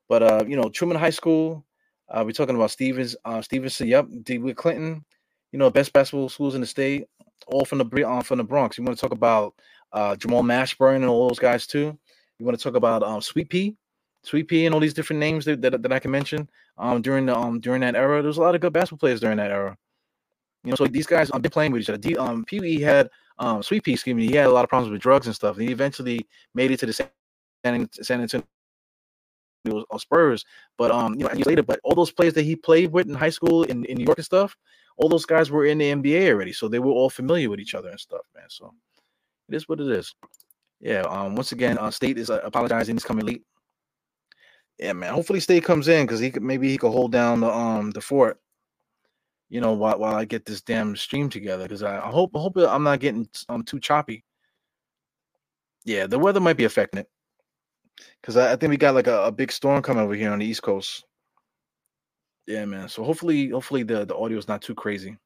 But 0.07 0.23
uh, 0.23 0.45
you 0.47 0.55
know, 0.55 0.69
Truman 0.69 0.97
High 0.97 1.11
School. 1.11 1.65
Uh, 2.09 2.23
we're 2.25 2.31
talking 2.31 2.55
about 2.55 2.71
Stevens, 2.71 3.17
uh, 3.25 3.41
Stevenson. 3.41 3.87
Yep, 3.87 4.07
D. 4.23 4.37
With 4.37 4.55
Clinton. 4.55 5.03
You 5.51 5.59
know, 5.59 5.69
best 5.69 5.93
basketball 5.93 6.29
schools 6.29 6.55
in 6.55 6.61
the 6.61 6.67
state, 6.67 7.07
all 7.47 7.65
from 7.65 7.79
the 7.79 8.07
uh, 8.07 8.21
from 8.21 8.37
the 8.37 8.43
Bronx. 8.43 8.77
You 8.77 8.83
want 8.83 8.97
to 8.97 9.01
talk 9.01 9.13
about 9.13 9.55
uh, 9.93 10.15
Jamal 10.15 10.43
Mashburn 10.43 10.97
and 10.97 11.05
all 11.05 11.27
those 11.27 11.39
guys 11.39 11.67
too. 11.67 11.97
You 12.37 12.45
want 12.45 12.57
to 12.57 12.63
talk 12.63 12.75
about 12.75 13.01
um, 13.03 13.21
Sweet 13.21 13.49
Pea, 13.49 13.75
Sweet 14.23 14.47
Pea, 14.47 14.65
and 14.65 14.75
all 14.75 14.81
these 14.81 14.93
different 14.93 15.19
names 15.19 15.45
that, 15.45 15.61
that, 15.61 15.81
that 15.81 15.93
I 15.93 15.99
can 15.99 16.11
mention 16.11 16.49
um, 16.77 17.01
during 17.01 17.25
the 17.25 17.35
um 17.35 17.59
during 17.59 17.81
that 17.81 17.95
era. 17.95 18.21
There's 18.21 18.37
a 18.37 18.41
lot 18.41 18.55
of 18.55 18.61
good 18.61 18.73
basketball 18.73 18.99
players 18.99 19.19
during 19.19 19.37
that 19.37 19.51
era. 19.51 19.77
You 20.63 20.71
know, 20.71 20.75
so 20.75 20.85
these 20.85 21.07
guys 21.07 21.31
um, 21.33 21.41
been 21.41 21.51
playing 21.51 21.71
with 21.71 21.81
each 21.81 21.89
other. 21.89 21.97
D, 21.97 22.17
um, 22.17 22.43
Pee 22.43 22.59
Wee 22.59 22.81
had 22.81 23.09
um, 23.39 23.63
Sweet 23.63 23.83
Pea, 23.83 23.93
excuse 23.93 24.15
me, 24.15 24.27
he 24.27 24.35
had 24.35 24.47
a 24.47 24.51
lot 24.51 24.63
of 24.63 24.69
problems 24.69 24.91
with 24.91 25.01
drugs 25.01 25.27
and 25.27 25.35
stuff. 25.35 25.57
And 25.57 25.67
he 25.67 25.71
eventually 25.71 26.27
made 26.53 26.71
it 26.71 26.79
to 26.79 26.85
the 26.85 27.09
San, 27.63 28.21
Antonio 28.21 28.45
Spurs. 29.97 30.45
But 30.77 30.91
um, 30.91 31.15
you 31.15 31.25
know, 31.25 31.33
years 31.33 31.47
later, 31.47 31.63
but 31.63 31.79
all 31.83 31.95
those 31.95 32.11
players 32.11 32.33
that 32.33 32.43
he 32.43 32.55
played 32.55 32.91
with 32.91 33.07
in 33.07 33.13
high 33.13 33.29
school 33.29 33.63
in, 33.63 33.85
in 33.85 33.97
New 33.97 34.05
York 34.05 34.17
and 34.17 34.25
stuff, 34.25 34.55
all 34.97 35.09
those 35.09 35.25
guys 35.25 35.51
were 35.51 35.65
in 35.65 35.77
the 35.77 35.91
NBA 35.91 36.29
already, 36.29 36.53
so 36.53 36.67
they 36.67 36.79
were 36.79 36.91
all 36.91 37.09
familiar 37.09 37.49
with 37.49 37.59
each 37.59 37.75
other 37.75 37.89
and 37.89 37.99
stuff, 37.99 38.21
man. 38.35 38.45
So 38.49 38.73
it 39.49 39.55
is 39.55 39.67
what 39.69 39.79
it 39.79 39.89
is. 39.89 40.15
Yeah. 40.79 41.01
Um. 41.01 41.35
Once 41.35 41.51
again, 41.51 41.77
uh, 41.77 41.91
State 41.91 42.17
is 42.17 42.29
uh, 42.29 42.41
apologizing. 42.43 42.95
He's 42.95 43.03
coming 43.03 43.25
late. 43.25 43.43
Yeah, 44.77 44.93
man. 44.93 45.13
Hopefully, 45.13 45.39
State 45.39 45.63
comes 45.63 45.87
in 45.87 46.05
because 46.05 46.19
he 46.19 46.31
could 46.31 46.43
maybe 46.43 46.69
he 46.69 46.77
could 46.77 46.91
hold 46.91 47.11
down 47.11 47.41
the 47.41 47.51
um 47.51 47.91
the 47.91 48.01
fort. 48.01 48.39
You 49.49 49.61
know, 49.61 49.73
while 49.73 49.97
while 49.97 50.15
I 50.15 50.25
get 50.25 50.45
this 50.45 50.61
damn 50.61 50.95
stream 50.95 51.29
together, 51.29 51.63
because 51.63 51.81
I, 51.81 51.97
I 51.97 52.09
hope 52.09 52.35
I 52.35 52.39
hope 52.39 52.57
I'm 52.57 52.83
not 52.83 52.99
getting 52.99 53.27
um 53.49 53.63
too 53.63 53.79
choppy. 53.79 54.23
Yeah, 55.85 56.05
the 56.05 56.19
weather 56.19 56.41
might 56.41 56.57
be 56.57 56.65
affecting 56.65 56.99
it 56.99 57.09
because 58.21 58.37
I, 58.37 58.53
I, 58.53 58.55
think 58.55 58.69
we 58.71 58.77
got 58.77 58.95
like 58.95 59.07
a, 59.07 59.25
a, 59.25 59.31
big 59.31 59.51
storm 59.51 59.81
coming 59.81 60.03
over 60.03 60.13
here 60.13 60.31
on 60.31 60.39
the 60.39 60.45
East 60.45 60.63
Coast. 60.63 61.05
Yeah, 62.45 62.65
man. 62.65 62.89
So 62.89 63.03
hopefully, 63.03 63.49
hopefully 63.49 63.83
the 63.83 64.05
the 64.05 64.15
audio 64.15 64.37
is 64.37 64.47
not 64.47 64.61
too 64.61 64.75
crazy. 64.75 65.17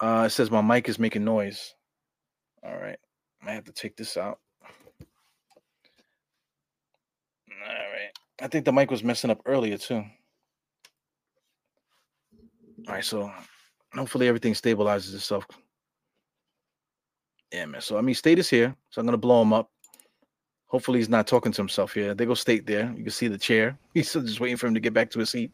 Uh, 0.00 0.24
it 0.26 0.30
says 0.30 0.50
my 0.50 0.62
mic 0.62 0.88
is 0.88 0.98
making 0.98 1.24
noise. 1.24 1.74
All 2.62 2.76
right. 2.76 2.98
I 3.46 3.52
have 3.52 3.64
to 3.64 3.72
take 3.72 3.96
this 3.96 4.16
out. 4.16 4.38
All 7.50 7.66
right. 7.66 8.10
I 8.40 8.48
think 8.48 8.64
the 8.64 8.72
mic 8.72 8.90
was 8.90 9.04
messing 9.04 9.30
up 9.30 9.42
earlier 9.46 9.78
too. 9.78 10.04
All 12.86 12.94
right, 12.94 13.04
so 13.04 13.30
hopefully 13.92 14.28
everything 14.28 14.54
stabilizes 14.54 15.14
itself. 15.14 15.44
Yeah, 17.52 17.66
man. 17.66 17.80
So 17.80 17.98
I 17.98 18.02
mean, 18.02 18.14
state 18.14 18.38
is 18.38 18.48
here, 18.48 18.74
so 18.90 19.00
I'm 19.00 19.06
gonna 19.06 19.18
blow 19.18 19.42
him 19.42 19.52
up. 19.52 19.70
Hopefully, 20.68 20.98
he's 20.98 21.08
not 21.08 21.26
talking 21.26 21.50
to 21.52 21.60
himself 21.60 21.94
here. 21.94 22.14
They 22.14 22.26
go 22.26 22.34
state 22.34 22.66
there. 22.66 22.92
You 22.96 23.02
can 23.02 23.10
see 23.10 23.28
the 23.28 23.38
chair. 23.38 23.78
He's 23.94 24.10
still 24.10 24.22
just 24.22 24.38
waiting 24.38 24.58
for 24.58 24.66
him 24.66 24.74
to 24.74 24.80
get 24.80 24.92
back 24.92 25.10
to 25.10 25.18
his 25.18 25.30
seat. 25.30 25.50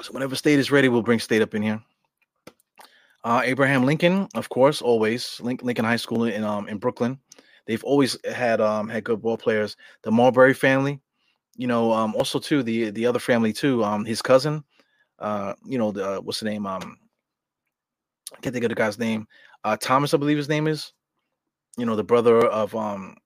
So 0.00 0.12
whenever 0.12 0.34
state 0.34 0.58
is 0.58 0.70
ready, 0.70 0.88
we'll 0.88 1.02
bring 1.02 1.20
state 1.20 1.42
up 1.42 1.54
in 1.54 1.62
here. 1.62 1.82
Uh, 3.22 3.40
Abraham 3.44 3.84
Lincoln, 3.84 4.28
of 4.34 4.50
course, 4.50 4.82
always 4.82 5.40
Lincoln 5.40 5.84
High 5.84 5.96
School 5.96 6.24
in 6.24 6.44
um 6.44 6.68
in 6.68 6.78
Brooklyn. 6.78 7.18
They've 7.66 7.84
always 7.84 8.18
had 8.30 8.60
um 8.60 8.88
had 8.88 9.04
good 9.04 9.22
ball 9.22 9.38
players. 9.38 9.76
The 10.02 10.10
Marbury 10.10 10.52
family, 10.52 11.00
you 11.56 11.66
know, 11.66 11.92
um 11.92 12.14
also 12.14 12.38
too 12.38 12.62
the 12.62 12.90
the 12.90 13.06
other 13.06 13.18
family 13.18 13.52
too. 13.52 13.82
Um, 13.82 14.04
his 14.04 14.20
cousin, 14.20 14.62
uh, 15.20 15.54
you 15.64 15.78
know, 15.78 15.90
the 15.90 16.20
what's 16.22 16.40
the 16.40 16.46
name? 16.46 16.66
Um, 16.66 16.98
I 18.36 18.40
can't 18.40 18.52
think 18.52 18.64
of 18.64 18.68
the 18.68 18.74
guy's 18.74 18.98
name. 18.98 19.26
Uh, 19.64 19.76
Thomas, 19.76 20.14
I 20.14 20.18
believe 20.18 20.36
his 20.36 20.48
name 20.48 20.66
is. 20.66 20.92
You 21.76 21.86
know, 21.86 21.96
the 21.96 22.04
brother 22.04 22.46
of 22.46 22.74
um 22.76 23.16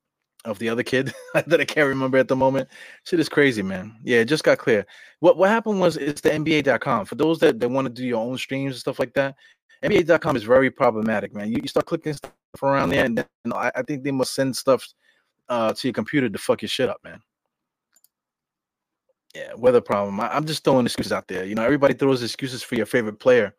of 0.44 0.58
the 0.58 0.68
other 0.68 0.82
kid 0.82 1.12
that 1.34 1.60
I 1.60 1.64
can't 1.64 1.88
remember 1.88 2.16
at 2.16 2.28
the 2.28 2.36
moment. 2.36 2.68
Shit 3.04 3.20
is 3.20 3.28
crazy, 3.28 3.62
man. 3.62 3.96
Yeah, 4.04 4.18
it 4.18 4.26
just 4.26 4.44
got 4.44 4.58
clear. 4.58 4.86
What 5.20 5.36
what 5.36 5.50
happened 5.50 5.80
was 5.80 5.96
it's 5.96 6.20
the 6.20 6.30
NBA.com. 6.30 7.06
For 7.06 7.16
those 7.16 7.38
that, 7.40 7.60
that 7.60 7.68
want 7.68 7.86
to 7.86 7.92
do 7.92 8.06
your 8.06 8.20
own 8.20 8.38
streams 8.38 8.74
and 8.74 8.80
stuff 8.80 8.98
like 8.98 9.12
that, 9.14 9.34
NBA.com 9.82 10.36
is 10.36 10.42
very 10.44 10.70
problematic, 10.70 11.34
man. 11.34 11.50
You, 11.50 11.58
you 11.62 11.68
start 11.68 11.86
clicking 11.86 12.14
stuff 12.14 12.32
around 12.62 12.90
there, 12.90 13.04
and 13.04 13.18
then, 13.18 13.26
you 13.44 13.50
know, 13.50 13.56
I, 13.56 13.70
I, 13.76 13.82
think 13.82 14.02
they 14.02 14.10
must 14.10 14.34
send 14.34 14.56
stuff 14.56 14.86
uh, 15.48 15.72
to 15.72 15.88
your 15.88 15.92
computer 15.92 16.28
to 16.28 16.38
fuck 16.38 16.62
your 16.62 16.68
shit 16.68 16.88
up, 16.88 16.98
man. 17.04 17.20
Yeah, 19.34 19.54
weather 19.56 19.80
problem. 19.80 20.18
I, 20.20 20.36
am 20.36 20.46
just 20.46 20.64
throwing 20.64 20.86
excuses 20.86 21.12
out 21.12 21.28
there. 21.28 21.44
You 21.44 21.54
know, 21.54 21.62
everybody 21.62 21.94
throws 21.94 22.22
excuses 22.22 22.62
for 22.62 22.74
your 22.74 22.86
favorite 22.86 23.20
player, 23.20 23.54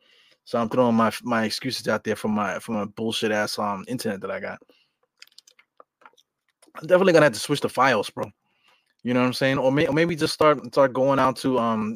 so 0.49 0.57
I'm 0.57 0.67
throwing 0.67 0.95
my 0.95 1.11
my 1.21 1.43
excuses 1.43 1.87
out 1.87 2.03
there 2.03 2.15
for 2.15 2.27
my 2.27 2.57
for 2.57 2.71
my 2.71 2.85
bullshit 2.85 3.31
ass 3.31 3.59
um 3.59 3.85
internet 3.87 4.19
that 4.21 4.31
I 4.31 4.39
got. 4.39 4.59
I'm 6.75 6.87
definitely 6.87 7.13
gonna 7.13 7.27
have 7.27 7.33
to 7.33 7.39
switch 7.39 7.61
the 7.61 7.69
files, 7.69 8.09
bro. 8.09 8.25
You 9.03 9.13
know 9.13 9.19
what 9.19 9.27
I'm 9.27 9.33
saying? 9.33 9.59
Or, 9.59 9.71
may, 9.71 9.85
or 9.85 9.93
maybe 9.93 10.15
just 10.15 10.33
start 10.33 10.65
start 10.73 10.91
going 10.91 11.19
out 11.19 11.35
to 11.37 11.59
um 11.59 11.95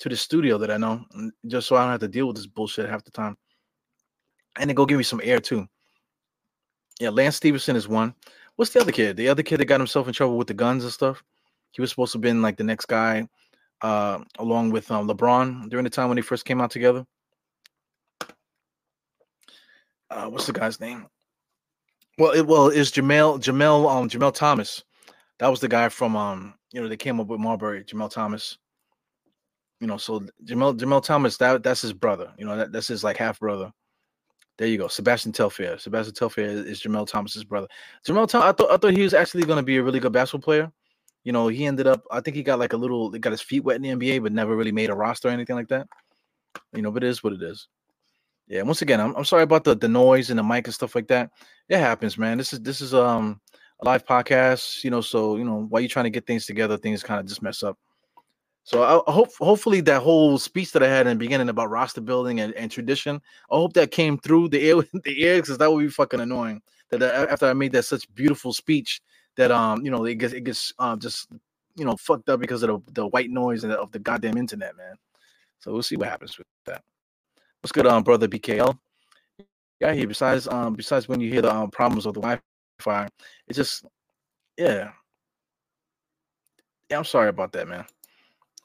to 0.00 0.08
the 0.08 0.16
studio 0.16 0.58
that 0.58 0.72
I 0.72 0.76
know, 0.76 1.04
just 1.46 1.68
so 1.68 1.76
I 1.76 1.82
don't 1.82 1.92
have 1.92 2.00
to 2.00 2.08
deal 2.08 2.26
with 2.26 2.34
this 2.34 2.48
bullshit 2.48 2.90
half 2.90 3.04
the 3.04 3.12
time 3.12 3.36
and 4.58 4.68
then 4.68 4.74
go 4.74 4.86
give 4.86 4.98
me 4.98 5.04
some 5.04 5.20
air 5.22 5.38
too. 5.38 5.64
Yeah, 6.98 7.10
Lance 7.10 7.36
Stephenson 7.36 7.76
is 7.76 7.86
one. 7.86 8.12
What's 8.56 8.72
the 8.72 8.80
other 8.80 8.90
kid? 8.90 9.16
The 9.16 9.28
other 9.28 9.44
kid 9.44 9.60
that 9.60 9.66
got 9.66 9.78
himself 9.78 10.08
in 10.08 10.14
trouble 10.14 10.36
with 10.36 10.48
the 10.48 10.54
guns 10.54 10.82
and 10.82 10.92
stuff. 10.92 11.22
He 11.70 11.80
was 11.80 11.90
supposed 11.90 12.10
to 12.12 12.18
have 12.18 12.22
been 12.22 12.42
like 12.42 12.56
the 12.56 12.64
next 12.64 12.86
guy, 12.86 13.28
uh, 13.82 14.18
along 14.40 14.70
with 14.70 14.90
um, 14.90 15.08
LeBron 15.08 15.70
during 15.70 15.84
the 15.84 15.90
time 15.90 16.08
when 16.08 16.16
they 16.16 16.22
first 16.22 16.44
came 16.44 16.60
out 16.60 16.72
together. 16.72 17.06
Uh, 20.14 20.28
what's 20.28 20.46
the 20.46 20.52
guy's 20.52 20.80
name? 20.80 21.06
Well, 22.18 22.32
it 22.32 22.46
well 22.46 22.68
is 22.68 22.92
Jamel 22.92 23.40
Jamel 23.40 23.90
um 23.90 24.08
Jamel 24.08 24.32
Thomas. 24.32 24.84
That 25.40 25.48
was 25.48 25.60
the 25.60 25.68
guy 25.68 25.88
from 25.88 26.16
um 26.16 26.54
you 26.72 26.80
know 26.80 26.88
they 26.88 26.96
came 26.96 27.18
up 27.18 27.26
with 27.26 27.40
Marbury 27.40 27.82
Jamel 27.84 28.10
Thomas. 28.10 28.56
You 29.80 29.88
know, 29.88 29.96
so 29.96 30.20
Jamel 30.44 30.78
Jamel 30.78 31.02
Thomas 31.02 31.36
that 31.38 31.64
that's 31.64 31.82
his 31.82 31.92
brother. 31.92 32.32
You 32.38 32.46
know 32.46 32.56
that 32.56 32.72
that's 32.72 32.86
his 32.86 33.02
like 33.02 33.16
half 33.16 33.40
brother. 33.40 33.72
There 34.56 34.68
you 34.68 34.78
go, 34.78 34.86
Sebastian 34.86 35.32
Telfair. 35.32 35.78
Sebastian 35.78 36.14
Telfair 36.14 36.46
is 36.46 36.80
Jamel 36.80 37.08
Thomas's 37.08 37.42
brother. 37.42 37.66
Jamel 38.06 38.28
Thomas, 38.28 38.46
I 38.46 38.52
thought 38.52 38.70
I 38.70 38.76
thought 38.76 38.92
he 38.92 39.02
was 39.02 39.14
actually 39.14 39.42
going 39.42 39.56
to 39.56 39.64
be 39.64 39.78
a 39.78 39.82
really 39.82 39.98
good 39.98 40.12
basketball 40.12 40.44
player. 40.44 40.72
You 41.24 41.32
know, 41.32 41.48
he 41.48 41.66
ended 41.66 41.88
up. 41.88 42.04
I 42.12 42.20
think 42.20 42.36
he 42.36 42.44
got 42.44 42.60
like 42.60 42.72
a 42.72 42.76
little. 42.76 43.10
He 43.10 43.18
got 43.18 43.32
his 43.32 43.40
feet 43.40 43.64
wet 43.64 43.76
in 43.76 43.82
the 43.82 43.88
NBA, 43.88 44.22
but 44.22 44.32
never 44.32 44.54
really 44.54 44.70
made 44.70 44.90
a 44.90 44.94
roster 44.94 45.26
or 45.26 45.32
anything 45.32 45.56
like 45.56 45.68
that. 45.68 45.88
You 46.72 46.82
know, 46.82 46.92
but 46.92 47.02
it 47.02 47.08
is 47.08 47.24
what 47.24 47.32
it 47.32 47.42
is. 47.42 47.66
Yeah. 48.46 48.62
Once 48.62 48.82
again, 48.82 49.00
I'm, 49.00 49.14
I'm 49.16 49.24
sorry 49.24 49.42
about 49.42 49.64
the 49.64 49.74
the 49.74 49.88
noise 49.88 50.30
and 50.30 50.38
the 50.38 50.42
mic 50.42 50.66
and 50.66 50.74
stuff 50.74 50.94
like 50.94 51.08
that. 51.08 51.30
It 51.68 51.78
happens, 51.78 52.18
man. 52.18 52.38
This 52.38 52.52
is 52.52 52.60
this 52.60 52.80
is 52.80 52.94
um 52.94 53.40
a 53.80 53.84
live 53.84 54.04
podcast. 54.04 54.84
You 54.84 54.90
know, 54.90 55.00
so 55.00 55.36
you 55.36 55.44
know 55.44 55.66
while 55.68 55.80
you're 55.80 55.88
trying 55.88 56.04
to 56.04 56.10
get 56.10 56.26
things 56.26 56.46
together, 56.46 56.76
things 56.76 57.02
kind 57.02 57.20
of 57.20 57.26
just 57.26 57.42
mess 57.42 57.62
up. 57.62 57.78
So 58.64 58.82
I, 58.82 59.12
hope 59.12 59.28
hopefully 59.38 59.82
that 59.82 60.00
whole 60.00 60.38
speech 60.38 60.72
that 60.72 60.82
I 60.82 60.88
had 60.88 61.06
in 61.06 61.18
the 61.18 61.22
beginning 61.22 61.50
about 61.50 61.68
roster 61.68 62.00
building 62.00 62.40
and, 62.40 62.54
and 62.54 62.70
tradition, 62.70 63.20
I 63.52 63.56
hope 63.56 63.74
that 63.74 63.90
came 63.90 64.16
through 64.16 64.48
the 64.48 64.70
air 64.70 64.76
the 65.04 65.24
air 65.24 65.40
because 65.40 65.58
that 65.58 65.70
would 65.70 65.82
be 65.82 65.90
fucking 65.90 66.20
annoying. 66.20 66.62
That 66.90 67.02
after 67.02 67.46
I 67.46 67.52
made 67.52 67.72
that 67.72 67.84
such 67.84 68.12
beautiful 68.14 68.52
speech 68.52 69.00
that 69.36 69.50
um 69.50 69.84
you 69.84 69.90
know 69.90 70.04
it 70.04 70.14
gets 70.16 70.32
it 70.32 70.44
gets 70.44 70.72
um 70.78 70.98
just 70.98 71.28
you 71.76 71.84
know 71.84 71.96
fucked 71.96 72.28
up 72.28 72.40
because 72.40 72.62
of 72.62 72.84
the, 72.86 72.92
the 72.92 73.06
white 73.08 73.30
noise 73.30 73.64
of 73.64 73.90
the 73.92 73.98
goddamn 73.98 74.36
internet, 74.36 74.76
man. 74.76 74.96
So 75.60 75.72
we'll 75.72 75.82
see 75.82 75.96
what 75.96 76.08
happens 76.08 76.36
with 76.38 76.46
that. 76.66 76.82
What's 77.64 77.72
good, 77.72 77.86
um 77.86 78.02
brother 78.02 78.28
BKL? 78.28 78.78
Yeah, 79.80 79.94
here. 79.94 80.06
Besides 80.06 80.46
um 80.48 80.74
besides 80.74 81.08
when 81.08 81.18
you 81.18 81.30
hear 81.30 81.40
the 81.40 81.50
um, 81.50 81.70
problems 81.70 82.04
of 82.04 82.12
the 82.12 82.20
Wi-Fi, 82.20 83.08
it's 83.48 83.56
just 83.56 83.86
yeah. 84.58 84.90
Yeah, 86.90 86.98
I'm 86.98 87.06
sorry 87.06 87.30
about 87.30 87.52
that, 87.52 87.66
man. 87.66 87.86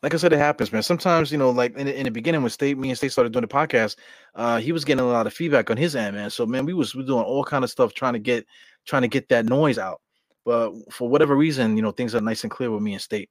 like 0.03 0.13
I 0.13 0.17
said, 0.17 0.33
it 0.33 0.39
happens, 0.39 0.73
man. 0.73 0.83
Sometimes, 0.83 1.31
you 1.31 1.37
know, 1.37 1.49
like 1.49 1.77
in, 1.77 1.87
in 1.87 2.03
the 2.03 2.11
beginning 2.11 2.41
when 2.41 2.49
State, 2.49 2.77
me 2.77 2.89
and 2.89 2.97
State 2.97 3.13
started 3.13 3.31
doing 3.31 3.43
the 3.43 3.47
podcast, 3.47 3.95
uh, 4.35 4.57
he 4.59 4.73
was 4.73 4.83
getting 4.83 5.05
a 5.05 5.07
lot 5.07 5.27
of 5.27 5.33
feedback 5.33 5.71
on 5.71 5.77
his 5.77 5.95
end, 5.95 6.17
man. 6.17 6.29
So, 6.29 6.45
man, 6.45 6.65
we 6.65 6.73
was 6.73 6.93
we 6.93 7.05
doing 7.05 7.23
all 7.23 7.45
kind 7.45 7.63
of 7.63 7.69
stuff 7.69 7.93
trying 7.93 8.13
to 8.13 8.19
get 8.19 8.45
trying 8.85 9.03
to 9.03 9.07
get 9.07 9.29
that 9.29 9.45
noise 9.45 9.77
out. 9.77 10.01
But 10.43 10.73
for 10.91 11.07
whatever 11.07 11.37
reason, 11.37 11.77
you 11.77 11.83
know, 11.83 11.91
things 11.91 12.15
are 12.15 12.21
nice 12.21 12.43
and 12.43 12.51
clear 12.51 12.69
with 12.69 12.83
me 12.83 12.93
and 12.93 13.01
State. 13.01 13.29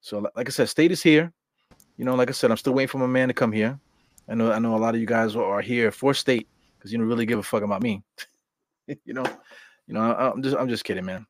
So, 0.00 0.24
like 0.36 0.48
I 0.48 0.52
said, 0.52 0.68
State 0.68 0.92
is 0.92 1.02
here. 1.02 1.32
You 1.96 2.04
know, 2.04 2.14
like 2.14 2.28
I 2.28 2.32
said, 2.34 2.52
I'm 2.52 2.56
still 2.56 2.74
waiting 2.74 2.86
for 2.86 2.98
my 2.98 3.06
man 3.08 3.26
to 3.26 3.34
come 3.34 3.50
here. 3.50 3.80
I 4.28 4.34
know, 4.34 4.52
I 4.52 4.58
know, 4.58 4.76
a 4.76 4.78
lot 4.78 4.94
of 4.94 5.00
you 5.00 5.06
guys 5.06 5.36
are 5.36 5.60
here 5.60 5.90
for 5.90 6.14
State 6.14 6.48
because 6.78 6.92
you 6.92 6.98
don't 6.98 7.08
really 7.08 7.26
give 7.26 7.38
a 7.38 7.42
fuck 7.42 7.62
about 7.62 7.82
me. 7.82 8.02
you 8.86 9.14
know, 9.14 9.24
you 9.86 9.94
know, 9.94 10.00
I'm 10.00 10.42
just, 10.42 10.56
I'm 10.56 10.68
just 10.68 10.84
kidding, 10.84 11.04
man. 11.04 11.26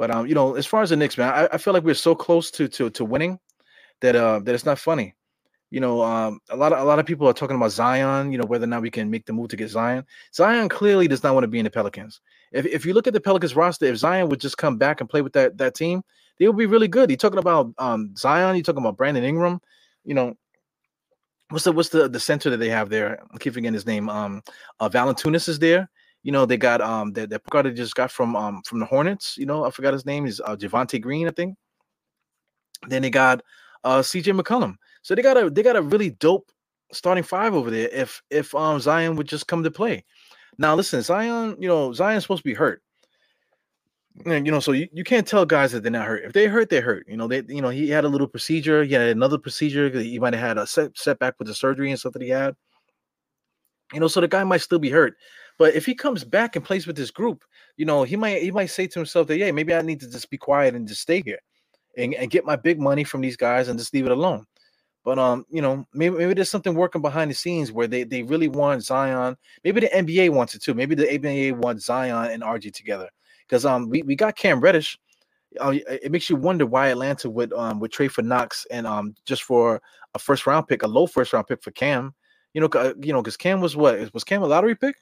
But 0.00 0.10
um, 0.10 0.26
you 0.26 0.34
know, 0.34 0.54
as 0.54 0.64
far 0.64 0.80
as 0.80 0.88
the 0.88 0.96
Knicks, 0.96 1.18
man, 1.18 1.28
I, 1.28 1.48
I 1.52 1.58
feel 1.58 1.74
like 1.74 1.84
we're 1.84 1.94
so 1.94 2.14
close 2.14 2.50
to 2.52 2.68
to 2.68 2.88
to 2.88 3.04
winning 3.04 3.38
that 4.00 4.16
uh 4.16 4.40
that 4.40 4.54
it's 4.54 4.64
not 4.64 4.78
funny. 4.78 5.14
You 5.70 5.80
know, 5.80 6.02
um, 6.02 6.40
a 6.48 6.56
lot 6.56 6.72
of 6.72 6.78
a 6.78 6.84
lot 6.84 6.98
of 6.98 7.04
people 7.04 7.28
are 7.28 7.34
talking 7.34 7.54
about 7.54 7.70
Zion. 7.70 8.32
You 8.32 8.38
know, 8.38 8.46
whether 8.46 8.64
or 8.64 8.66
not 8.66 8.80
we 8.80 8.90
can 8.90 9.10
make 9.10 9.26
the 9.26 9.34
move 9.34 9.50
to 9.50 9.56
get 9.56 9.68
Zion. 9.68 10.06
Zion 10.32 10.70
clearly 10.70 11.06
does 11.06 11.22
not 11.22 11.34
want 11.34 11.44
to 11.44 11.48
be 11.48 11.58
in 11.58 11.64
the 11.64 11.70
Pelicans. 11.70 12.22
If 12.50 12.64
if 12.64 12.86
you 12.86 12.94
look 12.94 13.08
at 13.08 13.12
the 13.12 13.20
Pelicans 13.20 13.54
roster, 13.54 13.84
if 13.84 13.96
Zion 13.98 14.30
would 14.30 14.40
just 14.40 14.56
come 14.56 14.78
back 14.78 15.02
and 15.02 15.10
play 15.10 15.20
with 15.20 15.34
that 15.34 15.58
that 15.58 15.74
team, 15.74 16.02
they 16.38 16.46
would 16.46 16.56
be 16.56 16.64
really 16.64 16.88
good. 16.88 17.10
You're 17.10 17.18
talking 17.18 17.38
about 17.38 17.70
um 17.76 18.16
Zion. 18.16 18.56
You're 18.56 18.64
talking 18.64 18.82
about 18.82 18.96
Brandon 18.96 19.22
Ingram. 19.22 19.60
You 20.06 20.14
know, 20.14 20.34
what's 21.50 21.64
the 21.64 21.72
what's 21.72 21.90
the 21.90 22.08
the 22.08 22.20
center 22.20 22.50
that 22.50 22.56
they 22.56 22.68
have 22.68 22.88
there? 22.88 23.22
I 23.32 23.38
keep 23.38 23.54
forgetting 23.54 23.74
his 23.74 23.86
name. 23.86 24.08
Um, 24.08 24.42
uh, 24.80 24.88
Valanciunas 24.88 25.48
is 25.48 25.58
there. 25.58 25.90
You 26.22 26.32
know, 26.32 26.46
they 26.46 26.56
got 26.56 26.80
um 26.80 27.12
that 27.12 27.30
that 27.30 27.42
guy 27.50 27.62
they 27.62 27.72
just 27.72 27.94
got 27.94 28.10
from 28.10 28.36
um 28.36 28.62
from 28.64 28.80
the 28.80 28.86
Hornets. 28.86 29.36
You 29.36 29.46
know, 29.46 29.64
I 29.64 29.70
forgot 29.70 29.92
his 29.92 30.06
name 30.06 30.26
is 30.26 30.40
uh, 30.40 30.56
Javonte 30.56 31.00
Green, 31.00 31.28
I 31.28 31.30
think. 31.30 31.56
Then 32.88 33.02
they 33.02 33.10
got 33.10 33.42
uh, 33.84 34.00
CJ 34.00 34.38
McCollum. 34.38 34.76
So 35.02 35.14
they 35.14 35.22
got 35.22 35.36
a 35.36 35.50
they 35.50 35.62
got 35.62 35.76
a 35.76 35.82
really 35.82 36.10
dope 36.10 36.50
starting 36.92 37.24
five 37.24 37.54
over 37.54 37.70
there. 37.70 37.88
If 37.88 38.22
if 38.30 38.54
um 38.54 38.80
Zion 38.80 39.16
would 39.16 39.28
just 39.28 39.46
come 39.46 39.62
to 39.62 39.70
play. 39.70 40.04
Now 40.58 40.74
listen, 40.74 41.02
Zion, 41.02 41.56
you 41.58 41.68
know 41.68 41.92
Zion's 41.92 42.24
supposed 42.24 42.42
to 42.42 42.48
be 42.48 42.54
hurt. 42.54 42.82
And 44.26 44.44
you 44.44 44.52
know, 44.52 44.60
so 44.60 44.72
you, 44.72 44.88
you 44.92 45.04
can't 45.04 45.26
tell 45.26 45.46
guys 45.46 45.72
that 45.72 45.82
they're 45.82 45.92
not 45.92 46.06
hurt. 46.06 46.24
If 46.24 46.32
they 46.32 46.46
hurt, 46.46 46.68
they're 46.68 46.82
hurt. 46.82 47.06
You 47.08 47.16
know, 47.16 47.26
they 47.26 47.42
you 47.48 47.62
know 47.62 47.70
he 47.70 47.88
had 47.88 48.04
a 48.04 48.08
little 48.08 48.26
procedure. 48.26 48.84
He 48.84 48.92
had 48.92 49.08
another 49.08 49.38
procedure. 49.38 49.88
He 49.88 50.18
might 50.18 50.34
have 50.34 50.42
had 50.42 50.58
a 50.58 50.66
set, 50.66 50.96
setback 50.96 51.38
with 51.38 51.48
the 51.48 51.54
surgery 51.54 51.90
and 51.90 51.98
stuff 51.98 52.12
that 52.14 52.22
he 52.22 52.28
had. 52.28 52.54
You 53.92 54.00
know, 54.00 54.08
so 54.08 54.20
the 54.20 54.28
guy 54.28 54.44
might 54.44 54.60
still 54.60 54.78
be 54.78 54.90
hurt. 54.90 55.14
But 55.58 55.74
if 55.74 55.86
he 55.86 55.94
comes 55.94 56.24
back 56.24 56.56
and 56.56 56.64
plays 56.64 56.86
with 56.86 56.96
this 56.96 57.10
group, 57.10 57.44
you 57.76 57.84
know, 57.86 58.02
he 58.02 58.16
might 58.16 58.42
he 58.42 58.50
might 58.50 58.66
say 58.66 58.86
to 58.88 58.98
himself 58.98 59.26
that, 59.28 59.38
yeah, 59.38 59.50
maybe 59.52 59.74
I 59.74 59.82
need 59.82 60.00
to 60.00 60.10
just 60.10 60.30
be 60.30 60.38
quiet 60.38 60.74
and 60.74 60.86
just 60.86 61.02
stay 61.02 61.22
here 61.22 61.40
and, 61.96 62.14
and 62.14 62.30
get 62.30 62.44
my 62.44 62.56
big 62.56 62.78
money 62.78 63.04
from 63.04 63.20
these 63.20 63.36
guys 63.36 63.68
and 63.68 63.78
just 63.78 63.94
leave 63.94 64.06
it 64.06 64.12
alone. 64.12 64.44
But 65.04 65.18
um, 65.18 65.46
you 65.50 65.62
know, 65.62 65.86
maybe 65.94 66.16
maybe 66.16 66.34
there's 66.34 66.50
something 66.50 66.74
working 66.74 67.00
behind 67.00 67.30
the 67.30 67.34
scenes 67.34 67.72
where 67.72 67.86
they 67.86 68.04
they 68.04 68.22
really 68.22 68.48
want 68.48 68.84
Zion. 68.84 69.36
Maybe 69.64 69.80
the 69.80 69.88
NBA 69.88 70.30
wants 70.30 70.54
it 70.54 70.62
too. 70.62 70.74
Maybe 70.74 70.94
the 70.94 71.06
NBA 71.06 71.56
wants 71.56 71.86
Zion 71.86 72.32
and 72.32 72.42
RG 72.42 72.74
together 72.74 73.08
because 73.50 73.66
um 73.66 73.88
we, 73.88 74.02
we 74.02 74.14
got 74.14 74.36
Cam 74.36 74.60
Reddish. 74.60 74.98
Uh, 75.58 75.74
it 75.88 76.12
makes 76.12 76.30
you 76.30 76.36
wonder 76.36 76.64
why 76.64 76.88
Atlanta 76.88 77.28
would 77.28 77.52
um 77.52 77.80
would 77.80 77.90
trade 77.90 78.12
for 78.12 78.22
Knox 78.22 78.66
and 78.70 78.86
um 78.86 79.14
just 79.26 79.42
for 79.42 79.82
a 80.14 80.18
first 80.18 80.46
round 80.46 80.68
pick, 80.68 80.82
a 80.82 80.86
low 80.86 81.06
first 81.06 81.32
round 81.32 81.48
pick 81.48 81.62
for 81.62 81.72
Cam. 81.72 82.14
You 82.54 82.60
know, 82.60 82.68
uh, 82.68 82.94
you 83.00 83.12
know, 83.12 83.22
because 83.22 83.36
Cam 83.36 83.60
was 83.60 83.76
what 83.76 84.12
was 84.14 84.24
Cam 84.24 84.42
a 84.42 84.46
lottery 84.46 84.76
pick? 84.76 84.96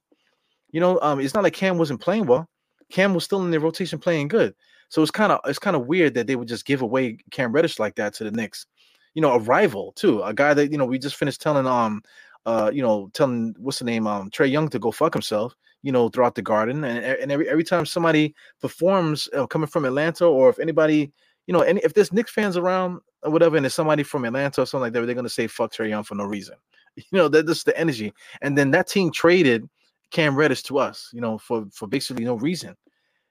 You 0.71 0.81
know, 0.81 0.99
um, 1.01 1.21
it's 1.21 1.35
not 1.35 1.45
like 1.45 1.55
Cam 1.55 1.79
wasn't 1.79 2.01
playing 2.01 2.27
well. 2.27 2.49
Cam 2.91 3.15
was 3.15 3.25
still 3.25 3.43
in 3.43 3.51
the 3.51 3.61
rotation 3.61 3.99
playing 3.99 4.29
good. 4.29 4.55
So 4.89 5.03
it's 5.03 5.11
kind 5.11 5.33
of 5.33 5.41
it's 5.45 5.59
kind 5.59 5.77
of 5.77 5.87
weird 5.87 6.15
that 6.15 6.27
they 6.27 6.37
would 6.37 6.49
just 6.49 6.65
give 6.65 6.81
away 6.83 7.19
Cam 7.31 7.53
Reddish 7.53 7.79
like 7.79 7.97
that 7.97 8.15
to 8.15 8.25
the 8.25 8.31
Knicks. 8.31 8.67
You 9.15 9.23
know, 9.23 9.33
a 9.33 9.39
rival 9.39 9.93
too, 9.93 10.23
a 10.23 10.33
guy 10.33 10.55
that 10.55 10.73
you 10.73 10.79
know 10.79 10.87
we 10.87 10.99
just 10.99 11.17
finished 11.17 11.43
telling 11.43 11.67
um 11.67 12.03
uh 12.47 12.71
you 12.73 12.81
know 12.81 13.11
telling 13.13 13.55
what's 13.59 13.81
the 13.81 13.85
name 13.85 14.07
um 14.07 14.31
Trae 14.31 14.51
Young 14.51 14.69
to 14.71 14.79
go 14.79 14.91
fuck 14.91 15.13
himself. 15.13 15.55
You 15.83 15.93
know, 15.93 16.09
throughout 16.09 16.35
the 16.35 16.43
Garden, 16.43 16.85
and 16.85 17.05
and 17.05 17.31
every 17.31 17.49
every 17.49 17.65
time 17.65 17.87
somebody 17.87 18.35
performs 18.61 19.29
uh, 19.37 19.47
coming 19.47 19.69
from 19.69 19.85
Atlanta, 19.85 20.27
or 20.27 20.49
if 20.49 20.59
anybody 20.59 21.13
you 21.49 21.55
know, 21.55 21.63
any 21.63 21.81
if 21.83 21.95
there's 21.95 22.13
Knicks 22.13 22.31
fans 22.31 22.57
around 22.57 23.01
or 23.23 23.31
whatever, 23.33 23.57
and 23.57 23.65
there's 23.65 23.75
somebody 23.75 24.03
from 24.03 24.25
Atlanta 24.27 24.63
or 24.63 24.67
something 24.67 24.83
like 24.83 24.93
that, 24.93 25.07
they're 25.07 25.15
gonna 25.15 25.29
say 25.31 25.47
fuck 25.47 25.73
Trae 25.73 25.89
Young 25.89 26.05
for 26.05 26.15
no 26.15 26.25
reason. 26.25 26.55
You 26.97 27.05
know, 27.13 27.29
that 27.29 27.47
that's 27.47 27.63
the 27.63 27.79
energy. 27.79 28.13
And 28.43 28.59
then 28.59 28.73
that 28.73 28.89
team 28.89 29.13
traded 29.13 29.69
Cam 30.11 30.35
Reddish 30.35 30.65
to 30.65 30.79
us, 30.79 31.11
you 31.13 31.21
know, 31.21 31.39
for 31.39 31.65
for 31.73 31.87
basically 31.87 32.25
no 32.25 32.35
reason. 32.35 32.75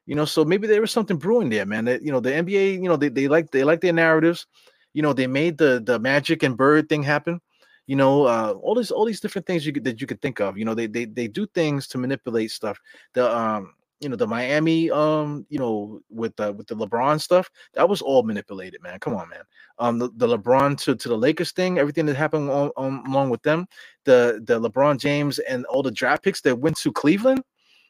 You 0.05 0.15
know, 0.15 0.23
so 0.23 0.45
maybe 0.45 0.67
there 0.67 0.79
was 0.79 0.91
something 0.91 1.17
brewing 1.17 1.49
there, 1.49 1.65
man. 1.65 1.83
That 1.83 2.01
you 2.01 2.11
know, 2.13 2.21
the 2.21 2.31
NBA, 2.31 2.75
you 2.75 2.87
know, 2.87 2.95
they, 2.95 3.09
they 3.09 3.27
like 3.27 3.51
they 3.51 3.65
like 3.65 3.81
their 3.81 3.91
narratives. 3.91 4.47
You 4.93 5.01
know, 5.01 5.11
they 5.11 5.27
made 5.27 5.57
the 5.57 5.83
the 5.85 5.99
magic 5.99 6.43
and 6.43 6.55
bird 6.55 6.87
thing 6.87 7.03
happen. 7.03 7.41
You 7.87 7.97
know, 7.97 8.25
uh, 8.25 8.55
all 8.61 8.75
these 8.75 8.91
all 8.91 9.05
these 9.05 9.21
different 9.21 9.47
things 9.47 9.65
you 9.65 9.73
could 9.73 9.85
that 9.85 10.01
you 10.01 10.07
could 10.07 10.21
think 10.21 10.41
of. 10.41 10.57
You 10.57 10.65
know, 10.65 10.75
they 10.75 10.87
they 10.87 11.05
they 11.05 11.27
do 11.27 11.47
things 11.47 11.87
to 11.89 11.99
manipulate 11.99 12.51
stuff. 12.51 12.79
The 13.13 13.35
um, 13.35 13.73
you 14.01 14.09
know, 14.09 14.15
the 14.17 14.27
Miami, 14.27 14.91
um, 14.91 15.45
you 15.49 15.59
know, 15.59 16.01
with 16.09 16.35
the 16.37 16.53
with 16.53 16.67
the 16.67 16.75
LeBron 16.75 17.21
stuff, 17.21 17.49
that 17.73 17.89
was 17.89 18.01
all 18.01 18.23
manipulated, 18.23 18.83
man. 18.83 18.99
Come 18.99 19.15
on, 19.15 19.29
man. 19.29 19.43
Um, 19.79 19.99
the, 19.99 20.09
the 20.17 20.37
LeBron 20.37 20.79
to, 20.83 20.95
to 20.95 21.09
the 21.09 21.17
Lakers 21.17 21.51
thing, 21.51 21.79
everything 21.79 22.05
that 22.07 22.15
happened 22.17 22.49
on, 22.51 22.71
on, 22.77 23.03
along 23.07 23.31
with 23.31 23.41
them, 23.43 23.67
the 24.05 24.41
the 24.45 24.59
LeBron 24.61 24.99
James 24.99 25.39
and 25.39 25.65
all 25.67 25.83
the 25.83 25.91
draft 25.91 26.23
picks 26.23 26.41
that 26.41 26.57
went 26.57 26.77
to 26.77 26.91
Cleveland, 26.93 27.41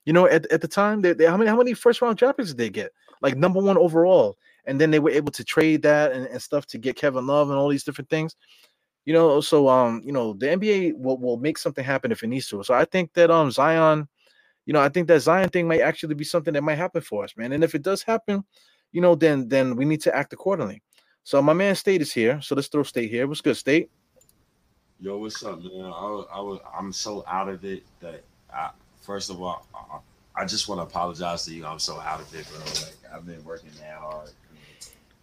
you 0.05 0.13
know, 0.13 0.27
at, 0.27 0.51
at 0.51 0.61
the 0.61 0.67
time, 0.69 1.01
they, 1.01 1.13
they, 1.13 1.25
how 1.25 1.37
many 1.37 1.49
how 1.49 1.57
many 1.57 1.73
first 1.73 2.01
round 2.01 2.17
draft 2.17 2.37
picks 2.37 2.49
did 2.49 2.57
they 2.57 2.69
get? 2.69 2.91
Like 3.21 3.37
number 3.37 3.61
one 3.61 3.77
overall, 3.77 4.37
and 4.65 4.79
then 4.81 4.91
they 4.91 4.99
were 4.99 5.11
able 5.11 5.31
to 5.33 5.43
trade 5.43 5.83
that 5.83 6.13
and, 6.13 6.27
and 6.27 6.41
stuff 6.41 6.65
to 6.67 6.77
get 6.77 6.95
Kevin 6.95 7.27
Love 7.27 7.49
and 7.49 7.59
all 7.59 7.69
these 7.69 7.83
different 7.83 8.09
things. 8.09 8.35
You 9.07 9.13
know, 9.13 9.39
so 9.39 9.69
um, 9.69 10.01
you 10.03 10.11
know, 10.11 10.33
the 10.33 10.47
NBA 10.47 10.97
will, 10.97 11.17
will 11.17 11.37
make 11.37 11.57
something 11.57 11.81
happen 11.81 12.11
if 12.11 12.23
it 12.23 12.27
needs 12.27 12.49
to. 12.49 12.61
So 12.61 12.73
I 12.73 12.83
think 12.83 13.13
that 13.13 13.31
um 13.31 13.49
Zion, 13.49 14.05
you 14.65 14.73
know, 14.73 14.81
I 14.81 14.89
think 14.89 15.07
that 15.07 15.21
Zion 15.21 15.47
thing 15.47 15.65
might 15.65 15.79
actually 15.79 16.13
be 16.13 16.25
something 16.25 16.53
that 16.53 16.61
might 16.61 16.75
happen 16.75 16.99
for 16.99 17.23
us, 17.23 17.31
man. 17.37 17.53
And 17.53 17.63
if 17.63 17.73
it 17.73 17.83
does 17.83 18.03
happen, 18.03 18.43
you 18.91 18.99
know, 18.99 19.15
then 19.15 19.47
then 19.47 19.77
we 19.77 19.85
need 19.85 20.01
to 20.01 20.13
act 20.13 20.33
accordingly. 20.33 20.83
So 21.23 21.41
my 21.41 21.53
man 21.53 21.73
State 21.75 22.01
is 22.01 22.11
here. 22.11 22.41
So 22.41 22.53
let's 22.53 22.67
throw 22.67 22.83
State 22.83 23.09
here. 23.09 23.25
What's 23.27 23.39
good, 23.39 23.55
State? 23.55 23.89
Yo, 24.99 25.17
what's 25.19 25.41
up, 25.41 25.63
man? 25.63 25.85
I, 25.85 26.25
I 26.33 26.41
was 26.41 26.59
I'm 26.77 26.91
so 26.91 27.23
out 27.27 27.47
of 27.47 27.63
it 27.63 27.83
that 28.01 28.25
I 28.53 28.71
first 28.99 29.29
of 29.29 29.41
all, 29.41 29.65
I 30.35 30.43
just 30.43 30.67
want 30.67 30.79
to 30.79 30.83
apologize 30.83 31.45
to 31.45 31.53
you. 31.53 31.65
I'm 31.65 31.79
so 31.79 31.97
out 32.01 32.19
of 32.19 32.35
it, 32.35 32.45
bro. 32.49 32.59
Like 32.59 33.15
I've 33.15 33.25
been 33.25 33.41
working 33.45 33.71
that 33.79 33.99
hard. 33.99 34.31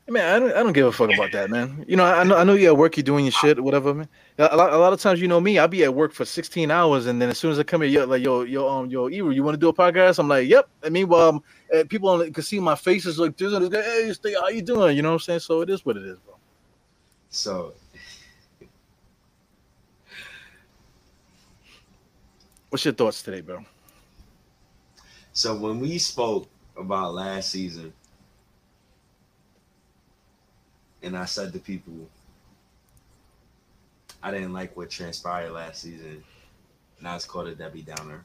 Man, 0.06 0.34
I 0.34 0.38
don't, 0.38 0.52
I 0.52 0.62
don't 0.62 0.74
give 0.74 0.86
a 0.86 0.92
fuck 0.92 1.10
about 1.14 1.32
that, 1.32 1.48
man. 1.48 1.82
You 1.88 1.96
know, 1.96 2.04
I 2.04 2.24
know, 2.24 2.36
I 2.36 2.44
know 2.44 2.52
you 2.52 2.66
at 2.66 2.76
work, 2.76 2.98
you're 2.98 3.04
doing 3.04 3.24
your 3.24 3.32
shit, 3.32 3.58
whatever, 3.58 3.94
man. 3.94 4.08
A 4.36 4.54
lot, 4.54 4.70
a 4.70 4.76
lot 4.76 4.92
of 4.92 5.00
times, 5.00 5.18
you 5.18 5.28
know 5.28 5.40
me, 5.40 5.58
I'll 5.58 5.66
be 5.66 5.82
at 5.82 5.94
work 5.94 6.12
for 6.12 6.26
16 6.26 6.70
hours, 6.70 7.06
and 7.06 7.22
then 7.22 7.30
as 7.30 7.38
soon 7.38 7.52
as 7.52 7.58
I 7.58 7.62
come 7.62 7.80
here, 7.80 7.90
you're 7.90 8.06
like, 8.06 8.22
yo, 8.22 8.42
yo, 8.42 8.68
um, 8.68 8.90
yo, 8.90 9.08
Ebro, 9.08 9.30
you 9.30 9.42
want 9.42 9.54
to 9.54 9.58
do 9.58 9.68
a 9.68 9.72
podcast? 9.72 10.18
I'm 10.18 10.28
like, 10.28 10.46
yep. 10.46 10.68
I 10.84 10.90
mean, 10.90 11.08
well, 11.08 11.28
um, 11.30 11.42
eh, 11.72 11.84
people 11.88 12.30
can 12.30 12.42
see 12.42 12.60
my 12.60 12.74
faces 12.74 13.18
like, 13.18 13.34
this, 13.38 13.50
this 13.58 13.68
guy, 13.70 13.80
hey, 13.80 14.12
stay, 14.12 14.34
how 14.34 14.48
you 14.48 14.60
doing? 14.60 14.94
You 14.94 15.00
know 15.00 15.08
what 15.08 15.14
I'm 15.14 15.20
saying? 15.20 15.40
So 15.40 15.62
it 15.62 15.70
is 15.70 15.86
what 15.86 15.96
it 15.96 16.04
is, 16.04 16.18
bro. 16.18 16.36
So, 17.30 17.72
what's 22.68 22.84
your 22.84 22.92
thoughts 22.92 23.22
today, 23.22 23.40
bro? 23.40 23.64
So 25.32 25.56
when 25.56 25.80
we 25.80 25.98
spoke 25.98 26.48
about 26.76 27.14
last 27.14 27.50
season, 27.50 27.92
and 31.04 31.16
I 31.16 31.24
said 31.24 31.52
to 31.52 31.58
people, 31.58 32.08
I 34.22 34.30
didn't 34.30 34.52
like 34.52 34.76
what 34.76 34.90
transpired 34.90 35.52
last 35.52 35.82
season, 35.82 36.22
and 36.98 37.08
I 37.08 37.14
was 37.14 37.24
called 37.24 37.48
a 37.48 37.54
Debbie 37.54 37.82
Downer. 37.82 38.24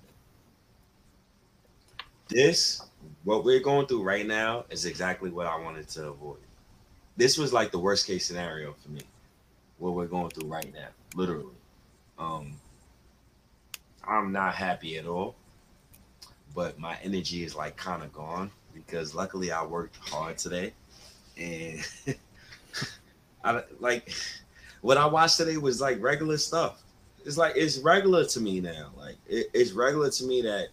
This, 2.28 2.82
what 3.24 3.44
we're 3.44 3.60
going 3.60 3.88
through 3.88 4.04
right 4.04 4.26
now, 4.26 4.66
is 4.70 4.86
exactly 4.86 5.30
what 5.30 5.48
I 5.48 5.60
wanted 5.60 5.88
to 5.90 6.10
avoid. 6.10 6.38
This 7.18 7.38
was 7.38 7.52
like 7.52 7.72
the 7.72 7.80
worst 7.80 8.08
case 8.08 8.26
scenario 8.26 8.74
for 8.74 8.90
me, 8.92 9.02
what 9.78 9.94
we're 9.94 10.06
going 10.06 10.30
through 10.30 10.48
right 10.48 10.72
now, 10.74 10.88
literally. 11.16 11.56
Um, 12.18 12.54
I'm 14.08 14.32
not 14.32 14.56
happy 14.56 14.98
at 14.98 15.06
all 15.06 15.36
but 16.56 16.80
my 16.80 16.98
energy 17.04 17.44
is 17.44 17.56
like 17.56 17.76
kind 17.78 18.04
of 18.04 18.12
gone 18.14 18.52
because 18.74 19.16
luckily 19.16 19.52
I 19.52 19.64
worked 19.64 19.98
hard 19.98 20.38
today, 20.38 20.74
and 21.38 21.80
I 23.44 23.64
like 23.80 24.14
what 24.82 24.98
I 24.98 25.06
watched 25.06 25.38
today 25.38 25.58
was 25.58 25.82
like 25.82 26.02
regular 26.02 26.38
stuff. 26.38 26.84
It's 27.26 27.38
like 27.38 27.54
it's 27.56 27.78
regular 27.80 28.26
to 28.26 28.40
me 28.40 28.60
now. 28.60 28.92
Like 28.98 29.18
it, 29.28 29.48
it's 29.54 29.72
regular 29.72 30.10
to 30.10 30.24
me 30.26 30.42
that 30.42 30.70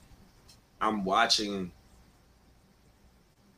I'm 0.80 1.04
watching. 1.04 1.72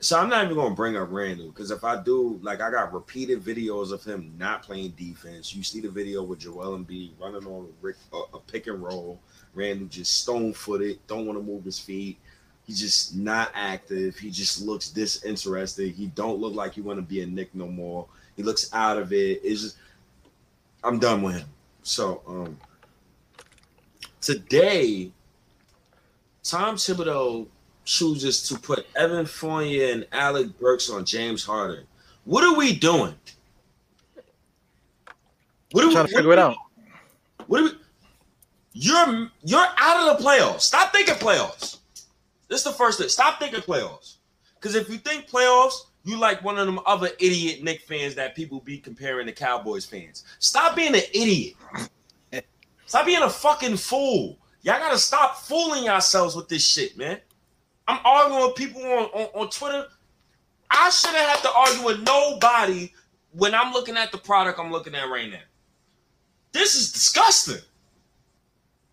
So 0.00 0.18
I'm 0.18 0.28
not 0.28 0.44
even 0.44 0.56
gonna 0.56 0.74
bring 0.74 0.96
up 0.96 1.10
Randle 1.10 1.48
because 1.48 1.70
if 1.70 1.82
I 1.82 2.00
do, 2.00 2.38
like 2.42 2.60
I 2.60 2.70
got 2.70 2.92
repeated 2.92 3.42
videos 3.42 3.92
of 3.92 4.04
him 4.04 4.32
not 4.38 4.62
playing 4.62 4.90
defense. 4.90 5.54
You 5.54 5.62
see 5.62 5.80
the 5.80 5.90
video 5.90 6.22
with 6.22 6.38
Joel 6.38 6.78
Embiid 6.78 7.12
running 7.20 7.46
on 7.46 7.68
a, 7.84 8.16
a 8.36 8.40
pick 8.40 8.68
and 8.68 8.82
roll 8.82 9.20
Randle 9.54 9.88
just 9.88 10.22
stone 10.22 10.52
footed, 10.52 11.00
don't 11.06 11.26
want 11.26 11.38
to 11.38 11.42
move 11.42 11.64
his 11.64 11.78
feet. 11.78 12.18
He's 12.64 12.80
just 12.80 13.16
not 13.16 13.50
active. 13.54 14.16
He 14.18 14.30
just 14.30 14.62
looks 14.62 14.90
disinterested. 14.90 15.94
He 15.94 16.08
don't 16.08 16.38
look 16.38 16.54
like 16.54 16.74
he 16.74 16.82
want 16.82 16.98
to 16.98 17.02
be 17.02 17.22
a 17.22 17.26
Knick 17.26 17.54
no 17.54 17.66
more. 17.66 18.06
He 18.38 18.44
looks 18.44 18.72
out 18.72 18.96
of 18.98 19.12
it. 19.12 19.40
It's 19.42 19.62
just 19.62 19.76
I'm 20.84 21.00
done 21.00 21.22
with 21.22 21.38
him. 21.38 21.48
So 21.82 22.22
um 22.26 22.56
today, 24.20 25.10
Tom 26.44 26.76
Thibodeau 26.76 27.48
chooses 27.84 28.48
to 28.48 28.56
put 28.56 28.86
Evan 28.94 29.26
Fournier 29.26 29.92
and 29.92 30.06
Alec 30.12 30.56
Burks 30.60 30.88
on 30.88 31.04
James 31.04 31.44
Harden. 31.44 31.84
What 32.24 32.44
are 32.44 32.54
we 32.54 32.76
doing? 32.76 33.14
What 35.72 35.82
are 35.82 35.88
I'm 35.88 35.92
trying 35.92 36.04
we 36.04 36.10
to 36.10 36.16
figure 36.16 36.32
it 36.32 36.38
out. 36.38 36.56
What 37.48 37.60
are 37.60 37.64
we? 37.64 37.70
You're 38.72 39.30
you're 39.42 39.66
out 39.78 40.08
of 40.08 40.16
the 40.16 40.24
playoffs. 40.24 40.60
Stop 40.60 40.92
thinking 40.92 41.16
playoffs. 41.16 41.78
This 42.46 42.58
is 42.58 42.64
the 42.64 42.72
first 42.72 43.00
thing. 43.00 43.08
Stop 43.08 43.40
thinking 43.40 43.62
playoffs. 43.62 44.18
Because 44.54 44.76
if 44.76 44.88
you 44.88 44.98
think 44.98 45.28
playoffs, 45.28 45.87
you 46.08 46.16
like 46.16 46.42
one 46.42 46.58
of 46.58 46.64
them 46.64 46.80
other 46.86 47.10
idiot 47.20 47.62
Knick 47.62 47.82
fans 47.82 48.14
that 48.14 48.34
people 48.34 48.60
be 48.60 48.78
comparing 48.78 49.26
to 49.26 49.32
Cowboys 49.32 49.84
fans. 49.84 50.24
Stop 50.38 50.74
being 50.74 50.94
an 50.94 51.02
idiot. 51.12 51.54
Stop 52.86 53.04
being 53.04 53.22
a 53.22 53.28
fucking 53.28 53.76
fool. 53.76 54.38
Y'all 54.62 54.78
gotta 54.78 54.96
stop 54.96 55.36
fooling 55.36 55.84
yourselves 55.84 56.34
with 56.34 56.48
this 56.48 56.66
shit, 56.66 56.96
man. 56.96 57.20
I'm 57.86 58.00
arguing 58.06 58.42
with 58.42 58.56
people 58.56 58.82
on, 58.82 59.04
on, 59.12 59.28
on 59.34 59.50
Twitter. 59.50 59.86
I 60.70 60.88
shouldn't 60.88 61.18
have 61.18 61.42
to 61.42 61.52
argue 61.52 61.84
with 61.84 62.00
nobody 62.00 62.90
when 63.32 63.54
I'm 63.54 63.74
looking 63.74 63.98
at 63.98 64.10
the 64.10 64.18
product 64.18 64.58
I'm 64.58 64.72
looking 64.72 64.94
at 64.94 65.10
right 65.10 65.30
now. 65.30 65.38
This 66.52 66.74
is 66.74 66.90
disgusting. 66.90 67.62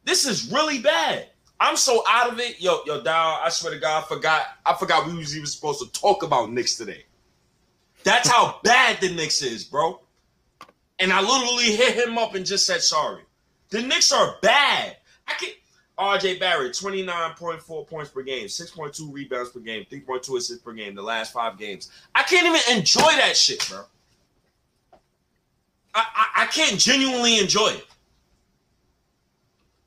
This 0.04 0.26
is 0.26 0.52
really 0.52 0.80
bad. 0.80 1.30
I'm 1.60 1.78
so 1.78 2.04
out 2.08 2.32
of 2.32 2.40
it. 2.40 2.62
Yo, 2.62 2.80
yo, 2.86 3.02
Dow, 3.02 3.40
I 3.44 3.50
swear 3.50 3.74
to 3.74 3.80
God, 3.80 4.04
I 4.04 4.08
forgot. 4.08 4.46
I 4.66 4.74
forgot 4.76 5.08
we 5.08 5.18
was 5.18 5.36
even 5.36 5.48
supposed 5.48 5.82
to 5.82 6.00
talk 6.00 6.24
about 6.24 6.52
Knicks 6.52 6.76
today. 6.76 7.06
That's 8.04 8.30
how 8.30 8.60
bad 8.64 9.00
the 9.02 9.14
Knicks 9.14 9.42
is, 9.42 9.64
bro. 9.64 10.02
And 11.00 11.12
I 11.12 11.22
literally 11.22 11.76
hit 11.76 11.96
him 11.96 12.18
up 12.18 12.36
and 12.36 12.46
just 12.46 12.66
said 12.66 12.82
sorry. 12.82 13.24
The 13.70 13.82
Knicks 13.82 14.12
are 14.12 14.36
bad. 14.42 14.98
I 15.28 15.34
can 15.34 15.50
RJ 15.98 16.40
Barrett, 16.40 16.74
29.4 16.74 17.88
points 17.88 18.12
per 18.12 18.22
game, 18.22 18.48
6.2 18.48 19.14
rebounds 19.14 19.52
per 19.52 19.60
game, 19.60 19.86
3.2 19.90 20.38
assists 20.38 20.62
per 20.62 20.74
game, 20.74 20.94
the 20.94 21.02
last 21.02 21.32
five 21.32 21.58
games. 21.58 21.90
I 22.14 22.24
can't 22.24 22.46
even 22.46 22.78
enjoy 22.78 23.00
that 23.02 23.36
shit, 23.38 23.66
bro. 23.70 23.84
I, 25.94 26.06
I, 26.16 26.44
I 26.44 26.46
can't 26.48 26.78
genuinely 26.78 27.40
enjoy 27.40 27.70
it. 27.70 27.88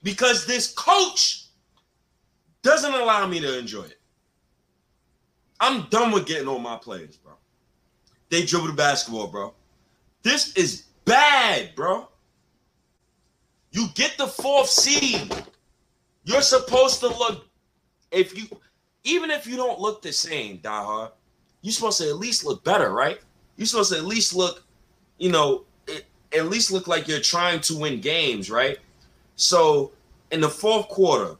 Because 0.02 0.46
this 0.46 0.72
coach 0.72 1.47
doesn't 2.62 2.94
allow 2.94 3.26
me 3.26 3.40
to 3.40 3.58
enjoy 3.58 3.82
it. 3.82 4.00
I'm 5.60 5.88
done 5.90 6.12
with 6.12 6.26
getting 6.26 6.48
on 6.48 6.62
my 6.62 6.76
players, 6.76 7.16
bro. 7.16 7.32
They 8.30 8.44
dribble 8.44 8.68
the 8.68 8.72
basketball, 8.74 9.28
bro. 9.28 9.54
This 10.22 10.54
is 10.54 10.84
bad, 11.04 11.74
bro. 11.74 12.08
You 13.72 13.88
get 13.94 14.16
the 14.18 14.26
fourth 14.26 14.68
seed. 14.68 15.32
You're 16.24 16.42
supposed 16.42 17.00
to 17.00 17.08
look, 17.08 17.46
if 18.10 18.36
you, 18.36 18.46
even 19.04 19.30
if 19.30 19.46
you 19.46 19.56
don't 19.56 19.80
look 19.80 20.02
the 20.02 20.12
same, 20.12 20.58
Die 20.58 20.82
Hard, 20.84 21.10
you're 21.62 21.72
supposed 21.72 21.98
to 21.98 22.08
at 22.08 22.16
least 22.16 22.44
look 22.44 22.62
better, 22.64 22.90
right? 22.92 23.18
You're 23.56 23.66
supposed 23.66 23.92
to 23.92 23.98
at 23.98 24.04
least 24.04 24.34
look, 24.34 24.62
you 25.18 25.30
know, 25.30 25.64
at 26.36 26.46
least 26.46 26.70
look 26.70 26.86
like 26.86 27.08
you're 27.08 27.20
trying 27.20 27.60
to 27.62 27.76
win 27.78 28.00
games, 28.00 28.50
right? 28.50 28.78
So 29.36 29.92
in 30.30 30.40
the 30.40 30.48
fourth 30.48 30.88
quarter, 30.88 31.36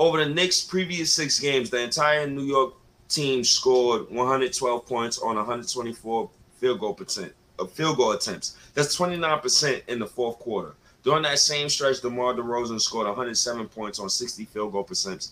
over 0.00 0.24
the 0.24 0.30
Knicks' 0.30 0.62
previous 0.62 1.12
six 1.12 1.38
games, 1.38 1.68
the 1.68 1.78
entire 1.78 2.26
New 2.26 2.44
York 2.44 2.72
team 3.10 3.44
scored 3.44 4.10
112 4.10 4.86
points 4.86 5.18
on 5.18 5.36
124 5.36 6.30
field 6.58 6.80
goal 6.80 6.94
percent 6.94 7.34
of 7.58 7.70
field 7.70 7.98
goal 7.98 8.12
attempts. 8.12 8.56
That's 8.72 8.96
29% 8.96 9.82
in 9.88 9.98
the 9.98 10.06
fourth 10.06 10.38
quarter. 10.38 10.74
During 11.02 11.22
that 11.24 11.38
same 11.38 11.68
stretch, 11.68 12.00
DeMar 12.00 12.32
DeRozan 12.32 12.80
scored 12.80 13.08
107 13.08 13.68
points 13.68 13.98
on 13.98 14.08
60 14.08 14.46
field 14.46 14.72
goal 14.72 14.84
percent, 14.84 15.28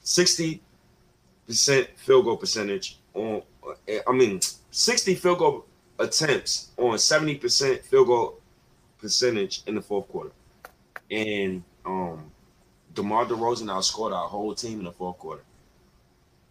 60 0.00 0.62
percent 1.46 1.88
field 1.96 2.24
goal 2.24 2.38
percentage 2.38 2.98
on. 3.12 3.42
I 4.08 4.12
mean, 4.12 4.40
60 4.70 5.14
field 5.16 5.38
goal 5.38 5.66
attempts 5.98 6.70
on 6.78 6.98
70 6.98 7.34
percent 7.36 7.84
field 7.84 8.06
goal 8.06 8.40
percentage 8.98 9.62
in 9.66 9.74
the 9.74 9.82
fourth 9.82 10.08
quarter, 10.08 10.32
and 11.10 11.62
um, 11.84 12.30
DeMar 12.96 13.26
DeRozan 13.26 13.66
outscored 13.66 14.12
our 14.12 14.28
whole 14.28 14.54
team 14.54 14.80
in 14.80 14.84
the 14.86 14.92
fourth 14.92 15.18
quarter. 15.18 15.44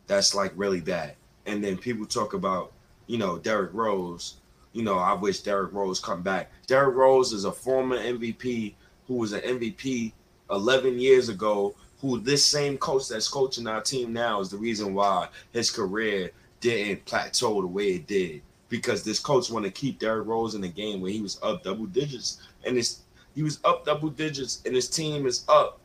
That's 0.07 0.33
like 0.33 0.53
really 0.55 0.81
bad. 0.81 1.15
And 1.45 1.63
then 1.63 1.77
people 1.77 2.05
talk 2.05 2.33
about, 2.33 2.71
you 3.07 3.17
know, 3.17 3.37
Derrick 3.37 3.73
Rose 3.73 4.35
you 4.75 4.83
know, 4.83 4.99
I 4.99 5.13
wish 5.13 5.39
Derrick 5.39 5.71
Rose 5.71 6.01
come 6.01 6.21
back. 6.21 6.51
Derrick 6.67 6.97
Rose 6.97 7.31
is 7.31 7.45
a 7.45 7.51
former 7.51 7.97
MVP 7.97 8.73
who 9.07 9.13
was 9.15 9.31
an 9.31 9.39
MVP 9.39 10.11
11 10.51 10.99
years 10.99 11.29
ago. 11.29 11.73
Who 12.01 12.19
this 12.19 12.45
same 12.45 12.77
coach 12.77 13.07
that's 13.07 13.29
coaching 13.29 13.67
our 13.67 13.81
team 13.81 14.11
now 14.11 14.41
is 14.41 14.49
the 14.49 14.57
reason 14.57 14.93
why 14.93 15.29
his 15.53 15.71
career 15.71 16.29
didn't 16.59 17.05
plateau 17.05 17.61
the 17.61 17.67
way 17.67 17.95
it 17.95 18.05
did 18.05 18.41
because 18.67 19.01
this 19.01 19.17
coach 19.17 19.49
want 19.49 19.63
to 19.63 19.71
keep 19.71 19.97
Derrick 19.97 20.27
Rose 20.27 20.55
in 20.55 20.61
the 20.61 20.67
game 20.67 20.99
where 20.99 21.11
he 21.11 21.21
was 21.21 21.39
up 21.41 21.63
double 21.63 21.85
digits 21.85 22.41
and 22.65 22.77
it's 22.77 23.03
he 23.33 23.43
was 23.43 23.59
up 23.63 23.85
double 23.85 24.09
digits 24.09 24.61
and 24.65 24.75
his 24.75 24.89
team 24.89 25.25
is 25.25 25.45
up 25.47 25.79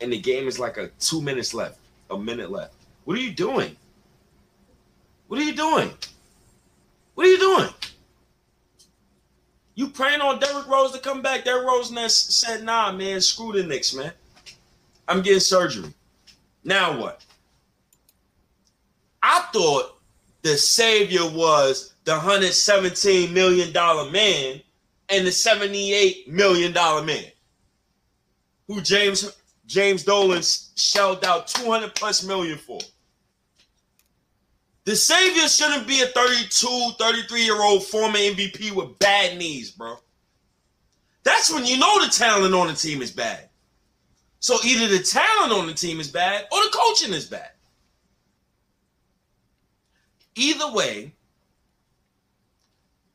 and 0.00 0.12
the 0.12 0.18
game 0.18 0.46
is 0.46 0.58
like 0.58 0.76
a 0.76 0.88
two 1.00 1.20
minutes 1.20 1.54
left, 1.54 1.78
a 2.10 2.18
minute 2.18 2.50
left. 2.50 2.74
What 3.04 3.16
are 3.16 3.20
you 3.20 3.32
doing? 3.32 3.76
What 5.28 5.40
are 5.40 5.44
you 5.44 5.54
doing? 5.54 5.90
What 7.14 7.26
are 7.26 7.30
you 7.30 7.38
doing? 7.38 7.68
You 9.74 9.88
praying 9.88 10.20
on 10.20 10.38
Derrick 10.38 10.68
Rose 10.68 10.92
to 10.92 10.98
come 10.98 11.22
back? 11.22 11.44
Derrick 11.44 11.66
Rose 11.66 11.92
said, 12.14 12.62
"Nah, 12.62 12.92
man, 12.92 13.20
screw 13.20 13.52
the 13.52 13.62
Knicks, 13.64 13.92
man. 13.92 14.12
I'm 15.08 15.22
getting 15.22 15.40
surgery." 15.40 15.92
Now 16.62 16.98
what? 16.98 17.24
I 19.22 19.46
thought 19.52 20.00
the 20.42 20.56
savior 20.56 21.24
was 21.24 21.94
the 22.04 22.12
117 22.12 23.32
million 23.32 23.72
dollar 23.72 24.10
man 24.10 24.60
and 25.08 25.26
the 25.26 25.32
78 25.32 26.28
million 26.28 26.72
dollar 26.72 27.02
man, 27.02 27.24
who 28.66 28.80
James 28.80 29.34
James 29.66 30.04
Dolan 30.04 30.42
shelled 30.76 31.24
out 31.24 31.46
200 31.48 31.94
plus 31.94 32.24
million 32.24 32.58
for. 32.58 32.80
The 34.84 34.94
savior 34.94 35.48
shouldn't 35.48 35.86
be 35.86 36.02
a 36.02 36.06
32, 36.06 36.90
33 36.98 37.42
year 37.42 37.60
old 37.60 37.84
former 37.86 38.18
MVP 38.18 38.72
with 38.72 38.98
bad 38.98 39.38
knees, 39.38 39.70
bro. 39.70 39.96
That's 41.22 41.52
when 41.52 41.64
you 41.64 41.78
know 41.78 42.04
the 42.04 42.12
talent 42.12 42.54
on 42.54 42.66
the 42.66 42.74
team 42.74 43.00
is 43.00 43.10
bad. 43.10 43.48
So 44.40 44.58
either 44.62 44.88
the 44.88 45.02
talent 45.02 45.52
on 45.52 45.66
the 45.66 45.72
team 45.72 46.00
is 46.00 46.10
bad 46.10 46.46
or 46.52 46.62
the 46.62 46.70
coaching 46.70 47.14
is 47.14 47.24
bad. 47.24 47.48
Either 50.34 50.70
way, 50.72 51.14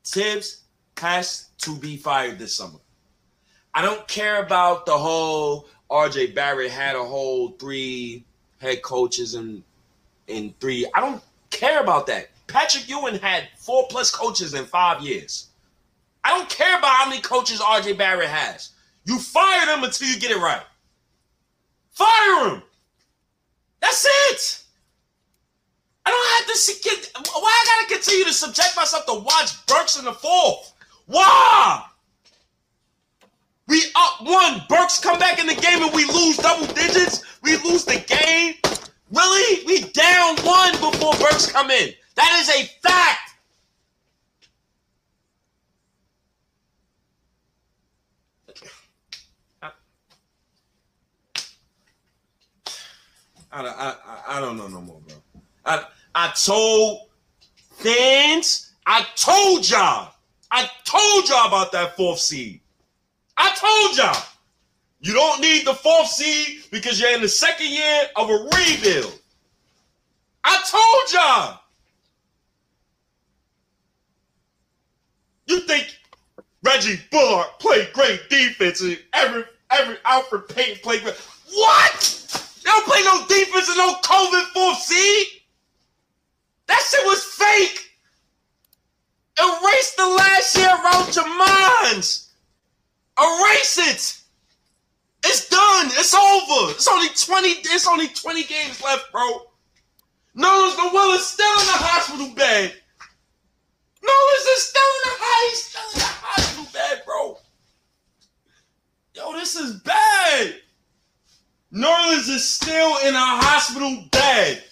Thibs 0.04 0.64
has 0.98 1.50
to 1.60 1.76
be 1.76 1.98
fired 1.98 2.40
this 2.40 2.56
summer. 2.56 2.80
I 3.76 3.84
don't 3.84 4.08
care 4.08 4.42
about 4.42 4.88
the 4.88 4.98
whole 4.98 5.68
RJ 5.90 6.36
Barrett 6.36 6.72
had 6.72 6.96
a 6.96 7.04
whole 7.04 7.50
three 7.54 8.24
head 8.60 8.82
coaches 8.82 9.36
and 9.36 9.64
in 10.28 10.54
three. 10.60 10.86
I 10.94 11.00
don't 11.00 11.22
care 11.50 11.82
about 11.82 12.08
that. 12.08 12.30
Patrick 12.48 12.88
Ewing 12.90 13.20
had 13.20 13.48
four 13.58 13.88
plus 13.90 14.12
coaches 14.12 14.54
in 14.54 14.66
five 14.66 15.02
years. 15.02 15.48
I 16.24 16.30
don't 16.38 16.50
care 16.50 16.78
about 16.78 16.92
how 16.92 17.10
many 17.10 17.22
coaches 17.22 17.60
RJ 17.60 17.98
Barrett 17.98 18.30
has. 18.30 18.72
You 19.06 19.20
fire 19.20 19.66
them 19.66 19.84
until 19.84 20.08
you 20.08 20.20
get 20.20 20.32
it 20.32 20.38
right. 20.38 20.64
Fire 21.92 22.50
them. 22.50 22.64
That's 23.82 24.06
it. 24.06 24.64
I 26.06 26.12
don't 26.12 26.48
have 26.48 26.48
to 26.48 26.58
see. 26.58 26.74
Why 27.34 27.50
I 27.50 27.86
gotta 27.88 27.94
continue 27.96 28.26
to 28.26 28.34
subject 28.34 28.76
myself 28.76 29.06
to 29.06 29.14
watch 29.14 29.66
Burks 29.68 29.98
in 29.98 30.06
the 30.06 30.14
fourth? 30.14 30.74
Why? 31.06 31.86
We 33.70 33.84
up 33.96 34.22
one. 34.22 34.64
Burks 34.68 35.00
come 35.00 35.20
back 35.20 35.40
in 35.40 35.46
the 35.46 35.54
game 35.54 35.84
and 35.84 35.94
we 35.94 36.04
lose 36.06 36.38
double 36.38 36.66
digits. 36.74 37.24
We 37.44 37.56
lose 37.58 37.86
the 37.86 38.04
game. 38.08 38.56
Really? 39.12 39.66
We 39.66 39.82
down 39.92 40.36
one 40.38 40.72
before 40.74 41.14
Burks 41.14 41.52
come 41.52 41.70
in. 41.70 41.94
That 42.16 42.40
is 42.42 42.50
a 42.50 42.66
fact. 42.82 43.20
I, 53.52 53.62
I, 53.62 54.38
I 54.38 54.40
don't 54.40 54.58
know 54.58 54.68
no 54.68 54.82
more, 54.82 55.00
bro. 55.08 55.16
I 55.66 55.86
I 56.14 56.32
told 56.44 57.10
fans, 57.72 58.74
I 58.86 59.06
told 59.16 59.70
y'all, 59.70 60.14
I 60.52 60.70
told 60.86 61.30
y'all 61.30 61.48
about 61.48 61.72
that 61.72 61.96
fourth 61.96 62.20
seed. 62.20 62.62
I 63.40 63.56
told 63.56 63.98
y'all. 63.98 64.26
You 65.02 65.14
don't 65.14 65.40
need 65.40 65.66
the 65.66 65.74
fourth 65.74 66.08
seed 66.08 66.64
because 66.72 67.00
you're 67.00 67.14
in 67.14 67.22
the 67.22 67.30
second 67.30 67.68
year 67.68 68.04
of 68.18 68.30
a 68.30 68.34
rebuild. 68.34 69.18
I 70.44 70.62
told 70.70 71.14
y'all. 71.14 71.60
You 75.48 75.62
think 75.62 75.98
Reggie 76.64 77.00
Bullock 77.12 77.60
played 77.60 77.94
great 77.94 78.30
defense 78.30 78.82
and 78.82 79.00
every 79.14 79.46
every 79.72 79.96
Elfrid 80.06 80.54
Payton 80.54 80.80
played 80.84 81.02
great. 81.04 81.16
What? 81.54 82.62
They 82.64 82.70
don't 82.70 82.86
play 82.86 83.02
no 83.04 83.26
defense 83.26 83.70
and 83.70 83.78
no 83.78 83.94
COVID 84.04 84.44
fourth 84.54 84.80
seed. 84.80 85.28
That 86.68 86.86
shit 86.88 87.06
was 87.06 87.24
fake. 87.24 87.90
Erase 89.40 89.96
the 89.96 90.08
last 90.08 90.58
year 90.58 90.70
out 90.70 91.16
your 91.16 91.38
minds. 91.38 92.29
Erase 93.20 93.78
it. 93.78 94.22
It's 95.26 95.50
done. 95.50 95.88
It's 95.88 96.14
over. 96.14 96.72
It's 96.72 96.88
only 96.88 97.10
20, 97.10 97.48
it's 97.70 97.88
only 97.88 98.08
20 98.08 98.44
games 98.44 98.82
left, 98.82 99.12
bro. 99.12 99.50
Nerlens 100.38 100.78
Noel 100.78 101.12
is 101.16 101.26
still 101.28 101.60
in 101.60 101.66
the 101.66 101.74
hospital 101.74 102.34
bed. 102.34 102.74
Nerlens 104.02 104.48
is 104.56 104.68
still 104.68 104.82
in 104.82 105.10
the 105.10 105.26
he's 105.50 105.64
still 105.66 105.90
in 105.94 106.00
the 106.00 106.06
hospital 106.06 106.68
bed, 106.72 107.02
bro. 107.06 107.38
Yo, 109.16 109.34
this 109.34 109.56
is 109.56 109.82
bad. 109.82 110.56
Nerlens 111.74 112.30
is 112.30 112.48
still 112.48 112.98
in 113.06 113.16
a 113.16 113.20
hospital 113.20 114.06
bed. 114.12 114.64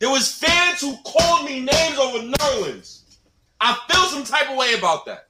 There 0.00 0.10
was 0.10 0.32
fans 0.32 0.80
who 0.80 0.96
called 1.04 1.46
me 1.46 1.60
names 1.60 1.98
over 1.98 2.18
Nerlens. 2.18 3.02
I 3.60 3.78
feel 3.88 4.04
some 4.06 4.24
type 4.24 4.50
of 4.50 4.56
way 4.56 4.74
about 4.74 5.06
that. 5.06 5.28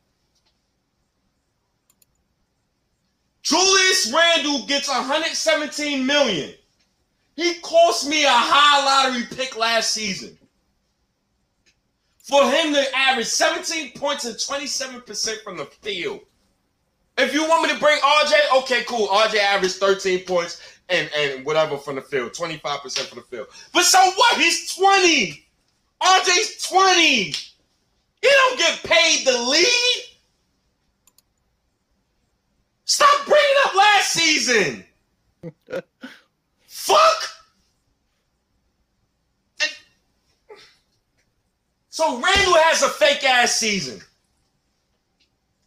Julius 3.52 4.10
Randle 4.10 4.66
gets 4.66 4.88
117 4.88 6.06
million. 6.06 6.54
He 7.36 7.54
cost 7.56 8.08
me 8.08 8.24
a 8.24 8.30
high 8.30 8.82
lottery 8.82 9.26
pick 9.30 9.58
last 9.58 9.92
season. 9.92 10.38
For 12.16 12.42
him 12.50 12.72
to 12.72 12.96
average 12.96 13.26
17 13.26 13.92
points 13.92 14.24
and 14.24 14.36
27% 14.36 15.42
from 15.42 15.58
the 15.58 15.66
field. 15.66 16.20
If 17.18 17.34
you 17.34 17.46
want 17.46 17.64
me 17.64 17.74
to 17.74 17.78
bring 17.78 17.98
RJ, 18.00 18.32
okay, 18.60 18.84
cool. 18.84 19.08
RJ 19.08 19.38
averaged 19.40 19.74
13 19.74 20.24
points 20.24 20.62
and, 20.88 21.10
and 21.14 21.44
whatever 21.44 21.76
from 21.76 21.96
the 21.96 22.00
field, 22.00 22.32
25% 22.32 23.06
from 23.06 23.18
the 23.18 23.24
field. 23.24 23.48
But 23.74 23.82
so 23.82 23.98
what? 23.98 24.40
He's 24.40 24.74
20. 24.74 25.46
RJ's 26.00 26.66
20. 26.68 26.96
He 27.02 27.34
don't 28.22 28.58
get 28.58 28.82
paid 28.82 29.26
to 29.26 29.42
lead. 29.42 30.11
Stop 32.92 33.24
bringing 33.24 33.56
up 33.64 33.74
last 33.74 34.12
season. 34.12 34.84
Fuck. 36.66 37.22
And 39.62 39.70
so 41.88 42.20
Randle 42.20 42.54
has 42.58 42.82
a 42.82 42.90
fake 42.90 43.24
ass 43.24 43.54
season. 43.54 43.98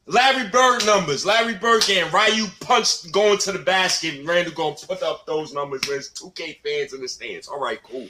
Larry 0.06 0.50
Bird 0.50 0.86
numbers. 0.86 1.26
Larry 1.26 1.56
Bird 1.56 1.82
getting 1.88 2.14
Ryu 2.14 2.46
punched 2.60 3.12
going 3.12 3.40
to 3.40 3.52
the 3.52 3.58
basket. 3.58 4.24
Randle 4.24 4.54
gonna 4.54 4.76
put 4.76 5.02
up 5.02 5.26
those 5.26 5.52
numbers 5.52 5.82
when 5.88 5.96
there's 5.96 6.12
2K 6.12 6.60
fans 6.62 6.94
in 6.94 7.02
the 7.02 7.08
stands. 7.08 7.48
All 7.48 7.60
right, 7.60 7.82
cool. 7.82 8.08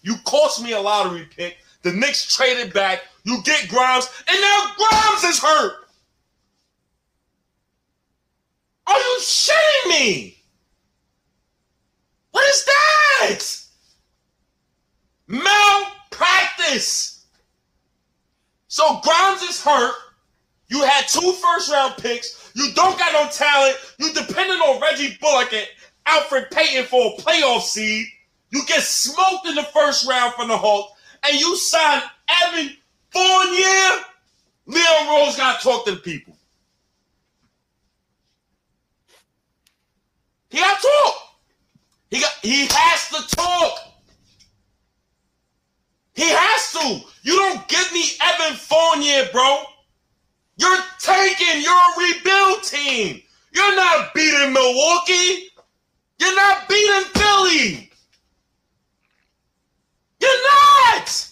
You 0.00 0.16
cost 0.24 0.62
me 0.62 0.72
a 0.72 0.80
lottery 0.80 1.28
pick. 1.36 1.58
The 1.82 1.92
Knicks 1.92 2.34
traded 2.34 2.72
back. 2.72 3.02
You 3.24 3.42
get 3.42 3.68
Grimes, 3.68 4.08
and 4.26 4.40
now 4.40 4.72
Grimes 4.78 5.24
is 5.24 5.38
hurt. 5.40 5.85
Are 8.86 8.98
you 8.98 9.18
shitting 9.20 9.88
me? 9.90 10.38
What 12.30 12.44
is 12.46 12.64
that? 12.64 13.66
Malpractice. 15.28 17.24
So 18.68 19.00
Grimes 19.02 19.42
is 19.42 19.62
hurt. 19.62 19.94
You 20.68 20.82
had 20.82 21.08
two 21.08 21.32
first 21.32 21.70
round 21.70 21.96
picks. 21.96 22.52
You 22.54 22.72
don't 22.74 22.98
got 22.98 23.12
no 23.12 23.28
talent. 23.30 23.76
You 23.98 24.12
dependent 24.12 24.60
on 24.60 24.80
Reggie 24.80 25.16
Bullock 25.20 25.52
and 25.52 25.66
Elfrid 26.06 26.50
Payton 26.50 26.84
for 26.86 27.12
a 27.12 27.20
playoff 27.20 27.62
seed. 27.62 28.06
You 28.50 28.64
get 28.66 28.82
smoked 28.82 29.46
in 29.46 29.54
the 29.54 29.62
first 29.64 30.08
round 30.08 30.34
from 30.34 30.48
the 30.48 30.56
Hulk, 30.56 30.90
and 31.28 31.38
you 31.38 31.56
sign 31.56 32.02
Evan 32.44 32.76
Fournier. 33.10 34.04
Leon 34.66 35.08
Rose 35.08 35.36
got 35.36 35.60
to 35.60 35.64
talk 35.64 35.84
to 35.86 35.92
the 35.92 35.96
people. 35.98 36.35
He 40.50 40.58
got 40.58 40.80
to 40.80 40.88
talk. 40.88 41.14
He 42.10 42.20
got. 42.20 42.32
He 42.42 42.68
has 42.70 43.08
to 43.08 43.36
talk. 43.36 43.78
He 46.14 46.24
has 46.24 46.72
to. 46.72 47.06
You 47.22 47.36
don't 47.36 47.68
give 47.68 47.92
me 47.92 48.04
Evan 48.22 48.56
Fournier, 48.56 49.28
bro. 49.32 49.64
You're 50.56 50.78
tanking. 51.00 51.62
You're 51.62 51.72
a 51.72 51.98
rebuild 51.98 52.62
team. 52.62 53.22
You're 53.52 53.76
not 53.76 54.14
beating 54.14 54.52
Milwaukee. 54.52 55.48
You're 56.18 56.36
not 56.36 56.68
beating 56.68 57.04
Philly. 57.14 57.90
You're 60.20 60.42
not. 60.42 61.28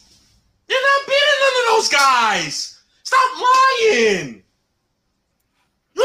You're 0.69 0.79
not 0.81 1.07
beating 1.07 1.41
none 1.41 1.65
of 1.65 1.77
those 1.77 1.89
guys. 1.89 2.81
Stop 3.03 3.31
lying. 3.41 4.44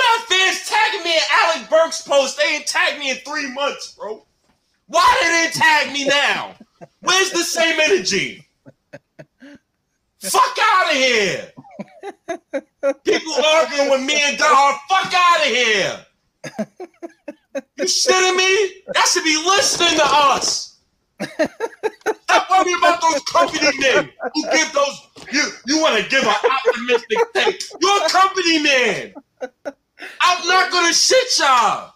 Have 0.01 0.25
fans 0.25 0.69
tagging 0.69 1.03
me 1.03 1.15
in 1.15 1.23
Alec 1.31 1.69
Burks' 1.69 2.01
post. 2.01 2.37
They 2.37 2.55
ain't 2.55 2.67
tagged 2.67 2.99
me 2.99 3.11
in 3.11 3.17
three 3.17 3.51
months, 3.53 3.93
bro. 3.93 4.25
Why 4.87 5.17
did 5.21 5.53
they 5.53 5.59
tag 5.59 5.93
me 5.93 6.05
now? 6.05 6.55
Where's 7.01 7.31
the 7.31 7.43
same 7.43 7.79
energy? 7.79 8.45
Fuck 10.21 10.57
out 10.61 10.91
of 10.91 10.97
here. 10.97 11.51
People 13.03 13.33
arguing 13.45 13.89
with 13.89 14.01
me 14.03 14.21
and 14.23 14.37
Don. 14.37 14.75
Fuck 14.89 15.13
out 15.15 15.39
of 15.41 15.45
here. 15.47 16.05
You 17.77 17.85
shitting 17.85 18.35
me? 18.35 18.83
That 18.93 19.07
should 19.11 19.23
be 19.23 19.35
listening 19.45 19.97
to 19.97 20.05
us. 20.05 20.79
Stop 21.21 22.49
worrying 22.49 22.77
about 22.77 23.01
those 23.01 23.21
company 23.23 23.67
men 23.79 24.09
who 24.33 24.43
give 24.51 24.71
those. 24.73 25.07
You 25.31 25.49
you 25.67 25.81
want 25.81 26.01
to 26.03 26.09
give 26.09 26.23
an 26.23 26.35
optimistic 26.67 27.17
take? 27.33 27.63
You're 27.81 28.05
a 28.05 28.09
company 28.09 28.63
man. 28.63 29.13
I'm 30.21 30.47
not 30.47 30.71
gonna 30.71 30.93
shit 30.93 31.39
y'all. 31.39 31.93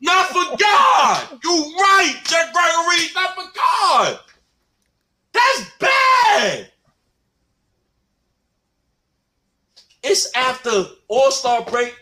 Not 0.00 0.26
for 0.28 0.56
God. 0.58 1.40
You 1.42 1.74
right, 1.78 2.14
Jack 2.24 2.52
Gregory. 2.52 3.08
Not 3.14 3.34
for 3.34 3.44
God. 3.54 4.18
That's 5.32 5.70
bad. 5.78 6.70
It's 10.02 10.30
after 10.36 10.84
All 11.08 11.30
Star 11.30 11.64
break. 11.64 11.94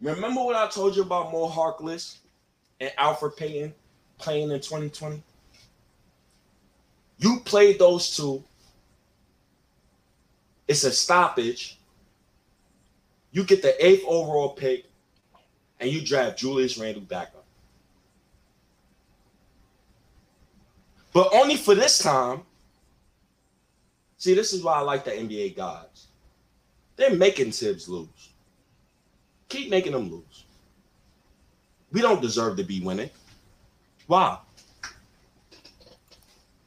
Remember 0.00 0.42
what 0.44 0.54
I 0.54 0.68
told 0.68 0.94
you 0.94 1.02
about 1.02 1.32
Mo 1.32 1.48
Harkless 1.48 2.18
and 2.80 2.92
Elfrid 2.98 3.36
Payton 3.36 3.74
playing 4.18 4.50
in 4.50 4.60
2020? 4.60 5.20
You 7.18 7.40
played 7.40 7.80
those 7.80 8.16
two. 8.16 8.44
It's 10.68 10.84
a 10.84 10.92
stoppage. 10.92 11.77
You 13.32 13.44
get 13.44 13.62
the 13.62 13.84
eighth 13.84 14.04
overall 14.06 14.50
pick, 14.50 14.86
and 15.80 15.90
you 15.90 16.04
draft 16.04 16.38
Julius 16.38 16.78
Randle 16.78 17.02
back 17.02 17.28
up. 17.36 17.44
But 21.12 21.30
only 21.32 21.56
for 21.56 21.74
this 21.74 21.98
time. 21.98 22.42
See, 24.18 24.34
this 24.34 24.52
is 24.52 24.62
why 24.64 24.74
I 24.74 24.80
like 24.80 25.04
the 25.04 25.12
NBA 25.12 25.56
gods. 25.56 26.08
They're 26.96 27.14
making 27.14 27.52
Thibs 27.52 27.88
lose. 27.88 28.30
Keep 29.48 29.70
making 29.70 29.92
them 29.92 30.10
lose. 30.10 30.44
We 31.92 32.00
don't 32.00 32.20
deserve 32.20 32.56
to 32.56 32.64
be 32.64 32.80
winning. 32.80 33.10
Why? 34.06 34.38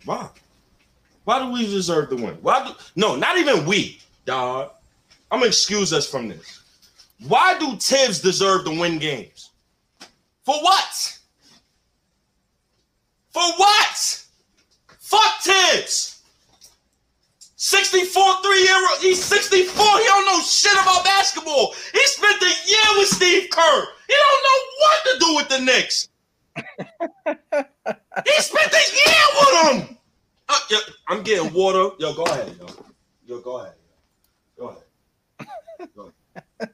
Why? 0.05 0.30
Why 1.24 1.39
do 1.39 1.51
we 1.51 1.66
deserve 1.66 2.09
to 2.09 2.16
win? 2.16 2.38
Why 2.41 2.66
do 2.66 2.74
no, 2.95 3.16
not 3.16 3.38
even 3.38 3.66
we, 3.66 3.99
dog. 4.26 4.72
I'm 5.32 5.39
gonna 5.39 5.47
excuse 5.47 5.93
us 5.93 6.07
from 6.09 6.27
this. 6.27 6.61
Why 7.27 7.57
do 7.57 7.77
Thibs 7.77 8.19
deserve 8.19 8.65
to 8.65 8.71
win 8.71 8.99
games? 8.99 9.51
For 10.43 10.55
what? 10.55 11.19
For 13.32 13.43
what? 13.57 14.25
Fuck 14.99 15.41
Thibs. 15.41 16.21
64 17.55 18.41
three 18.43 18.63
year 18.63 18.75
old. 18.75 18.99
He's 19.01 19.23
64. 19.23 19.75
He 19.75 20.03
don't 20.05 20.25
know 20.25 20.41
shit 20.41 20.73
about 20.73 21.05
basketball. 21.05 21.73
He 21.93 21.99
spent 22.07 22.39
the 22.39 22.53
year 22.67 22.97
with 22.97 23.07
Steve 23.07 23.49
Kerr. 23.51 23.88
He 24.07 24.15
don't 24.15 24.43
know 24.43 24.59
what 24.79 25.03
to 25.05 25.19
do 25.19 25.36
with 25.36 25.49
the 25.49 25.59
Knicks. 25.59 26.09
he 28.25 28.41
spent 28.41 28.71
the 28.71 28.84
year 29.05 29.25
with 29.39 29.89
him. 29.89 29.97
Uh, 30.49 30.59
yeah, 30.69 30.79
I'm 31.07 31.21
getting 31.23 31.53
water. 31.53 31.95
Yo, 31.99 32.13
go 32.13 32.23
ahead, 32.23 32.53
yo. 32.59 32.67
Yo, 33.25 33.39
go 33.39 33.59
ahead. 33.59 33.75
Go 34.57 34.69
ahead. 34.69 34.69
Go 34.69 34.69
ahead. 34.69 34.84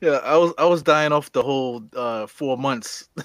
Yeah, 0.00 0.20
I 0.24 0.36
was 0.36 0.52
I 0.58 0.66
was 0.66 0.82
dying 0.82 1.12
off 1.12 1.32
the 1.32 1.42
whole 1.42 1.82
uh 1.94 2.26
four 2.26 2.58
months. 2.58 3.08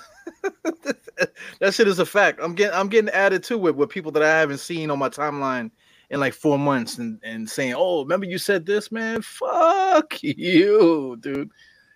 that 1.59 1.73
shit 1.73 1.87
is 1.87 1.99
a 1.99 2.05
fact. 2.05 2.39
I'm 2.41 2.55
getting 2.55 2.77
I'm 2.77 2.87
getting 2.87 3.09
added 3.09 3.43
to 3.43 3.67
it 3.67 3.75
with 3.75 3.89
people 3.89 4.11
that 4.13 4.23
I 4.23 4.39
haven't 4.39 4.59
seen 4.59 4.89
on 4.89 4.97
my 4.97 5.09
timeline 5.09 5.69
in 6.11 6.19
like 6.19 6.33
four 6.33 6.57
months 6.57 6.97
and, 6.97 7.19
and 7.23 7.49
saying, 7.49 7.73
"Oh, 7.75 8.03
remember 8.03 8.25
you 8.25 8.37
said 8.37 8.65
this, 8.65 8.89
man? 8.89 9.21
Fuck 9.21 10.23
you, 10.23 11.17
dude." 11.19 11.51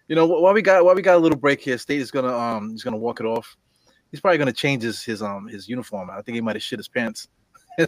You 0.10 0.16
know, 0.16 0.28
while 0.28 0.54
we 0.54 0.62
got 0.62 0.84
while 0.84 0.96
we 0.96 1.02
got 1.02 1.16
a 1.16 1.20
little 1.20 1.38
break 1.38 1.62
here, 1.62 1.78
State 1.78 2.02
is 2.02 2.12
gonna 2.12 2.36
um 2.36 2.72
he's 2.72 2.84
gonna 2.84 2.98
walk 2.98 3.22
it 3.22 3.26
off. 3.26 3.56
He's 4.12 4.20
probably 4.20 4.40
gonna 4.40 4.52
change 4.52 4.84
his 4.84 5.02
his 5.04 5.22
um 5.22 5.48
his 5.48 5.70
uniform. 5.70 6.10
I 6.10 6.22
think 6.22 6.36
he 6.36 6.42
might 6.42 6.58
have 6.58 6.64
shit 6.64 6.80
his 6.80 6.90
pants. 6.90 7.30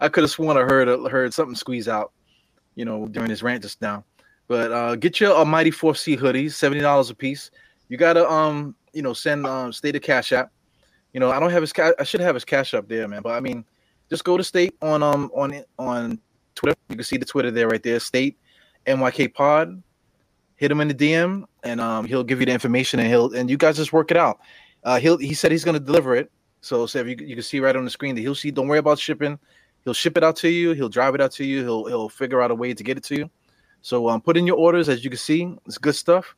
I 0.00 0.08
could 0.08 0.22
have 0.22 0.30
sworn 0.30 0.56
I 0.56 0.60
heard 0.60 0.88
heard 1.10 1.34
something 1.34 1.56
squeeze 1.56 1.88
out, 1.88 2.12
you 2.74 2.84
know, 2.84 3.06
during 3.06 3.30
his 3.30 3.42
rant 3.42 3.62
just 3.62 3.80
now. 3.80 4.04
But 4.46 4.72
uh 4.72 4.96
get 4.96 5.20
your 5.20 5.32
Almighty 5.32 5.70
4C 5.70 6.18
hoodies, 6.18 6.52
seventy 6.52 6.80
dollars 6.80 7.10
a 7.10 7.14
piece. 7.14 7.50
You 7.88 7.96
gotta 7.96 8.28
um 8.30 8.74
you 8.92 9.02
know 9.02 9.12
send 9.12 9.46
um 9.46 9.72
State 9.72 9.96
a 9.96 10.00
cash 10.00 10.32
app. 10.32 10.52
You 11.12 11.20
know, 11.20 11.30
I 11.30 11.38
don't 11.38 11.50
have 11.50 11.62
his. 11.62 11.72
I 11.98 12.02
should 12.04 12.20
have 12.20 12.34
his 12.34 12.44
cash 12.44 12.74
up 12.74 12.88
there, 12.88 13.06
man. 13.06 13.22
But 13.22 13.34
I 13.34 13.40
mean, 13.40 13.64
just 14.10 14.24
go 14.24 14.36
to 14.36 14.44
State 14.44 14.74
on 14.82 15.02
um 15.02 15.30
on 15.34 15.62
on 15.78 16.18
Twitter. 16.54 16.76
You 16.88 16.96
can 16.96 17.04
see 17.04 17.16
the 17.16 17.24
Twitter 17.24 17.50
there 17.50 17.68
right 17.68 17.82
there. 17.82 18.00
State 18.00 18.38
NYK 18.86 19.32
Pod. 19.34 19.82
Hit 20.56 20.70
him 20.70 20.80
in 20.80 20.88
the 20.88 20.94
DM, 20.94 21.44
and 21.62 21.80
um 21.80 22.04
he'll 22.04 22.24
give 22.24 22.40
you 22.40 22.46
the 22.46 22.52
information, 22.52 23.00
and 23.00 23.08
he'll 23.08 23.32
and 23.32 23.48
you 23.48 23.56
guys 23.56 23.76
just 23.76 23.92
work 23.92 24.10
it 24.10 24.16
out. 24.16 24.40
Uh, 24.82 24.98
he'll 24.98 25.16
he 25.16 25.34
said 25.34 25.50
he's 25.50 25.64
gonna 25.64 25.80
deliver 25.80 26.14
it. 26.14 26.30
So, 26.60 26.86
so 26.86 27.00
if 27.00 27.06
you, 27.06 27.26
you 27.26 27.34
can 27.34 27.42
see 27.42 27.60
right 27.60 27.76
on 27.76 27.84
the 27.84 27.90
screen 27.90 28.14
that 28.14 28.22
he'll 28.22 28.34
see. 28.34 28.50
Don't 28.50 28.68
worry 28.68 28.78
about 28.78 28.98
shipping. 28.98 29.38
He'll 29.84 29.94
ship 29.94 30.16
it 30.16 30.24
out 30.24 30.36
to 30.36 30.48
you. 30.48 30.72
He'll 30.72 30.88
drive 30.88 31.14
it 31.14 31.20
out 31.20 31.32
to 31.32 31.44
you. 31.44 31.62
He'll 31.62 31.84
he'll 31.86 32.08
figure 32.08 32.40
out 32.40 32.50
a 32.50 32.54
way 32.54 32.74
to 32.74 32.82
get 32.82 32.96
it 32.96 33.04
to 33.04 33.16
you. 33.16 33.30
So 33.82 34.08
um, 34.08 34.20
put 34.20 34.36
in 34.36 34.46
your 34.46 34.56
orders 34.56 34.88
as 34.88 35.04
you 35.04 35.10
can 35.10 35.18
see. 35.18 35.54
It's 35.66 35.78
good 35.78 35.94
stuff. 35.94 36.34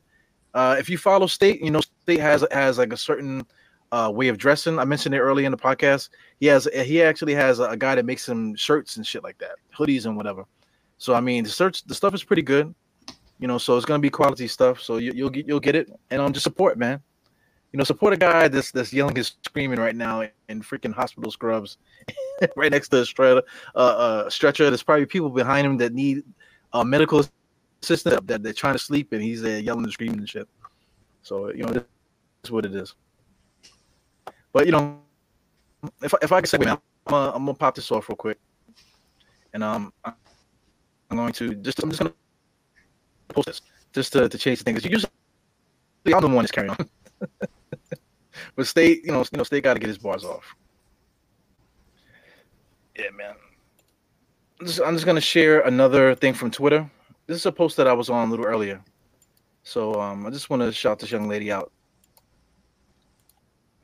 Uh, 0.53 0.75
if 0.79 0.89
you 0.89 0.97
follow 0.97 1.27
State, 1.27 1.61
you 1.61 1.71
know 1.71 1.81
State 2.03 2.19
has 2.19 2.45
has 2.51 2.77
like 2.77 2.91
a 2.91 2.97
certain 2.97 3.45
uh, 3.91 4.11
way 4.13 4.27
of 4.27 4.37
dressing. 4.37 4.79
I 4.79 4.85
mentioned 4.85 5.15
it 5.15 5.19
earlier 5.19 5.45
in 5.45 5.51
the 5.51 5.57
podcast. 5.57 6.09
He 6.39 6.47
has 6.47 6.67
he 6.73 7.01
actually 7.01 7.35
has 7.35 7.59
a, 7.59 7.77
guy 7.77 7.95
that 7.95 8.05
makes 8.05 8.25
some 8.25 8.55
shirts 8.55 8.97
and 8.97 9.05
shit 9.05 9.23
like 9.23 9.37
that, 9.39 9.55
hoodies 9.75 10.05
and 10.05 10.17
whatever. 10.17 10.45
So 10.97 11.13
I 11.13 11.21
mean, 11.21 11.43
the 11.43 11.49
search 11.49 11.83
the 11.83 11.95
stuff 11.95 12.13
is 12.13 12.23
pretty 12.23 12.41
good, 12.41 12.73
you 13.39 13.47
know. 13.47 13.57
So 13.57 13.77
it's 13.77 13.85
gonna 13.85 13.99
be 13.99 14.09
quality 14.09 14.47
stuff. 14.47 14.81
So 14.81 14.97
you, 14.97 15.23
will 15.23 15.29
get 15.29 15.47
you'll 15.47 15.59
get 15.59 15.75
it, 15.75 15.89
and 16.09 16.21
um, 16.21 16.33
just 16.33 16.43
support, 16.43 16.77
man. 16.77 17.01
You 17.71 17.77
know, 17.77 17.83
support 17.83 18.13
a 18.13 18.17
guy 18.17 18.47
that's 18.47 18.71
that's 18.71 18.91
yelling 18.91 19.17
and 19.17 19.25
screaming 19.45 19.79
right 19.79 19.95
now 19.95 20.27
in 20.49 20.61
freaking 20.61 20.93
hospital 20.93 21.31
scrubs, 21.31 21.77
right 22.55 22.71
next 22.71 22.89
to 22.89 23.01
a 23.01 23.05
stretcher. 23.05 23.41
Uh, 23.75 23.79
uh, 23.79 24.29
stretcher. 24.29 24.69
There's 24.69 24.83
probably 24.83 25.05
people 25.05 25.29
behind 25.29 25.65
him 25.65 25.77
that 25.77 25.93
need 25.93 26.23
uh, 26.73 26.83
medical 26.83 27.23
assistance 27.81 28.19
that 28.25 28.43
they're 28.43 28.53
trying 28.53 28.73
to 28.73 28.79
sleep, 28.79 29.13
and 29.13 29.21
he's 29.21 29.43
uh, 29.43 29.49
yelling 29.49 29.83
and 29.83 29.93
screaming 29.93 30.19
and 30.19 30.29
shit. 30.29 30.47
So 31.21 31.51
you 31.51 31.63
know, 31.63 31.73
that's 31.73 32.51
what 32.51 32.65
it 32.65 32.75
is. 32.75 32.95
But 34.53 34.65
you 34.65 34.71
know, 34.71 34.99
if 36.01 36.13
if 36.21 36.31
I 36.31 36.41
can 36.41 36.47
say, 36.47 36.57
I'm 36.57 36.79
gonna, 37.07 37.31
I'm 37.31 37.45
gonna 37.45 37.53
pop 37.53 37.75
this 37.75 37.91
off 37.91 38.09
real 38.09 38.15
quick, 38.15 38.39
and 39.53 39.63
um, 39.63 39.93
I'm 40.05 41.17
going 41.17 41.33
to 41.33 41.55
just 41.55 41.81
I'm 41.81 41.89
just 41.89 42.01
gonna 42.01 42.13
post 43.29 43.47
this 43.47 43.61
just 43.93 44.13
to, 44.13 44.29
to 44.29 44.37
change 44.37 44.59
the 44.59 44.65
thing 44.65 44.75
because 44.75 44.85
you 44.85 44.91
usually 44.91 45.11
I'm 46.13 46.21
the 46.21 46.27
one 46.27 46.43
that's 46.43 46.51
carrying 46.51 46.71
on, 46.71 46.89
but 48.55 48.67
state 48.67 49.03
you 49.03 49.11
know 49.11 49.23
you 49.31 49.37
know 49.37 49.43
state 49.43 49.63
got 49.63 49.73
to 49.73 49.79
get 49.79 49.87
his 49.87 49.97
bars 49.97 50.23
off. 50.23 50.55
Yeah, 52.97 53.09
man. 53.15 53.35
I'm 54.59 54.95
just, 54.95 55.05
gonna 55.05 55.21
share 55.21 55.61
another 55.61 56.15
thing 56.15 56.33
from 56.33 56.49
Twitter. 56.49 56.89
This 57.27 57.37
is 57.37 57.45
a 57.45 57.51
post 57.51 57.77
that 57.77 57.87
I 57.87 57.93
was 57.93 58.09
on 58.09 58.27
a 58.27 58.31
little 58.31 58.45
earlier, 58.45 58.81
so 59.61 60.01
um, 60.01 60.25
I 60.25 60.31
just 60.31 60.49
want 60.49 60.63
to 60.63 60.71
shout 60.71 60.97
this 60.97 61.11
young 61.11 61.27
lady 61.27 61.51
out. 61.51 61.71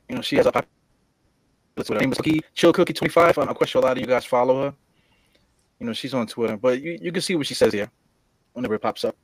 You 0.08 0.16
know, 0.16 0.22
she 0.22 0.36
has 0.36 0.46
a 0.46 0.52
Twitter 1.76 1.94
name 1.94 2.12
is 2.12 2.18
Cookie 2.18 2.40
Chill 2.54 2.72
Cookie 2.72 2.92
25. 2.92 3.38
I'm 3.38 3.54
quite 3.54 3.68
sure 3.68 3.82
a 3.82 3.84
lot 3.84 3.96
of 3.96 4.00
you 4.00 4.06
guys 4.06 4.24
follow 4.24 4.64
her. 4.64 4.74
You 5.78 5.86
know, 5.86 5.92
she's 5.92 6.14
on 6.14 6.26
Twitter, 6.26 6.56
but 6.56 6.80
you, 6.80 6.98
you 7.00 7.12
can 7.12 7.22
see 7.22 7.36
what 7.36 7.46
she 7.46 7.54
says 7.54 7.72
here 7.72 7.90
whenever 8.52 8.74
it 8.74 8.80
pops 8.80 9.04
up. 9.04 9.16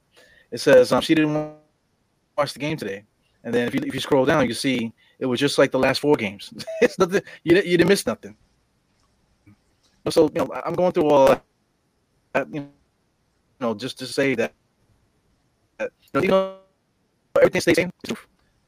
It 0.53 0.59
says 0.59 0.93
um, 0.93 1.01
she 1.01 1.15
didn't 1.15 1.55
watch 2.37 2.53
the 2.53 2.59
game 2.59 2.77
today. 2.77 3.05
And 3.43 3.53
then 3.53 3.67
if 3.67 3.75
you 3.75 3.81
if 3.85 3.95
you 3.95 4.01
scroll 4.01 4.25
down, 4.25 4.47
you 4.47 4.55
see 4.55 4.93
it 5.19 5.27
was 5.27 5.41
just 5.41 5.59
like 5.59 5.73
the 5.73 5.79
last 5.79 6.01
four 6.01 6.15
games. 6.15 6.53
it's 6.81 6.99
nothing 6.99 7.23
you, 7.43 7.57
you 7.57 7.77
didn't 7.77 7.89
miss 7.89 8.07
nothing. 8.07 8.37
So 10.09 10.25
you 10.35 10.41
know, 10.41 10.51
I'm 10.65 10.75
going 10.75 10.93
through 10.93 11.09
all 11.09 11.41
that, 12.33 12.55
you 12.55 12.69
know, 13.61 13.75
just 13.75 13.99
to 13.99 14.07
say 14.07 14.35
that, 14.35 14.55
that 15.79 15.93
you 16.15 16.29
know, 16.29 16.57
everything 17.37 17.61
stays 17.61 17.77
the 17.77 17.83
same. 17.83 18.17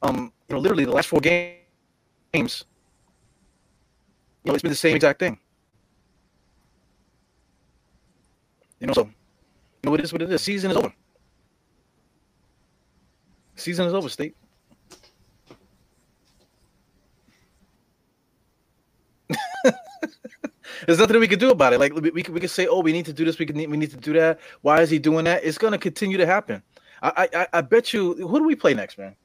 Um, 0.01 0.31
you 0.47 0.55
know, 0.55 0.59
literally 0.59 0.85
the 0.85 0.91
last 0.91 1.07
four 1.07 1.19
games 1.19 2.65
you 4.43 4.49
know, 4.51 4.53
it's 4.53 4.61
been 4.61 4.71
the 4.71 4.75
same 4.75 4.95
exact 4.95 5.19
thing. 5.19 5.39
You 8.79 8.87
know, 8.87 8.93
so 8.93 9.03
you 9.03 9.11
know 9.83 9.91
what 9.91 10.01
it 10.01 10.03
is 10.03 10.13
what 10.13 10.21
it 10.21 10.31
is. 10.31 10.41
Season 10.41 10.71
is 10.71 10.77
over. 10.77 10.93
Season 13.55 13.87
is 13.87 13.93
over, 13.93 14.09
State. 14.09 14.35
There's 20.85 20.99
nothing 20.99 21.19
we 21.19 21.27
can 21.27 21.39
do 21.39 21.51
about 21.51 21.73
it. 21.73 21.79
Like 21.79 21.93
we, 21.93 22.09
we, 22.09 22.23
can, 22.23 22.33
we 22.33 22.39
can 22.39 22.49
say, 22.49 22.67
oh, 22.67 22.79
we 22.81 22.91
need 22.91 23.05
to 23.05 23.13
do 23.13 23.25
this. 23.25 23.39
We 23.39 23.45
can 23.45 23.55
we 23.55 23.77
need 23.77 23.91
to 23.91 23.97
do 23.97 24.13
that. 24.13 24.39
Why 24.61 24.81
is 24.81 24.89
he 24.89 24.99
doing 24.99 25.25
that? 25.25 25.43
It's 25.43 25.57
gonna 25.57 25.77
continue 25.77 26.17
to 26.17 26.25
happen. 26.25 26.61
I 27.01 27.29
I, 27.33 27.47
I 27.53 27.61
bet 27.61 27.93
you. 27.93 28.13
Who 28.15 28.39
do 28.39 28.45
we 28.45 28.55
play 28.55 28.73
next, 28.73 28.97
man? 28.97 29.15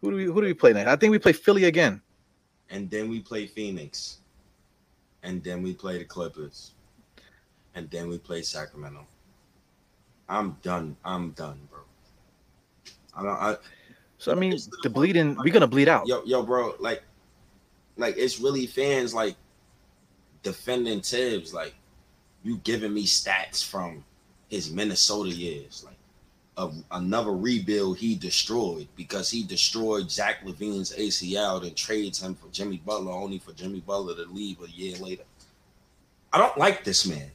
Who 0.00 0.10
do 0.10 0.16
we 0.16 0.24
who 0.24 0.40
do 0.40 0.46
we 0.46 0.54
play 0.54 0.72
next? 0.72 0.90
I 0.90 0.96
think 0.96 1.10
we 1.10 1.18
play 1.18 1.32
Philly 1.32 1.64
again. 1.64 2.00
And 2.70 2.90
then 2.90 3.08
we 3.08 3.20
play 3.20 3.46
Phoenix. 3.46 4.18
And 5.22 5.42
then 5.42 5.62
we 5.62 5.74
play 5.74 5.98
the 5.98 6.04
Clippers. 6.04 6.72
And 7.74 7.90
then 7.90 8.08
we 8.08 8.18
play 8.18 8.42
Sacramento. 8.42 9.06
I'm 10.28 10.56
done. 10.62 10.96
I'm 11.04 11.30
done, 11.30 11.60
bro. 11.70 11.80
I 13.14 13.22
don't 13.22 13.30
I 13.30 13.56
so 14.18 14.32
I 14.32 14.34
mean 14.34 14.56
the 14.82 14.90
bleeding 14.90 15.36
we're 15.36 15.52
gonna 15.52 15.66
bleed 15.66 15.88
out. 15.88 16.06
Yo, 16.06 16.22
yo, 16.24 16.42
bro, 16.42 16.74
like 16.78 17.02
like 17.96 18.16
it's 18.16 18.40
really 18.40 18.66
fans 18.66 19.14
like 19.14 19.36
defending 20.42 21.00
Thibs, 21.00 21.52
like 21.52 21.74
you 22.42 22.58
giving 22.58 22.94
me 22.94 23.04
stats 23.04 23.64
from 23.64 24.04
his 24.48 24.70
Minnesota 24.72 25.30
years. 25.30 25.84
Like 25.84 25.96
a, 26.56 26.70
another 26.90 27.32
rebuild 27.32 27.98
he 27.98 28.14
destroyed 28.14 28.88
because 28.96 29.30
he 29.30 29.44
destroyed 29.44 30.10
Zach 30.10 30.44
LaVine's 30.44 30.94
ACL 30.96 31.62
and 31.62 31.76
trades 31.76 32.20
him 32.22 32.34
for 32.34 32.48
Jimmy 32.48 32.82
Butler, 32.84 33.12
only 33.12 33.38
for 33.38 33.52
Jimmy 33.52 33.80
Butler 33.80 34.14
to 34.16 34.30
leave 34.30 34.60
a 34.60 34.70
year 34.70 34.96
later. 34.96 35.24
I 36.32 36.38
don't 36.38 36.58
like 36.58 36.84
this 36.84 37.06
man. 37.06 37.30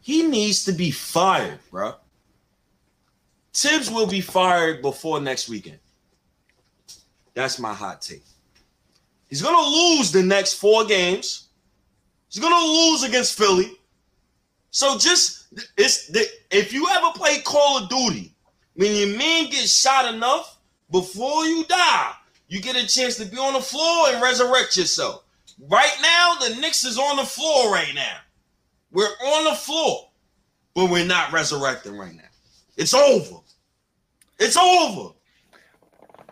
He 0.00 0.22
needs 0.26 0.64
to 0.64 0.72
be 0.72 0.90
fired, 0.90 1.58
bro. 1.70 1.94
Thibs 3.52 3.90
will 3.90 4.06
be 4.06 4.20
fired 4.20 4.82
before 4.82 5.20
next 5.20 5.48
weekend. 5.48 5.78
That's 7.34 7.58
my 7.58 7.74
hot 7.74 8.00
take. 8.00 8.24
He's 9.28 9.42
gonna 9.42 9.68
lose 9.68 10.10
the 10.10 10.22
next 10.22 10.54
four 10.54 10.84
games. 10.84 11.47
He's 12.30 12.42
gonna 12.42 12.66
lose 12.66 13.02
against 13.02 13.36
Philly. 13.36 13.72
So 14.70 14.98
just 14.98 15.46
it's 15.76 16.08
the, 16.08 16.26
if 16.50 16.72
you 16.72 16.86
ever 16.90 17.10
play 17.14 17.40
Call 17.40 17.82
of 17.82 17.88
Duty 17.88 18.34
when 18.74 18.94
your 18.94 19.18
man 19.18 19.50
gets 19.50 19.74
shot 19.74 20.12
enough 20.12 20.58
before 20.90 21.44
you 21.46 21.64
die, 21.64 22.12
you 22.48 22.60
get 22.60 22.76
a 22.76 22.86
chance 22.86 23.16
to 23.16 23.24
be 23.24 23.36
on 23.36 23.54
the 23.54 23.60
floor 23.60 24.08
and 24.10 24.22
resurrect 24.22 24.76
yourself. 24.76 25.24
Right 25.68 25.96
now, 26.00 26.34
the 26.40 26.60
Knicks 26.60 26.84
is 26.84 26.98
on 26.98 27.16
the 27.16 27.24
floor 27.24 27.72
right 27.72 27.92
now. 27.94 28.18
We're 28.92 29.04
on 29.04 29.44
the 29.44 29.54
floor, 29.54 30.08
but 30.74 30.90
we're 30.90 31.04
not 31.04 31.32
resurrecting 31.32 31.96
right 31.96 32.14
now. 32.14 32.22
It's 32.76 32.94
over. 32.94 33.40
It's 34.38 34.56
over. 34.56 35.12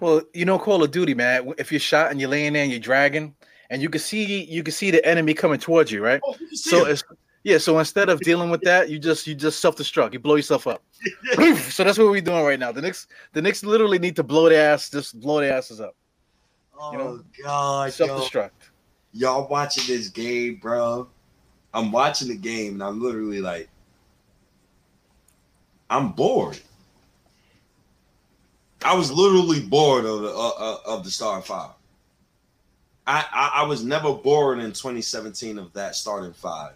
Well, 0.00 0.22
you 0.32 0.44
know, 0.44 0.58
Call 0.58 0.84
of 0.84 0.90
Duty, 0.90 1.14
man. 1.14 1.52
If 1.58 1.72
you're 1.72 1.80
shot 1.80 2.10
and 2.10 2.20
you're 2.20 2.30
laying 2.30 2.52
there 2.52 2.62
and 2.62 2.70
you're 2.70 2.80
dragging, 2.80 3.34
and 3.70 3.82
you 3.82 3.88
can 3.88 4.00
see 4.00 4.44
you 4.44 4.62
can 4.62 4.72
see 4.72 4.90
the 4.90 5.04
enemy 5.06 5.34
coming 5.34 5.58
towards 5.58 5.90
you, 5.90 6.02
right? 6.02 6.20
Oh, 6.24 6.34
you 6.38 6.56
so 6.56 6.84
it's 6.84 7.02
yeah, 7.46 7.58
so 7.58 7.78
instead 7.78 8.08
of 8.08 8.18
dealing 8.22 8.50
with 8.50 8.62
that, 8.62 8.90
you 8.90 8.98
just 8.98 9.24
you 9.28 9.34
just 9.36 9.60
self 9.60 9.76
destruct. 9.76 10.12
You 10.12 10.18
blow 10.18 10.34
yourself 10.34 10.66
up. 10.66 10.82
so 11.70 11.84
that's 11.84 11.96
what 11.96 12.10
we're 12.10 12.20
doing 12.20 12.44
right 12.44 12.58
now. 12.58 12.72
The 12.72 12.82
Knicks, 12.82 13.06
the 13.34 13.40
Knicks 13.40 13.62
literally 13.62 14.00
need 14.00 14.16
to 14.16 14.24
blow 14.24 14.48
their 14.48 14.72
ass, 14.72 14.90
just 14.90 15.20
blow 15.20 15.38
their 15.38 15.52
asses 15.52 15.80
up. 15.80 15.94
Oh 16.76 16.90
you 16.90 16.98
know? 16.98 17.20
God, 17.44 17.92
self 17.92 18.10
destruct. 18.10 18.50
Y'all 19.12 19.46
watching 19.48 19.84
this 19.86 20.08
game, 20.08 20.56
bro? 20.56 21.06
I'm 21.72 21.92
watching 21.92 22.26
the 22.26 22.36
game 22.36 22.74
and 22.74 22.82
I'm 22.82 23.00
literally 23.00 23.40
like, 23.40 23.68
I'm 25.88 26.10
bored. 26.10 26.58
I 28.84 28.92
was 28.96 29.12
literally 29.12 29.60
bored 29.60 30.04
of 30.04 30.22
the 30.22 30.30
uh, 30.30 30.48
uh, 30.58 30.78
of 30.84 31.04
the 31.04 31.12
starting 31.12 31.44
five. 31.44 31.70
I, 33.06 33.24
I 33.32 33.62
I 33.62 33.66
was 33.66 33.84
never 33.84 34.12
bored 34.12 34.58
in 34.58 34.72
2017 34.72 35.58
of 35.58 35.72
that 35.74 35.94
starting 35.94 36.32
five. 36.32 36.74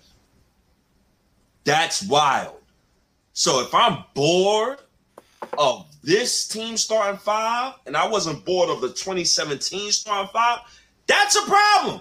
That's 1.64 2.06
wild. 2.06 2.56
So 3.32 3.60
if 3.60 3.74
I'm 3.74 4.04
bored 4.14 4.78
of 5.58 5.86
this 6.02 6.46
team 6.48 6.76
starting 6.76 7.18
five, 7.18 7.74
and 7.86 7.96
I 7.96 8.06
wasn't 8.08 8.44
bored 8.44 8.70
of 8.70 8.80
the 8.80 8.88
2017 8.88 9.92
starting 9.92 10.30
five, 10.32 10.60
that's 11.06 11.36
a 11.36 11.42
problem. 11.42 12.00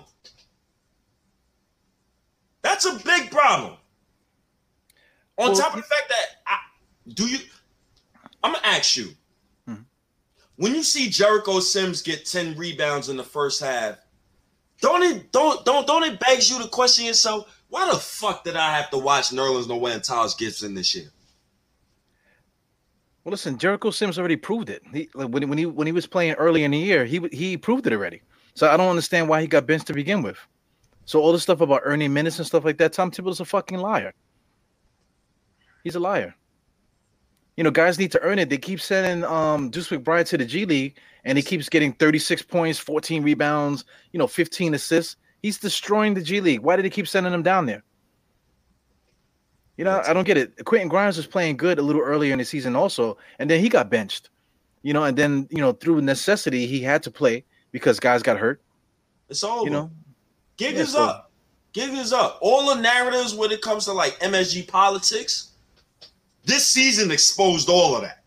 That's 2.62 2.86
a 2.86 2.94
big 3.04 3.32
problem. 3.32 3.74
On 5.38 5.52
Well, 5.52 5.56
top 5.56 5.74
of 5.74 5.78
the 5.78 5.84
fact 5.84 6.10
that 6.10 6.26
I, 6.46 6.58
do 7.14 7.28
you 7.28 7.40
I'm 8.44 8.54
gonna 8.54 8.68
ask 8.68 8.96
you. 8.96 9.16
Mhm. 9.68 9.86
When 10.58 10.76
you 10.76 10.84
see 10.84 11.10
Jericho 11.10 11.60
Sims 11.60 12.02
get 12.02 12.26
10 12.26 12.56
rebounds 12.58 13.10
in 13.10 13.18
the 13.18 13.24
first 13.24 13.62
half, 13.62 13.98
don't 14.82 15.04
it 15.04 15.32
don't 15.32 15.66
don't 15.66 15.86
don't 15.86 16.04
it 16.04 16.20
begs 16.20 16.50
you 16.50 16.62
to 16.62 16.68
question 16.68 17.06
yourself, 17.06 17.64
why 17.70 17.90
the 17.92 17.98
fuck 17.98 18.44
did 18.44 18.56
I 18.56 18.76
have 18.76 18.90
to 18.92 18.98
watch 18.98 19.30
Nerlens 19.30 19.68
Noel 19.68 19.94
and 19.94 20.04
Taj 20.04 20.36
Gibson 20.38 20.74
this 20.74 20.96
year? 20.96 21.10
Well, 23.24 23.32
listen, 23.32 23.58
Jericho 23.58 23.92
Sims 23.92 24.18
already 24.18 24.38
proved 24.38 24.70
it. 24.70 24.82
He 24.92 25.10
like, 25.14 25.30
when, 25.30 25.48
when 25.50 25.58
he 25.58 25.66
when 25.66 25.86
he 25.86 25.94
was 25.94 26.08
playing 26.08 26.34
early 26.34 26.64
in 26.64 26.72
the 26.72 26.78
year, 26.78 27.06
he 27.06 27.20
he 27.32 27.58
proved 27.58 27.86
it 27.86 27.94
already. 27.94 28.22
So 28.56 28.70
I 28.70 28.78
don't 28.78 28.90
understand 28.90 29.30
why 29.30 29.42
he 29.42 29.48
got 29.48 29.68
benched 29.68 29.88
to 29.88 29.94
begin 29.94 30.22
with. 30.22 30.38
So 31.06 31.22
all 31.22 31.32
this 31.32 31.44
stuff 31.44 31.62
about 31.62 31.82
earning 31.84 32.14
minutes 32.14 32.38
and 32.38 32.48
stuff 32.48 32.66
like 32.66 32.78
that, 32.78 32.94
Tom 32.94 33.12
Thibodeau's 33.12 33.40
a 33.40 33.46
fucking 33.46 33.80
liar. 33.80 34.14
He's 35.84 35.96
a 35.96 36.00
liar. 36.00 36.36
You 37.58 37.64
know, 37.64 37.72
guys 37.72 38.00
need 38.00 38.12
to 38.14 38.22
earn 38.22 38.40
it. 38.40 38.50
They 38.50 38.58
keep 38.58 38.80
sending 38.80 39.24
um 39.30 39.70
Deuce 39.70 39.90
McBride 39.90 40.28
to 40.28 40.38
the 40.38 40.46
G 40.46 40.66
League, 40.66 40.98
and 41.26 41.38
he 41.38 41.42
keeps 41.44 41.70
getting 41.70 41.94
36 41.94 42.42
points, 42.44 42.80
14 42.80 43.24
rebounds, 43.24 43.86
you 44.12 44.18
know, 44.20 44.28
15 44.28 44.74
assists. 44.74 45.16
He's 45.42 45.58
destroying 45.58 46.14
the 46.14 46.22
G 46.22 46.42
League. 46.42 46.60
Why 46.62 46.76
did 46.76 46.86
he 46.86 46.92
keep 46.92 47.08
sending 47.08 47.34
him 47.34 47.44
down 47.44 47.66
there? 47.66 47.84
You 49.78 49.86
know, 49.86 50.02
I 50.06 50.12
don't 50.14 50.26
get 50.26 50.38
it. 50.38 50.66
Quentin 50.66 50.90
Grimes 50.90 51.16
was 51.16 51.26
playing 51.28 51.56
good 51.56 51.80
a 51.80 51.82
little 51.82 52.02
earlier 52.02 52.34
in 52.34 52.40
the 52.40 52.46
season, 52.46 52.76
also, 52.76 53.18
and 53.40 53.50
then 53.50 53.62
he 53.62 53.70
got 53.70 53.90
benched. 53.90 54.30
You 54.82 54.94
know, 54.94 55.04
and 55.04 55.18
then 55.18 55.48
you 55.52 55.58
know 55.60 55.74
through 55.74 56.02
necessity 56.02 56.66
he 56.68 56.82
had 56.82 57.04
to 57.04 57.12
play 57.12 57.44
because 57.72 58.00
guys 58.00 58.22
got 58.24 58.38
hurt. 58.38 58.62
It's 59.30 59.44
all 59.44 59.64
You 59.64 59.70
know, 59.70 59.92
Gig 60.58 60.76
Yeah, 60.76 60.82
is 60.82 60.92
so- 60.94 61.04
up. 61.04 61.32
Gig 61.72 61.92
is 61.94 62.12
up. 62.14 62.40
All 62.42 62.74
the 62.74 62.82
narratives 62.82 63.36
when 63.36 63.52
it 63.52 63.62
comes 63.62 63.86
to 63.86 63.94
like 63.94 64.18
MSG 64.22 64.68
politics, 64.68 65.50
this 66.46 66.66
season 66.66 67.12
exposed 67.12 67.70
all 67.70 67.96
of 67.96 68.02
that. 68.02 68.24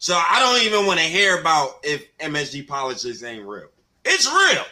So 0.00 0.14
I 0.14 0.40
don't 0.40 0.66
even 0.66 0.86
want 0.86 0.98
to 0.98 1.04
hear 1.04 1.38
about 1.38 1.80
if 1.84 2.16
MSG 2.18 2.66
politics 2.66 3.22
ain't 3.22 3.46
real. 3.46 3.68
It's 4.06 4.26
real. 4.26 4.64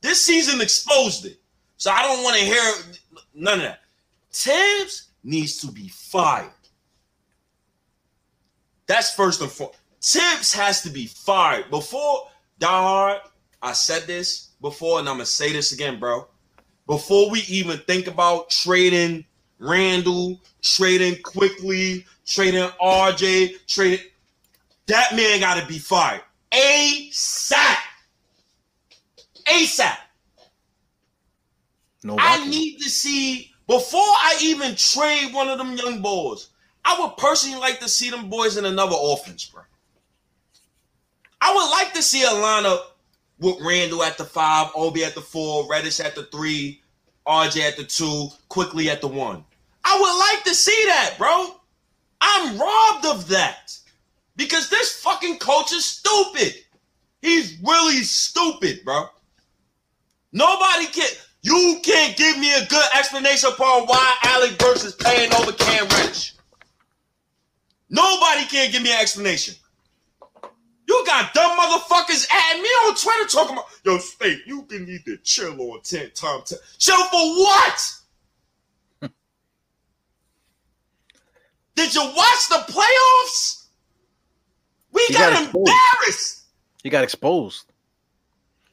This 0.00 0.20
season 0.20 0.60
exposed 0.60 1.24
it. 1.24 1.38
So 1.76 1.92
I 1.92 2.02
don't 2.02 2.24
want 2.24 2.36
to 2.36 2.44
hear 2.44 2.72
none 3.32 3.60
of 3.60 3.62
that. 3.62 3.80
Thibs 4.32 5.10
needs 5.22 5.58
to 5.58 5.68
be 5.68 5.86
fired. 5.88 6.50
That's 8.86 9.14
first 9.14 9.40
and 9.40 9.48
foremost. 9.50 9.78
Thibs 10.02 10.52
has 10.52 10.82
to 10.82 10.90
be 10.90 11.06
fired. 11.06 11.70
Before 11.70 12.26
Die 12.58 12.66
Hard, 12.66 13.20
I 13.62 13.72
said 13.72 14.02
this 14.08 14.48
before, 14.60 14.98
and 14.98 15.08
I'm 15.08 15.14
gonna 15.14 15.26
say 15.26 15.52
this 15.52 15.70
again, 15.70 16.00
bro. 16.00 16.26
Before 16.88 17.30
we 17.30 17.42
even 17.42 17.78
think 17.86 18.08
about 18.08 18.50
trading 18.50 19.24
Randle, 19.60 20.40
trading 20.60 21.22
Quickley, 21.22 22.04
trading 22.26 22.68
RJ, 22.82 23.66
trading 23.68 24.04
that 24.90 25.14
man 25.16 25.40
gotta 25.40 25.66
be 25.66 25.78
fired. 25.78 26.22
ASAP. 26.52 27.76
ASAP. 29.46 29.96
no. 32.02 32.16
I 32.18 32.46
need 32.48 32.78
to 32.78 32.88
see 32.88 33.52
before 33.66 34.00
I 34.00 34.38
even 34.42 34.74
trade 34.74 35.32
one 35.32 35.48
of 35.48 35.58
them 35.58 35.76
young 35.76 36.02
boys. 36.02 36.48
I 36.84 36.98
would 37.00 37.16
personally 37.16 37.58
like 37.58 37.78
to 37.80 37.88
see 37.88 38.10
them 38.10 38.28
boys 38.28 38.56
in 38.56 38.64
another 38.64 38.96
offense, 38.98 39.44
bro. 39.44 39.62
I 41.40 41.54
would 41.54 41.70
like 41.70 41.92
to 41.94 42.02
see 42.02 42.22
a 42.22 42.28
lineup 42.28 42.80
with 43.38 43.60
Randle 43.60 44.02
at 44.02 44.18
the 44.18 44.24
five, 44.24 44.70
Obi 44.74 45.04
at 45.04 45.14
the 45.14 45.20
four, 45.20 45.68
Reddish 45.68 46.00
at 46.00 46.14
the 46.14 46.24
three, 46.24 46.82
RJ 47.26 47.60
at 47.60 47.76
the 47.76 47.84
two, 47.84 48.28
Quickley 48.48 48.90
at 48.90 49.00
the 49.00 49.08
one. 49.08 49.44
I 49.84 49.98
would 49.98 50.18
like 50.18 50.44
to 50.44 50.54
see 50.54 50.84
that, 50.86 51.14
bro. 51.16 51.56
I'm 52.20 52.58
robbed 52.58 53.06
of 53.06 53.28
that 53.28 53.78
because 54.40 54.70
this 54.70 54.98
fucking 55.02 55.38
coach 55.38 55.70
is 55.70 55.84
stupid. 55.84 56.54
He's 57.20 57.58
really 57.62 58.02
stupid, 58.02 58.80
bro. 58.86 59.04
Nobody 60.32 60.86
can. 60.86 61.10
You 61.42 61.78
can't 61.82 62.16
give 62.16 62.38
me 62.38 62.50
a 62.54 62.64
good 62.64 62.84
explanation 62.98 63.50
upon 63.52 63.84
why 63.84 64.16
Alec 64.24 64.58
Burks 64.58 64.84
is 64.84 64.94
paying 64.94 65.30
over 65.34 65.52
Cam 65.52 65.86
Reddish. 65.88 66.36
Nobody 67.90 68.46
can 68.46 68.70
give 68.72 68.82
me 68.82 68.90
an 68.90 69.00
explanation. 69.00 69.54
You 70.88 71.02
got 71.06 71.34
dumb 71.34 71.58
motherfuckers 71.58 72.26
at 72.30 72.60
me 72.60 72.68
on 72.68 72.94
Twitter 72.94 73.28
talking 73.28 73.56
about, 73.56 73.66
yo, 73.84 73.98
State, 73.98 74.40
you 74.46 74.62
can 74.62 74.86
need 74.86 75.04
to 75.04 75.18
chill 75.18 75.60
on 75.60 75.82
10 75.82 76.12
time. 76.14 76.40
10. 76.46 76.58
Chill 76.78 76.96
for 76.96 77.36
what? 77.36 77.92
Did 81.74 81.94
you 81.94 82.02
watch 82.16 82.48
the 82.48 82.64
playoffs? 82.72 83.59
We 84.92 85.04
He 85.08 85.14
got, 85.14 85.32
got 85.32 85.54
embarrassed. 85.54 86.44
He 86.82 86.90
got 86.90 87.04
exposed. 87.04 87.64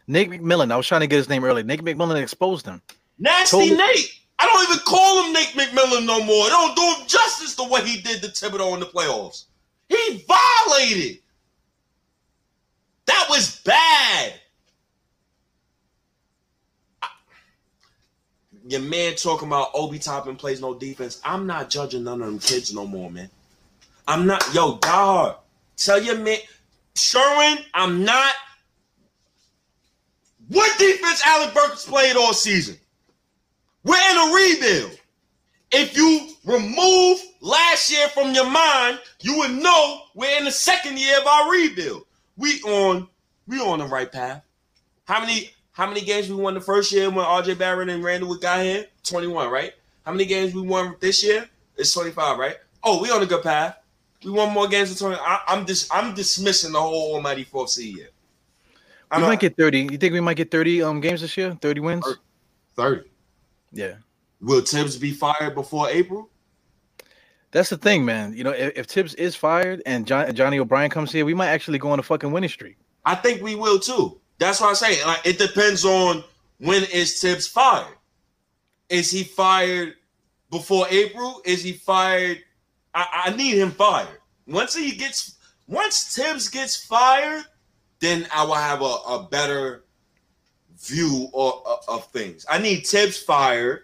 Nick 0.08 0.30
McMillan. 0.30 0.72
I 0.72 0.78
was 0.78 0.88
trying 0.88 1.02
to 1.02 1.08
get 1.08 1.18
his 1.18 1.30
name 1.30 1.44
early. 1.44 1.64
Nick 1.64 1.82
McMillan 1.82 2.22
exposed 2.22 2.66
him. 2.66 2.82
Nasty 3.20 3.58
Totally- 3.58 3.78
Nate. 3.78 4.14
I 4.40 4.46
don't 4.46 4.64
even 4.70 4.80
call 4.86 5.24
him 5.26 5.34
Nate 5.34 5.48
McMillan 5.50 6.06
no 6.06 6.24
more. 6.24 6.44
They 6.46 6.50
don't 6.52 6.76
do 6.76 6.82
him 7.02 7.08
justice 7.08 7.56
the 7.56 7.68
way 7.68 7.82
he 7.86 8.02
did 8.02 8.22
to 8.22 8.28
Thibodeau 8.30 8.76
in 8.76 8.80
the 8.80 8.86
playoffs. 8.86 9.46
He 9.90 10.24
violated. 10.28 11.20
That 13.08 13.26
was 13.30 13.60
bad. 13.62 14.34
I- 17.02 17.08
Your 18.68 18.82
man 18.82 19.16
talking 19.16 19.48
about 19.48 19.70
Obi 19.74 19.98
Toppin 19.98 20.36
plays 20.36 20.62
no 20.62 20.74
defense. 20.76 21.20
I'm 21.24 21.48
not 21.48 21.70
judging 21.70 22.04
none 22.04 22.22
of 22.22 22.28
them 22.28 22.40
kids 22.40 22.74
no 22.74 22.86
more, 22.86 23.10
man. 23.10 23.30
I'm 24.08 24.26
not, 24.28 24.54
yo, 24.54 24.78
dog. 24.78 25.38
Tell 25.78 26.02
your 26.02 26.18
man, 26.18 26.40
Sherwin, 26.96 27.60
I'm 27.74 28.04
not. 28.04 28.34
What 30.50 30.78
defense 30.80 31.22
Alec 31.26 31.54
Burks 31.54 31.86
played 31.86 32.16
all 32.16 32.34
season? 32.34 32.78
We're 33.84 33.96
in 33.96 34.18
a 34.18 34.34
rebuild. 34.34 35.00
If 35.72 35.96
you 35.98 36.30
remove 36.46 37.20
last 37.42 37.92
year 37.92 38.08
from 38.10 38.34
your 38.34 38.50
mind, 38.50 39.00
you 39.22 39.38
would 39.38 39.52
know 39.52 40.02
we're 40.16 40.38
in 40.38 40.46
the 40.46 40.52
second 40.52 40.98
year 40.98 41.20
of 41.20 41.28
our 41.28 41.52
rebuild. 41.52 42.06
We 42.38 42.62
on 42.62 43.08
we 43.48 43.60
on 43.60 43.80
the 43.80 43.86
right 43.86 44.12
path. 44.12 44.44
How 45.06 45.20
many 45.20 45.52
how 45.74 45.88
many 45.88 46.02
games 46.02 46.30
we 46.30 46.36
won 46.36 46.54
the 46.54 46.62
first 46.62 46.92
year 46.92 47.10
when 47.10 47.26
RJ 47.26 47.58
Barrett 47.58 47.90
and 47.90 48.04
Randle 48.04 48.36
got 48.36 48.64
here? 48.64 48.88
21, 49.04 49.50
right? 49.50 49.74
How 50.06 50.12
many 50.12 50.26
games 50.26 50.54
we 50.54 50.62
won 50.62 50.96
this 51.00 51.24
year? 51.24 51.48
It's 51.76 51.94
25, 51.94 52.40
right? 52.40 52.56
Oh, 52.84 53.02
we 53.02 53.12
on 53.12 53.22
a 53.22 53.26
good 53.26 53.44
path. 53.44 53.78
We 54.24 54.32
won 54.32 54.54
more 54.54 54.68
games 54.68 54.90
than 54.90 55.10
20. 55.10 55.22
I, 55.24 55.42
I'm 55.48 55.66
just 55.66 55.94
I'm 55.94 56.14
dismissing 56.14 56.74
the 56.74 56.80
whole 56.80 57.16
almighty 57.16 57.44
fourth 57.44 57.70
seed 57.70 57.98
year. 57.98 58.10
We 58.74 58.78
I'm 59.12 59.22
might 59.22 59.30
not, 59.30 59.40
get 59.40 59.58
30. 59.58 59.90
You 59.92 59.98
think 59.98 60.14
we 60.14 60.20
might 60.20 60.38
get 60.38 60.52
30 60.52 60.84
um 60.84 61.00
games 61.00 61.22
this 61.22 61.38
year? 61.38 61.56
30 61.62 61.80
wins? 61.82 62.18
30. 62.76 63.10
Yeah. 63.72 63.96
Will 64.42 64.62
Thibs 64.62 64.98
be 64.98 65.12
fired 65.12 65.56
before 65.56 65.90
April? 65.90 66.30
That's 67.52 67.70
the 67.70 67.78
thing, 67.78 68.06
man. 68.06 68.34
You 68.36 68.44
know, 68.44 68.52
if, 68.52 68.78
if 68.78 68.86
Thibs 68.88 69.14
is 69.16 69.36
fired 69.36 69.82
and 69.86 70.06
John, 70.06 70.34
Johnnie 70.36 70.64
Bryant 70.64 70.92
comes 70.92 71.12
here, 71.12 71.26
we 71.26 71.34
might 71.34 71.48
actually 71.48 71.80
go 71.80 71.90
on 71.90 72.00
a 72.00 72.04
fucking 72.04 72.32
winning 72.32 72.50
streak. 72.50 72.78
I 73.06 73.16
think 73.16 73.42
we 73.42 73.56
will 73.56 73.80
too. 73.80 74.20
That's 74.38 74.60
what 74.62 74.70
I'm 74.70 74.76
saying. 74.76 75.06
Like 75.06 75.26
it 75.26 75.40
depends 75.40 75.86
on 75.86 76.24
when 76.60 76.84
is 76.94 77.20
Thibs 77.22 77.48
fired. 77.48 77.96
Is 78.90 79.10
he 79.10 79.24
fired 79.24 79.96
before 80.52 80.88
April? 80.90 81.42
Is 81.46 81.64
he 81.64 81.74
fired? 81.74 82.44
I, 82.98 83.24
I 83.26 83.36
need 83.36 83.60
him 83.60 83.70
fired. 83.70 84.18
Once 84.48 84.74
he 84.74 84.96
gets 84.96 85.36
once 85.68 86.16
Thibs 86.16 86.48
gets 86.50 86.76
fired, 86.76 87.44
then 88.00 88.28
I 88.34 88.44
will 88.44 88.56
have 88.56 88.82
a, 88.82 88.86
a 88.86 89.28
better 89.30 89.84
view 90.80 91.30
of, 91.34 91.84
of, 91.88 92.08
things. 92.08 92.46
I 92.50 92.58
need 92.58 92.88
Thibs 92.88 93.18
fired. 93.18 93.84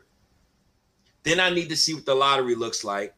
Then 1.24 1.40
I 1.40 1.52
need 1.52 1.70
to 1.70 1.76
see 1.76 1.94
what 1.94 2.06
the 2.06 2.16
lottery 2.16 2.56
looks 2.56 2.84
like. 2.84 3.14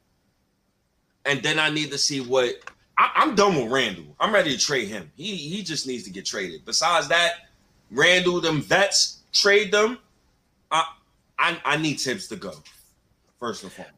And 1.26 1.41
then 1.41 1.60
I 1.60 1.70
need 1.70 1.91
to 1.91 1.98
see 1.98 2.20
what 2.20 2.56
I, 2.98 3.12
I'm 3.16 3.36
done 3.36 3.56
with 3.56 3.72
Randle. 3.72 4.16
I'm 4.20 4.34
ready 4.34 4.52
to 4.52 4.60
trade 4.60 4.89
him. 4.89 5.10
He 5.16 5.36
he 5.38 5.64
just 5.64 5.88
needs 5.88 6.04
to 6.04 6.10
get 6.10 6.26
traded. 6.26 6.66
Besides 6.66 7.08
that, 7.08 7.48
Randle, 7.89 8.41
them 8.41 8.62
vets, 8.62 9.22
trade 9.32 9.72
them. 9.72 10.00
I 10.72 10.84
I, 11.39 11.58
I 11.64 11.78
need 11.78 11.96
Thibs 12.02 12.28
to 12.28 12.36
go 12.36 12.54
first 13.39 13.64
and 13.64 13.72
foremost. 13.72 13.95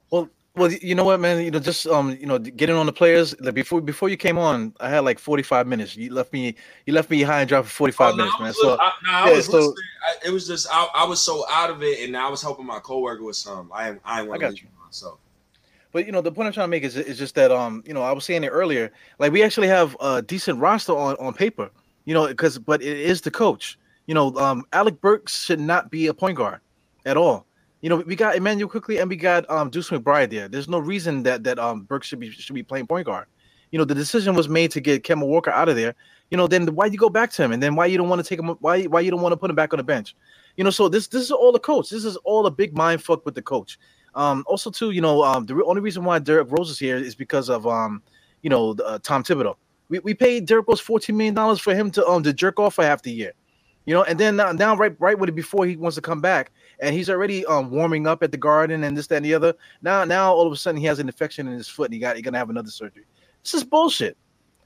Well, 0.58 0.72
you 0.72 0.95
know 0.95 1.03
what, 1.03 1.20
man? 1.20 1.43
You 1.45 1.51
know, 1.51 1.60
just 1.60 1.86
um, 1.86 2.18
you 2.20 2.26
know, 2.26 2.39
getting 2.39 2.76
on 2.76 2.88
the 2.88 2.91
players. 2.91 3.39
Like 3.39 3.53
before, 3.53 3.80
before 3.80 4.10
you 4.10 4.18
came 4.18 4.39
on, 4.39 4.74
I 4.80 4.89
had 4.89 5.01
like 5.01 5.20
forty 5.20 5.43
five 5.43 5.68
minutes. 5.68 5.95
You 5.95 6.12
left 6.12 6.34
me, 6.34 6.55
you 6.88 6.93
left 6.93 7.12
me 7.12 7.22
high 7.22 7.41
and 7.41 7.47
dry 7.49 7.62
for 7.62 7.70
forty 7.70 7.93
five 7.93 8.14
Oh, 8.14 8.18
no, 8.18 8.24
minutes, 8.24 8.39
man. 8.39 8.53
So 8.53 8.78
I, 8.80 8.91
no, 9.05 9.12
I 9.12 9.30
yeah, 9.30 9.36
was 9.36 9.45
so- 9.45 9.51
listening. 9.53 9.76
I, 10.08 10.28
it 10.28 10.32
was 10.32 10.47
just 10.47 10.68
I, 10.72 10.88
I 10.95 11.05
was 11.05 11.22
so 11.22 11.45
out 11.49 11.70
of 11.70 11.84
it, 11.84 11.99
and 12.05 12.18
I 12.18 12.28
was 12.30 12.41
helping 12.41 12.66
my 12.66 12.80
coworker 12.80 13.24
with 13.24 13.36
some. 13.36 13.72
I 13.74 13.89
I, 14.03 14.22
I 14.22 14.22
want 14.24 14.41
you. 14.62 14.68
So 14.89 15.20
But 15.91 16.05
you 16.05 16.12
know, 16.12 16.22
the 16.22 16.32
point 16.32 16.47
I'm 16.47 16.53
trying 16.53 16.66
to 16.66 16.72
make 16.72 16.84
is 16.84 16.95
is 16.97 17.18
just 17.18 17.36
that 17.36 17.51
um, 17.51 17.84
you 17.86 17.93
know, 17.93 18.01
I 18.01 18.12
was 18.12 18.26
saying 18.26 18.43
it 18.43 18.49
earlier. 18.49 18.91
Like 19.20 19.32
we 19.32 19.43
actually 19.43 19.68
have 19.68 19.95
a 19.99 20.22
decent 20.22 20.60
roster 20.60 20.93
on 20.93 21.16
on 21.18 21.34
paper. 21.34 21.70
You 22.05 22.14
know, 22.14 22.28
because 22.28 22.58
but 22.58 22.82
it 22.82 22.97
is 22.97 23.22
the 23.22 23.32
coach. 23.32 23.78
You 24.08 24.14
know, 24.16 24.34
um, 24.38 24.64
Alec 24.72 25.01
Burks 25.01 25.43
should 25.43 25.60
not 25.60 25.91
be 25.91 26.08
a 26.08 26.14
point 26.14 26.38
guard 26.38 26.62
at 27.05 27.18
all. 27.18 27.45
You 27.82 27.89
know, 27.89 27.97
we 27.97 28.15
got 28.15 28.36
Immanuel 28.36 28.69
Quickley 28.69 28.97
and 28.97 29.09
we 29.09 29.15
got 29.15 29.49
um 29.49 29.69
Deuce 29.69 29.89
McBride 29.89 30.32
there. 30.32 30.47
There's 30.47 30.67
no 30.67 30.80
reason 30.80 31.23
that 31.23 31.43
that 31.43 31.59
um 31.59 31.82
Burke 31.82 32.03
should 32.03 32.19
be 32.19 32.32
should 32.32 32.55
be 32.55 32.63
playing 32.63 32.88
point 32.88 33.05
guard. 33.05 33.28
You 33.71 33.80
know, 33.80 33.86
the 33.86 33.95
decision 33.95 34.36
was 34.36 34.47
made 34.47 34.71
to 34.71 34.82
get 34.82 35.03
Kemba 35.03 35.28
Walker 35.28 35.51
out 35.51 35.69
of 35.69 35.75
there. 35.75 35.93
You 36.32 36.38
know, 36.38 36.47
then 36.47 36.65
why 36.73 36.88
you 36.88 36.97
go 36.97 37.09
back 37.09 37.32
to 37.32 37.43
him, 37.43 37.51
and 37.51 37.61
then 37.61 37.75
why 37.75 37.86
you 37.86 37.97
don't 37.97 38.09
want 38.09 38.23
to 38.23 38.28
take 38.28 38.39
him? 38.39 38.47
Why 38.59 38.84
why 38.84 39.01
you 39.01 39.11
don't 39.11 39.21
want 39.21 39.34
to 39.34 39.38
put 39.38 39.49
him 39.49 39.55
back 39.55 39.73
on 39.73 39.78
the 39.78 39.84
bench? 39.84 40.15
You 40.55 40.63
know, 40.63 40.69
so 40.69 40.89
this 40.89 41.07
this 41.07 41.21
is 41.21 41.32
all 41.32 41.51
the 41.51 41.59
coach. 41.59 41.89
This 41.89 42.03
is 42.03 42.15
all 42.17 42.45
a 42.47 42.51
big 42.51 42.75
mind 42.75 43.03
fuck 43.03 43.25
with 43.25 43.36
the 43.36 43.41
coach. 43.41 43.78
Um, 44.15 44.43
also 44.47 44.71
too, 44.71 44.91
you 44.91 45.01
know, 45.01 45.23
um, 45.23 45.45
the 45.45 45.53
re- 45.53 45.63
only 45.67 45.82
reason 45.82 46.03
why 46.03 46.17
Derrick 46.17 46.47
Rose 46.49 46.71
is 46.71 46.80
here 46.80 46.97
is 46.97 47.13
because 47.13 47.49
of 47.49 47.67
um, 47.67 48.01
you 48.41 48.49
know, 48.49 48.71
uh, 48.84 48.97
Tom 49.03 49.23
Thibodeau. 49.23 49.55
We, 49.89 49.99
we 49.99 50.13
paid 50.13 50.47
Derrick 50.47 50.67
Rose 50.67 50.80
fourteen 50.80 51.15
million 51.15 51.36
dollars 51.36 51.59
for 51.59 51.75
him 51.75 51.91
to 51.91 52.05
um 52.07 52.23
to 52.23 52.34
jerk 52.34 52.59
off 52.59 52.75
for 52.75 52.84
half 52.84 53.03
the 53.03 53.11
year, 53.11 53.34
you 53.86 53.93
know, 53.93 54.03
and 54.03 54.19
then 54.19 54.36
now, 54.36 54.51
now 54.51 54.75
right 54.75 54.95
right 54.99 55.17
with 55.17 55.30
it 55.30 55.36
before 55.36 55.65
he 55.65 55.78
wants 55.78 55.95
to 55.95 56.01
come 56.01 56.19
back, 56.19 56.51
and 56.80 56.95
he's 56.95 57.09
already 57.09 57.45
um 57.45 57.69
warming 57.71 58.07
up 58.07 58.23
at 58.23 58.32
the 58.32 58.38
Garden 58.38 58.84
and 58.84 58.97
this 58.97 59.07
that 59.07 59.17
and 59.17 59.25
the 59.25 59.34
other. 59.34 59.53
Now 59.82 60.03
now 60.03 60.34
all 60.34 60.47
of 60.47 60.53
a 60.53 60.55
sudden 60.55 60.80
he 60.80 60.88
has 60.88 60.99
an 60.99 61.07
infection 61.07 61.47
in 61.47 61.53
his 61.53 61.67
foot 61.67 61.86
and 61.86 61.93
he 61.93 61.99
got 61.99 62.15
he 62.15 62.21
gonna 62.21 62.38
have 62.38 62.49
another 62.49 62.69
surgery. 62.69 63.05
This 63.43 63.53
is 63.53 63.63
bullshit. 63.63 64.17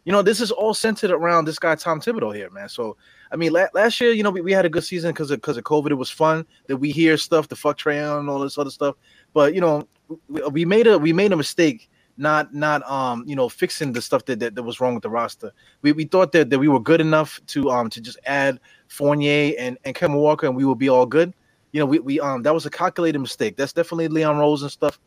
You 0.03 0.11
know, 0.11 0.23
this 0.23 0.41
is 0.41 0.49
all 0.49 0.73
centered 0.73 1.11
around 1.11 1.45
this 1.45 1.59
guy 1.59 1.75
Tom 1.75 2.01
Thibodeau 2.01 2.35
here, 2.35 2.49
man. 2.49 2.69
So 2.69 2.97
I 3.31 3.35
mean, 3.35 3.53
la- 3.53 3.67
last 3.73 4.01
year, 4.01 4.11
you 4.11 4.23
know, 4.23 4.31
we, 4.31 4.41
we 4.41 4.51
had 4.51 4.65
a 4.65 4.69
good 4.69 4.83
season 4.83 5.11
because 5.11 5.31
of 5.31 5.37
because 5.39 5.57
of 5.57 5.63
COVID. 5.63 5.91
It 5.91 5.95
was 5.95 6.09
fun 6.09 6.45
that 6.67 6.77
we 6.77 6.91
hear 6.91 7.17
stuff, 7.17 7.47
the 7.47 7.55
fuck 7.55 7.77
Trae 7.77 8.19
and 8.19 8.29
all 8.29 8.39
this 8.39 8.57
other 8.57 8.71
stuff. 8.71 8.95
But 9.33 9.53
you 9.53 9.61
know, 9.61 9.87
we, 10.27 10.41
we 10.41 10.65
made 10.65 10.87
a 10.87 10.97
we 10.97 11.13
made 11.13 11.31
a 11.31 11.37
mistake 11.37 11.89
not 12.17 12.53
not 12.53 12.87
um 12.89 13.23
you 13.25 13.35
know 13.35 13.49
fixing 13.49 13.93
the 13.93 14.01
stuff 14.01 14.25
that, 14.25 14.39
that, 14.39 14.55
that 14.55 14.63
was 14.63 14.79
wrong 14.79 14.93
with 14.93 15.03
the 15.03 15.09
roster. 15.09 15.51
We, 15.81 15.91
we 15.91 16.05
thought 16.05 16.31
that, 16.33 16.49
that 16.49 16.59
we 16.59 16.67
were 16.67 16.79
good 16.79 17.01
enough 17.01 17.39
to 17.47 17.69
um 17.69 17.89
to 17.89 18.01
just 18.01 18.19
add 18.25 18.59
Fournier 18.87 19.53
and 19.57 19.77
and 19.85 19.95
Kemba 19.95 20.19
Walker 20.19 20.47
and 20.47 20.55
we 20.55 20.65
would 20.65 20.77
be 20.77 20.89
all 20.89 21.05
good. 21.05 21.33
You 21.71 21.79
know, 21.79 21.85
we, 21.85 21.99
we 21.99 22.19
um 22.19 22.43
that 22.43 22.53
was 22.53 22.65
a 22.65 22.69
calculated 22.69 23.19
mistake. 23.19 23.55
That's 23.57 23.73
definitely 23.73 24.07
Leon 24.07 24.37
Rose 24.37 24.61
and 24.61 24.71
stuff. 24.71 24.99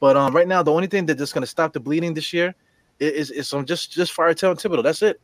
But 0.00 0.16
um 0.16 0.34
right 0.34 0.48
now 0.48 0.62
the 0.62 0.72
only 0.72 0.86
thing 0.86 1.06
that's 1.06 1.32
gonna 1.32 1.46
stop 1.46 1.72
the 1.72 1.80
bleeding 1.80 2.14
this 2.14 2.32
year 2.32 2.54
is 2.98 3.30
is 3.30 3.48
some 3.48 3.64
just 3.64 3.92
just 3.92 4.12
fire 4.12 4.34
Tom 4.34 4.56
Thibodeau. 4.56 4.82
That's 4.82 5.02
it. 5.02 5.20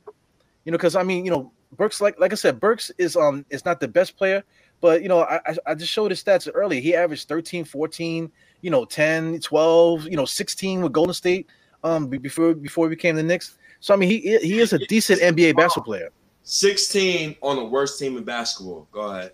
You 0.64 0.72
know, 0.72 0.78
because 0.78 0.96
I 0.96 1.02
mean, 1.02 1.24
you 1.24 1.30
know, 1.30 1.52
Burks 1.76 2.00
like 2.00 2.18
like 2.18 2.32
I 2.32 2.36
said, 2.36 2.60
Burks 2.60 2.90
is 2.98 3.16
um 3.16 3.44
is 3.50 3.64
not 3.64 3.80
the 3.80 3.88
best 3.88 4.16
player, 4.16 4.44
but 4.80 5.02
you 5.02 5.08
know, 5.08 5.22
I 5.22 5.40
I 5.66 5.74
just 5.74 5.92
showed 5.92 6.10
his 6.10 6.22
stats 6.22 6.48
earlier. 6.52 6.80
He 6.80 6.94
averaged 6.94 7.28
13, 7.28 7.64
14, 7.64 8.30
you 8.60 8.70
know, 8.70 8.84
10, 8.84 9.40
12, 9.40 10.06
you 10.06 10.16
know, 10.16 10.24
16 10.24 10.82
with 10.82 10.92
Golden 10.92 11.14
State 11.14 11.48
um 11.82 12.08
before 12.08 12.54
before 12.54 12.86
he 12.86 12.90
became 12.90 13.16
the 13.16 13.22
Knicks. 13.22 13.58
So 13.80 13.92
I 13.92 13.96
mean, 13.96 14.08
he 14.08 14.38
he 14.38 14.60
is 14.60 14.72
a 14.72 14.78
decent 14.86 15.20
NBA 15.20 15.56
basketball 15.56 15.84
player. 15.84 16.10
16 16.44 17.36
on 17.42 17.56
the 17.56 17.64
worst 17.64 17.98
team 17.98 18.16
in 18.16 18.24
basketball. 18.24 18.86
Go 18.92 19.00
ahead. 19.00 19.32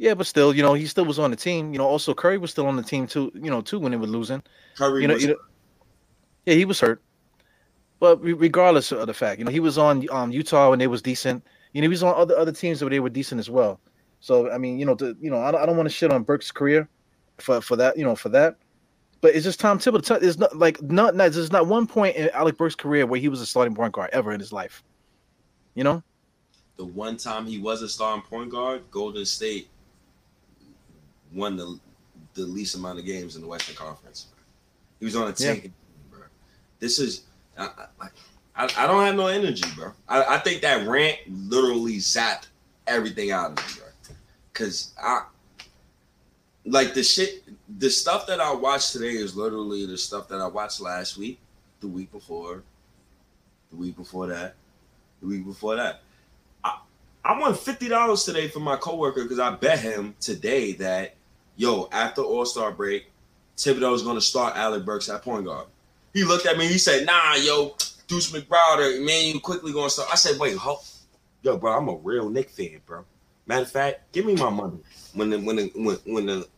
Yeah, 0.00 0.14
but 0.14 0.26
still, 0.26 0.54
you 0.56 0.62
know, 0.62 0.72
he 0.72 0.86
still 0.86 1.04
was 1.04 1.18
on 1.18 1.30
the 1.30 1.36
team. 1.36 1.74
You 1.74 1.78
know, 1.78 1.86
also 1.86 2.14
Curry 2.14 2.38
was 2.38 2.50
still 2.50 2.66
on 2.66 2.74
the 2.74 2.82
team 2.82 3.06
too. 3.06 3.30
You 3.34 3.50
know, 3.50 3.60
too 3.60 3.78
when 3.78 3.92
they 3.92 3.98
were 3.98 4.06
losing. 4.06 4.42
Curry 4.78 5.02
You 5.02 5.08
know, 5.08 5.12
was 5.12 5.22
you 5.22 5.28
know 5.28 5.36
yeah, 6.46 6.54
he 6.54 6.64
was 6.64 6.80
hurt. 6.80 7.02
But 7.98 8.16
regardless 8.22 8.92
of 8.92 9.06
the 9.06 9.12
fact, 9.12 9.38
you 9.38 9.44
know, 9.44 9.50
he 9.50 9.60
was 9.60 9.76
on 9.76 10.06
um 10.10 10.32
Utah 10.32 10.70
when 10.70 10.78
they 10.78 10.86
was 10.86 11.02
decent. 11.02 11.44
You 11.74 11.82
know, 11.82 11.84
he 11.84 11.88
was 11.90 12.02
on 12.02 12.14
other 12.14 12.34
other 12.34 12.50
teams 12.50 12.80
where 12.80 12.88
they 12.88 12.98
were 12.98 13.10
decent 13.10 13.40
as 13.40 13.50
well. 13.50 13.78
So 14.20 14.50
I 14.50 14.56
mean, 14.56 14.78
you 14.78 14.86
know, 14.86 14.94
to, 14.94 15.14
you 15.20 15.30
know, 15.30 15.42
I 15.42 15.50
don't, 15.52 15.60
I 15.60 15.66
don't 15.66 15.76
want 15.76 15.86
to 15.90 15.94
shit 15.94 16.10
on 16.10 16.22
Burke's 16.22 16.50
career 16.50 16.88
for 17.36 17.60
for 17.60 17.76
that, 17.76 17.98
you 17.98 18.04
know, 18.04 18.16
for 18.16 18.30
that. 18.30 18.56
But 19.20 19.34
it's 19.34 19.44
just 19.44 19.60
Tom 19.60 19.78
Thibodeau. 19.78 20.22
It's 20.22 20.38
not 20.38 20.56
like 20.56 20.80
not, 20.80 21.14
not 21.14 21.32
there's 21.32 21.52
not 21.52 21.66
one 21.66 21.86
point 21.86 22.16
in 22.16 22.30
Alec 22.30 22.56
Burke's 22.56 22.74
career 22.74 23.04
where 23.04 23.20
he 23.20 23.28
was 23.28 23.42
a 23.42 23.46
starting 23.46 23.74
point 23.74 23.92
guard 23.92 24.08
ever 24.14 24.32
in 24.32 24.40
his 24.40 24.50
life. 24.50 24.82
You 25.74 25.84
know, 25.84 26.02
the 26.78 26.86
one 26.86 27.18
time 27.18 27.44
he 27.44 27.58
was 27.58 27.82
a 27.82 27.88
starting 27.90 28.22
point 28.22 28.48
guard, 28.48 28.82
Golden 28.90 29.26
State 29.26 29.68
won 31.32 31.56
the 31.56 31.78
the 32.34 32.42
least 32.42 32.74
amount 32.74 32.98
of 32.98 33.04
games 33.04 33.36
in 33.36 33.42
the 33.42 33.48
Western 33.48 33.74
Conference. 33.76 34.26
He 34.98 35.04
was 35.04 35.16
on 35.16 35.28
a 35.28 35.32
Yeah. 35.32 35.54
tanking 35.54 35.62
team, 35.62 35.72
bro. 36.10 36.20
This 36.78 36.98
is 36.98 37.24
I, 37.58 37.68
I, 38.00 38.06
I 38.56 38.64
I 38.76 38.86
don't 38.86 39.04
have 39.04 39.16
no 39.16 39.26
energy, 39.28 39.64
bro. 39.76 39.92
I, 40.08 40.36
I 40.36 40.38
think 40.38 40.62
that 40.62 40.86
rant 40.86 41.18
literally 41.28 41.96
zapped 41.96 42.48
everything 42.86 43.30
out 43.30 43.52
of 43.52 43.56
me, 43.56 43.62
bro. 43.78 43.86
Cause 44.52 44.92
I 45.02 45.22
like 46.66 46.94
the 46.94 47.02
shit 47.02 47.44
the 47.78 47.90
stuff 47.90 48.26
that 48.26 48.40
I 48.40 48.52
watched 48.52 48.92
today 48.92 49.12
is 49.12 49.36
literally 49.36 49.86
the 49.86 49.96
stuff 49.96 50.28
that 50.28 50.40
I 50.40 50.46
watched 50.46 50.80
last 50.80 51.16
week, 51.16 51.40
the 51.80 51.88
week 51.88 52.12
before, 52.12 52.62
the 53.70 53.76
week 53.76 53.96
before 53.96 54.26
that, 54.26 54.54
the 55.20 55.28
week 55.28 55.44
before 55.46 55.76
that. 55.76 56.02
I 56.62 56.78
I 57.24 57.38
won 57.38 57.54
fifty 57.54 57.88
dollars 57.88 58.24
today 58.24 58.48
for 58.48 58.60
my 58.60 58.76
coworker 58.76 59.22
because 59.22 59.38
I 59.38 59.52
bet 59.52 59.78
him 59.78 60.14
today 60.20 60.72
that 60.74 61.14
yo 61.60 61.88
after 61.92 62.22
All 62.22 62.46
Star 62.46 62.72
break, 62.72 63.10
Thibodeau 63.56 63.94
is 63.94 64.02
gonna 64.02 64.20
start 64.20 64.56
Alec 64.56 64.84
Burks 64.84 65.10
at 65.10 65.22
point 65.22 65.44
guard. 65.44 65.66
He 66.14 66.24
looked 66.24 66.46
at 66.46 66.56
me. 66.56 66.66
He 66.66 66.78
said, 66.78 67.04
"Nah, 67.04 67.34
yo, 67.34 67.76
Deuce 68.08 68.32
McBride, 68.32 69.04
man, 69.04 69.26
you 69.26 69.40
Quickley 69.40 69.72
gonna 69.72 69.90
start." 69.90 70.08
I 70.10 70.16
said, 70.16 70.38
"Wait, 70.38 70.56
ho, 70.56 70.80
yo, 71.42 71.58
bro, 71.58 71.76
I'm 71.76 71.88
a 71.88 71.96
real 71.96 72.30
Knick 72.30 72.48
fan, 72.50 72.80
bro. 72.86 73.04
Matter 73.46 73.62
of 73.62 73.70
fact, 73.70 74.10
give 74.12 74.24
me 74.24 74.34
my 74.36 74.48
money 74.48 74.78
when 75.12 75.28
the 75.28 75.38
when 75.38 75.56
the 75.56 75.70
when, 75.74 75.96
when 76.06 76.26
the 76.26 76.48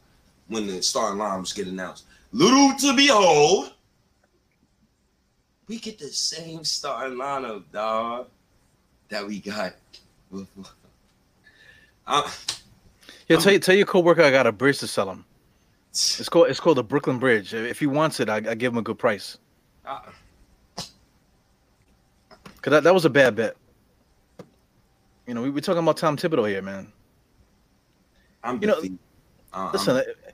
when 0.46 0.66
the 0.68 0.82
starting 0.82 1.18
lineups 1.18 1.54
get 1.54 1.66
announced. 1.66 2.04
Little 2.30 2.72
to 2.78 2.94
behold, 2.94 3.72
we 5.66 5.78
get 5.78 5.98
the 5.98 6.08
same 6.08 6.62
starting 6.64 7.18
lineup, 7.18 7.64
dog, 7.72 8.28
that 9.08 9.26
we 9.26 9.40
got. 9.40 9.74
I, 12.06 12.32
yeah. 13.28 13.36
Tell 13.38 13.52
you, 13.52 13.58
tell 13.58 13.74
your 13.74 13.86
coworker 13.86 14.22
I 14.22 14.30
got 14.30 14.46
a 14.46 14.52
bridge 14.52 14.78
to 14.80 14.86
sell 14.86 15.10
him. 15.10 15.24
It's 15.90 16.28
called 16.28 16.48
it's 16.48 16.60
called 16.60 16.78
the 16.78 16.84
Brooklyn 16.84 17.18
Bridge. 17.18 17.52
If 17.54 17.78
he 17.78 17.86
wants 17.86 18.18
it, 18.20 18.28
I, 18.28 18.36
I 18.36 18.54
give 18.54 18.72
him 18.72 18.78
a 18.78 18.82
good 18.82 18.98
price. 18.98 19.38
I, 19.84 20.00
Cause 22.62 22.70
that, 22.70 22.84
that 22.84 22.94
was 22.94 23.04
a 23.04 23.10
bad 23.10 23.34
bet. 23.34 23.56
You 25.26 25.34
know, 25.34 25.42
we 25.42 25.50
were 25.50 25.60
talking 25.60 25.82
about 25.82 25.96
Tom 25.96 26.16
Thibodeau 26.16 26.48
here, 26.48 26.62
man. 26.62 26.92
I'm 28.44 28.60
You 28.60 28.68
know. 28.68 28.80
Uh, 29.52 29.70
Listen, 29.72 29.96
I'm- 29.96 30.04
uh, 30.08 30.30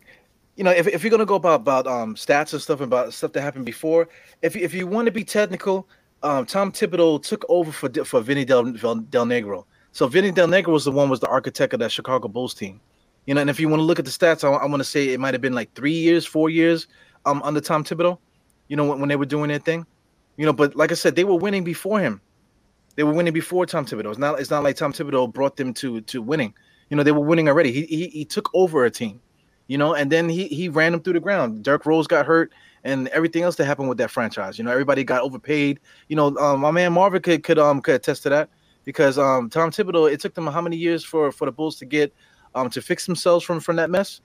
you 0.56 0.64
know, 0.64 0.72
if, 0.72 0.86
if 0.88 1.02
you're 1.04 1.10
gonna 1.10 1.24
go 1.24 1.36
about 1.36 1.60
about 1.60 1.86
um 1.86 2.14
stats 2.16 2.52
and 2.52 2.60
stuff 2.60 2.80
about 2.80 3.14
stuff 3.14 3.32
that 3.32 3.40
happened 3.42 3.64
before, 3.64 4.08
if 4.42 4.54
you- 4.56 4.62
if 4.62 4.74
you 4.74 4.86
want 4.86 5.06
to 5.06 5.12
be 5.12 5.24
technical, 5.24 5.88
um, 6.22 6.44
Tom 6.46 6.70
Thibodeau 6.72 7.22
took 7.22 7.44
over 7.48 7.70
for 7.72 7.88
for 8.04 8.20
Vinny 8.20 8.44
Del, 8.44 8.64
Del 8.72 8.96
Del 8.96 9.24
Negro. 9.26 9.64
So 9.98 10.06
Vinny 10.06 10.30
Del 10.30 10.46
Negro 10.46 10.68
was 10.68 10.84
the 10.84 10.92
one 10.92 11.08
was 11.08 11.18
the 11.18 11.26
architect 11.26 11.74
of 11.74 11.80
that 11.80 11.90
Chicago 11.90 12.28
Bulls 12.28 12.54
team. 12.54 12.80
You 13.26 13.34
know, 13.34 13.40
and 13.40 13.50
if 13.50 13.58
you 13.58 13.68
want 13.68 13.80
to 13.80 13.84
look 13.84 13.98
at 13.98 14.04
the 14.04 14.12
stats, 14.12 14.44
I, 14.44 14.52
I 14.52 14.64
want 14.64 14.78
to 14.78 14.84
say 14.84 15.08
it 15.08 15.18
might 15.18 15.34
have 15.34 15.40
been 15.40 15.54
like 15.54 15.74
three 15.74 15.90
years, 15.92 16.24
four 16.24 16.48
years, 16.48 16.86
um, 17.26 17.42
under 17.42 17.60
Tom 17.60 17.82
Thibodeau. 17.82 18.16
You 18.68 18.76
know, 18.76 18.84
when, 18.84 19.00
when 19.00 19.08
they 19.08 19.16
were 19.16 19.26
doing 19.26 19.48
their 19.48 19.58
thing. 19.58 19.84
You 20.36 20.46
know, 20.46 20.52
but 20.52 20.76
like 20.76 20.92
I 20.92 20.94
said, 20.94 21.16
they 21.16 21.24
were 21.24 21.34
winning 21.34 21.64
before 21.64 21.98
him. 21.98 22.20
They 22.94 23.02
were 23.02 23.12
winning 23.12 23.32
before 23.32 23.66
Tom 23.66 23.86
Thibodeau. 23.86 24.10
It's 24.10 24.20
not 24.20 24.38
it's 24.38 24.50
not 24.50 24.62
like 24.62 24.76
Tom 24.76 24.92
Thibodeau 24.92 25.32
brought 25.32 25.56
them 25.56 25.74
to 25.74 26.00
to 26.02 26.22
winning. 26.22 26.54
You 26.90 26.96
know, 26.96 27.02
they 27.02 27.10
were 27.10 27.18
winning 27.18 27.48
already. 27.48 27.72
He 27.72 27.82
he, 27.86 28.06
he 28.06 28.24
took 28.24 28.54
over 28.54 28.84
a 28.84 28.92
team 28.92 29.20
you 29.68 29.76
know, 29.76 29.94
and 29.94 30.10
then 30.10 30.28
he 30.28 30.48
he 30.48 30.68
ran 30.68 30.92
them 30.92 31.00
through 31.02 31.12
the 31.12 31.20
ground. 31.20 31.62
Dirk 31.62 31.86
Rose 31.86 32.06
got 32.06 32.26
hurt, 32.26 32.52
and 32.84 33.06
everything 33.08 33.42
else 33.42 33.56
that 33.56 33.66
happened 33.66 33.88
with 33.88 33.98
that 33.98 34.10
franchise. 34.10 34.58
You 34.58 34.64
know, 34.64 34.70
everybody 34.70 35.04
got 35.04 35.22
overpaid. 35.22 35.78
You 36.08 36.16
know, 36.16 36.36
um, 36.38 36.60
my 36.60 36.70
man 36.70 36.94
Marvin 36.94 37.22
could 37.22 37.44
could 37.44 37.58
um 37.58 37.80
could 37.80 37.94
attest 37.94 38.22
to 38.24 38.30
that 38.30 38.48
because 38.88 39.18
um 39.18 39.50
Tom 39.50 39.70
Thibodeau. 39.70 40.10
It 40.10 40.18
took 40.18 40.32
them 40.34 40.46
how 40.46 40.62
many 40.62 40.76
years 40.86 41.04
for 41.04 41.30
for 41.30 41.44
the 41.44 41.52
Bulls 41.52 41.76
to 41.80 41.84
get 41.84 42.10
um 42.54 42.70
to 42.70 42.80
fix 42.80 43.04
themselves 43.04 43.44
from 43.44 43.60
from 43.60 43.76
that 43.76 43.90
mess 43.90 44.22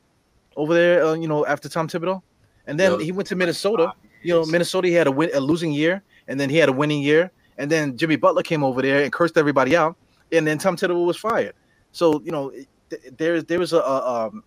over 0.56 0.74
there. 0.74 1.04
Uh, 1.06 1.14
you 1.16 1.28
know, 1.28 1.46
after 1.46 1.68
Tom 1.68 1.86
Thibodeau, 1.90 2.22
and 2.68 2.80
then 2.80 2.92
Yep. 2.92 3.02
he 3.02 3.12
went 3.12 3.28
to 3.28 3.36
Minnesota. 3.36 3.92
You 4.22 4.34
know, 4.36 4.46
Minnesota 4.46 4.88
he 4.88 4.94
had 4.94 5.08
a 5.08 5.12
win 5.12 5.30
a 5.34 5.42
losing 5.42 5.74
year, 5.74 6.02
and 6.30 6.40
then 6.40 6.50
he 6.50 6.56
had 6.56 6.70
a 6.70 6.72
winning 6.82 7.02
year, 7.04 7.30
and 7.58 7.70
then 7.70 7.98
Jimmy 7.98 8.16
Butler 8.16 8.42
came 8.42 8.64
over 8.64 8.82
there 8.82 9.04
and 9.04 9.12
cursed 9.12 9.38
everybody 9.38 9.76
out, 9.76 9.98
and 10.32 10.48
then 10.48 10.58
Tom 10.58 10.78
Thibodeau 10.78 11.06
was 11.06 11.18
fired. 11.18 11.56
So 11.92 12.22
you 12.24 12.32
know, 12.32 12.50
th- 12.90 13.02
there 13.18 13.42
there 13.42 13.60
was 13.60 13.74
a, 13.74 13.80
a 13.80 13.98
um 14.28 14.44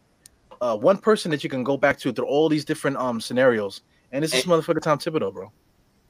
uh, 0.62 0.76
one 0.90 0.96
person 0.96 1.30
that 1.32 1.44
you 1.44 1.50
can 1.50 1.62
go 1.62 1.76
back 1.76 1.98
to 1.98 2.10
through 2.14 2.24
all 2.24 2.48
these 2.48 2.64
different 2.64 2.96
um 2.96 3.20
scenarios, 3.20 3.82
and 4.12 4.24
it's 4.24 4.32
this 4.32 4.44
And- 4.44 4.50
motherfucker 4.52 4.80
Tom 4.80 4.98
Thibodeau, 4.98 5.30
bro. 5.34 5.52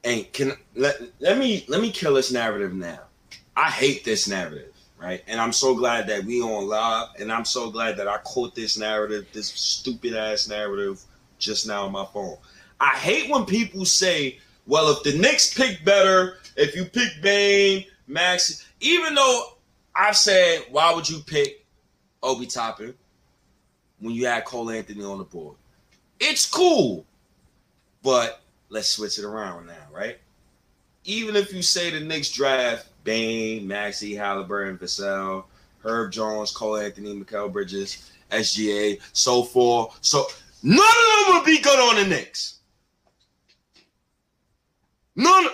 and 0.05 0.31
can 0.31 0.53
let 0.75 0.95
let 1.19 1.37
me 1.37 1.65
let 1.67 1.81
me 1.81 1.91
kill 1.91 2.13
this 2.13 2.31
narrative 2.31 2.73
now. 2.73 2.99
I 3.57 3.71
hate 3.71 4.05
this 4.05 4.27
narrative, 4.27 4.71
right? 4.99 5.23
And 5.25 5.41
I'm 5.41 5.51
so 5.51 5.73
glad 5.73 6.05
that 6.07 6.23
we 6.23 6.43
on 6.43 6.67
live, 6.67 7.07
and 7.19 7.31
I'm 7.31 7.43
so 7.43 7.71
glad 7.71 7.97
that 7.97 8.07
I 8.07 8.19
caught 8.19 8.53
this 8.53 8.77
narrative, 8.77 9.25
this 9.33 9.47
stupid 9.47 10.13
ass 10.13 10.47
narrative, 10.47 11.01
just 11.39 11.65
now 11.65 11.85
on 11.87 11.91
my 11.91 12.05
phone. 12.05 12.37
I 12.79 12.91
hate 12.91 13.31
when 13.31 13.45
people 13.45 13.83
say, 13.83 14.37
"Well, 14.67 14.91
if 14.91 15.01
the 15.01 15.17
Knicks 15.17 15.55
pick 15.55 15.83
better, 15.83 16.37
if 16.55 16.75
you 16.75 16.85
pick 16.85 17.19
Bane, 17.23 17.85
Max," 18.05 18.63
even 18.79 19.15
though 19.15 19.57
I've 19.95 20.17
said, 20.17 20.65
"Why 20.69 20.93
would 20.93 21.09
you 21.09 21.19
pick 21.21 21.65
Obi 22.21 22.45
Toppin 22.45 22.93
when 23.97 24.13
you 24.13 24.27
had 24.27 24.45
Cole 24.45 24.69
Anthony 24.69 25.03
on 25.03 25.17
the 25.17 25.23
board?" 25.23 25.55
It's 26.19 26.45
cool, 26.45 27.07
but 28.03 28.39
let's 28.69 28.89
switch 28.89 29.17
it 29.17 29.25
around 29.25 29.65
now, 29.65 29.87
right? 29.91 30.19
Even 31.05 31.35
if 31.35 31.51
you 31.51 31.63
say 31.63 31.89
the 31.89 32.01
Knicks 32.01 32.29
draft 32.29 32.87
Bane, 33.07 33.65
Maxey, 33.65 34.13
Halliburton, 34.13 34.77
Vassell, 34.77 35.45
Herb 35.79 36.11
Jones, 36.11 36.51
Cole 36.51 36.75
Anthony, 36.75 37.17
Mikal 37.17 37.49
Bridges, 37.49 38.11
SGA, 38.31 38.99
so 39.13 39.43
forth. 39.43 39.97
So 40.01 40.25
none 40.61 40.77
of 40.77 41.25
them 41.25 41.35
would 41.37 41.45
be 41.45 41.59
good 41.59 41.79
on 41.79 41.95
the 41.95 42.05
Knicks. 42.05 42.59
None. 45.15 45.47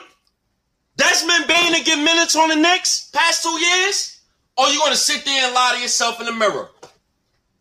Desmond 0.97 1.45
Bane 1.47 1.75
to 1.75 1.83
get 1.83 2.03
minutes 2.03 2.35
on 2.35 2.49
the 2.49 2.55
Knicks 2.55 3.11
past 3.13 3.43
two 3.43 3.51
years? 3.51 4.21
Or 4.57 4.67
you 4.69 4.79
gonna 4.79 4.95
sit 4.95 5.23
there 5.23 5.45
and 5.45 5.53
lie 5.53 5.73
to 5.75 5.81
yourself 5.81 6.19
in 6.19 6.25
the 6.25 6.33
mirror? 6.33 6.71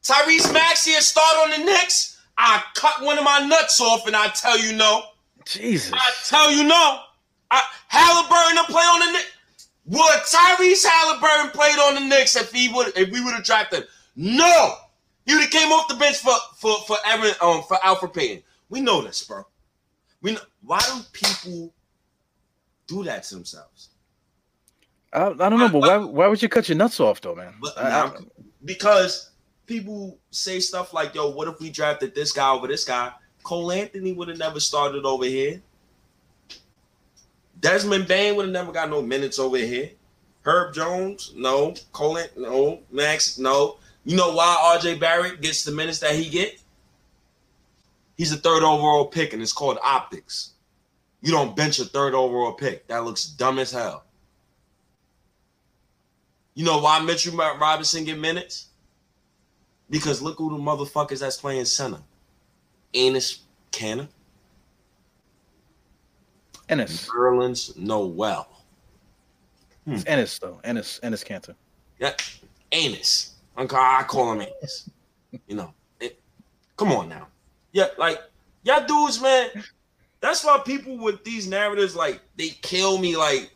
Tyrese 0.02 0.50
Maxey 0.54 0.94
a 0.94 1.02
start 1.02 1.36
on 1.36 1.50
the 1.50 1.66
Knicks? 1.66 2.18
I 2.38 2.62
cut 2.74 3.02
one 3.02 3.18
of 3.18 3.24
my 3.24 3.40
nuts 3.40 3.78
off 3.78 4.06
and 4.06 4.16
I 4.16 4.28
tell 4.28 4.58
you 4.58 4.74
no. 4.74 5.02
Jesus. 5.44 5.92
I 5.92 6.12
tell 6.24 6.50
you 6.50 6.64
no. 6.64 7.00
I, 7.50 7.62
Halliburton 7.88 8.64
to 8.64 8.72
play 8.72 8.82
on 8.82 9.00
the 9.00 9.12
Knicks. 9.12 9.32
Would 9.86 10.00
Tyrese 10.00 10.84
Halliburton 10.86 11.50
played 11.50 11.78
on 11.78 11.94
the 11.94 12.00
Knicks 12.00 12.36
if 12.36 12.52
he 12.52 12.68
would 12.72 12.96
if 12.96 13.10
we 13.10 13.22
would 13.22 13.34
have 13.34 13.44
drafted 13.44 13.80
him? 13.80 13.88
No. 14.16 14.74
He 15.26 15.34
would 15.34 15.42
have 15.42 15.50
came 15.50 15.70
off 15.72 15.88
the 15.88 15.94
bench 15.96 16.18
for 16.18 16.34
for 16.56 16.78
for 16.86 16.96
Evan 17.06 17.32
um 17.40 17.62
for 17.64 17.76
Elfrid 17.78 18.14
Payton. 18.14 18.42
We 18.68 18.80
know 18.80 19.02
this, 19.02 19.22
bro. 19.24 19.44
We 20.20 20.32
know 20.32 20.40
why 20.62 20.78
do 20.80 21.00
people 21.12 21.74
do 22.86 23.02
that 23.04 23.24
to 23.24 23.34
themselves? 23.34 23.88
I, 25.12 25.26
I 25.26 25.32
don't 25.50 25.58
know, 25.58 25.68
but 25.68 25.80
why 25.80 25.96
why 25.98 26.26
would 26.28 26.40
you 26.42 26.48
cut 26.48 26.68
your 26.68 26.78
nuts 26.78 27.00
off 27.00 27.20
though, 27.20 27.34
man? 27.34 27.54
But 27.60 27.76
I- 27.78 28.06
I- 28.06 28.12
because 28.64 29.30
people 29.66 30.18
say 30.30 30.60
stuff 30.60 30.92
like, 30.94 31.14
"Yo, 31.14 31.30
what 31.30 31.48
if 31.48 31.58
we 31.60 31.70
drafted 31.70 32.14
this 32.14 32.32
guy 32.32 32.50
over 32.52 32.68
this 32.68 32.84
guy?" 32.84 33.12
Cole 33.42 33.72
Anthony 33.72 34.12
would 34.12 34.28
have 34.28 34.38
never 34.38 34.60
started 34.60 35.04
over 35.04 35.24
here. 35.24 35.60
Desmond 37.62 38.06
Bane 38.08 38.36
would 38.36 38.46
have 38.46 38.52
never 38.52 38.72
got 38.72 38.90
no 38.90 39.00
minutes 39.00 39.38
over 39.38 39.56
here. 39.56 39.90
Herb 40.44 40.74
Jones, 40.74 41.32
no. 41.34 41.74
Cole, 41.92 42.18
An- 42.18 42.28
no. 42.36 42.80
Max, 42.90 43.38
no. 43.38 43.78
You 44.04 44.16
know 44.16 44.34
why 44.34 44.76
RJ 44.78 45.00
Barrett 45.00 45.40
gets 45.40 45.64
the 45.64 45.70
minutes 45.70 46.00
that 46.00 46.14
he 46.14 46.28
get? 46.28 46.60
He's 48.16 48.32
a 48.32 48.36
third 48.36 48.64
overall 48.64 49.06
pick, 49.06 49.32
and 49.32 49.40
it's 49.40 49.52
called 49.52 49.78
optics. 49.82 50.50
You 51.22 51.30
don't 51.30 51.56
bench 51.56 51.78
a 51.78 51.84
third 51.84 52.14
overall 52.14 52.52
pick. 52.52 52.88
That 52.88 53.04
looks 53.04 53.24
dumb 53.24 53.60
as 53.60 53.70
hell. 53.70 54.04
You 56.54 56.64
know 56.64 56.78
why 56.78 57.00
Mitchell 57.00 57.36
Robinson 57.36 58.04
get 58.04 58.18
minutes? 58.18 58.66
Because 59.88 60.20
look 60.20 60.38
who 60.38 60.50
the 60.50 60.62
motherfuckers 60.62 61.20
that's 61.20 61.36
playing 61.36 61.64
center. 61.64 62.00
Enes 62.92 63.38
Kanter, 63.70 64.08
Ennis. 66.68 67.08
Nerlens 67.08 67.76
Noel. 67.76 68.48
It's 69.86 70.02
hmm. 70.02 70.08
Ennis 70.08 70.38
though. 70.38 70.60
Ennis. 70.64 71.00
Enes 71.02 71.24
Kanter. 71.24 71.54
Yeah, 71.98 72.14
Anus. 72.72 73.34
I'm 73.56 73.68
I 73.70 74.04
call 74.06 74.32
him 74.32 74.42
Anus. 74.42 74.90
You 75.46 75.56
know, 75.56 75.72
it, 75.98 76.20
come 76.76 76.92
on 76.92 77.08
now. 77.08 77.26
Yeah, 77.72 77.86
like 77.96 78.20
y'all 78.64 78.86
dudes, 78.86 79.18
man. 79.18 79.48
That's 80.22 80.44
why 80.44 80.60
people 80.64 80.96
with 80.96 81.24
these 81.24 81.48
narratives, 81.48 81.96
like, 81.96 82.20
they 82.36 82.50
kill 82.62 82.98
me. 82.98 83.16
Like, 83.16 83.50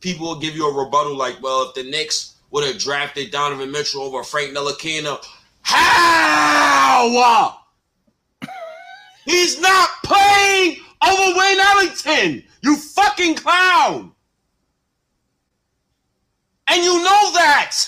people 0.00 0.26
will 0.26 0.40
give 0.40 0.56
you 0.56 0.68
a 0.68 0.84
rebuttal, 0.84 1.16
like, 1.16 1.40
well, 1.40 1.68
if 1.68 1.74
the 1.74 1.84
Knicks 1.84 2.34
would 2.50 2.66
have 2.66 2.76
drafted 2.76 3.30
Donovan 3.30 3.70
Mitchell 3.70 4.02
over 4.02 4.24
Frank 4.24 4.52
Ntilikina, 4.52 5.24
how? 5.62 7.58
He's 9.24 9.60
not 9.60 9.88
playing 10.02 10.78
over 11.02 11.38
Wayne 11.38 11.60
Ellington. 11.60 12.44
You 12.62 12.76
fucking 12.76 13.36
clown. 13.36 14.12
And 16.68 16.84
you 16.84 17.02
know 17.02 17.32
that. 17.34 17.86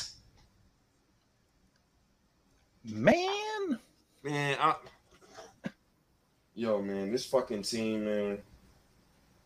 Man. 2.84 3.78
Man, 4.22 4.58
I, 4.60 4.74
yo, 6.54 6.82
man, 6.82 7.10
this 7.10 7.24
fucking 7.24 7.62
team, 7.62 8.04
man. 8.04 8.38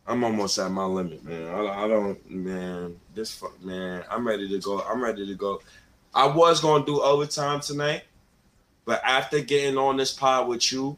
I'm 0.05 0.23
almost 0.23 0.59
at 0.59 0.69
my 0.69 0.83
limit, 0.83 1.23
man. 1.23 1.47
I, 1.47 1.85
I 1.85 1.87
don't, 1.87 2.29
man. 2.29 2.99
This 3.13 3.33
fuck, 3.33 3.63
man. 3.63 4.03
I'm 4.09 4.27
ready 4.27 4.49
to 4.49 4.59
go. 4.59 4.81
I'm 4.81 5.01
ready 5.01 5.25
to 5.25 5.33
go. 5.33 5.61
I 6.13 6.27
was 6.27 6.59
gonna 6.59 6.85
do 6.85 7.01
overtime 7.01 7.61
tonight, 7.61 8.03
but 8.83 9.01
after 9.03 9.39
getting 9.39 9.77
on 9.77 9.95
this 9.95 10.11
pod 10.11 10.49
with 10.49 10.71
you, 10.71 10.97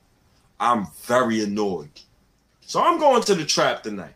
I'm 0.60 0.88
very 1.04 1.44
annoyed. 1.44 2.02
So 2.68 2.84
I'm 2.84 3.00
going 3.00 3.24
to 3.24 3.34
the 3.34 3.46
trap 3.46 3.84
tonight. 3.84 4.14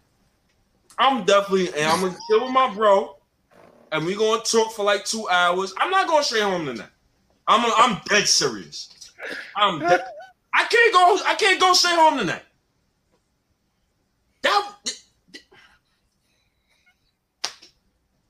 I'm 1.00 1.24
definitely, 1.24 1.70
and 1.70 1.90
I'm 1.90 2.02
gonna 2.02 2.18
chill 2.28 2.44
with 2.44 2.52
my 2.52 2.72
bro, 2.74 3.16
and 3.94 4.06
we're 4.06 4.18
gonna 4.18 4.42
talk 4.42 4.74
for 4.74 4.84
like 4.84 5.06
two 5.06 5.28
hours. 5.30 5.74
I'm 5.78 5.90
not 5.90 6.06
going 6.06 6.22
straight 6.22 6.44
home 6.44 6.66
tonight. 6.66 6.90
I'm, 7.48 7.72
I'm 7.78 8.02
dead 8.10 8.28
serious. 8.28 9.14
I'm. 9.56 9.82
I 9.82 10.66
can't 10.66 10.94
go. 10.94 11.18
I 11.26 11.36
can't 11.36 11.62
go 11.62 11.72
straight 11.72 11.96
home 11.96 12.18
tonight. 12.18 12.42
That. 14.42 14.74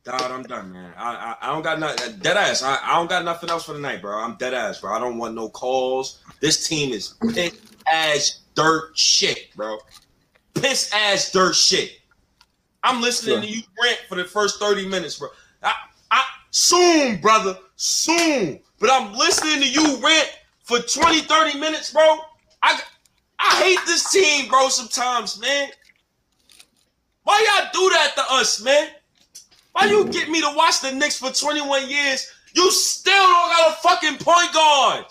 God, 0.04 0.32
I'm 0.32 0.44
done, 0.44 0.72
man. 0.72 0.94
I 0.98 1.16
I, 1.42 1.50
I 1.50 1.52
don't 1.52 1.64
got 1.64 1.80
nothing. 1.80 2.20
Dead 2.20 2.38
ass. 2.38 2.62
I, 2.62 2.78
I 2.84 2.96
don't 2.98 3.10
got 3.10 3.26
nothing 3.26 3.50
else 3.50 3.66
for 3.66 3.74
the 3.74 3.80
night, 3.80 4.04
bro. 4.04 4.20
I'm 4.20 4.36
dead 4.36 4.54
ass, 4.54 4.82
bro. 4.82 4.94
I 4.94 5.00
don't 5.00 5.18
want 5.18 5.34
no 5.34 5.50
calls. 5.50 6.20
This 6.42 6.68
team 6.68 6.94
is 6.94 7.16
piss 7.34 7.60
ass 7.92 8.42
dirt 8.54 8.96
shit, 8.96 9.56
bro. 9.56 9.80
Piss 10.54 10.92
ass 10.94 11.32
dirt 11.32 11.56
shit. 11.56 12.00
I'm 12.84 13.02
listening 13.02 13.42
to 13.42 13.48
you 13.48 13.62
rant 13.82 14.00
for 14.10 14.16
the 14.16 14.26
first 14.26 14.60
30 14.60 14.88
minutes, 14.88 15.20
bro. 15.20 15.30
I, 15.62 15.74
I 16.10 16.24
soon, 16.50 17.22
brother, 17.22 17.58
soon. 17.76 18.60
But 18.80 18.90
I'm 18.92 19.14
listening 19.14 19.62
to 19.62 19.70
you 19.70 19.98
rant 19.98 20.38
for 20.64 20.80
20, 20.80 21.22
30 21.22 21.60
minutes, 21.60 21.94
bro. 21.94 22.20
I 22.64 22.80
I 23.40 23.64
hate 23.64 23.80
this 23.86 24.12
team, 24.12 24.50
bro, 24.50 24.70
sometimes, 24.70 25.40
man. 25.40 25.70
Why 27.24 27.60
y'all 27.60 27.70
do 27.74 27.90
that 27.90 28.14
to 28.16 28.24
us, 28.36 28.62
man? 28.62 28.90
Why 29.74 29.86
you 29.86 30.08
get 30.10 30.30
me 30.30 30.42
to 30.42 30.54
watch 30.56 30.82
the 30.82 30.92
Knicks 30.92 31.18
for 31.18 31.32
21 31.32 31.90
years? 31.90 32.30
You 32.54 32.70
still 32.72 33.14
don't 33.14 33.50
got 33.50 33.72
a 33.72 33.74
fucking 33.82 34.18
point 34.18 34.54
guard. 34.54 35.06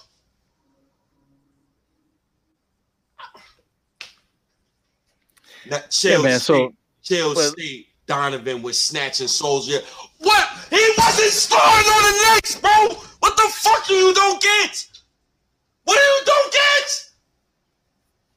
That 5.70 5.90
chill, 5.90 6.20
Yeah, 6.20 6.28
man. 6.28 6.40
So 6.40 6.72
state. 7.02 7.86
Donovan 8.06 8.60
was 8.60 8.78
snatching 8.78 9.28
Soldier. 9.28 9.78
What? 10.18 10.48
He 10.68 10.84
wasn't 10.98 11.30
starting 11.30 11.88
on 11.88 12.02
the 12.02 12.34
Knicks, 12.34 12.56
bro. 12.56 12.88
What 13.20 13.36
the 13.36 13.48
fuck 13.52 13.86
do 13.86 13.94
you 13.94 14.12
don't 14.12 14.42
get? 14.42 14.86
What 15.84 15.94
do 15.94 16.00
you 16.00 16.20
don't 16.26 16.52
get? 16.52 17.10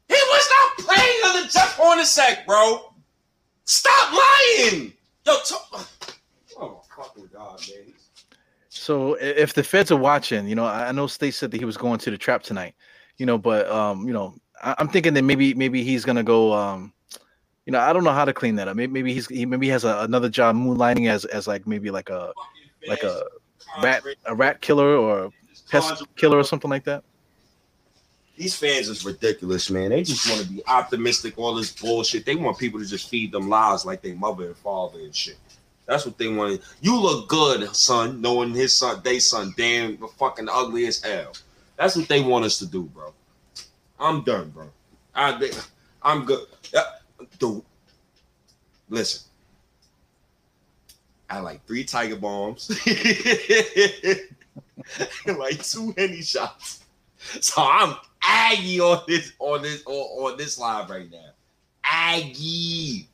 He 0.09 0.13
was 0.13 0.49
not 0.53 0.85
playing 0.85 1.19
under 1.25 1.49
Jeff 1.49 1.75
Hornacek, 1.75 2.45
bro. 2.45 2.93
Stop 3.65 4.13
lying. 4.13 4.93
Yo, 5.25 5.33
talk. 5.43 5.87
Oh 6.59 6.83
fucking 6.95 7.29
god, 7.33 7.59
man. 7.67 7.93
So 8.69 9.15
if 9.15 9.55
the 9.55 9.63
feds 9.63 9.91
are 9.91 9.97
watching, 9.97 10.47
you 10.47 10.53
know, 10.53 10.65
I 10.65 10.91
know 10.91 11.07
State 11.07 11.33
said 11.33 11.49
that 11.49 11.57
he 11.57 11.65
was 11.65 11.77
going 11.77 11.97
to 11.99 12.11
the 12.11 12.17
trap 12.17 12.43
tonight, 12.43 12.75
you 13.17 13.25
know, 13.25 13.39
but 13.39 13.67
um, 13.71 14.05
you 14.05 14.13
know, 14.13 14.35
I, 14.61 14.75
I'm 14.77 14.87
thinking 14.87 15.15
that 15.15 15.23
maybe 15.23 15.55
maybe 15.55 15.83
he's 15.83 16.05
gonna 16.05 16.23
go. 16.23 16.53
Um, 16.53 16.92
you 17.65 17.71
know, 17.71 17.79
I 17.79 17.93
don't 17.93 18.03
know 18.03 18.11
how 18.11 18.25
to 18.25 18.33
clean 18.33 18.55
that 18.55 18.67
up. 18.67 18.75
Maybe, 18.75 18.91
maybe 18.91 19.13
he's 19.13 19.27
he 19.27 19.45
maybe 19.45 19.69
has 19.69 19.83
a, 19.83 19.99
another 19.99 20.29
job 20.29 20.55
moonlighting 20.55 21.09
as 21.09 21.25
as 21.25 21.47
like 21.47 21.65
maybe 21.65 21.91
like 21.91 22.09
a 22.09 22.33
like 22.87 23.03
a 23.03 23.23
rat 23.81 24.03
a 24.25 24.35
rat 24.35 24.61
killer 24.61 24.95
or 24.95 25.31
pest 25.69 26.03
killer 26.15 26.37
or 26.37 26.43
something 26.43 26.69
like 26.69 26.83
that. 26.85 27.03
These 28.35 28.55
fans 28.55 28.89
is 28.89 29.05
ridiculous, 29.05 29.69
man. 29.69 29.91
They 29.91 30.03
just 30.03 30.27
want 30.27 30.41
to 30.41 30.51
be 30.51 30.65
optimistic, 30.65 31.37
all 31.37 31.53
this 31.53 31.71
bullshit. 31.71 32.25
They 32.25 32.35
want 32.35 32.57
people 32.57 32.79
to 32.79 32.85
just 32.85 33.09
feed 33.09 33.31
them 33.31 33.47
lies 33.47 33.85
like 33.85 34.01
they 34.01 34.13
mother 34.13 34.47
and 34.47 34.57
father 34.57 34.99
and 34.99 35.15
shit. 35.15 35.37
That's 35.85 36.05
what 36.05 36.17
they 36.17 36.27
want. 36.29 36.61
You 36.81 36.99
look 36.99 37.29
good, 37.29 37.75
son, 37.75 38.21
knowing 38.21 38.53
his 38.53 38.75
son, 38.75 39.01
they 39.03 39.19
son, 39.19 39.53
damn 39.55 39.97
the 39.97 40.07
fucking 40.07 40.47
ugly 40.49 40.87
as 40.87 41.03
hell. 41.03 41.33
That's 41.77 41.95
what 41.95 42.07
they 42.07 42.21
want 42.21 42.45
us 42.45 42.57
to 42.59 42.65
do, 42.65 42.83
bro. 42.83 43.13
I'm 43.99 44.23
done, 44.23 44.49
bro. 44.49 44.69
I, 45.13 45.51
I'm 46.01 46.25
good. 46.25 46.47
The, 47.39 47.61
listen, 48.89 49.23
I 51.29 51.39
like 51.39 51.65
three 51.65 51.83
tiger 51.83 52.15
bombs, 52.15 52.69
like 55.25 55.63
two 55.63 55.93
henny 55.97 56.21
shots. 56.21 56.83
So 57.41 57.55
I'm 57.57 57.95
Aggie 58.21 58.79
on 58.79 59.01
this 59.07 59.33
on 59.39 59.61
this 59.61 59.83
on, 59.85 59.93
on 59.93 60.37
this 60.37 60.59
live 60.59 60.89
right 60.89 61.09
now. 61.11 61.31
Aggie. 61.83 63.07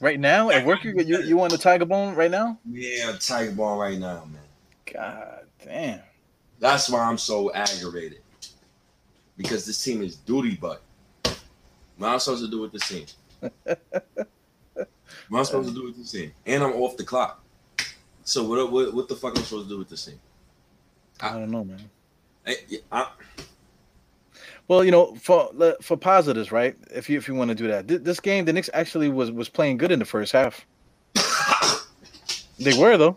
Right 0.00 0.18
now 0.18 0.50
at 0.50 0.66
work, 0.66 0.82
you 0.82 0.94
you 0.98 1.22
you 1.22 1.40
on 1.40 1.50
the 1.50 1.58
tiger 1.58 1.84
bone 1.84 2.14
right 2.14 2.30
now? 2.30 2.58
Yeah, 2.68 3.12
tiger 3.20 3.52
bomb 3.52 3.78
right 3.78 3.98
now, 3.98 4.24
man. 4.24 4.42
God 4.92 5.46
damn. 5.64 6.00
That's 6.58 6.90
why 6.90 7.00
I'm 7.00 7.18
so 7.18 7.52
aggravated. 7.52 8.20
Because 9.36 9.64
this 9.66 9.82
team 9.82 10.02
is 10.02 10.16
duty 10.16 10.56
butt. 10.56 10.82
What 11.22 12.08
am 12.08 12.14
I 12.14 12.18
supposed 12.18 12.44
to 12.44 12.50
do 12.50 12.60
with 12.60 12.72
this 12.72 12.88
team? 12.88 13.06
What 13.42 14.88
am 15.30 15.36
I 15.36 15.42
supposed 15.42 15.68
to 15.68 15.74
do 15.74 15.84
with 15.84 15.96
this 15.96 16.10
team? 16.12 16.32
And 16.46 16.62
I'm 16.62 16.72
off 16.72 16.96
the 16.96 17.04
clock. 17.04 17.44
So 18.24 18.44
what 18.44 18.70
what, 18.70 18.94
what 18.94 19.08
the 19.08 19.16
fuck 19.16 19.36
am 19.36 19.42
I 19.42 19.44
supposed 19.44 19.68
to 19.68 19.74
do 19.74 19.78
with 19.78 19.88
this 19.88 20.04
team? 20.04 20.20
I 21.20 21.32
don't 21.32 21.50
know, 21.50 21.64
man. 21.64 21.90
Yeah, 22.68 22.78
I- 22.90 23.08
Well, 24.68 24.84
you 24.84 24.90
know, 24.90 25.14
for 25.16 25.50
for 25.80 25.96
positives, 25.96 26.52
right? 26.52 26.76
If 26.90 27.08
you 27.10 27.18
if 27.18 27.28
you 27.28 27.34
want 27.34 27.48
to 27.50 27.54
do 27.54 27.66
that, 27.68 27.88
this 28.04 28.20
game, 28.20 28.44
the 28.44 28.52
Knicks 28.52 28.70
actually 28.74 29.08
was 29.08 29.30
was 29.30 29.48
playing 29.48 29.76
good 29.78 29.92
in 29.92 29.98
the 29.98 30.04
first 30.04 30.32
half. 30.32 30.66
They 32.58 32.78
were 32.78 32.96
though. 32.96 33.16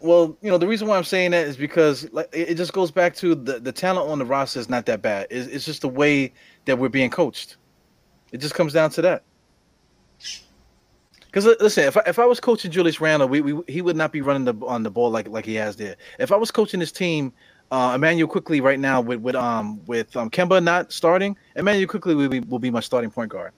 Well- 0.00 0.36
you 0.42 0.50
know, 0.50 0.58
the 0.58 0.68
reason 0.68 0.88
why 0.88 0.96
I'm 0.98 1.04
saying 1.04 1.32
that 1.32 1.46
is 1.46 1.56
because 1.56 2.10
like 2.12 2.28
it 2.32 2.50
it 2.50 2.54
just 2.56 2.72
goes 2.72 2.90
back 2.90 3.14
to 3.16 3.34
the 3.34 3.60
the 3.60 3.72
talent 3.72 4.10
on 4.10 4.18
the 4.18 4.26
roster 4.26 4.60
is 4.60 4.68
not 4.68 4.86
that 4.86 5.02
bad. 5.02 5.26
It's, 5.30 5.48
it's 5.48 5.64
just 5.66 5.82
the 5.82 5.88
way 5.88 6.32
that 6.66 6.78
we're 6.78 6.88
being 6.90 7.10
coached. 7.10 7.56
It 8.32 8.38
just 8.38 8.54
comes 8.54 8.72
down 8.72 8.90
to 8.90 9.02
that. 9.02 9.24
Because 11.26 11.46
listen, 11.60 11.84
if 11.84 11.96
I, 11.96 12.02
if 12.06 12.18
I 12.18 12.26
was 12.26 12.40
coaching 12.40 12.72
Julius 12.72 13.00
Randle, 13.00 13.28
we, 13.28 13.40
we 13.40 13.62
he 13.68 13.82
would 13.82 13.96
not 13.96 14.12
be 14.12 14.20
running 14.20 14.44
the 14.44 14.54
on 14.66 14.82
the 14.82 14.90
ball 14.90 15.10
like 15.10 15.28
like 15.28 15.46
he 15.46 15.54
has 15.56 15.76
there. 15.76 15.96
If 16.18 16.32
I 16.32 16.36
was 16.36 16.50
coaching 16.50 16.80
this 16.80 16.92
team, 16.92 17.32
uh, 17.70 17.92
Immanuel 17.94 18.28
Quickley 18.28 18.60
right 18.60 18.80
now 18.80 19.00
with 19.00 19.20
with 19.20 19.36
um 19.36 19.80
with 19.86 20.16
um 20.16 20.28
Kemba 20.30 20.62
not 20.62 20.92
starting, 20.92 21.36
Immanuel 21.56 21.88
Quickley 21.88 22.16
will 22.16 22.28
be 22.28 22.40
will 22.40 22.58
be 22.58 22.70
my 22.70 22.80
starting 22.80 23.10
point 23.10 23.30
guard. 23.30 23.52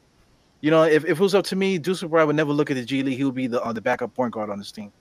You 0.61 0.71
know, 0.71 0.85
if, 0.85 1.05
if 1.05 1.13
it 1.13 1.21
was 1.21 1.35
up 1.35 1.47
to 1.47 1.57
me, 1.57 1.79
Deuce 1.79 2.03
McBride 2.03 2.27
would 2.27 2.37
never 2.37 2.53
look 2.53 2.71
at 2.71 2.75
the 2.75 2.85
G 2.85 3.03
League. 3.03 3.17
He 3.19 3.25
would 3.25 3.35
be 3.35 3.47
the 3.49 3.63
uh, 3.63 3.73
the 3.73 3.81
backup 3.81 4.15
point 4.15 4.33
guard 4.33 4.51
on 4.51 4.59
this 4.59 4.71
team. 4.73 4.93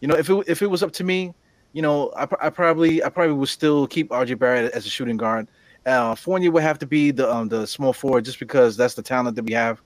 You 0.00 0.08
know, 0.08 0.14
if 0.14 0.30
it 0.30 0.44
if 0.46 0.62
it 0.62 0.66
was 0.68 0.82
up 0.82 0.92
to 0.92 1.04
me, 1.04 1.34
you 1.72 1.82
know, 1.82 2.10
I, 2.16 2.26
I 2.40 2.50
probably 2.50 3.02
I 3.02 3.08
probably 3.08 3.34
would 3.34 3.48
still 3.48 3.86
keep 3.86 4.10
RJ 4.10 4.38
Barrett 4.38 4.72
as 4.72 4.86
a 4.86 4.90
shooting 4.90 5.16
guard. 5.16 5.48
Uh, 5.86 6.14
Fournier 6.14 6.50
would 6.50 6.62
have 6.62 6.78
to 6.80 6.86
be 6.86 7.10
the 7.10 7.32
um 7.32 7.48
the 7.48 7.66
small 7.66 7.92
forward 7.92 8.24
just 8.24 8.38
because 8.38 8.76
that's 8.76 8.94
the 8.94 9.02
talent 9.02 9.36
that 9.36 9.44
we 9.44 9.52
have. 9.52 9.80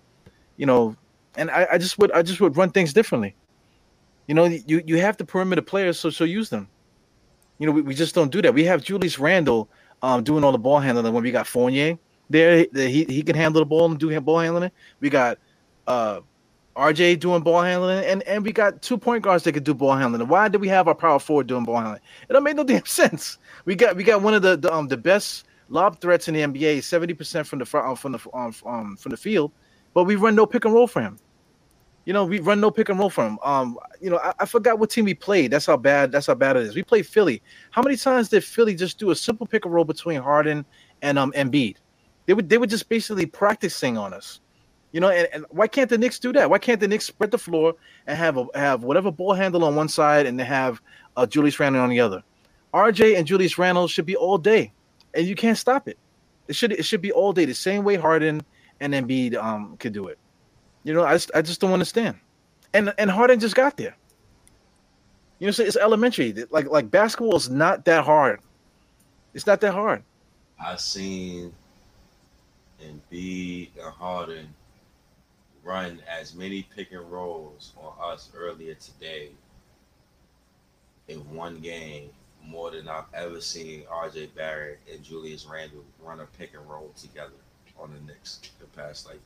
You 0.56 0.66
know, 0.66 0.96
and 1.36 1.50
I, 1.50 1.66
I 1.72 1.78
just 1.78 1.98
would 1.98 2.12
I 2.12 2.22
just 2.22 2.40
would 2.40 2.56
run 2.56 2.70
things 2.70 2.92
differently. 2.92 3.34
You 4.26 4.34
know, 4.34 4.44
you 4.44 4.82
you 4.86 4.98
have 4.98 5.16
the 5.16 5.24
perimeter 5.24 5.62
players, 5.62 5.98
so 5.98 6.10
so 6.10 6.24
use 6.24 6.50
them. 6.50 6.68
You 7.58 7.66
know, 7.66 7.72
we, 7.72 7.82
we 7.82 7.94
just 7.94 8.14
don't 8.14 8.30
do 8.30 8.42
that. 8.42 8.54
We 8.54 8.64
have 8.64 8.82
Julius 8.82 9.18
Randle 9.18 9.68
um 10.02 10.22
doing 10.24 10.44
all 10.44 10.52
the 10.52 10.58
ball 10.58 10.80
handling 10.80 11.12
when 11.12 11.22
we 11.22 11.30
got 11.30 11.46
Fournier 11.46 11.98
there. 12.30 12.66
He 12.74 13.04
he 13.04 13.22
can 13.22 13.36
handle 13.36 13.60
the 13.60 13.66
ball 13.66 13.90
and 13.90 13.98
do 13.98 14.20
ball 14.20 14.40
handling. 14.40 14.70
We 15.00 15.10
got 15.10 15.38
uh 15.86 16.20
RJ 16.76 17.20
doing 17.20 17.42
ball 17.42 17.62
handling, 17.62 18.04
and 18.04 18.22
and 18.22 18.44
we 18.44 18.52
got 18.52 18.80
two 18.80 18.96
point 18.96 19.22
guards 19.22 19.44
that 19.44 19.52
could 19.52 19.64
do 19.64 19.74
ball 19.74 19.94
handling. 19.94 20.26
Why 20.26 20.48
did 20.48 20.60
we 20.60 20.68
have 20.68 20.88
our 20.88 20.94
power 20.94 21.18
forward 21.18 21.46
doing 21.46 21.64
ball 21.64 21.76
handling? 21.76 22.00
It 22.28 22.32
don't 22.32 22.42
make 22.42 22.56
no 22.56 22.64
damn 22.72 22.86
sense. 22.86 23.38
We 23.64 23.74
got 23.74 23.96
we 23.96 24.04
got 24.04 24.22
one 24.22 24.34
of 24.34 24.42
the, 24.42 24.56
the 24.56 24.72
um 24.72 24.88
the 24.88 24.96
best 24.96 25.46
lob 25.68 26.00
threats 26.00 26.28
in 26.28 26.34
the 26.34 26.40
NBA, 26.40 26.82
seventy 26.82 27.14
percent 27.14 27.46
from 27.46 27.58
the 27.58 27.66
front 27.66 27.86
um, 27.88 27.96
from 27.96 28.12
the 28.12 28.18
um, 28.32 28.54
um 28.64 28.96
from 28.96 29.10
the 29.10 29.16
field, 29.16 29.52
but 29.92 30.04
we 30.04 30.16
run 30.16 30.34
no 30.34 30.46
pick 30.46 30.64
and 30.64 30.72
roll 30.72 30.86
for 30.86 31.02
him. 31.02 31.18
You 32.04 32.12
know, 32.12 32.24
we 32.24 32.40
run 32.40 32.60
no 32.60 32.70
pick 32.70 32.88
and 32.88 32.98
roll 32.98 33.10
for 33.10 33.24
him. 33.24 33.38
Um, 33.44 33.78
you 34.00 34.10
know, 34.10 34.18
I, 34.18 34.32
I 34.40 34.46
forgot 34.46 34.80
what 34.80 34.90
team 34.90 35.04
we 35.04 35.14
played. 35.14 35.52
That's 35.52 35.66
how 35.66 35.76
bad. 35.76 36.10
That's 36.10 36.26
how 36.26 36.34
bad 36.34 36.56
it 36.56 36.64
is. 36.64 36.74
We 36.74 36.82
played 36.82 37.06
Philly. 37.06 37.42
How 37.70 37.82
many 37.82 37.96
times 37.96 38.28
did 38.28 38.42
Philly 38.42 38.74
just 38.74 38.98
do 38.98 39.10
a 39.10 39.16
simple 39.16 39.46
pick 39.46 39.64
and 39.64 39.74
roll 39.74 39.84
between 39.84 40.20
Harden 40.22 40.64
and 41.02 41.18
um 41.18 41.32
Embiid? 41.32 41.76
They 42.26 42.34
would 42.34 42.48
they 42.48 42.58
were 42.58 42.66
just 42.66 42.88
basically 42.88 43.26
practicing 43.26 43.98
on 43.98 44.14
us. 44.14 44.40
You 44.92 45.00
know, 45.00 45.08
and, 45.08 45.28
and 45.32 45.46
why 45.50 45.66
can't 45.66 45.88
the 45.88 45.96
Knicks 45.98 46.18
do 46.18 46.32
that? 46.34 46.50
Why 46.50 46.58
can't 46.58 46.78
the 46.78 46.86
Knicks 46.86 47.06
spread 47.06 47.30
the 47.30 47.38
floor 47.38 47.74
and 48.06 48.16
have 48.16 48.36
a, 48.36 48.46
have 48.54 48.84
whatever 48.84 49.10
ball 49.10 49.32
handle 49.32 49.64
on 49.64 49.74
one 49.74 49.88
side 49.88 50.26
and 50.26 50.38
they 50.38 50.44
have 50.44 50.80
uh, 51.16 51.26
Julius 51.26 51.58
Randle 51.58 51.82
on 51.82 51.88
the 51.88 52.00
other? 52.00 52.22
RJ 52.74 53.16
and 53.16 53.26
Julius 53.26 53.58
Randle 53.58 53.88
should 53.88 54.06
be 54.06 54.16
all 54.16 54.38
day, 54.38 54.72
and 55.14 55.26
you 55.26 55.34
can't 55.34 55.58
stop 55.58 55.88
it. 55.88 55.98
It 56.48 56.56
should 56.56 56.72
it 56.72 56.84
should 56.84 57.02
be 57.02 57.12
all 57.12 57.32
day 57.32 57.44
the 57.44 57.54
same 57.54 57.84
way 57.84 57.96
Harden 57.96 58.42
and 58.80 58.92
Embiid 58.94 59.34
um 59.36 59.76
could 59.78 59.92
do 59.92 60.08
it. 60.08 60.18
You 60.84 60.94
know, 60.94 61.04
I 61.04 61.14
just 61.14 61.30
I 61.34 61.42
just 61.42 61.60
don't 61.60 61.72
understand. 61.72 62.18
And 62.74 62.92
and 62.98 63.10
Harden 63.10 63.40
just 63.40 63.54
got 63.54 63.76
there. 63.76 63.96
You 65.38 65.46
know, 65.46 65.52
so 65.52 65.62
it's 65.62 65.76
elementary. 65.76 66.34
Like 66.50 66.68
like 66.68 66.90
basketball 66.90 67.36
is 67.36 67.50
not 67.50 67.84
that 67.86 68.04
hard. 68.04 68.40
It's 69.34 69.46
not 69.46 69.60
that 69.60 69.72
hard. 69.72 70.02
I've 70.62 70.80
seen 70.80 71.52
Embiid 72.82 73.70
and 73.80 73.92
Harden 73.92 74.54
run 75.64 76.00
as 76.08 76.34
many 76.34 76.66
pick 76.74 76.92
and 76.92 77.10
rolls 77.10 77.72
on 77.76 77.92
us 78.12 78.30
earlier 78.36 78.74
today 78.74 79.30
in 81.08 81.18
one 81.34 81.60
game 81.60 82.10
more 82.44 82.70
than 82.70 82.88
I've 82.88 83.04
ever 83.14 83.40
seen 83.40 83.84
RJ 83.84 84.34
Barrett 84.34 84.80
and 84.92 85.02
Julius 85.02 85.46
Randle 85.46 85.84
run 86.02 86.20
a 86.20 86.26
pick 86.38 86.54
and 86.54 86.68
roll 86.68 86.92
together 87.00 87.30
on 87.78 87.92
the 87.92 88.12
Knicks 88.12 88.40
the 88.58 88.66
past 88.66 89.06
like 89.06 89.20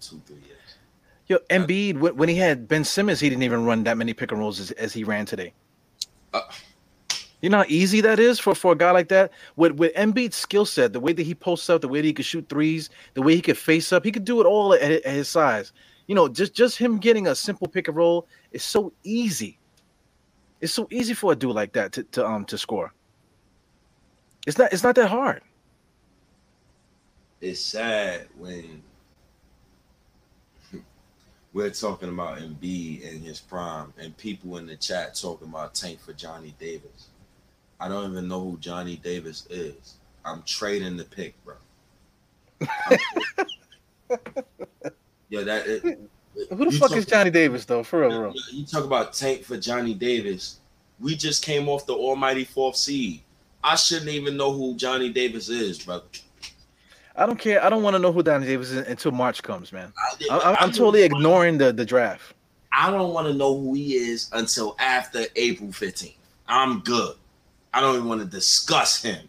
two, 0.00 0.20
three 0.26 0.36
years. 0.36 0.76
Yo, 1.26 1.38
Embiid 1.50 1.98
when, 1.98 2.16
when 2.16 2.28
he 2.28 2.36
had 2.36 2.68
Ben 2.68 2.84
Simmons, 2.84 3.20
he 3.20 3.28
didn't 3.28 3.42
even 3.42 3.64
run 3.64 3.84
that 3.84 3.96
many 3.96 4.12
pick 4.12 4.32
and 4.32 4.40
rolls 4.40 4.60
as, 4.60 4.70
as 4.72 4.92
he 4.92 5.04
ran 5.04 5.26
today. 5.26 5.52
Uh, 6.32 6.42
You 7.42 7.50
know 7.50 7.58
how 7.58 7.64
easy 7.68 8.00
that 8.02 8.18
is 8.20 8.38
for, 8.38 8.54
for 8.54 8.72
a 8.72 8.76
guy 8.76 8.90
like 8.92 9.08
that? 9.08 9.32
With 9.56 9.72
with 9.72 9.94
Embiid's 9.94 10.36
skill 10.36 10.66
set, 10.66 10.92
the 10.92 11.00
way 11.00 11.12
that 11.14 11.22
he 11.24 11.34
posts 11.34 11.70
up, 11.70 11.82
the 11.82 11.88
way 11.88 12.00
that 12.00 12.06
he 12.06 12.12
could 12.14 12.26
shoot 12.26 12.48
threes, 12.48 12.90
the 13.14 13.22
way 13.22 13.34
he 13.36 13.42
could 13.42 13.58
face 13.58 13.92
up, 13.92 14.04
he 14.04 14.12
could 14.12 14.24
do 14.24 14.40
it 14.40 14.46
all 14.46 14.74
at, 14.74 14.82
at 14.82 15.06
his 15.14 15.28
size. 15.28 15.72
You 16.08 16.14
know, 16.16 16.28
just 16.28 16.54
just 16.54 16.78
him 16.78 16.98
getting 16.98 17.28
a 17.28 17.34
simple 17.36 17.68
pick 17.68 17.88
and 17.88 17.96
roll 17.96 18.28
is 18.52 18.64
so 18.64 18.92
easy. 19.04 19.58
It's 20.60 20.72
so 20.74 20.88
easy 20.90 21.14
for 21.14 21.32
a 21.32 21.36
dude 21.36 21.54
like 21.54 21.72
that 21.74 21.92
to, 21.94 22.04
to 22.04 22.26
um 22.26 22.44
to 22.46 22.58
score. 22.58 22.92
It's 24.46 24.58
not 24.58 24.72
it's 24.72 24.84
not 24.84 24.96
that 24.96 25.08
hard. 25.08 25.42
it's 27.40 27.60
sad 27.60 28.28
when 28.38 28.82
we're 31.54 31.70
talking 31.70 32.10
about 32.10 32.38
Embiid 32.40 33.02
in 33.02 33.20
his 33.22 33.40
prime 33.40 33.92
and 33.98 34.16
people 34.18 34.58
in 34.58 34.66
the 34.66 34.76
chat 34.76 35.14
talking 35.16 35.48
about 35.48 35.74
tank 35.74 36.00
for 36.00 36.14
Johnny 36.14 36.54
Davis. 36.60 37.09
I 37.80 37.88
don't 37.88 38.12
even 38.12 38.28
know 38.28 38.40
who 38.40 38.58
Johnny 38.58 38.96
Davis 38.96 39.46
is. 39.48 39.94
I'm 40.24 40.42
trading 40.42 40.96
the 40.98 41.04
pick, 41.04 41.34
bro. 41.44 41.54
yeah, 45.30 45.42
that 45.42 45.66
it, 45.66 45.98
Who 46.50 46.70
the 46.70 46.78
fuck 46.78 46.92
is 46.92 47.06
Johnny 47.06 47.30
Davis 47.30 47.64
though? 47.64 47.82
For 47.82 48.00
real, 48.00 48.10
bro. 48.10 48.34
You 48.52 48.66
talk 48.66 48.84
about 48.84 49.14
tank 49.14 49.44
for 49.44 49.56
Johnny 49.56 49.94
Davis. 49.94 50.58
We 50.98 51.16
just 51.16 51.42
came 51.42 51.68
off 51.68 51.86
the 51.86 51.94
almighty 51.94 52.44
fourth 52.44 52.76
seed. 52.76 53.22
I 53.64 53.76
shouldn't 53.76 54.10
even 54.10 54.36
know 54.36 54.52
who 54.52 54.76
Johnny 54.76 55.08
Davis 55.10 55.48
is, 55.48 55.78
brother. 55.78 56.04
I 57.16 57.26
don't 57.26 57.38
care. 57.38 57.64
I 57.64 57.70
don't 57.70 57.82
want 57.82 57.94
to 57.94 57.98
know 57.98 58.12
who 58.12 58.22
Johnny 58.22 58.46
Davis 58.46 58.70
is 58.70 58.86
until 58.86 59.12
March 59.12 59.42
comes, 59.42 59.72
man. 59.72 59.92
I, 60.30 60.56
I'm 60.60 60.70
totally 60.70 61.02
ignoring 61.02 61.56
the 61.56 61.72
the 61.72 61.84
draft. 61.86 62.34
I 62.72 62.90
don't 62.90 63.12
want 63.12 63.26
to 63.26 63.34
know 63.34 63.58
who 63.58 63.74
he 63.74 63.94
is 63.94 64.30
until 64.32 64.76
after 64.78 65.24
April 65.34 65.70
15th. 65.70 66.14
I'm 66.46 66.80
good. 66.80 67.16
I 67.72 67.80
don't 67.80 67.96
even 67.96 68.08
want 68.08 68.20
to 68.20 68.26
discuss 68.26 69.02
him. 69.02 69.28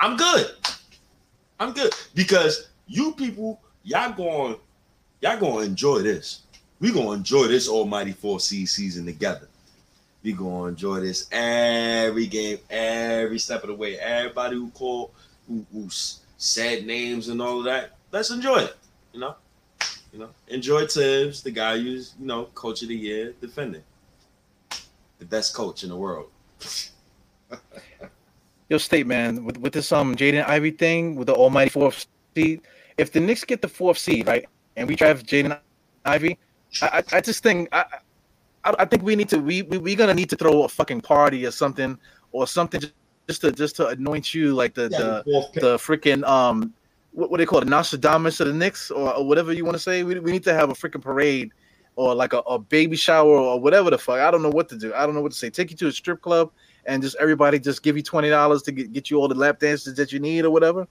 I'm 0.00 0.16
good. 0.16 0.50
I'm 1.58 1.72
good 1.72 1.92
because 2.14 2.68
you 2.86 3.12
people, 3.12 3.60
y'all 3.84 4.12
going, 4.12 4.56
y'all 5.20 5.38
to 5.38 5.60
enjoy 5.60 6.00
this. 6.00 6.42
We 6.80 6.92
going 6.92 7.06
to 7.06 7.12
enjoy 7.12 7.46
this 7.46 7.68
Almighty 7.68 8.12
Four 8.12 8.40
C 8.40 8.66
season 8.66 9.06
together. 9.06 9.48
We 10.22 10.32
going 10.32 10.62
to 10.62 10.68
enjoy 10.68 11.00
this 11.00 11.28
every 11.32 12.26
game, 12.26 12.58
every 12.70 13.38
step 13.38 13.62
of 13.62 13.68
the 13.68 13.74
way. 13.74 13.98
Everybody 13.98 14.56
who 14.56 14.70
called, 14.70 15.10
who, 15.48 15.64
who 15.72 15.88
said 16.36 16.86
names 16.86 17.28
and 17.28 17.40
all 17.40 17.58
of 17.58 17.64
that, 17.64 17.96
let's 18.10 18.30
enjoy 18.30 18.58
it. 18.58 18.76
You 19.12 19.20
know, 19.20 19.36
you 20.12 20.18
know, 20.18 20.30
enjoy 20.48 20.86
Thibs, 20.86 21.42
the 21.42 21.50
guy 21.50 21.78
who's 21.78 22.14
you 22.18 22.26
know 22.26 22.46
coach 22.54 22.82
of 22.82 22.88
the 22.88 22.96
year, 22.96 23.34
defending 23.40 23.82
the 25.18 25.24
best 25.24 25.54
coach 25.54 25.82
in 25.82 25.88
the 25.90 25.96
world. 25.96 26.28
Yo, 28.68 28.78
state 28.78 29.06
man, 29.06 29.44
with 29.44 29.58
with 29.58 29.72
this 29.72 29.92
um 29.92 30.16
Jaden 30.16 30.46
Ivey 30.48 30.70
thing 30.70 31.16
with 31.16 31.26
the 31.26 31.34
almighty 31.34 31.70
fourth 31.70 32.06
seed, 32.34 32.62
if 32.96 33.12
the 33.12 33.20
Knicks 33.20 33.44
get 33.44 33.60
the 33.60 33.68
fourth 33.68 33.98
seed, 33.98 34.26
right, 34.26 34.46
and 34.76 34.88
we 34.88 34.96
draft 34.96 35.26
Jaden 35.26 35.58
Ivey, 36.04 36.38
I, 36.80 37.02
I 37.12 37.16
I 37.18 37.20
just 37.20 37.42
think 37.42 37.68
I, 37.72 37.84
I 38.64 38.74
I 38.80 38.84
think 38.84 39.02
we 39.02 39.16
need 39.16 39.28
to 39.28 39.38
we 39.38 39.62
we 39.62 39.78
we 39.78 39.94
gonna 39.94 40.14
need 40.14 40.30
to 40.30 40.36
throw 40.36 40.62
a 40.62 40.68
fucking 40.68 41.02
party 41.02 41.44
or 41.46 41.50
something 41.50 41.98
or 42.32 42.46
something 42.46 42.80
just, 42.80 42.94
just 43.28 43.40
to 43.42 43.52
just 43.52 43.76
to 43.76 43.88
anoint 43.88 44.32
you 44.32 44.54
like 44.54 44.74
the 44.74 44.88
the 44.88 45.50
the 45.60 45.76
freaking 45.76 46.26
um 46.26 46.72
what, 47.14 47.30
what 47.30 47.38
they 47.38 47.46
call 47.46 47.60
it 47.60 47.68
Nostradamus 47.68 48.40
of 48.40 48.48
the 48.48 48.52
Knicks 48.52 48.90
or, 48.90 49.14
or 49.14 49.26
whatever 49.26 49.52
you 49.52 49.64
want 49.64 49.76
to 49.76 49.82
say. 49.82 50.02
We, 50.02 50.18
we 50.18 50.32
need 50.32 50.44
to 50.44 50.54
have 50.54 50.70
a 50.70 50.74
freaking 50.74 51.00
parade 51.00 51.52
or 51.96 52.14
like 52.14 52.32
a, 52.32 52.38
a 52.38 52.58
baby 52.58 52.96
shower 52.96 53.36
or 53.36 53.60
whatever 53.60 53.90
the 53.90 53.98
fuck. 53.98 54.18
I 54.18 54.30
don't 54.30 54.42
know 54.42 54.50
what 54.50 54.68
to 54.70 54.76
do. 54.76 54.92
I 54.94 55.06
don't 55.06 55.14
know 55.14 55.20
what 55.20 55.32
to 55.32 55.38
say. 55.38 55.48
Take 55.48 55.70
you 55.70 55.76
to 55.78 55.88
a 55.88 55.92
strip 55.92 56.20
club 56.20 56.50
and 56.86 57.02
just 57.02 57.16
everybody 57.20 57.58
just 57.58 57.82
give 57.82 57.96
you 57.96 58.02
twenty 58.02 58.28
dollars 58.30 58.62
to 58.62 58.72
get, 58.72 58.92
get 58.92 59.10
you 59.10 59.18
all 59.18 59.28
the 59.28 59.34
lap 59.34 59.58
dances 59.58 59.94
that 59.96 60.12
you 60.12 60.20
need 60.20 60.44
or 60.44 60.50
whatever. 60.50 60.86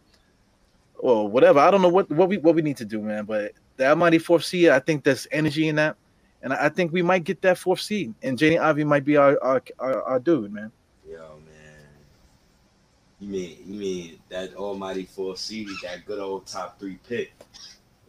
Or 1.00 1.28
whatever. 1.28 1.60
I 1.60 1.70
don't 1.70 1.82
know 1.82 1.90
what, 1.90 2.10
what 2.10 2.30
we 2.30 2.38
what 2.38 2.56
we 2.56 2.62
need 2.62 2.78
to 2.78 2.86
do, 2.86 3.02
man. 3.02 3.26
But 3.26 3.52
the 3.76 3.90
Almighty 3.90 4.20
fourth 4.20 4.46
seed, 4.46 4.70
I 4.70 4.80
think 4.80 5.04
there's 5.04 5.28
energy 5.32 5.68
in 5.68 5.76
that. 5.76 5.98
And 6.42 6.54
I 6.54 6.70
think 6.70 6.94
we 6.94 7.02
might 7.02 7.24
get 7.26 7.42
that 7.42 7.58
fourth 7.58 7.82
seed. 7.82 8.14
And 8.22 8.38
Jaden 8.38 8.60
Ivey 8.60 8.84
might 8.86 9.04
be 9.04 9.18
our 9.18 9.38
our, 9.44 9.62
our, 9.80 10.04
our 10.04 10.20
dude, 10.20 10.54
man. 10.54 10.72
Yo, 11.10 11.20
man. 11.20 11.88
You 13.20 13.28
mean 13.28 13.58
you 13.66 13.74
mean 13.74 14.20
that 14.30 14.56
almighty 14.56 15.06
four 15.06 15.36
seed, 15.36 15.68
that 15.84 16.06
good 16.06 16.20
old 16.20 16.46
top 16.46 16.80
three 16.80 17.00
pick? 17.08 17.34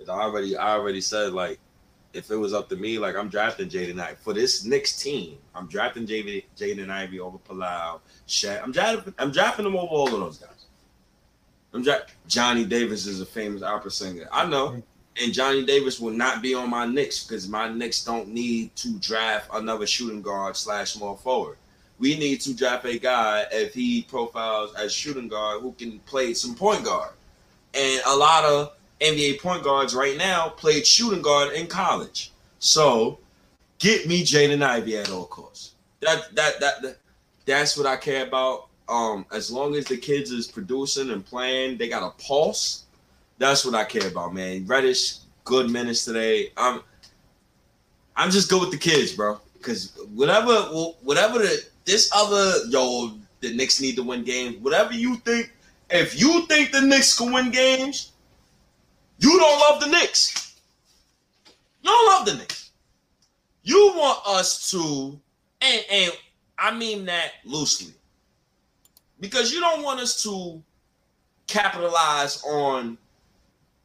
I 0.08 0.12
already 0.12 0.56
I 0.56 0.72
already 0.72 1.00
said 1.00 1.32
like 1.32 1.58
if 2.14 2.30
it 2.30 2.36
was 2.36 2.54
up 2.54 2.68
to 2.70 2.76
me, 2.76 2.98
like 2.98 3.16
I'm 3.16 3.28
drafting 3.28 3.68
Jaden 3.68 4.00
Ivey 4.00 4.16
for 4.20 4.32
this 4.32 4.64
Knicks 4.64 5.00
team. 5.02 5.36
I'm 5.54 5.66
drafting 5.66 6.06
Jaden 6.06 6.90
Ivey 6.90 7.20
over 7.20 7.38
Paolo, 7.38 8.00
Shaq. 8.26 8.62
I'm 8.62 8.72
drafting 8.72 9.14
I'm 9.18 9.32
drafting 9.32 9.64
them 9.64 9.76
over 9.76 9.92
all 9.92 10.14
of 10.14 10.20
those 10.20 10.38
guys. 10.38 10.66
I'm 11.74 11.82
dra- 11.82 12.06
Johnny 12.28 12.64
Davis 12.64 13.06
is 13.06 13.20
a 13.20 13.26
famous 13.26 13.62
opera 13.62 13.90
singer. 13.90 14.28
I 14.32 14.46
know. 14.46 14.80
And 15.20 15.32
Johnny 15.32 15.64
Davis 15.64 16.00
will 16.00 16.12
not 16.12 16.40
be 16.40 16.54
on 16.54 16.70
my 16.70 16.86
Knicks 16.86 17.24
because 17.24 17.48
my 17.48 17.68
Knicks 17.68 18.04
don't 18.04 18.28
need 18.28 18.74
to 18.76 18.96
draft 18.98 19.50
another 19.52 19.86
shooting 19.86 20.22
guard 20.22 20.56
slash 20.56 20.92
small 20.92 21.16
forward. 21.16 21.56
We 21.98 22.18
need 22.18 22.40
to 22.42 22.54
draft 22.54 22.84
a 22.84 22.98
guy 22.98 23.46
if 23.52 23.74
he 23.74 24.02
profiles 24.02 24.74
as 24.74 24.92
shooting 24.92 25.28
guard 25.28 25.62
who 25.62 25.72
can 25.72 26.00
play 26.00 26.34
some 26.34 26.54
point 26.54 26.84
guard. 26.84 27.10
And 27.74 28.02
a 28.06 28.16
lot 28.16 28.44
of 28.44 28.76
NBA 29.04 29.40
point 29.40 29.62
guards 29.62 29.94
right 29.94 30.16
now 30.16 30.48
played 30.48 30.86
shooting 30.86 31.22
guard 31.22 31.52
in 31.52 31.66
college. 31.66 32.32
So 32.58 33.18
get 33.78 34.06
me 34.06 34.22
Jaden 34.24 34.62
Ivey 34.62 34.98
at 34.98 35.10
all 35.10 35.26
costs. 35.26 35.74
That, 36.00 36.34
that 36.34 36.60
that 36.60 36.82
that 36.82 36.96
that's 37.46 37.76
what 37.76 37.86
I 37.86 37.96
care 37.96 38.26
about. 38.26 38.68
Um, 38.88 39.24
as 39.32 39.50
long 39.50 39.74
as 39.76 39.86
the 39.86 39.96
kids 39.96 40.30
is 40.30 40.46
producing 40.46 41.10
and 41.10 41.24
playing, 41.24 41.78
they 41.78 41.88
got 41.88 42.02
a 42.06 42.10
pulse. 42.22 42.84
That's 43.38 43.64
what 43.64 43.74
I 43.74 43.84
care 43.84 44.08
about, 44.08 44.34
man. 44.34 44.66
Reddish, 44.66 45.18
good 45.44 45.70
minutes 45.70 46.04
today. 46.04 46.50
I'm 46.56 46.80
I'm 48.16 48.30
just 48.30 48.50
good 48.50 48.60
with 48.60 48.70
the 48.70 48.78
kids, 48.78 49.12
bro. 49.12 49.40
Cause 49.62 49.98
whatever 50.14 50.54
whatever 51.02 51.38
the 51.38 51.64
this 51.84 52.10
other 52.14 52.66
yo, 52.68 53.12
the 53.40 53.54
Knicks 53.54 53.80
need 53.80 53.96
to 53.96 54.02
win 54.02 54.24
games. 54.24 54.56
Whatever 54.58 54.94
you 54.94 55.16
think, 55.16 55.52
if 55.90 56.18
you 56.18 56.46
think 56.46 56.72
the 56.72 56.80
Knicks 56.80 57.16
can 57.16 57.32
win 57.32 57.50
games, 57.50 58.12
you 59.18 59.38
don't 59.38 59.60
love 59.60 59.80
the 59.80 59.88
Knicks. 59.88 60.56
You 61.82 61.90
don't 61.90 62.06
love 62.06 62.26
the 62.26 62.34
Knicks. 62.34 62.70
You 63.62 63.92
want 63.94 64.20
us 64.26 64.70
to, 64.70 65.18
and, 65.60 65.84
and 65.90 66.12
I 66.58 66.76
mean 66.76 67.06
that 67.06 67.32
loosely, 67.44 67.92
because 69.20 69.52
you 69.52 69.60
don't 69.60 69.82
want 69.82 70.00
us 70.00 70.22
to 70.24 70.62
capitalize 71.46 72.42
on 72.44 72.98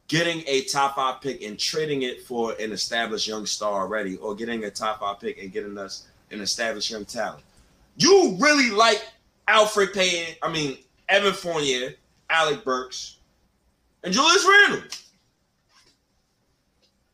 getting 0.08 0.42
a 0.46 0.62
top 0.62 0.96
five 0.96 1.20
pick 1.20 1.42
and 1.42 1.58
trading 1.58 2.02
it 2.02 2.22
for 2.22 2.52
an 2.60 2.72
established 2.72 3.28
young 3.28 3.46
star 3.46 3.82
already, 3.82 4.16
or 4.16 4.34
getting 4.34 4.64
a 4.64 4.70
top 4.70 5.00
five 5.00 5.20
pick 5.20 5.40
and 5.42 5.52
getting 5.52 5.78
us 5.78 6.08
an 6.30 6.40
established 6.40 6.90
young 6.90 7.04
talent. 7.04 7.42
You 7.96 8.36
really 8.38 8.70
like 8.70 9.06
Alfred 9.48 9.92
Payton, 9.92 10.34
I 10.42 10.50
mean, 10.50 10.78
Evan 11.08 11.32
Fournier, 11.32 11.94
Alec 12.28 12.64
Burks, 12.64 13.16
and 14.04 14.12
Julius 14.12 14.46
Randle. 14.46 14.88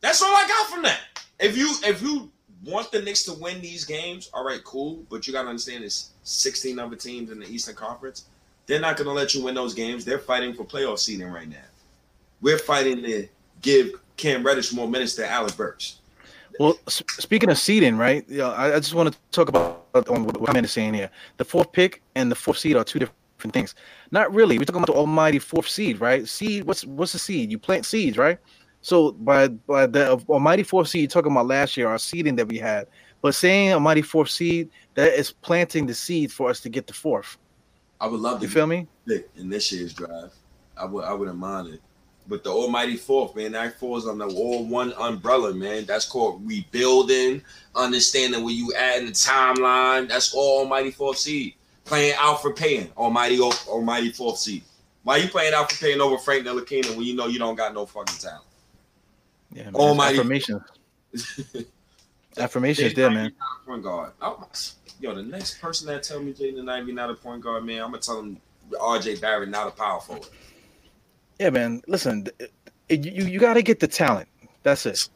That's 0.07 0.23
all 0.23 0.29
I 0.29 0.47
got 0.47 0.69
from 0.69 0.83
that. 0.85 1.01
If 1.41 1.57
you 1.57 1.75
if 1.83 2.01
you 2.01 2.31
want 2.65 2.93
the 2.93 3.03
Knicks 3.03 3.25
to 3.25 3.33
win 3.33 3.61
these 3.61 3.85
games, 3.85 4.31
all 4.33 4.45
right, 4.45 4.63
cool. 4.63 5.05
But 5.11 5.27
you 5.27 5.33
gotta 5.33 5.49
understand 5.49 5.83
there's 5.83 6.11
16 6.23 6.79
other 6.79 6.95
teams 6.95 7.33
in 7.33 7.41
the 7.41 7.47
Eastern 7.49 7.75
Conference. 7.75 8.27
They're 8.67 8.79
not 8.79 8.97
gonna 8.97 9.11
let 9.11 9.35
you 9.35 9.43
win 9.43 9.57
those 9.57 9.75
games. 9.75 10.05
They're 10.05 10.21
fighting 10.21 10.55
for 10.55 10.63
playoff 10.63 11.01
seeding 11.01 11.27
right 11.27 11.49
now. 11.49 11.57
We're 12.41 12.57
fighting 12.57 13.03
to 13.03 13.27
give 13.63 13.95
Cam 14.17 14.47
Reddish 14.47 14.73
more 14.73 14.87
minutes 14.87 15.17
than 15.17 15.29
Alec 15.29 15.57
Burks. 15.57 15.99
Well, 16.61 16.79
speaking 16.87 17.51
of 17.51 17.59
seeding, 17.59 17.99
right? 17.99 18.25
Yeah, 18.29 18.51
I, 18.51 18.77
I, 18.77 18.79
just 18.79 18.95
want 18.95 19.13
to 19.13 19.19
talk 19.33 19.49
about 19.49 19.89
on 20.09 20.25
what 20.25 20.57
I'm 20.57 20.67
saying 20.67 20.95
here. 20.95 21.11
The 21.39 21.45
fourth 21.45 21.73
pick 21.73 22.01
and 22.15 22.31
the 22.31 22.37
fourth 22.37 22.59
seed 22.59 22.77
are 22.77 22.85
two 22.85 23.01
different 23.01 23.53
things. 23.53 23.75
Not 24.13 24.33
really. 24.33 24.57
We're 24.57 24.67
talking 24.67 24.83
about 24.85 24.95
the 24.95 24.99
almighty 24.99 25.41
fourth 25.41 25.69
seed, 25.69 26.01
right? 26.01 26.29
Seed. 26.29 26.63
What's 26.63 26.85
what's 26.85 27.13
the 27.13 27.19
seed? 27.19 27.51
You 27.51 27.59
plant 27.59 27.85
seeds, 27.85 28.17
right? 28.17 28.39
So 28.87 29.11
by 29.11 29.49
by 29.49 29.87
the 29.87 30.13
almighty 30.29 30.63
fourth 30.63 30.87
seed, 30.87 31.01
you're 31.01 31.09
talking 31.09 31.33
about 31.33 31.49
last 31.49 31.77
year, 31.77 31.89
our 31.89 31.99
seeding 31.99 32.37
that 32.37 32.47
we 32.47 32.57
had. 32.57 32.87
But 33.21 33.35
saying 33.35 33.73
almighty 33.73 34.01
fourth 34.01 34.31
seed, 34.31 34.71
that 34.95 35.13
is 35.19 35.33
planting 35.33 35.87
the 35.87 35.95
seed 35.95 36.31
for 36.31 36.51
us 36.51 36.61
to 36.61 36.69
get 36.69 36.87
the 36.87 36.93
fourth. 36.93 37.37
I 38.01 38.07
would 38.07 38.21
love 38.21 38.39
to 38.39 38.47
you 38.47 38.53
feel 38.53 38.69
me 38.69 38.87
in 39.35 39.49
this 39.49 39.73
year's 39.73 39.93
drive. 39.93 40.33
I 40.77 40.85
would 40.85 41.05
I 41.05 41.13
wouldn't 41.15 41.37
mind 41.37 41.75
it. 41.75 41.81
But 42.29 42.45
the 42.45 42.51
almighty 42.51 42.97
fourth, 42.97 43.35
man, 43.35 43.51
that 43.53 43.77
falls 43.81 44.07
on 44.07 44.19
the 44.19 44.29
all 44.29 44.65
one 44.65 44.93
umbrella, 44.93 45.53
man. 45.53 45.85
That's 45.85 46.07
called 46.09 46.47
rebuilding, 46.47 47.43
understanding 47.75 48.45
where 48.45 48.55
you 48.55 48.73
at 48.75 48.99
in 48.99 49.07
the 49.07 49.13
timeline. 49.13 50.09
That's 50.09 50.33
all 50.33 50.61
almighty 50.61 50.93
fourth 50.93 51.19
seed. 51.19 51.55
Playing 51.87 52.15
Elfrid 52.15 52.55
Payton, 52.55 52.93
almighty 52.97 53.41
almighty 53.41 54.13
fourth 54.13 54.39
seed. 54.39 54.63
Why 55.03 55.17
you 55.17 55.29
playing 55.29 55.55
out 55.55 55.73
for 55.73 55.85
paying 55.85 56.01
over 56.01 56.19
Frank 56.19 56.47
Ntilikina 56.47 56.91
when 56.97 57.05
you 57.05 57.17
know 57.17 57.27
you 57.27 57.41
don't 57.41 57.57
got 57.57 57.75
no 57.75 57.85
fucking 57.85 58.19
talent? 58.19 58.46
Yeah, 59.57 59.65
man, 59.65 59.73
oh 59.77 59.89
Almighty 59.89 60.19
affirmation. 60.19 60.61
Affirmations 62.37 62.93
there, 62.95 63.11
man. 63.11 63.33
Point 63.65 63.83
guard. 63.83 64.13
Oh, 64.21 64.47
yo, 65.01 65.15
the 65.15 65.23
next 65.23 65.63
person 65.63 65.87
that 65.87 66.03
tell 66.03 66.23
me 66.23 66.35
Jaden 66.35 66.71
Ivey 66.71 66.93
not 66.93 67.09
a 67.09 67.15
point 67.15 67.43
guard, 67.43 67.65
man, 67.65 67.83
I'm 67.83 67.91
gonna 67.91 68.03
tell 68.03 68.21
him 68.21 68.37
RJ 68.71 69.23
Barrett 69.23 69.49
not 69.49 69.67
a 69.67 69.71
power 69.71 70.01
forward. 70.01 70.29
Yeah, 71.41 71.49
man. 71.51 71.81
Listen, 71.87 72.27
you 72.91 73.25
you 73.25 73.39
got 73.39 73.55
to 73.55 73.63
get 73.63 73.81
the 73.81 73.89
talent. 73.89 74.29
That's 74.63 74.85
it. 74.85 75.09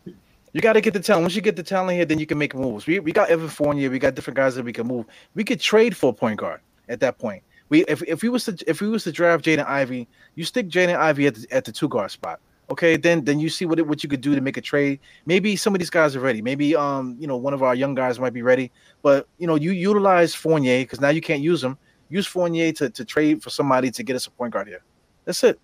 You 0.52 0.62
got 0.62 0.72
to 0.72 0.80
get 0.80 0.94
the 0.94 1.00
talent. 1.00 1.24
Once 1.24 1.34
you 1.34 1.42
get 1.42 1.56
the 1.56 1.62
talent 1.62 1.96
here, 1.96 2.06
then 2.06 2.18
you 2.18 2.26
can 2.26 2.38
make 2.38 2.54
moves. 2.54 2.86
We, 2.86 2.98
we 2.98 3.12
got 3.12 3.28
Evan 3.28 3.48
Fournier. 3.48 3.90
We 3.90 3.98
got 3.98 4.14
different 4.14 4.36
guys 4.36 4.54
that 4.54 4.64
we 4.64 4.72
can 4.72 4.86
move. 4.86 5.06
We 5.34 5.44
could 5.44 5.60
trade 5.60 5.96
for 5.96 6.10
a 6.10 6.12
point 6.14 6.40
guard 6.40 6.60
at 6.88 7.00
that 7.00 7.18
point. 7.18 7.42
We 7.68 7.84
if, 7.84 8.02
if 8.04 8.22
we 8.22 8.30
was 8.30 8.46
to 8.46 8.56
if 8.66 8.80
we 8.80 8.88
was 8.88 9.04
to 9.04 9.12
draft 9.12 9.44
Jaden 9.44 9.66
Ivey, 9.66 10.08
you 10.34 10.44
stick 10.44 10.68
Jaden 10.68 10.96
Ivey 10.96 11.26
at 11.26 11.34
the, 11.34 11.46
at 11.50 11.64
the 11.66 11.72
two 11.72 11.88
guard 11.88 12.10
spot. 12.10 12.40
Okay, 12.70 12.96
then 12.96 13.24
then 13.24 13.40
you 13.40 13.48
see 13.48 13.66
what 13.66 13.80
it, 13.80 13.86
what 13.86 14.04
you 14.04 14.08
could 14.08 14.20
do 14.20 14.34
to 14.34 14.40
make 14.40 14.56
a 14.56 14.60
trade. 14.60 15.00
Maybe 15.26 15.56
some 15.56 15.74
of 15.74 15.80
these 15.80 15.90
guys 15.90 16.14
are 16.14 16.20
ready. 16.20 16.40
Maybe 16.40 16.76
um 16.76 17.16
you 17.18 17.26
know 17.26 17.36
one 17.36 17.52
of 17.52 17.62
our 17.64 17.74
young 17.74 17.94
guys 17.96 18.20
might 18.20 18.32
be 18.32 18.42
ready. 18.42 18.70
But 19.02 19.26
you 19.38 19.46
know 19.48 19.56
you 19.56 19.72
utilize 19.72 20.34
Fournier 20.34 20.82
because 20.82 21.00
now 21.00 21.08
you 21.08 21.20
can't 21.20 21.42
use 21.42 21.64
him. 21.64 21.76
Use 22.08 22.26
Fournier 22.26 22.72
to, 22.74 22.88
to 22.90 23.04
trade 23.04 23.42
for 23.42 23.50
somebody 23.50 23.90
to 23.90 24.02
get 24.04 24.14
us 24.14 24.26
a 24.26 24.30
point 24.30 24.52
guard 24.52 24.68
here. 24.68 24.82
That's 25.24 25.42
it. 25.42 25.58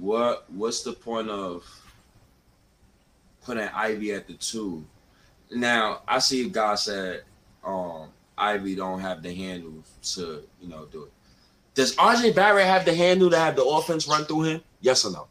What 0.00 0.50
what's 0.50 0.82
the 0.82 0.92
point 0.92 1.30
of 1.30 1.64
putting 3.44 3.68
Ivey 3.68 4.12
at 4.12 4.26
the 4.26 4.34
two? 4.34 4.84
Now 5.52 6.02
I 6.08 6.18
see 6.18 6.46
a 6.46 6.48
guy 6.48 6.74
said 6.74 7.22
um 7.62 8.08
Ivey 8.36 8.74
don't 8.74 9.00
have 9.00 9.22
the 9.22 9.32
handle 9.32 9.84
to 10.14 10.42
you 10.60 10.68
know 10.68 10.86
do 10.86 11.04
it. 11.04 11.12
Does 11.78 11.94
RJ 11.94 12.34
Barrett 12.34 12.66
have 12.66 12.84
the 12.84 12.92
handle 12.92 13.30
to 13.30 13.38
have 13.38 13.54
the 13.54 13.64
offense 13.64 14.08
run 14.08 14.24
through 14.24 14.42
him? 14.42 14.60
Yes 14.80 15.04
or 15.04 15.12
no? 15.12 15.28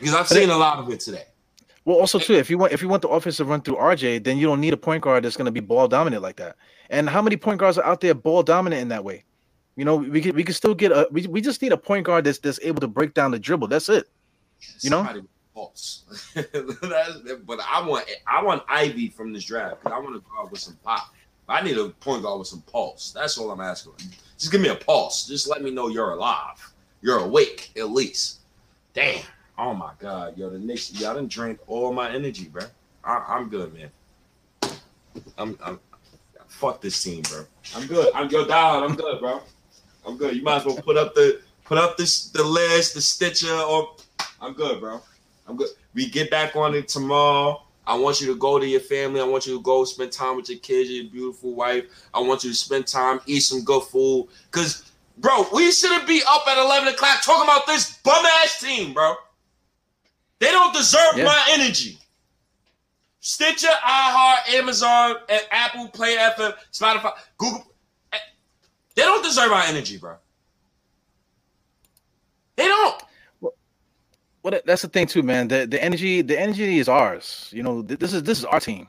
Because 0.00 0.16
I've 0.16 0.26
seen 0.26 0.50
a 0.50 0.56
lot 0.56 0.80
of 0.80 0.90
it 0.90 0.98
today. 0.98 1.26
Well, 1.84 1.98
also 1.98 2.18
too, 2.18 2.34
if 2.34 2.50
you 2.50 2.58
want 2.58 2.72
if 2.72 2.82
you 2.82 2.88
want 2.88 3.02
the 3.02 3.08
offense 3.08 3.36
to 3.36 3.44
run 3.44 3.60
through 3.60 3.76
RJ, 3.76 4.24
then 4.24 4.36
you 4.36 4.48
don't 4.48 4.60
need 4.60 4.72
a 4.72 4.76
point 4.76 5.04
guard 5.04 5.24
that's 5.24 5.36
going 5.36 5.44
to 5.44 5.52
be 5.52 5.60
ball 5.60 5.86
dominant 5.86 6.24
like 6.24 6.34
that. 6.38 6.56
And 6.88 7.08
how 7.08 7.22
many 7.22 7.36
point 7.36 7.60
guards 7.60 7.78
are 7.78 7.84
out 7.84 8.00
there 8.00 8.14
ball 8.14 8.42
dominant 8.42 8.82
in 8.82 8.88
that 8.88 9.04
way? 9.04 9.22
You 9.76 9.84
know, 9.84 9.94
we 9.94 10.20
could 10.20 10.34
we 10.34 10.42
could 10.42 10.56
still 10.56 10.74
get 10.74 10.90
a 10.90 11.06
we, 11.12 11.24
we 11.28 11.40
just 11.40 11.62
need 11.62 11.70
a 11.70 11.76
point 11.76 12.04
guard 12.04 12.24
that's 12.24 12.38
that's 12.38 12.58
able 12.60 12.80
to 12.80 12.88
break 12.88 13.14
down 13.14 13.30
the 13.30 13.38
dribble. 13.38 13.68
That's 13.68 13.88
it. 13.88 14.08
You 14.80 14.90
know. 14.90 15.22
Pulse. 15.54 16.02
but 16.34 17.60
I 17.64 17.86
want 17.86 18.10
I 18.26 18.42
want 18.42 18.64
Ivey 18.68 19.10
from 19.10 19.32
this 19.32 19.44
draft 19.44 19.84
because 19.84 19.96
I 19.96 20.00
want 20.00 20.16
to 20.16 20.20
go 20.28 20.42
out 20.42 20.50
with 20.50 20.60
some 20.60 20.76
pop. 20.82 21.14
I 21.48 21.62
need 21.62 21.78
a 21.78 21.90
point 21.90 22.24
guard 22.24 22.40
with 22.40 22.48
some 22.48 22.62
pulse. 22.62 23.12
That's 23.12 23.38
all 23.38 23.52
I'm 23.52 23.60
asking. 23.60 23.92
Just 24.40 24.50
give 24.50 24.62
me 24.62 24.70
a 24.70 24.74
pulse. 24.74 25.26
Just 25.26 25.48
let 25.48 25.62
me 25.62 25.70
know 25.70 25.88
you're 25.88 26.12
alive. 26.12 26.72
You're 27.02 27.18
awake 27.18 27.72
at 27.76 27.90
least. 27.90 28.40
Damn. 28.94 29.22
Oh 29.58 29.74
my 29.74 29.92
God, 29.98 30.38
yo, 30.38 30.48
the 30.48 30.58
Knicks, 30.58 30.98
y'all 30.98 31.14
done 31.14 31.28
drained 31.28 31.58
all 31.66 31.92
my 31.92 32.10
energy, 32.10 32.46
bro. 32.46 32.62
I, 33.04 33.36
am 33.38 33.50
good, 33.50 33.74
man. 33.74 33.90
I'm, 35.36 35.58
I'm, 35.62 35.78
fuck 36.48 36.80
this 36.80 37.02
team, 37.02 37.20
bro. 37.22 37.44
I'm 37.76 37.86
good. 37.86 38.10
I'm 38.14 38.30
your 38.30 38.46
dog. 38.46 38.88
I'm 38.88 38.96
good, 38.96 39.20
bro. 39.20 39.42
I'm 40.06 40.16
good. 40.16 40.34
You 40.34 40.42
might 40.42 40.56
as 40.56 40.64
well 40.64 40.76
put 40.76 40.96
up 40.96 41.14
the 41.14 41.42
put 41.64 41.76
up 41.76 41.98
this 41.98 42.30
the 42.30 42.42
list, 42.42 42.94
the 42.94 43.02
Stitcher, 43.02 43.54
or 43.54 43.94
I'm 44.40 44.54
good, 44.54 44.80
bro. 44.80 45.02
I'm 45.46 45.56
good. 45.56 45.68
We 45.92 46.08
get 46.08 46.30
back 46.30 46.56
on 46.56 46.74
it 46.74 46.88
tomorrow. 46.88 47.62
I 47.90 47.94
want 47.96 48.20
you 48.20 48.28
to 48.28 48.36
go 48.36 48.56
to 48.56 48.64
your 48.64 48.78
family. 48.78 49.20
I 49.20 49.24
want 49.24 49.48
you 49.48 49.56
to 49.56 49.62
go 49.62 49.82
spend 49.82 50.12
time 50.12 50.36
with 50.36 50.48
your 50.48 50.60
kids, 50.60 50.88
your 50.88 51.10
beautiful 51.10 51.56
wife. 51.56 51.86
I 52.14 52.20
want 52.20 52.44
you 52.44 52.50
to 52.50 52.56
spend 52.56 52.86
time, 52.86 53.18
eat 53.26 53.40
some 53.40 53.64
good 53.64 53.82
food. 53.82 54.28
Cause, 54.52 54.92
bro, 55.18 55.44
we 55.52 55.72
shouldn't 55.72 56.06
be 56.06 56.22
up 56.28 56.46
at 56.46 56.56
11 56.56 56.94
o'clock 56.94 57.20
talking 57.20 57.42
about 57.42 57.66
this 57.66 57.96
bum 58.04 58.24
ass 58.44 58.60
team, 58.60 58.94
bro. 58.94 59.16
They 60.38 60.52
don't 60.52 60.72
deserve 60.72 61.16
yeah. 61.16 61.24
my 61.24 61.48
energy. 61.50 61.98
Stitcher, 63.18 63.66
iHeart, 63.66 64.54
Amazon, 64.54 65.16
and 65.28 65.42
Apple, 65.50 65.88
Play 65.88 66.14
FM, 66.14 66.54
Spotify, 66.72 67.12
Google. 67.38 67.72
Eh, 68.12 68.18
they 68.94 69.02
don't 69.02 69.24
deserve 69.24 69.50
our 69.50 69.64
energy, 69.64 69.98
bro. 69.98 70.14
They 72.54 72.66
don't. 72.66 73.02
Well, 74.42 74.60
that's 74.64 74.82
the 74.82 74.88
thing 74.88 75.06
too, 75.06 75.22
man. 75.22 75.48
The 75.48 75.66
the 75.66 75.82
energy, 75.82 76.22
the 76.22 76.38
energy 76.38 76.78
is 76.78 76.88
ours. 76.88 77.50
You 77.52 77.62
know, 77.62 77.82
this 77.82 78.12
is 78.12 78.22
this 78.22 78.38
is 78.38 78.44
our 78.44 78.60
team. 78.60 78.88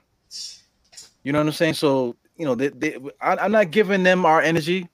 You 1.23 1.31
know 1.33 1.39
what 1.39 1.47
I'm 1.47 1.53
saying? 1.53 1.75
So 1.75 2.15
you 2.37 2.45
know, 2.45 2.55
they, 2.55 2.69
they, 2.69 2.97
I, 3.21 3.35
I'm 3.35 3.51
not 3.51 3.71
giving 3.71 4.03
them 4.03 4.25
our 4.25 4.41
energy. 4.41 4.89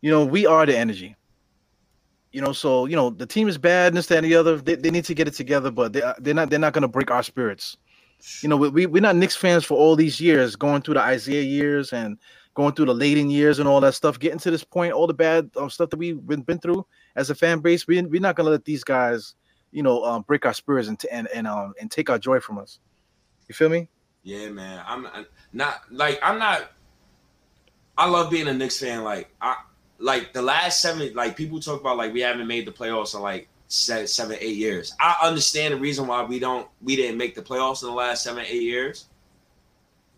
You 0.00 0.10
know, 0.10 0.24
we 0.24 0.46
are 0.46 0.66
the 0.66 0.76
energy. 0.76 1.14
You 2.32 2.40
know, 2.40 2.52
so 2.52 2.86
you 2.86 2.96
know 2.96 3.10
the 3.10 3.26
team 3.26 3.48
is 3.48 3.58
bad, 3.58 3.88
and 3.88 3.96
this, 3.96 4.06
that, 4.08 4.18
and 4.18 4.26
the 4.26 4.34
other. 4.34 4.56
They, 4.56 4.74
they 4.74 4.90
need 4.90 5.04
to 5.06 5.14
get 5.14 5.28
it 5.28 5.34
together, 5.34 5.70
but 5.70 5.92
they 5.92 6.02
they're 6.18 6.34
not 6.34 6.50
they're 6.50 6.58
not 6.58 6.72
going 6.72 6.82
to 6.82 6.88
break 6.88 7.10
our 7.10 7.22
spirits. 7.22 7.76
You 8.42 8.48
know, 8.48 8.56
we, 8.56 8.68
we 8.68 8.86
we're 8.86 9.02
not 9.02 9.16
Knicks 9.16 9.36
fans 9.36 9.64
for 9.64 9.76
all 9.76 9.94
these 9.96 10.20
years, 10.20 10.56
going 10.56 10.82
through 10.82 10.94
the 10.94 11.02
Isaiah 11.02 11.42
years 11.42 11.92
and 11.92 12.18
going 12.54 12.74
through 12.74 12.86
the 12.86 12.94
Layden 12.94 13.30
years 13.30 13.58
and 13.58 13.68
all 13.68 13.80
that 13.80 13.94
stuff. 13.94 14.18
Getting 14.18 14.38
to 14.40 14.50
this 14.50 14.64
point, 14.64 14.92
all 14.92 15.06
the 15.06 15.14
bad 15.14 15.50
um, 15.56 15.70
stuff 15.70 15.90
that 15.90 15.98
we've 15.98 16.26
been, 16.26 16.42
been 16.42 16.58
through 16.58 16.84
as 17.14 17.30
a 17.30 17.34
fan 17.34 17.60
base, 17.60 17.86
we 17.86 18.02
we're 18.02 18.20
not 18.20 18.34
going 18.36 18.46
to 18.46 18.50
let 18.50 18.64
these 18.64 18.82
guys, 18.82 19.34
you 19.76 19.82
know, 19.82 20.02
um, 20.04 20.22
break 20.22 20.46
our 20.46 20.54
spirits 20.54 20.88
and 20.88 20.98
and 21.12 21.28
and 21.28 21.46
um 21.46 21.74
and 21.78 21.90
take 21.90 22.08
our 22.08 22.18
joy 22.18 22.40
from 22.40 22.56
us. 22.56 22.78
You 23.46 23.54
feel 23.54 23.68
me? 23.68 23.88
Yeah, 24.22 24.48
man. 24.48 24.82
I'm 24.86 25.06
I'm 25.08 25.26
not 25.52 25.82
like 25.90 26.18
I'm 26.22 26.38
not. 26.38 26.72
I 27.98 28.08
love 28.08 28.30
being 28.30 28.48
a 28.48 28.54
Knicks 28.54 28.80
fan. 28.80 29.04
Like 29.04 29.30
I 29.42 29.56
like 29.98 30.32
the 30.32 30.40
last 30.40 30.80
seven. 30.80 31.12
Like 31.12 31.36
people 31.36 31.60
talk 31.60 31.82
about 31.82 31.98
like 31.98 32.14
we 32.14 32.22
haven't 32.22 32.46
made 32.46 32.66
the 32.66 32.72
playoffs 32.72 33.14
in 33.14 33.20
like 33.20 33.48
seven, 33.68 34.06
seven, 34.06 34.38
eight 34.40 34.56
years. 34.56 34.94
I 34.98 35.14
understand 35.22 35.74
the 35.74 35.78
reason 35.78 36.06
why 36.06 36.24
we 36.24 36.38
don't 36.38 36.66
we 36.82 36.96
didn't 36.96 37.18
make 37.18 37.34
the 37.34 37.42
playoffs 37.42 37.82
in 37.82 37.90
the 37.90 37.94
last 37.94 38.24
seven, 38.24 38.46
eight 38.48 38.62
years. 38.62 39.08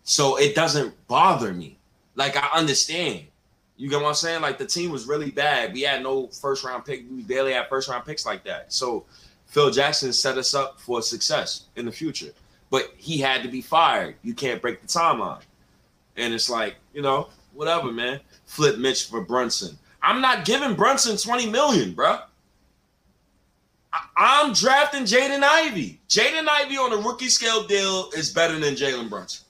So 0.03 0.37
it 0.37 0.55
doesn't 0.55 0.95
bother 1.09 1.53
me. 1.53 1.77
Like 2.15 2.37
I 2.37 2.47
understand. 2.57 3.25
You 3.75 3.89
get 3.89 4.01
what 4.01 4.07
I'm 4.07 4.13
saying? 4.13 4.41
Like 4.41 4.57
the 4.57 4.65
team 4.65 4.89
was 4.89 5.05
really 5.05 5.31
bad. 5.31 5.73
We 5.73 5.81
had 5.81 6.01
no 6.01 6.27
first 6.27 6.63
round 6.63 6.85
pick. 6.85 7.03
We 7.11 7.23
barely 7.23 7.51
had 7.51 7.67
first 7.67 7.89
round 7.89 8.05
picks 8.05 8.25
like 8.25 8.45
that. 8.45 8.71
So 8.71 9.05
Phil 9.49 9.71
Jackson 9.71 10.13
set 10.13 10.37
us 10.37 10.53
up 10.53 10.79
for 10.79 11.01
success 11.01 11.63
in 11.75 11.85
the 11.85 11.91
future. 11.91 12.31
But 12.69 12.93
he 12.97 13.17
had 13.17 13.41
to 13.41 13.49
be 13.49 13.61
fired. 13.61 14.15
You 14.21 14.35
can't 14.35 14.61
break 14.61 14.79
the 14.79 14.87
timeline. 14.87 15.41
And 16.15 16.33
it's 16.35 16.49
like, 16.51 16.75
you 16.93 17.01
know, 17.01 17.29
whatever, 17.53 17.91
man. 17.91 18.19
Flip 18.45 18.77
Mitch 18.77 19.07
for 19.07 19.21
Brunson. 19.21 19.77
I'm 20.03 20.21
not 20.21 20.45
giving 20.45 20.75
Brunson 20.75 21.17
20 21.17 21.49
million, 21.49 21.93
bro. 21.93 22.19
I- 23.91 24.43
am 24.45 24.53
drafting 24.53 25.03
Jaden 25.03 25.41
Ivey. 25.41 25.99
Jaden 26.07 26.47
Ivey 26.47 26.77
on 26.77 26.93
a 26.93 26.97
rookie 26.97 27.29
scale 27.29 27.65
deal 27.65 28.11
is 28.15 28.31
better 28.31 28.59
than 28.59 28.75
Jalen 28.75 29.09
Brunson. 29.09 29.45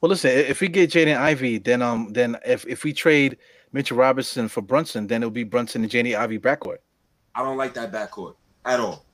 Well, 0.00 0.10
listen, 0.10 0.30
if 0.30 0.60
we 0.60 0.68
get 0.68 0.90
Jaden 0.90 1.16
Ivey, 1.16 1.58
then 1.58 1.82
um, 1.82 2.12
then 2.12 2.36
if, 2.46 2.64
if 2.66 2.84
we 2.84 2.92
trade 2.92 3.38
Mitchell 3.72 3.96
Robinson 3.96 4.48
for 4.48 4.60
Brunson, 4.60 5.08
then 5.08 5.22
it'll 5.22 5.30
be 5.30 5.44
Brunson 5.44 5.82
and 5.82 5.90
Jaden 5.90 6.16
Ivey 6.16 6.38
backcourt. 6.38 6.78
I 7.34 7.42
don't 7.42 7.56
like 7.56 7.74
that 7.74 7.92
backcourt 7.92 8.34
at 8.64 8.80
all. 8.80 9.04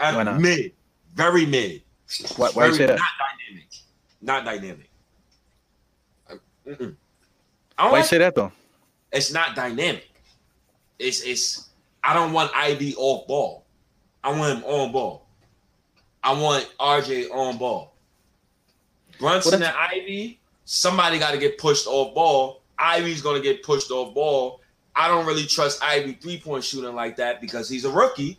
At 0.00 0.16
Why 0.16 0.22
not? 0.24 0.40
Mid, 0.40 0.72
very 1.14 1.46
mid. 1.46 1.82
Why, 2.36 2.50
why 2.50 2.66
you 2.66 2.74
say 2.74 2.86
that? 2.86 2.98
Not 2.98 3.14
dynamic. 3.40 3.68
Not 4.20 4.44
dynamic. 4.44 4.90
Um, 6.30 6.40
mm-mm. 6.66 6.96
I 7.78 7.84
don't 7.84 7.92
Why 7.92 7.98
like 7.98 8.06
say 8.06 8.18
that 8.18 8.34
though? 8.34 8.52
it's 9.12 9.32
not 9.32 9.54
dynamic. 9.54 10.08
It's 10.98 11.22
it's 11.22 11.68
I 12.02 12.14
don't 12.14 12.32
want 12.32 12.50
Ivey 12.54 12.94
off 12.96 13.26
ball. 13.26 13.64
I 14.24 14.30
want 14.30 14.58
him 14.58 14.64
on 14.64 14.92
ball. 14.92 15.26
I 16.22 16.32
want 16.32 16.68
RJ 16.78 17.30
on 17.30 17.58
ball. 17.58 17.94
Brunson 19.18 19.60
Well, 19.60 19.68
and 19.68 19.76
Ivey, 19.76 20.40
somebody 20.64 21.18
got 21.18 21.32
to 21.32 21.38
get 21.38 21.58
pushed 21.58 21.86
off 21.86 22.14
ball. 22.14 22.62
Ivey's 22.78 23.22
gonna 23.22 23.40
get 23.40 23.62
pushed 23.62 23.90
off 23.90 24.14
ball. 24.14 24.60
I 24.94 25.08
don't 25.08 25.26
really 25.26 25.46
trust 25.46 25.82
Ivey 25.82 26.12
three 26.14 26.38
point 26.40 26.64
shooting 26.64 26.94
like 26.94 27.16
that 27.16 27.40
because 27.40 27.68
he's 27.68 27.84
a 27.84 27.90
rookie. 27.90 28.38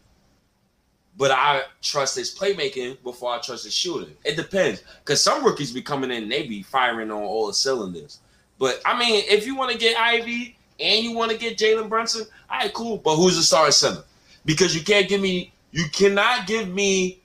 But 1.18 1.32
I 1.32 1.62
trust 1.82 2.16
his 2.16 2.34
playmaking 2.34 3.02
before 3.04 3.34
I 3.34 3.40
trust 3.40 3.66
his 3.66 3.74
shooting. 3.74 4.16
It 4.24 4.36
depends 4.36 4.84
because 5.00 5.24
some 5.24 5.46
rookies 5.46 5.72
be 5.72 5.82
coming 5.82 6.12
in, 6.12 6.24
and 6.24 6.32
they 6.32 6.48
be 6.48 6.64
firing 6.64 7.12
on 7.12 7.22
all 7.22 7.48
the 7.48 7.54
cylinders. 7.54 8.20
But 8.58 8.82
I 8.86 8.98
mean, 8.98 9.24
if 9.28 9.46
you 9.46 9.56
want 9.56 9.72
to 9.72 9.78
get 9.78 10.00
Ivey 10.00 10.58
and 10.80 11.04
you 11.04 11.12
want 11.12 11.32
to 11.32 11.38
get 11.38 11.58
Jalen 11.58 11.90
Brunson, 11.90 12.26
all 12.50 12.60
right, 12.60 12.74
cool. 12.74 12.98
But 12.98 13.16
who's 13.18 13.36
the 13.36 13.44
starting 13.44 13.72
center? 13.72 14.04
Because 14.46 14.76
you 14.76 14.84
can't 14.84 15.08
give 15.08 15.22
me, 15.22 15.54
you 15.72 15.86
cannot 15.92 16.48
give 16.48 16.68
me 16.68 17.20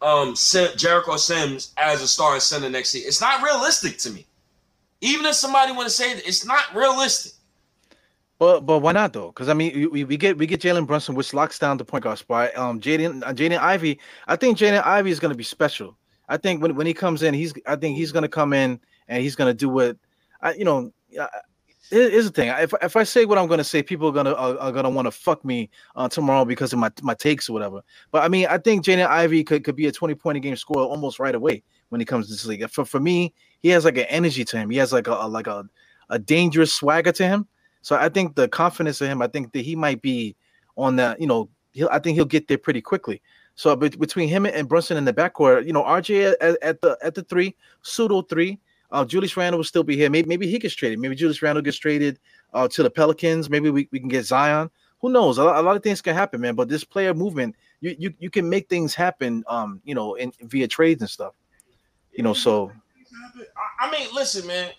um 0.00 0.34
Jericho 0.76 1.16
Sims 1.16 1.72
as 1.76 2.02
a 2.02 2.08
starting 2.08 2.40
center 2.40 2.70
next 2.70 2.94
year. 2.94 3.04
It's 3.06 3.20
not 3.20 3.42
realistic 3.42 3.98
to 3.98 4.10
me. 4.10 4.26
Even 5.00 5.26
if 5.26 5.34
somebody 5.34 5.72
want 5.72 5.86
to 5.86 5.94
say 5.94 6.14
that, 6.14 6.26
it's 6.26 6.46
not 6.46 6.74
realistic. 6.74 7.33
Well, 8.40 8.60
but 8.60 8.80
why 8.80 8.92
not 8.92 9.12
though? 9.12 9.28
Because 9.28 9.48
I 9.48 9.54
mean, 9.54 9.90
we, 9.90 10.04
we 10.04 10.16
get 10.16 10.36
we 10.38 10.46
get 10.46 10.60
Jalen 10.60 10.86
Brunson, 10.86 11.14
which 11.14 11.32
locks 11.34 11.58
down 11.58 11.76
the 11.78 11.84
point 11.84 12.04
guard 12.04 12.18
spot. 12.18 12.56
Um, 12.56 12.80
Jaden 12.80 13.22
uh, 13.24 13.32
Jaden 13.32 13.58
Ivey, 13.58 13.98
I 14.26 14.36
think 14.36 14.58
Jaden 14.58 14.84
Ivey 14.84 15.10
is 15.10 15.20
going 15.20 15.32
to 15.32 15.38
be 15.38 15.44
special. 15.44 15.96
I 16.28 16.36
think 16.36 16.62
when, 16.62 16.74
when 16.74 16.86
he 16.86 16.94
comes 16.94 17.22
in, 17.22 17.34
he's 17.34 17.54
I 17.66 17.76
think 17.76 17.96
he's 17.96 18.12
going 18.12 18.22
to 18.22 18.28
come 18.28 18.52
in 18.52 18.80
and 19.08 19.22
he's 19.22 19.36
going 19.36 19.48
to 19.50 19.54
do 19.54 19.68
what 19.68 19.96
I 20.42 20.54
you 20.54 20.64
know. 20.64 20.92
here- 21.90 22.10
Here's 22.10 22.24
the 22.24 22.32
thing: 22.32 22.48
if 22.48 22.72
if 22.82 22.96
I 22.96 23.04
say 23.04 23.24
what 23.26 23.38
I'm 23.38 23.46
going 23.46 23.58
to 23.58 23.64
say, 23.64 23.82
people 23.82 24.08
are 24.08 24.12
gonna 24.12 24.32
are, 24.32 24.58
are 24.58 24.72
gonna 24.72 24.90
want 24.90 25.06
to 25.06 25.12
fuck 25.12 25.44
me 25.44 25.70
uh, 25.96 26.08
tomorrow 26.08 26.44
because 26.44 26.72
of 26.72 26.78
my 26.78 26.90
my 27.02 27.14
takes 27.14 27.48
or 27.48 27.52
whatever. 27.52 27.82
But 28.10 28.24
I 28.24 28.28
mean, 28.28 28.46
I 28.48 28.58
think 28.58 28.84
Jaden 28.84 29.06
Ivey 29.06 29.44
could, 29.44 29.64
could 29.64 29.76
be 29.76 29.86
a 29.86 29.92
20 29.92 30.14
point 30.16 30.36
a 30.38 30.40
game 30.40 30.56
scorer 30.56 30.84
almost 30.84 31.18
right 31.20 31.34
away 31.34 31.62
when 31.90 32.00
he 32.00 32.04
comes 32.06 32.26
to 32.26 32.32
this 32.32 32.46
league. 32.46 32.68
For 32.70 32.84
for 32.86 33.00
me, 33.00 33.34
he 33.60 33.68
has 33.70 33.84
like 33.84 33.98
an 33.98 34.06
energy 34.08 34.44
to 34.46 34.58
him. 34.58 34.70
He 34.70 34.78
has 34.78 34.92
like 34.92 35.06
a, 35.06 35.12
a 35.12 35.28
like 35.28 35.46
a 35.46 35.64
a 36.10 36.18
dangerous 36.18 36.74
swagger 36.74 37.12
to 37.12 37.26
him. 37.26 37.46
So 37.84 37.96
I 37.96 38.08
think 38.08 38.34
the 38.34 38.48
confidence 38.48 39.02
of 39.02 39.08
him, 39.08 39.20
I 39.20 39.26
think 39.26 39.52
that 39.52 39.60
he 39.60 39.76
might 39.76 40.00
be 40.00 40.34
on 40.78 40.96
the, 40.96 41.14
you 41.20 41.26
know, 41.26 41.50
I 41.90 41.98
think 41.98 42.14
he'll 42.14 42.24
get 42.24 42.48
there 42.48 42.56
pretty 42.56 42.80
quickly. 42.80 43.20
So 43.56 43.76
bet- 43.76 43.98
between 43.98 44.30
him 44.30 44.46
and 44.46 44.66
Brunson 44.66 44.96
in 44.96 45.04
the 45.04 45.12
backcourt, 45.12 45.66
you 45.66 45.74
know, 45.74 45.82
RJ 45.82 46.34
at, 46.40 46.62
at 46.62 46.80
the 46.80 46.96
at 47.02 47.14
the 47.14 47.22
three, 47.24 47.54
pseudo 47.82 48.22
three, 48.22 48.58
uh, 48.90 49.04
Julius 49.04 49.36
Randle 49.36 49.58
will 49.58 49.64
still 49.64 49.82
be 49.82 49.96
here. 49.96 50.08
Maybe 50.08 50.26
maybe 50.26 50.48
he 50.48 50.58
gets 50.58 50.74
traded. 50.74 50.98
Maybe 50.98 51.14
Julius 51.14 51.42
Randle 51.42 51.60
gets 51.60 51.76
traded 51.76 52.18
uh, 52.54 52.66
to 52.68 52.82
the 52.82 52.88
Pelicans. 52.88 53.50
Maybe 53.50 53.68
we, 53.68 53.86
we 53.92 54.00
can 54.00 54.08
get 54.08 54.24
Zion. 54.24 54.70
Who 55.00 55.10
knows? 55.10 55.36
A 55.36 55.44
lot, 55.44 55.56
a 55.56 55.60
lot 55.62 55.76
of 55.76 55.82
things 55.82 56.00
can 56.00 56.14
happen, 56.14 56.40
man. 56.40 56.54
But 56.54 56.70
this 56.70 56.84
player 56.84 57.12
movement, 57.12 57.54
you 57.82 57.94
you, 57.98 58.14
you 58.18 58.30
can 58.30 58.48
make 58.48 58.70
things 58.70 58.94
happen, 58.94 59.44
um, 59.46 59.82
you 59.84 59.94
know, 59.94 60.14
in 60.14 60.32
via 60.40 60.68
trades 60.68 61.02
and 61.02 61.10
stuff. 61.10 61.34
You 62.12 62.22
know, 62.22 62.32
so 62.32 62.72
I 63.78 63.90
mean, 63.90 64.08
listen, 64.14 64.46
man. 64.46 64.70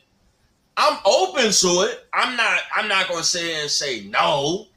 I'm 0.77 0.97
open 1.05 1.51
to 1.51 1.67
it. 1.89 2.07
I'm 2.13 2.35
not. 2.35 2.59
I'm 2.75 2.87
not 2.87 3.07
gonna 3.07 3.23
sit 3.23 3.61
and 3.61 3.69
say 3.69 4.01
no, 4.05 4.67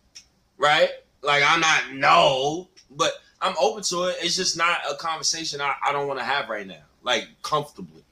right? 0.57 0.91
Like 1.23 1.43
I'm 1.47 1.61
not 1.61 1.93
no, 1.93 2.69
but 2.91 3.13
I'm 3.41 3.55
open 3.61 3.83
to 3.85 4.05
it. 4.05 4.17
It's 4.21 4.37
just 4.37 4.57
not 4.57 4.81
a 4.91 4.95
conversation 4.95 5.61
I, 5.61 5.75
I 5.85 5.93
don't 5.93 6.07
want 6.07 6.21
to 6.21 6.25
have 6.25 6.49
right 6.49 6.67
now, 6.67 6.83
like 7.03 7.29
comfortably. 7.43 8.03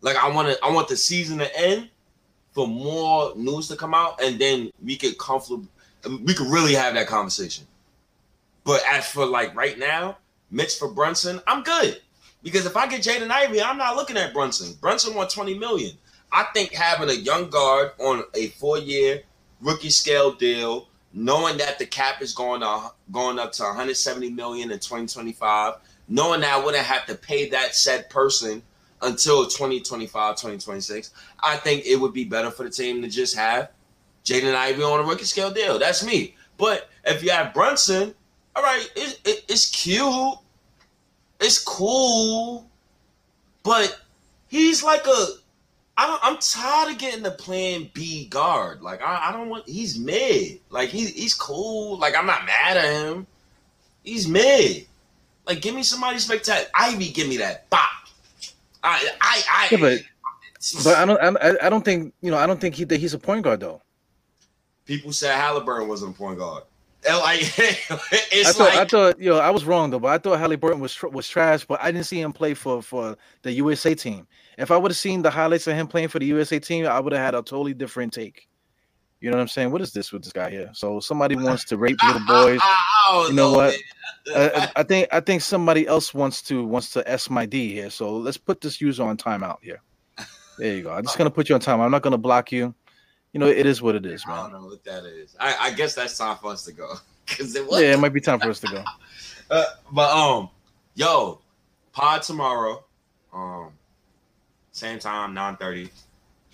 Like 0.00 0.16
I 0.16 0.28
want 0.30 0.48
to. 0.48 0.64
I 0.64 0.70
want 0.70 0.88
the 0.88 0.96
season 0.96 1.38
to 1.38 1.58
end 1.58 1.88
for 2.52 2.66
more 2.66 3.32
news 3.36 3.68
to 3.68 3.76
come 3.76 3.94
out, 3.94 4.20
and 4.22 4.38
then 4.38 4.72
we 4.84 4.96
could 4.96 5.16
comfortable. 5.18 5.66
We 6.24 6.34
could 6.34 6.48
really 6.48 6.74
have 6.74 6.94
that 6.94 7.06
conversation. 7.06 7.66
But 8.64 8.82
as 8.90 9.08
for 9.08 9.24
like 9.26 9.54
right 9.54 9.78
now, 9.78 10.18
Mitch 10.50 10.76
for 10.76 10.88
Brunson, 10.88 11.40
I'm 11.46 11.62
good. 11.62 12.00
Because 12.42 12.66
if 12.66 12.76
I 12.76 12.86
get 12.86 13.02
Jaden 13.02 13.30
Ivey, 13.30 13.60
I'm 13.60 13.78
not 13.78 13.96
looking 13.96 14.16
at 14.16 14.32
Brunson. 14.32 14.76
Brunson 14.80 15.14
won 15.14 15.26
20 15.26 15.58
million. 15.58 15.92
I 16.32 16.44
think 16.54 16.72
having 16.72 17.08
a 17.08 17.14
young 17.14 17.50
guard 17.50 17.92
on 17.98 18.24
a 18.34 18.48
four-year 18.48 19.22
rookie 19.60 19.90
scale 19.90 20.32
deal, 20.32 20.88
knowing 21.12 21.56
that 21.58 21.78
the 21.78 21.86
cap 21.86 22.22
is 22.22 22.34
going 22.34 22.60
to 22.60 22.90
going 23.10 23.38
up 23.38 23.52
to 23.52 23.62
170 23.62 24.30
million 24.30 24.70
in 24.70 24.78
2025, 24.78 25.74
knowing 26.08 26.40
that 26.42 26.54
I 26.54 26.64
wouldn't 26.64 26.84
have 26.84 27.06
to 27.06 27.14
pay 27.14 27.48
that 27.50 27.74
said 27.74 28.10
person 28.10 28.62
until 29.02 29.44
2025, 29.46 30.36
2026, 30.36 31.12
I 31.40 31.56
think 31.56 31.86
it 31.86 31.96
would 31.96 32.12
be 32.12 32.24
better 32.24 32.50
for 32.50 32.64
the 32.64 32.70
team 32.70 33.00
to 33.02 33.08
just 33.08 33.36
have 33.36 33.70
Jaden 34.24 34.54
Ivey 34.54 34.82
on 34.82 35.00
a 35.00 35.02
rookie 35.04 35.24
scale 35.24 35.50
deal. 35.50 35.78
That's 35.78 36.04
me. 36.04 36.34
But 36.56 36.90
if 37.04 37.22
you 37.22 37.30
have 37.30 37.54
Brunson, 37.54 38.14
all 38.56 38.62
right, 38.62 38.90
it, 38.96 39.20
it, 39.24 39.44
it's 39.48 39.70
cute, 39.70 40.34
it's 41.40 41.62
cool, 41.62 42.68
but 43.62 43.98
he's 44.48 44.82
like 44.82 45.06
a. 45.06 45.26
I 46.00 46.06
don't, 46.06 46.20
I'm 46.22 46.38
tired 46.38 46.92
of 46.92 46.98
getting 46.98 47.24
the 47.24 47.32
plan 47.32 47.90
B 47.92 48.26
guard. 48.26 48.82
Like 48.82 49.02
I, 49.02 49.28
I 49.28 49.32
don't 49.32 49.48
want. 49.48 49.68
He's 49.68 49.98
mid. 49.98 50.60
Like 50.70 50.90
he, 50.90 51.06
he's 51.06 51.34
cool. 51.34 51.98
Like 51.98 52.16
I'm 52.16 52.24
not 52.24 52.46
mad 52.46 52.76
at 52.76 52.84
him. 53.02 53.26
He's 54.04 54.28
mid. 54.28 54.86
Like 55.46 55.60
give 55.60 55.74
me 55.74 55.82
somebody 55.82 56.18
spectacular. 56.20 56.70
Ivey, 56.74 57.10
give 57.10 57.28
me 57.28 57.38
that. 57.38 57.68
Bop. 57.68 57.80
I, 58.84 59.08
I, 59.20 59.42
I. 59.52 59.68
Yeah, 59.72 59.78
but- 59.80 60.00
but 60.84 60.96
I 60.96 61.04
don't 61.04 61.20
I, 61.20 61.66
I 61.66 61.68
don't 61.68 61.84
think 61.84 62.12
you 62.20 62.30
know 62.32 62.36
I 62.36 62.46
don't 62.46 62.60
think 62.60 62.74
he 62.76 62.84
that 62.84 62.98
he's 62.98 63.14
a 63.14 63.18
point 63.18 63.42
guard 63.44 63.60
though. 63.60 63.80
people 64.86 65.12
said 65.12 65.36
Halliburton 65.36 65.86
wasn't 65.88 66.14
a 66.14 66.18
point 66.18 66.38
guard. 66.38 66.64
Like 67.08 67.40
I 67.58 68.44
thought, 68.44 68.58
like 68.58 68.74
I 68.76 68.84
thought, 68.84 69.20
you 69.20 69.30
know, 69.30 69.38
I 69.38 69.50
was 69.50 69.64
wrong 69.64 69.90
though, 69.90 70.00
but 70.00 70.08
I 70.08 70.18
thought 70.18 70.38
Halliburton 70.38 70.80
was 70.80 70.92
tr- 70.94 71.06
was 71.08 71.28
trash. 71.28 71.64
But 71.64 71.80
I 71.80 71.92
didn't 71.92 72.06
see 72.06 72.20
him 72.20 72.32
play 72.32 72.54
for 72.54 72.82
for 72.82 73.16
the 73.42 73.52
USA 73.52 73.94
team. 73.94 74.26
If 74.58 74.70
I 74.72 74.76
would 74.76 74.90
have 74.90 74.98
seen 74.98 75.22
the 75.22 75.30
highlights 75.30 75.66
of 75.68 75.76
him 75.76 75.86
playing 75.86 76.08
for 76.08 76.18
the 76.18 76.26
USA 76.26 76.58
team, 76.58 76.86
I 76.86 76.98
would 76.98 77.12
have 77.12 77.22
had 77.22 77.34
a 77.34 77.38
totally 77.38 77.74
different 77.74 78.12
take. 78.12 78.48
You 79.20 79.30
know 79.30 79.36
what 79.36 79.42
I'm 79.42 79.48
saying? 79.48 79.70
What 79.70 79.80
is 79.80 79.92
this 79.92 80.12
with 80.12 80.22
this 80.22 80.32
guy 80.32 80.50
here? 80.50 80.70
So 80.74 81.00
somebody 81.00 81.36
wants 81.36 81.64
to 81.66 81.76
rape 81.76 81.98
little 82.04 82.20
boys. 82.26 82.60
You 83.28 83.32
know 83.34 83.52
what? 83.52 83.74
I, 84.34 84.70
I 84.76 84.82
think 84.82 85.08
I 85.10 85.20
think 85.20 85.42
somebody 85.42 85.86
else 85.86 86.12
wants 86.12 86.42
to 86.42 86.64
wants 86.64 86.90
to 86.90 87.08
s 87.08 87.30
my 87.30 87.46
d 87.46 87.72
here. 87.72 87.90
So 87.90 88.16
let's 88.16 88.36
put 88.36 88.60
this 88.60 88.80
user 88.80 89.02
on 89.02 89.16
timeout 89.16 89.58
here. 89.62 89.80
There 90.58 90.74
you 90.74 90.82
go. 90.82 90.92
I'm 90.92 91.04
just 91.04 91.16
gonna 91.16 91.30
put 91.30 91.48
you 91.48 91.54
on 91.54 91.60
time. 91.60 91.80
I'm 91.80 91.90
not 91.90 92.02
gonna 92.02 92.18
block 92.18 92.52
you. 92.52 92.58
You 92.58 92.74
you 93.32 93.40
know, 93.40 93.46
it 93.46 93.66
is 93.66 93.80
what 93.80 93.94
it 93.94 94.06
is, 94.06 94.26
man. 94.26 94.36
I 94.36 94.42
don't 94.42 94.52
know 94.52 94.68
what 94.68 94.84
that 94.84 95.04
is. 95.04 95.36
I, 95.38 95.56
I 95.60 95.70
guess 95.72 95.94
that's 95.94 96.16
time 96.16 96.36
for 96.36 96.50
us 96.52 96.64
to 96.64 96.72
go. 96.72 96.94
Cause 97.26 97.54
it 97.54 97.66
was 97.66 97.80
Yeah, 97.80 97.92
it 97.92 97.98
might 97.98 98.12
be 98.12 98.20
time 98.20 98.40
for 98.40 98.50
us 98.50 98.60
to 98.60 98.68
go. 98.68 98.84
Uh, 99.50 99.64
but 99.92 100.10
um, 100.14 100.50
yo, 100.94 101.40
pod 101.92 102.20
tomorrow. 102.20 102.84
Um, 103.32 103.72
same 104.78 104.98
time, 104.98 105.34
9:30. 105.34 105.90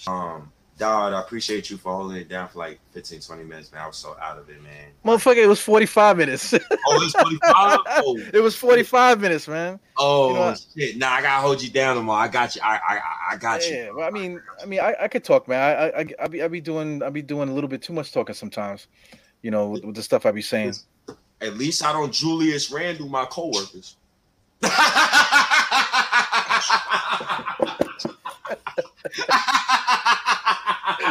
Um, 0.07 0.51
Dog, 0.77 1.13
I 1.13 1.21
appreciate 1.21 1.71
you 1.71 1.77
for 1.77 1.95
holding 1.95 2.17
it 2.17 2.29
down 2.29 2.49
for 2.49 2.59
like 2.59 2.81
15, 2.93 3.21
20 3.21 3.45
minutes, 3.45 3.71
man. 3.71 3.83
I 3.83 3.87
was 3.87 3.97
so 3.97 4.17
out 4.21 4.39
of 4.39 4.51
it, 4.51 4.61
man. 4.61 4.89
Motherfucker, 5.07 5.37
it 5.37 5.47
was 5.47 5.61
45 5.61 6.17
minutes. 6.17 6.53
Oh, 6.87 7.01
it's 7.03 7.15
45? 7.15 7.79
oh, 7.87 8.19
it 8.33 8.41
was 8.41 8.57
45 8.57 9.21
minutes, 9.21 9.47
man. 9.47 9.79
oh 9.97 10.29
You 10.29 10.35
know 10.35 10.55
shit. 10.77 10.97
Nah, 10.99 11.11
I 11.13 11.23
gotta 11.23 11.47
hold 11.47 11.63
you 11.63 11.71
down 11.71 11.95
tomorrow. 11.97 12.23
I 12.25 12.29
got 12.29 12.57
you. 12.57 12.61
I 12.65 12.81
I, 12.89 13.01
I- 13.33 13.37
got 13.37 13.71
Yeah, 13.71 13.87
you. 13.87 13.97
well, 13.97 14.07
I 14.07 14.11
mean, 14.11 14.41
I 14.61 14.67
mean, 14.67 14.81
I, 14.81 14.97
I 15.03 15.09
could 15.09 15.23
talk, 15.23 15.47
man. 15.47 15.63
I, 15.63 15.73
I, 15.73 16.01
I, 16.01 16.07
I 16.25 16.29
be, 16.29 16.43
I 16.43 16.49
be 16.49 16.61
doing, 16.61 17.03
I 17.03 17.11
be 17.11 17.23
doing 17.23 17.49
a 17.49 17.55
little 17.55 17.69
bit 17.69 17.83
too 17.83 17.93
much 17.93 18.13
talking 18.13 18.35
sometimes. 18.35 18.89
You 19.43 19.53
know, 19.53 19.69
with, 19.69 19.85
with 19.85 19.95
the 19.95 20.03
stuff 20.03 20.27
I 20.27 20.33
be 20.33 20.43
saying. 20.43 20.75
At 21.41 21.57
least 21.57 21.85
I 21.85 21.93
don't 21.93 22.13
Julius 22.13 22.71
Randle 22.73 23.09
my 23.09 23.25
coworkers. 23.27 23.97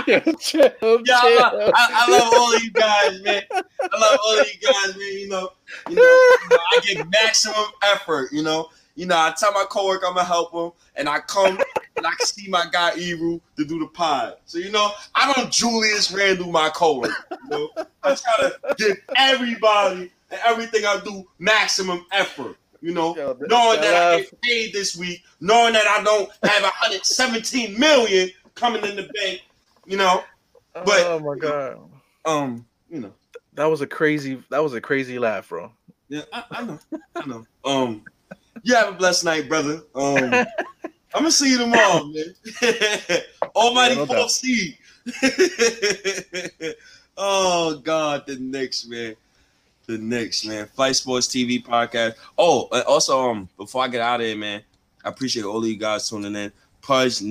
Yo, 0.08 0.20
Yeah, 1.06 1.20
I 1.22 1.36
love. 1.40 1.72
I, 1.76 1.88
I 1.92 2.12
love 2.12 2.34
all 2.34 2.56
of 2.56 2.64
you 2.64 2.72
guys, 2.72 3.22
man. 3.22 3.44
I 3.52 4.00
love 4.00 4.20
all 4.24 4.40
of 4.40 4.48
you 4.48 4.60
guys, 4.60 4.96
man. 4.98 5.14
You 5.14 5.30
know, 5.30 5.50
you 5.90 5.96
know, 5.96 6.02
you 6.02 6.50
know, 6.50 6.58
I 6.72 6.80
get 6.84 7.08
maximum 7.10 7.66
effort. 7.84 8.32
You 8.32 8.44
know, 8.44 8.70
you 8.96 9.06
know. 9.06 9.16
I 9.16 9.34
tell 9.38 9.52
my 9.54 9.66
coworker 9.70 10.06
I'm 10.06 10.16
gonna 10.16 10.26
help 10.26 10.54
him, 10.54 10.72
and 10.96 11.08
I 11.08 11.20
come 11.20 11.58
and 11.96 12.06
I 12.06 12.14
see 12.24 12.50
my 12.50 12.66
guy 12.72 12.92
Eru 12.98 13.40
to 13.58 13.66
do 13.66 13.80
the 13.80 13.88
pod. 13.88 14.36
So 14.46 14.58
you 14.58 14.72
know, 14.72 14.92
I 15.16 15.34
don't 15.34 15.52
Julius 15.52 16.12
Randle 16.12 16.52
my 16.52 16.70
coworker. 16.70 17.16
You 17.32 17.50
know, 17.50 17.70
I 18.04 18.16
try 18.16 18.50
to 18.50 18.76
give 18.78 18.98
everybody 19.16 20.12
and 20.32 20.40
everything 20.46 20.86
I 20.86 21.00
do 21.04 21.28
maximum 21.40 22.06
effort. 22.12 22.58
You 22.84 22.94
know, 22.94 23.16
Yo, 23.16 23.38
knowing 23.40 23.80
that 23.80 23.94
I 23.96 24.20
get 24.20 24.42
paid 24.42 24.74
this 24.74 24.98
week, 24.98 25.24
knowing 25.40 25.72
that 25.72 25.88
I 25.88 26.04
don't 26.04 26.30
have 26.44 26.64
117 26.64 27.80
million 27.80 28.30
coming 28.56 28.84
in 28.84 28.98
the 28.98 29.10
bank. 29.22 29.42
You 29.86 29.96
know, 29.96 30.22
but- 30.74 31.08
oh 31.08 31.20
my 31.20 31.38
god, 31.38 31.80
um, 32.26 32.66
you 32.90 33.00
know. 33.00 33.14
that 33.54 33.68
was 33.68 33.80
a 33.80 33.88
crazy, 33.88 34.44
that 34.50 34.62
was 34.62 34.74
a 34.74 34.82
crazy 34.82 35.18
laugh, 35.18 35.48
bro. 35.48 35.72
Yeah, 36.10 36.24
I, 36.34 36.44
I 36.52 36.66
know. 36.66 36.80
I 37.16 37.26
know. 37.26 37.46
Um, 37.64 38.04
you 38.64 38.76
have 38.76 38.90
a 38.90 38.98
blessed 38.98 39.24
night, 39.24 39.48
brother. 39.48 39.82
Um, 39.96 40.34
I'm 41.16 41.22
gonna 41.22 41.32
see 41.32 41.52
you 41.52 41.60
tomorrow, 41.60 42.04
man. 42.04 42.36
Almighty 43.56 43.96
Yeah, 43.96 44.06
no 44.10 44.28
seed. 44.28 44.78
oh 47.18 47.78
God, 47.78 48.26
the 48.28 48.36
Knicks, 48.36 48.86
man. 48.86 49.16
The 49.86 49.98
Knicks, 49.98 50.46
man. 50.46 50.68
Fight 50.68 50.96
Sports 50.96 51.28
TV 51.28 51.64
podcast. 51.64 52.16
Oh, 52.38 52.68
also, 52.88 53.30
um, 53.30 53.50
before 53.58 53.84
I 53.84 53.88
get 53.88 54.02
out 54.02 54.22
of 54.22 54.26
here, 54.28 54.38
man, 54.38 54.62
I 55.04 55.10
appreciate 55.10 55.44
all 55.44 55.58
of 55.58 55.70
you 55.70 55.78
guys 55.78 56.10
tuning 56.10 56.36
in. 56.36 56.52
Pudge, 56.82 57.22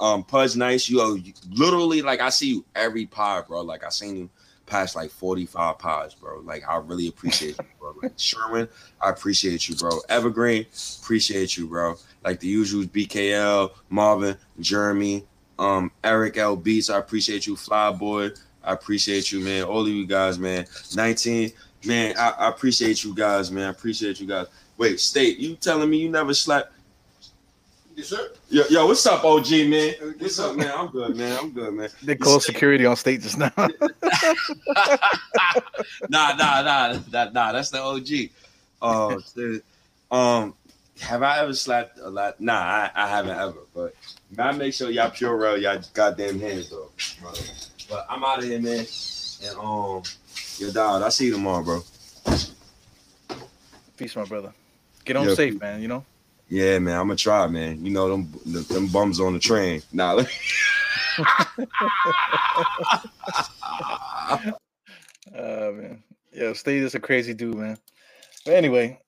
um, 0.00 0.24
Pudge, 0.24 0.56
nice. 0.56 0.88
You, 0.88 1.00
are 1.00 1.16
literally 1.50 2.00
like 2.00 2.20
I 2.20 2.30
see 2.30 2.48
you 2.48 2.64
every 2.74 3.06
pod, 3.06 3.46
bro. 3.46 3.60
Like 3.60 3.84
I 3.84 3.90
seen 3.90 4.16
you 4.16 4.30
past 4.66 4.96
like 4.96 5.10
45 5.10 5.78
pods, 5.78 6.14
bro. 6.14 6.40
Like 6.40 6.66
I 6.68 6.76
really 6.76 7.08
appreciate 7.08 7.56
you, 7.58 7.64
bro. 7.78 7.94
Like 8.02 8.12
Sherman, 8.16 8.68
I 9.00 9.10
appreciate 9.10 9.68
you, 9.68 9.76
bro. 9.76 9.90
Evergreen, 10.08 10.66
appreciate 11.02 11.56
you, 11.56 11.66
bro. 11.66 11.96
Like 12.24 12.40
the 12.40 12.48
usual 12.48 12.84
BKL, 12.84 13.72
Marvin, 13.90 14.36
Jeremy, 14.60 15.24
um, 15.58 15.92
Eric 16.02 16.38
L. 16.38 16.56
Beats, 16.56 16.90
I 16.90 16.98
appreciate 16.98 17.46
you, 17.46 17.56
Flyboy. 17.56 18.38
I 18.62 18.72
appreciate 18.72 19.30
you, 19.30 19.40
man. 19.40 19.64
All 19.64 19.82
of 19.82 19.88
you 19.88 20.06
guys, 20.06 20.38
man. 20.38 20.66
19, 20.96 21.52
man, 21.86 22.14
I, 22.18 22.30
I 22.30 22.48
appreciate 22.48 23.04
you 23.04 23.14
guys, 23.14 23.50
man. 23.50 23.66
I 23.66 23.70
appreciate 23.70 24.20
you 24.20 24.26
guys. 24.26 24.46
Wait, 24.76 25.00
State, 25.00 25.38
you 25.38 25.54
telling 25.56 25.88
me 25.90 25.98
you 25.98 26.08
never 26.08 26.34
slept? 26.34 26.72
Yes, 27.94 28.08
sir. 28.08 28.30
Yo, 28.48 28.64
yo, 28.70 28.86
what's 28.86 29.06
up, 29.06 29.24
OG, 29.24 29.50
man? 29.68 29.94
What's 30.18 30.40
up, 30.40 30.56
man? 30.56 30.72
I'm 30.74 30.88
good, 30.88 31.16
man. 31.16 31.38
I'm 31.40 31.52
good, 31.52 31.72
man. 31.74 31.88
They 32.02 32.16
called 32.16 32.42
security 32.42 32.86
on 32.86 32.96
state 32.96 33.20
just 33.20 33.38
now. 33.38 33.52
nah, 33.56 33.68
nah, 36.08 36.62
nah, 36.62 36.98
nah, 37.12 37.30
nah. 37.30 37.52
That's 37.52 37.70
the 37.70 37.80
OG. 37.80 38.30
Oh, 38.82 39.20
shit. 39.20 39.64
um, 40.10 40.54
have 41.00 41.22
I 41.22 41.38
ever 41.40 41.54
slapped 41.54 41.98
a 42.00 42.08
lot? 42.08 42.40
Nah, 42.40 42.58
I, 42.58 42.90
I 42.94 43.08
haven't 43.08 43.38
ever. 43.38 43.60
But 43.72 43.94
I 44.38 44.52
make 44.52 44.74
sure 44.74 44.90
y'all 44.90 45.10
pure 45.10 45.36
real 45.36 45.56
y'all 45.56 45.80
goddamn 45.92 46.40
hands 46.40 46.70
though. 46.70 46.90
But 47.88 48.06
I'm 48.08 48.24
out 48.24 48.38
of 48.38 48.44
here, 48.44 48.60
man. 48.60 48.86
And 49.46 49.56
um, 49.58 50.02
your 50.58 50.72
dog. 50.72 51.02
I'll 51.02 51.10
see 51.10 51.26
you 51.26 51.32
tomorrow, 51.32 51.62
bro. 51.62 51.82
Peace, 53.96 54.16
my 54.16 54.24
brother. 54.24 54.52
Get 55.04 55.16
home 55.16 55.28
Yeah, 55.28 55.34
safe, 55.34 55.60
man. 55.60 55.82
You 55.82 55.88
know. 55.88 56.04
Yeah, 56.48 56.78
man. 56.78 56.98
I'm 56.98 57.06
gonna 57.06 57.16
try, 57.16 57.46
man. 57.46 57.84
You 57.84 57.92
know 57.92 58.08
them 58.08 58.32
them 58.44 58.88
bums 58.88 59.20
on 59.20 59.34
the 59.34 59.38
train. 59.38 59.82
Nah. 59.92 60.16
Uh 60.16 60.24
man. 65.32 66.02
Yeah, 66.32 66.52
State 66.52 66.82
is 66.82 66.94
a 66.94 67.00
crazy 67.00 67.34
dude, 67.34 67.54
man. 67.54 67.78
But 68.44 68.54
anyway, 68.54 68.98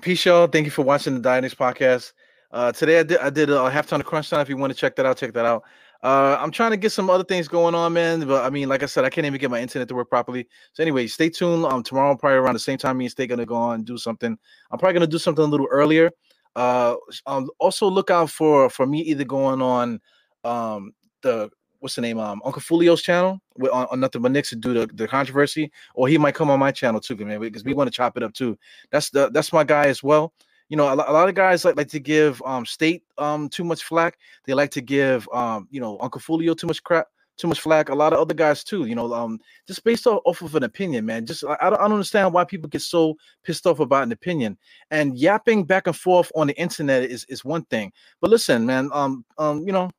peace, 0.00 0.24
y'all. 0.24 0.46
Thank 0.46 0.66
you 0.66 0.70
for 0.70 0.82
watching 0.82 1.20
the 1.20 1.28
Dynix 1.28 1.54
podcast. 1.54 2.12
Uh, 2.50 2.70
today 2.70 3.00
I 3.00 3.02
did 3.02 3.18
I 3.18 3.30
did 3.30 3.50
a 3.50 3.70
halftime 3.70 4.04
crunch 4.04 4.30
time. 4.30 4.40
If 4.40 4.48
you 4.48 4.56
want 4.56 4.72
to 4.72 4.78
check 4.78 4.94
that 4.96 5.06
out, 5.06 5.16
check 5.16 5.32
that 5.34 5.44
out. 5.44 5.64
Uh, 6.04 6.36
I'm 6.38 6.50
trying 6.50 6.70
to 6.70 6.76
get 6.76 6.92
some 6.92 7.08
other 7.08 7.24
things 7.24 7.48
going 7.48 7.74
on, 7.74 7.94
man. 7.94 8.26
But 8.28 8.44
I 8.44 8.50
mean, 8.50 8.68
like 8.68 8.82
I 8.82 8.86
said, 8.86 9.06
I 9.06 9.08
can't 9.10 9.26
even 9.26 9.40
get 9.40 9.50
my 9.50 9.58
internet 9.58 9.88
to 9.88 9.94
work 9.94 10.10
properly. 10.10 10.46
So 10.74 10.82
anyway, 10.82 11.06
stay 11.06 11.30
tuned. 11.30 11.64
Um, 11.64 11.82
tomorrow 11.82 12.14
probably 12.14 12.36
around 12.36 12.52
the 12.52 12.60
same 12.60 12.76
time 12.76 12.98
me 12.98 13.06
and 13.06 13.12
State 13.12 13.28
gonna 13.30 13.46
go 13.46 13.56
on 13.56 13.76
and 13.76 13.84
do 13.86 13.96
something. 13.96 14.36
I'm 14.70 14.78
probably 14.78 14.92
gonna 14.92 15.06
do 15.06 15.18
something 15.18 15.42
a 15.42 15.48
little 15.48 15.66
earlier. 15.70 16.10
Uh, 16.54 16.96
um, 17.26 17.48
also 17.58 17.88
look 17.88 18.10
out 18.10 18.28
for 18.28 18.68
for 18.68 18.86
me 18.86 19.00
either 19.00 19.24
going 19.24 19.62
on 19.62 19.98
um 20.44 20.92
the 21.22 21.48
what's 21.80 21.94
the 21.94 22.02
name 22.02 22.18
um 22.18 22.42
Uncle 22.44 22.60
Fulio's 22.60 23.00
channel 23.00 23.40
with 23.56 23.72
on, 23.72 23.86
on 23.90 23.98
nothing 23.98 24.20
but 24.20 24.30
Knicks 24.30 24.50
to 24.50 24.56
do 24.56 24.74
the, 24.74 24.86
the 24.92 25.08
controversy, 25.08 25.72
or 25.94 26.06
he 26.06 26.18
might 26.18 26.34
come 26.34 26.50
on 26.50 26.58
my 26.60 26.70
channel 26.70 27.00
too, 27.00 27.16
man, 27.16 27.40
because 27.40 27.64
we 27.64 27.72
want 27.72 27.90
to 27.90 27.96
chop 27.96 28.18
it 28.18 28.22
up 28.22 28.34
too. 28.34 28.58
That's 28.90 29.08
the 29.08 29.30
that's 29.30 29.54
my 29.54 29.64
guy 29.64 29.86
as 29.86 30.02
well. 30.02 30.34
You 30.68 30.76
know, 30.76 30.86
a, 30.88 30.94
a 30.94 31.12
lot 31.12 31.28
of 31.28 31.34
guys 31.34 31.64
like, 31.64 31.76
like 31.76 31.88
to 31.88 32.00
give 32.00 32.42
um 32.44 32.64
state 32.66 33.02
um 33.18 33.48
too 33.48 33.64
much 33.64 33.84
flack. 33.84 34.18
They 34.44 34.54
like 34.54 34.70
to 34.72 34.80
give 34.80 35.28
um 35.32 35.68
you 35.70 35.80
know 35.80 35.98
Uncle 36.00 36.20
Fulio 36.20 36.56
too 36.56 36.66
much 36.66 36.82
crap, 36.82 37.08
too 37.36 37.48
much 37.48 37.60
flack. 37.60 37.88
A 37.90 37.94
lot 37.94 38.12
of 38.12 38.18
other 38.18 38.34
guys 38.34 38.64
too. 38.64 38.86
You 38.86 38.94
know, 38.94 39.12
um 39.12 39.38
just 39.66 39.84
based 39.84 40.06
off, 40.06 40.22
off 40.24 40.42
of 40.42 40.54
an 40.54 40.62
opinion, 40.62 41.04
man. 41.06 41.26
Just 41.26 41.44
I, 41.44 41.56
I 41.60 41.70
don't 41.70 41.80
understand 41.92 42.32
why 42.32 42.44
people 42.44 42.68
get 42.68 42.82
so 42.82 43.16
pissed 43.42 43.66
off 43.66 43.80
about 43.80 44.04
an 44.04 44.12
opinion. 44.12 44.56
And 44.90 45.18
yapping 45.18 45.64
back 45.64 45.86
and 45.86 45.96
forth 45.96 46.32
on 46.34 46.46
the 46.46 46.58
internet 46.58 47.04
is 47.04 47.24
is 47.28 47.44
one 47.44 47.64
thing. 47.66 47.92
But 48.20 48.30
listen, 48.30 48.64
man, 48.66 48.90
um 48.92 49.24
um 49.38 49.66
you 49.66 49.72
know 49.72 49.90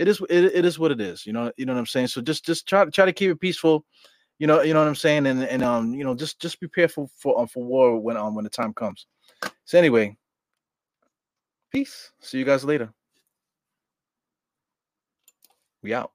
it 0.00 0.08
is 0.08 0.20
it, 0.30 0.44
it 0.54 0.64
is 0.64 0.78
what 0.78 0.90
it 0.90 1.00
is 1.00 1.26
you 1.26 1.32
know 1.32 1.52
you 1.56 1.66
know 1.66 1.74
what 1.74 1.78
i'm 1.78 1.86
saying 1.86 2.06
so 2.06 2.20
just 2.20 2.44
just 2.44 2.66
try 2.66 2.84
try 2.86 3.04
to 3.04 3.12
keep 3.12 3.30
it 3.30 3.40
peaceful 3.40 3.84
you 4.38 4.46
know 4.46 4.62
you 4.62 4.72
know 4.72 4.80
what 4.80 4.88
i'm 4.88 4.94
saying 4.94 5.26
and 5.26 5.44
and 5.44 5.62
um 5.62 5.92
you 5.94 6.02
know 6.02 6.14
just 6.14 6.40
just 6.40 6.58
prepare 6.58 6.88
for 6.88 7.06
for 7.16 7.38
um, 7.38 7.46
for 7.46 7.62
war 7.62 8.00
when 8.00 8.16
um 8.16 8.34
when 8.34 8.44
the 8.44 8.50
time 8.50 8.72
comes 8.72 9.06
so 9.64 9.78
anyway 9.78 10.16
peace. 11.70 12.10
See 12.20 12.38
you 12.38 12.44
guys 12.44 12.64
later. 12.64 12.92
We 15.82 15.94
out 15.94 16.12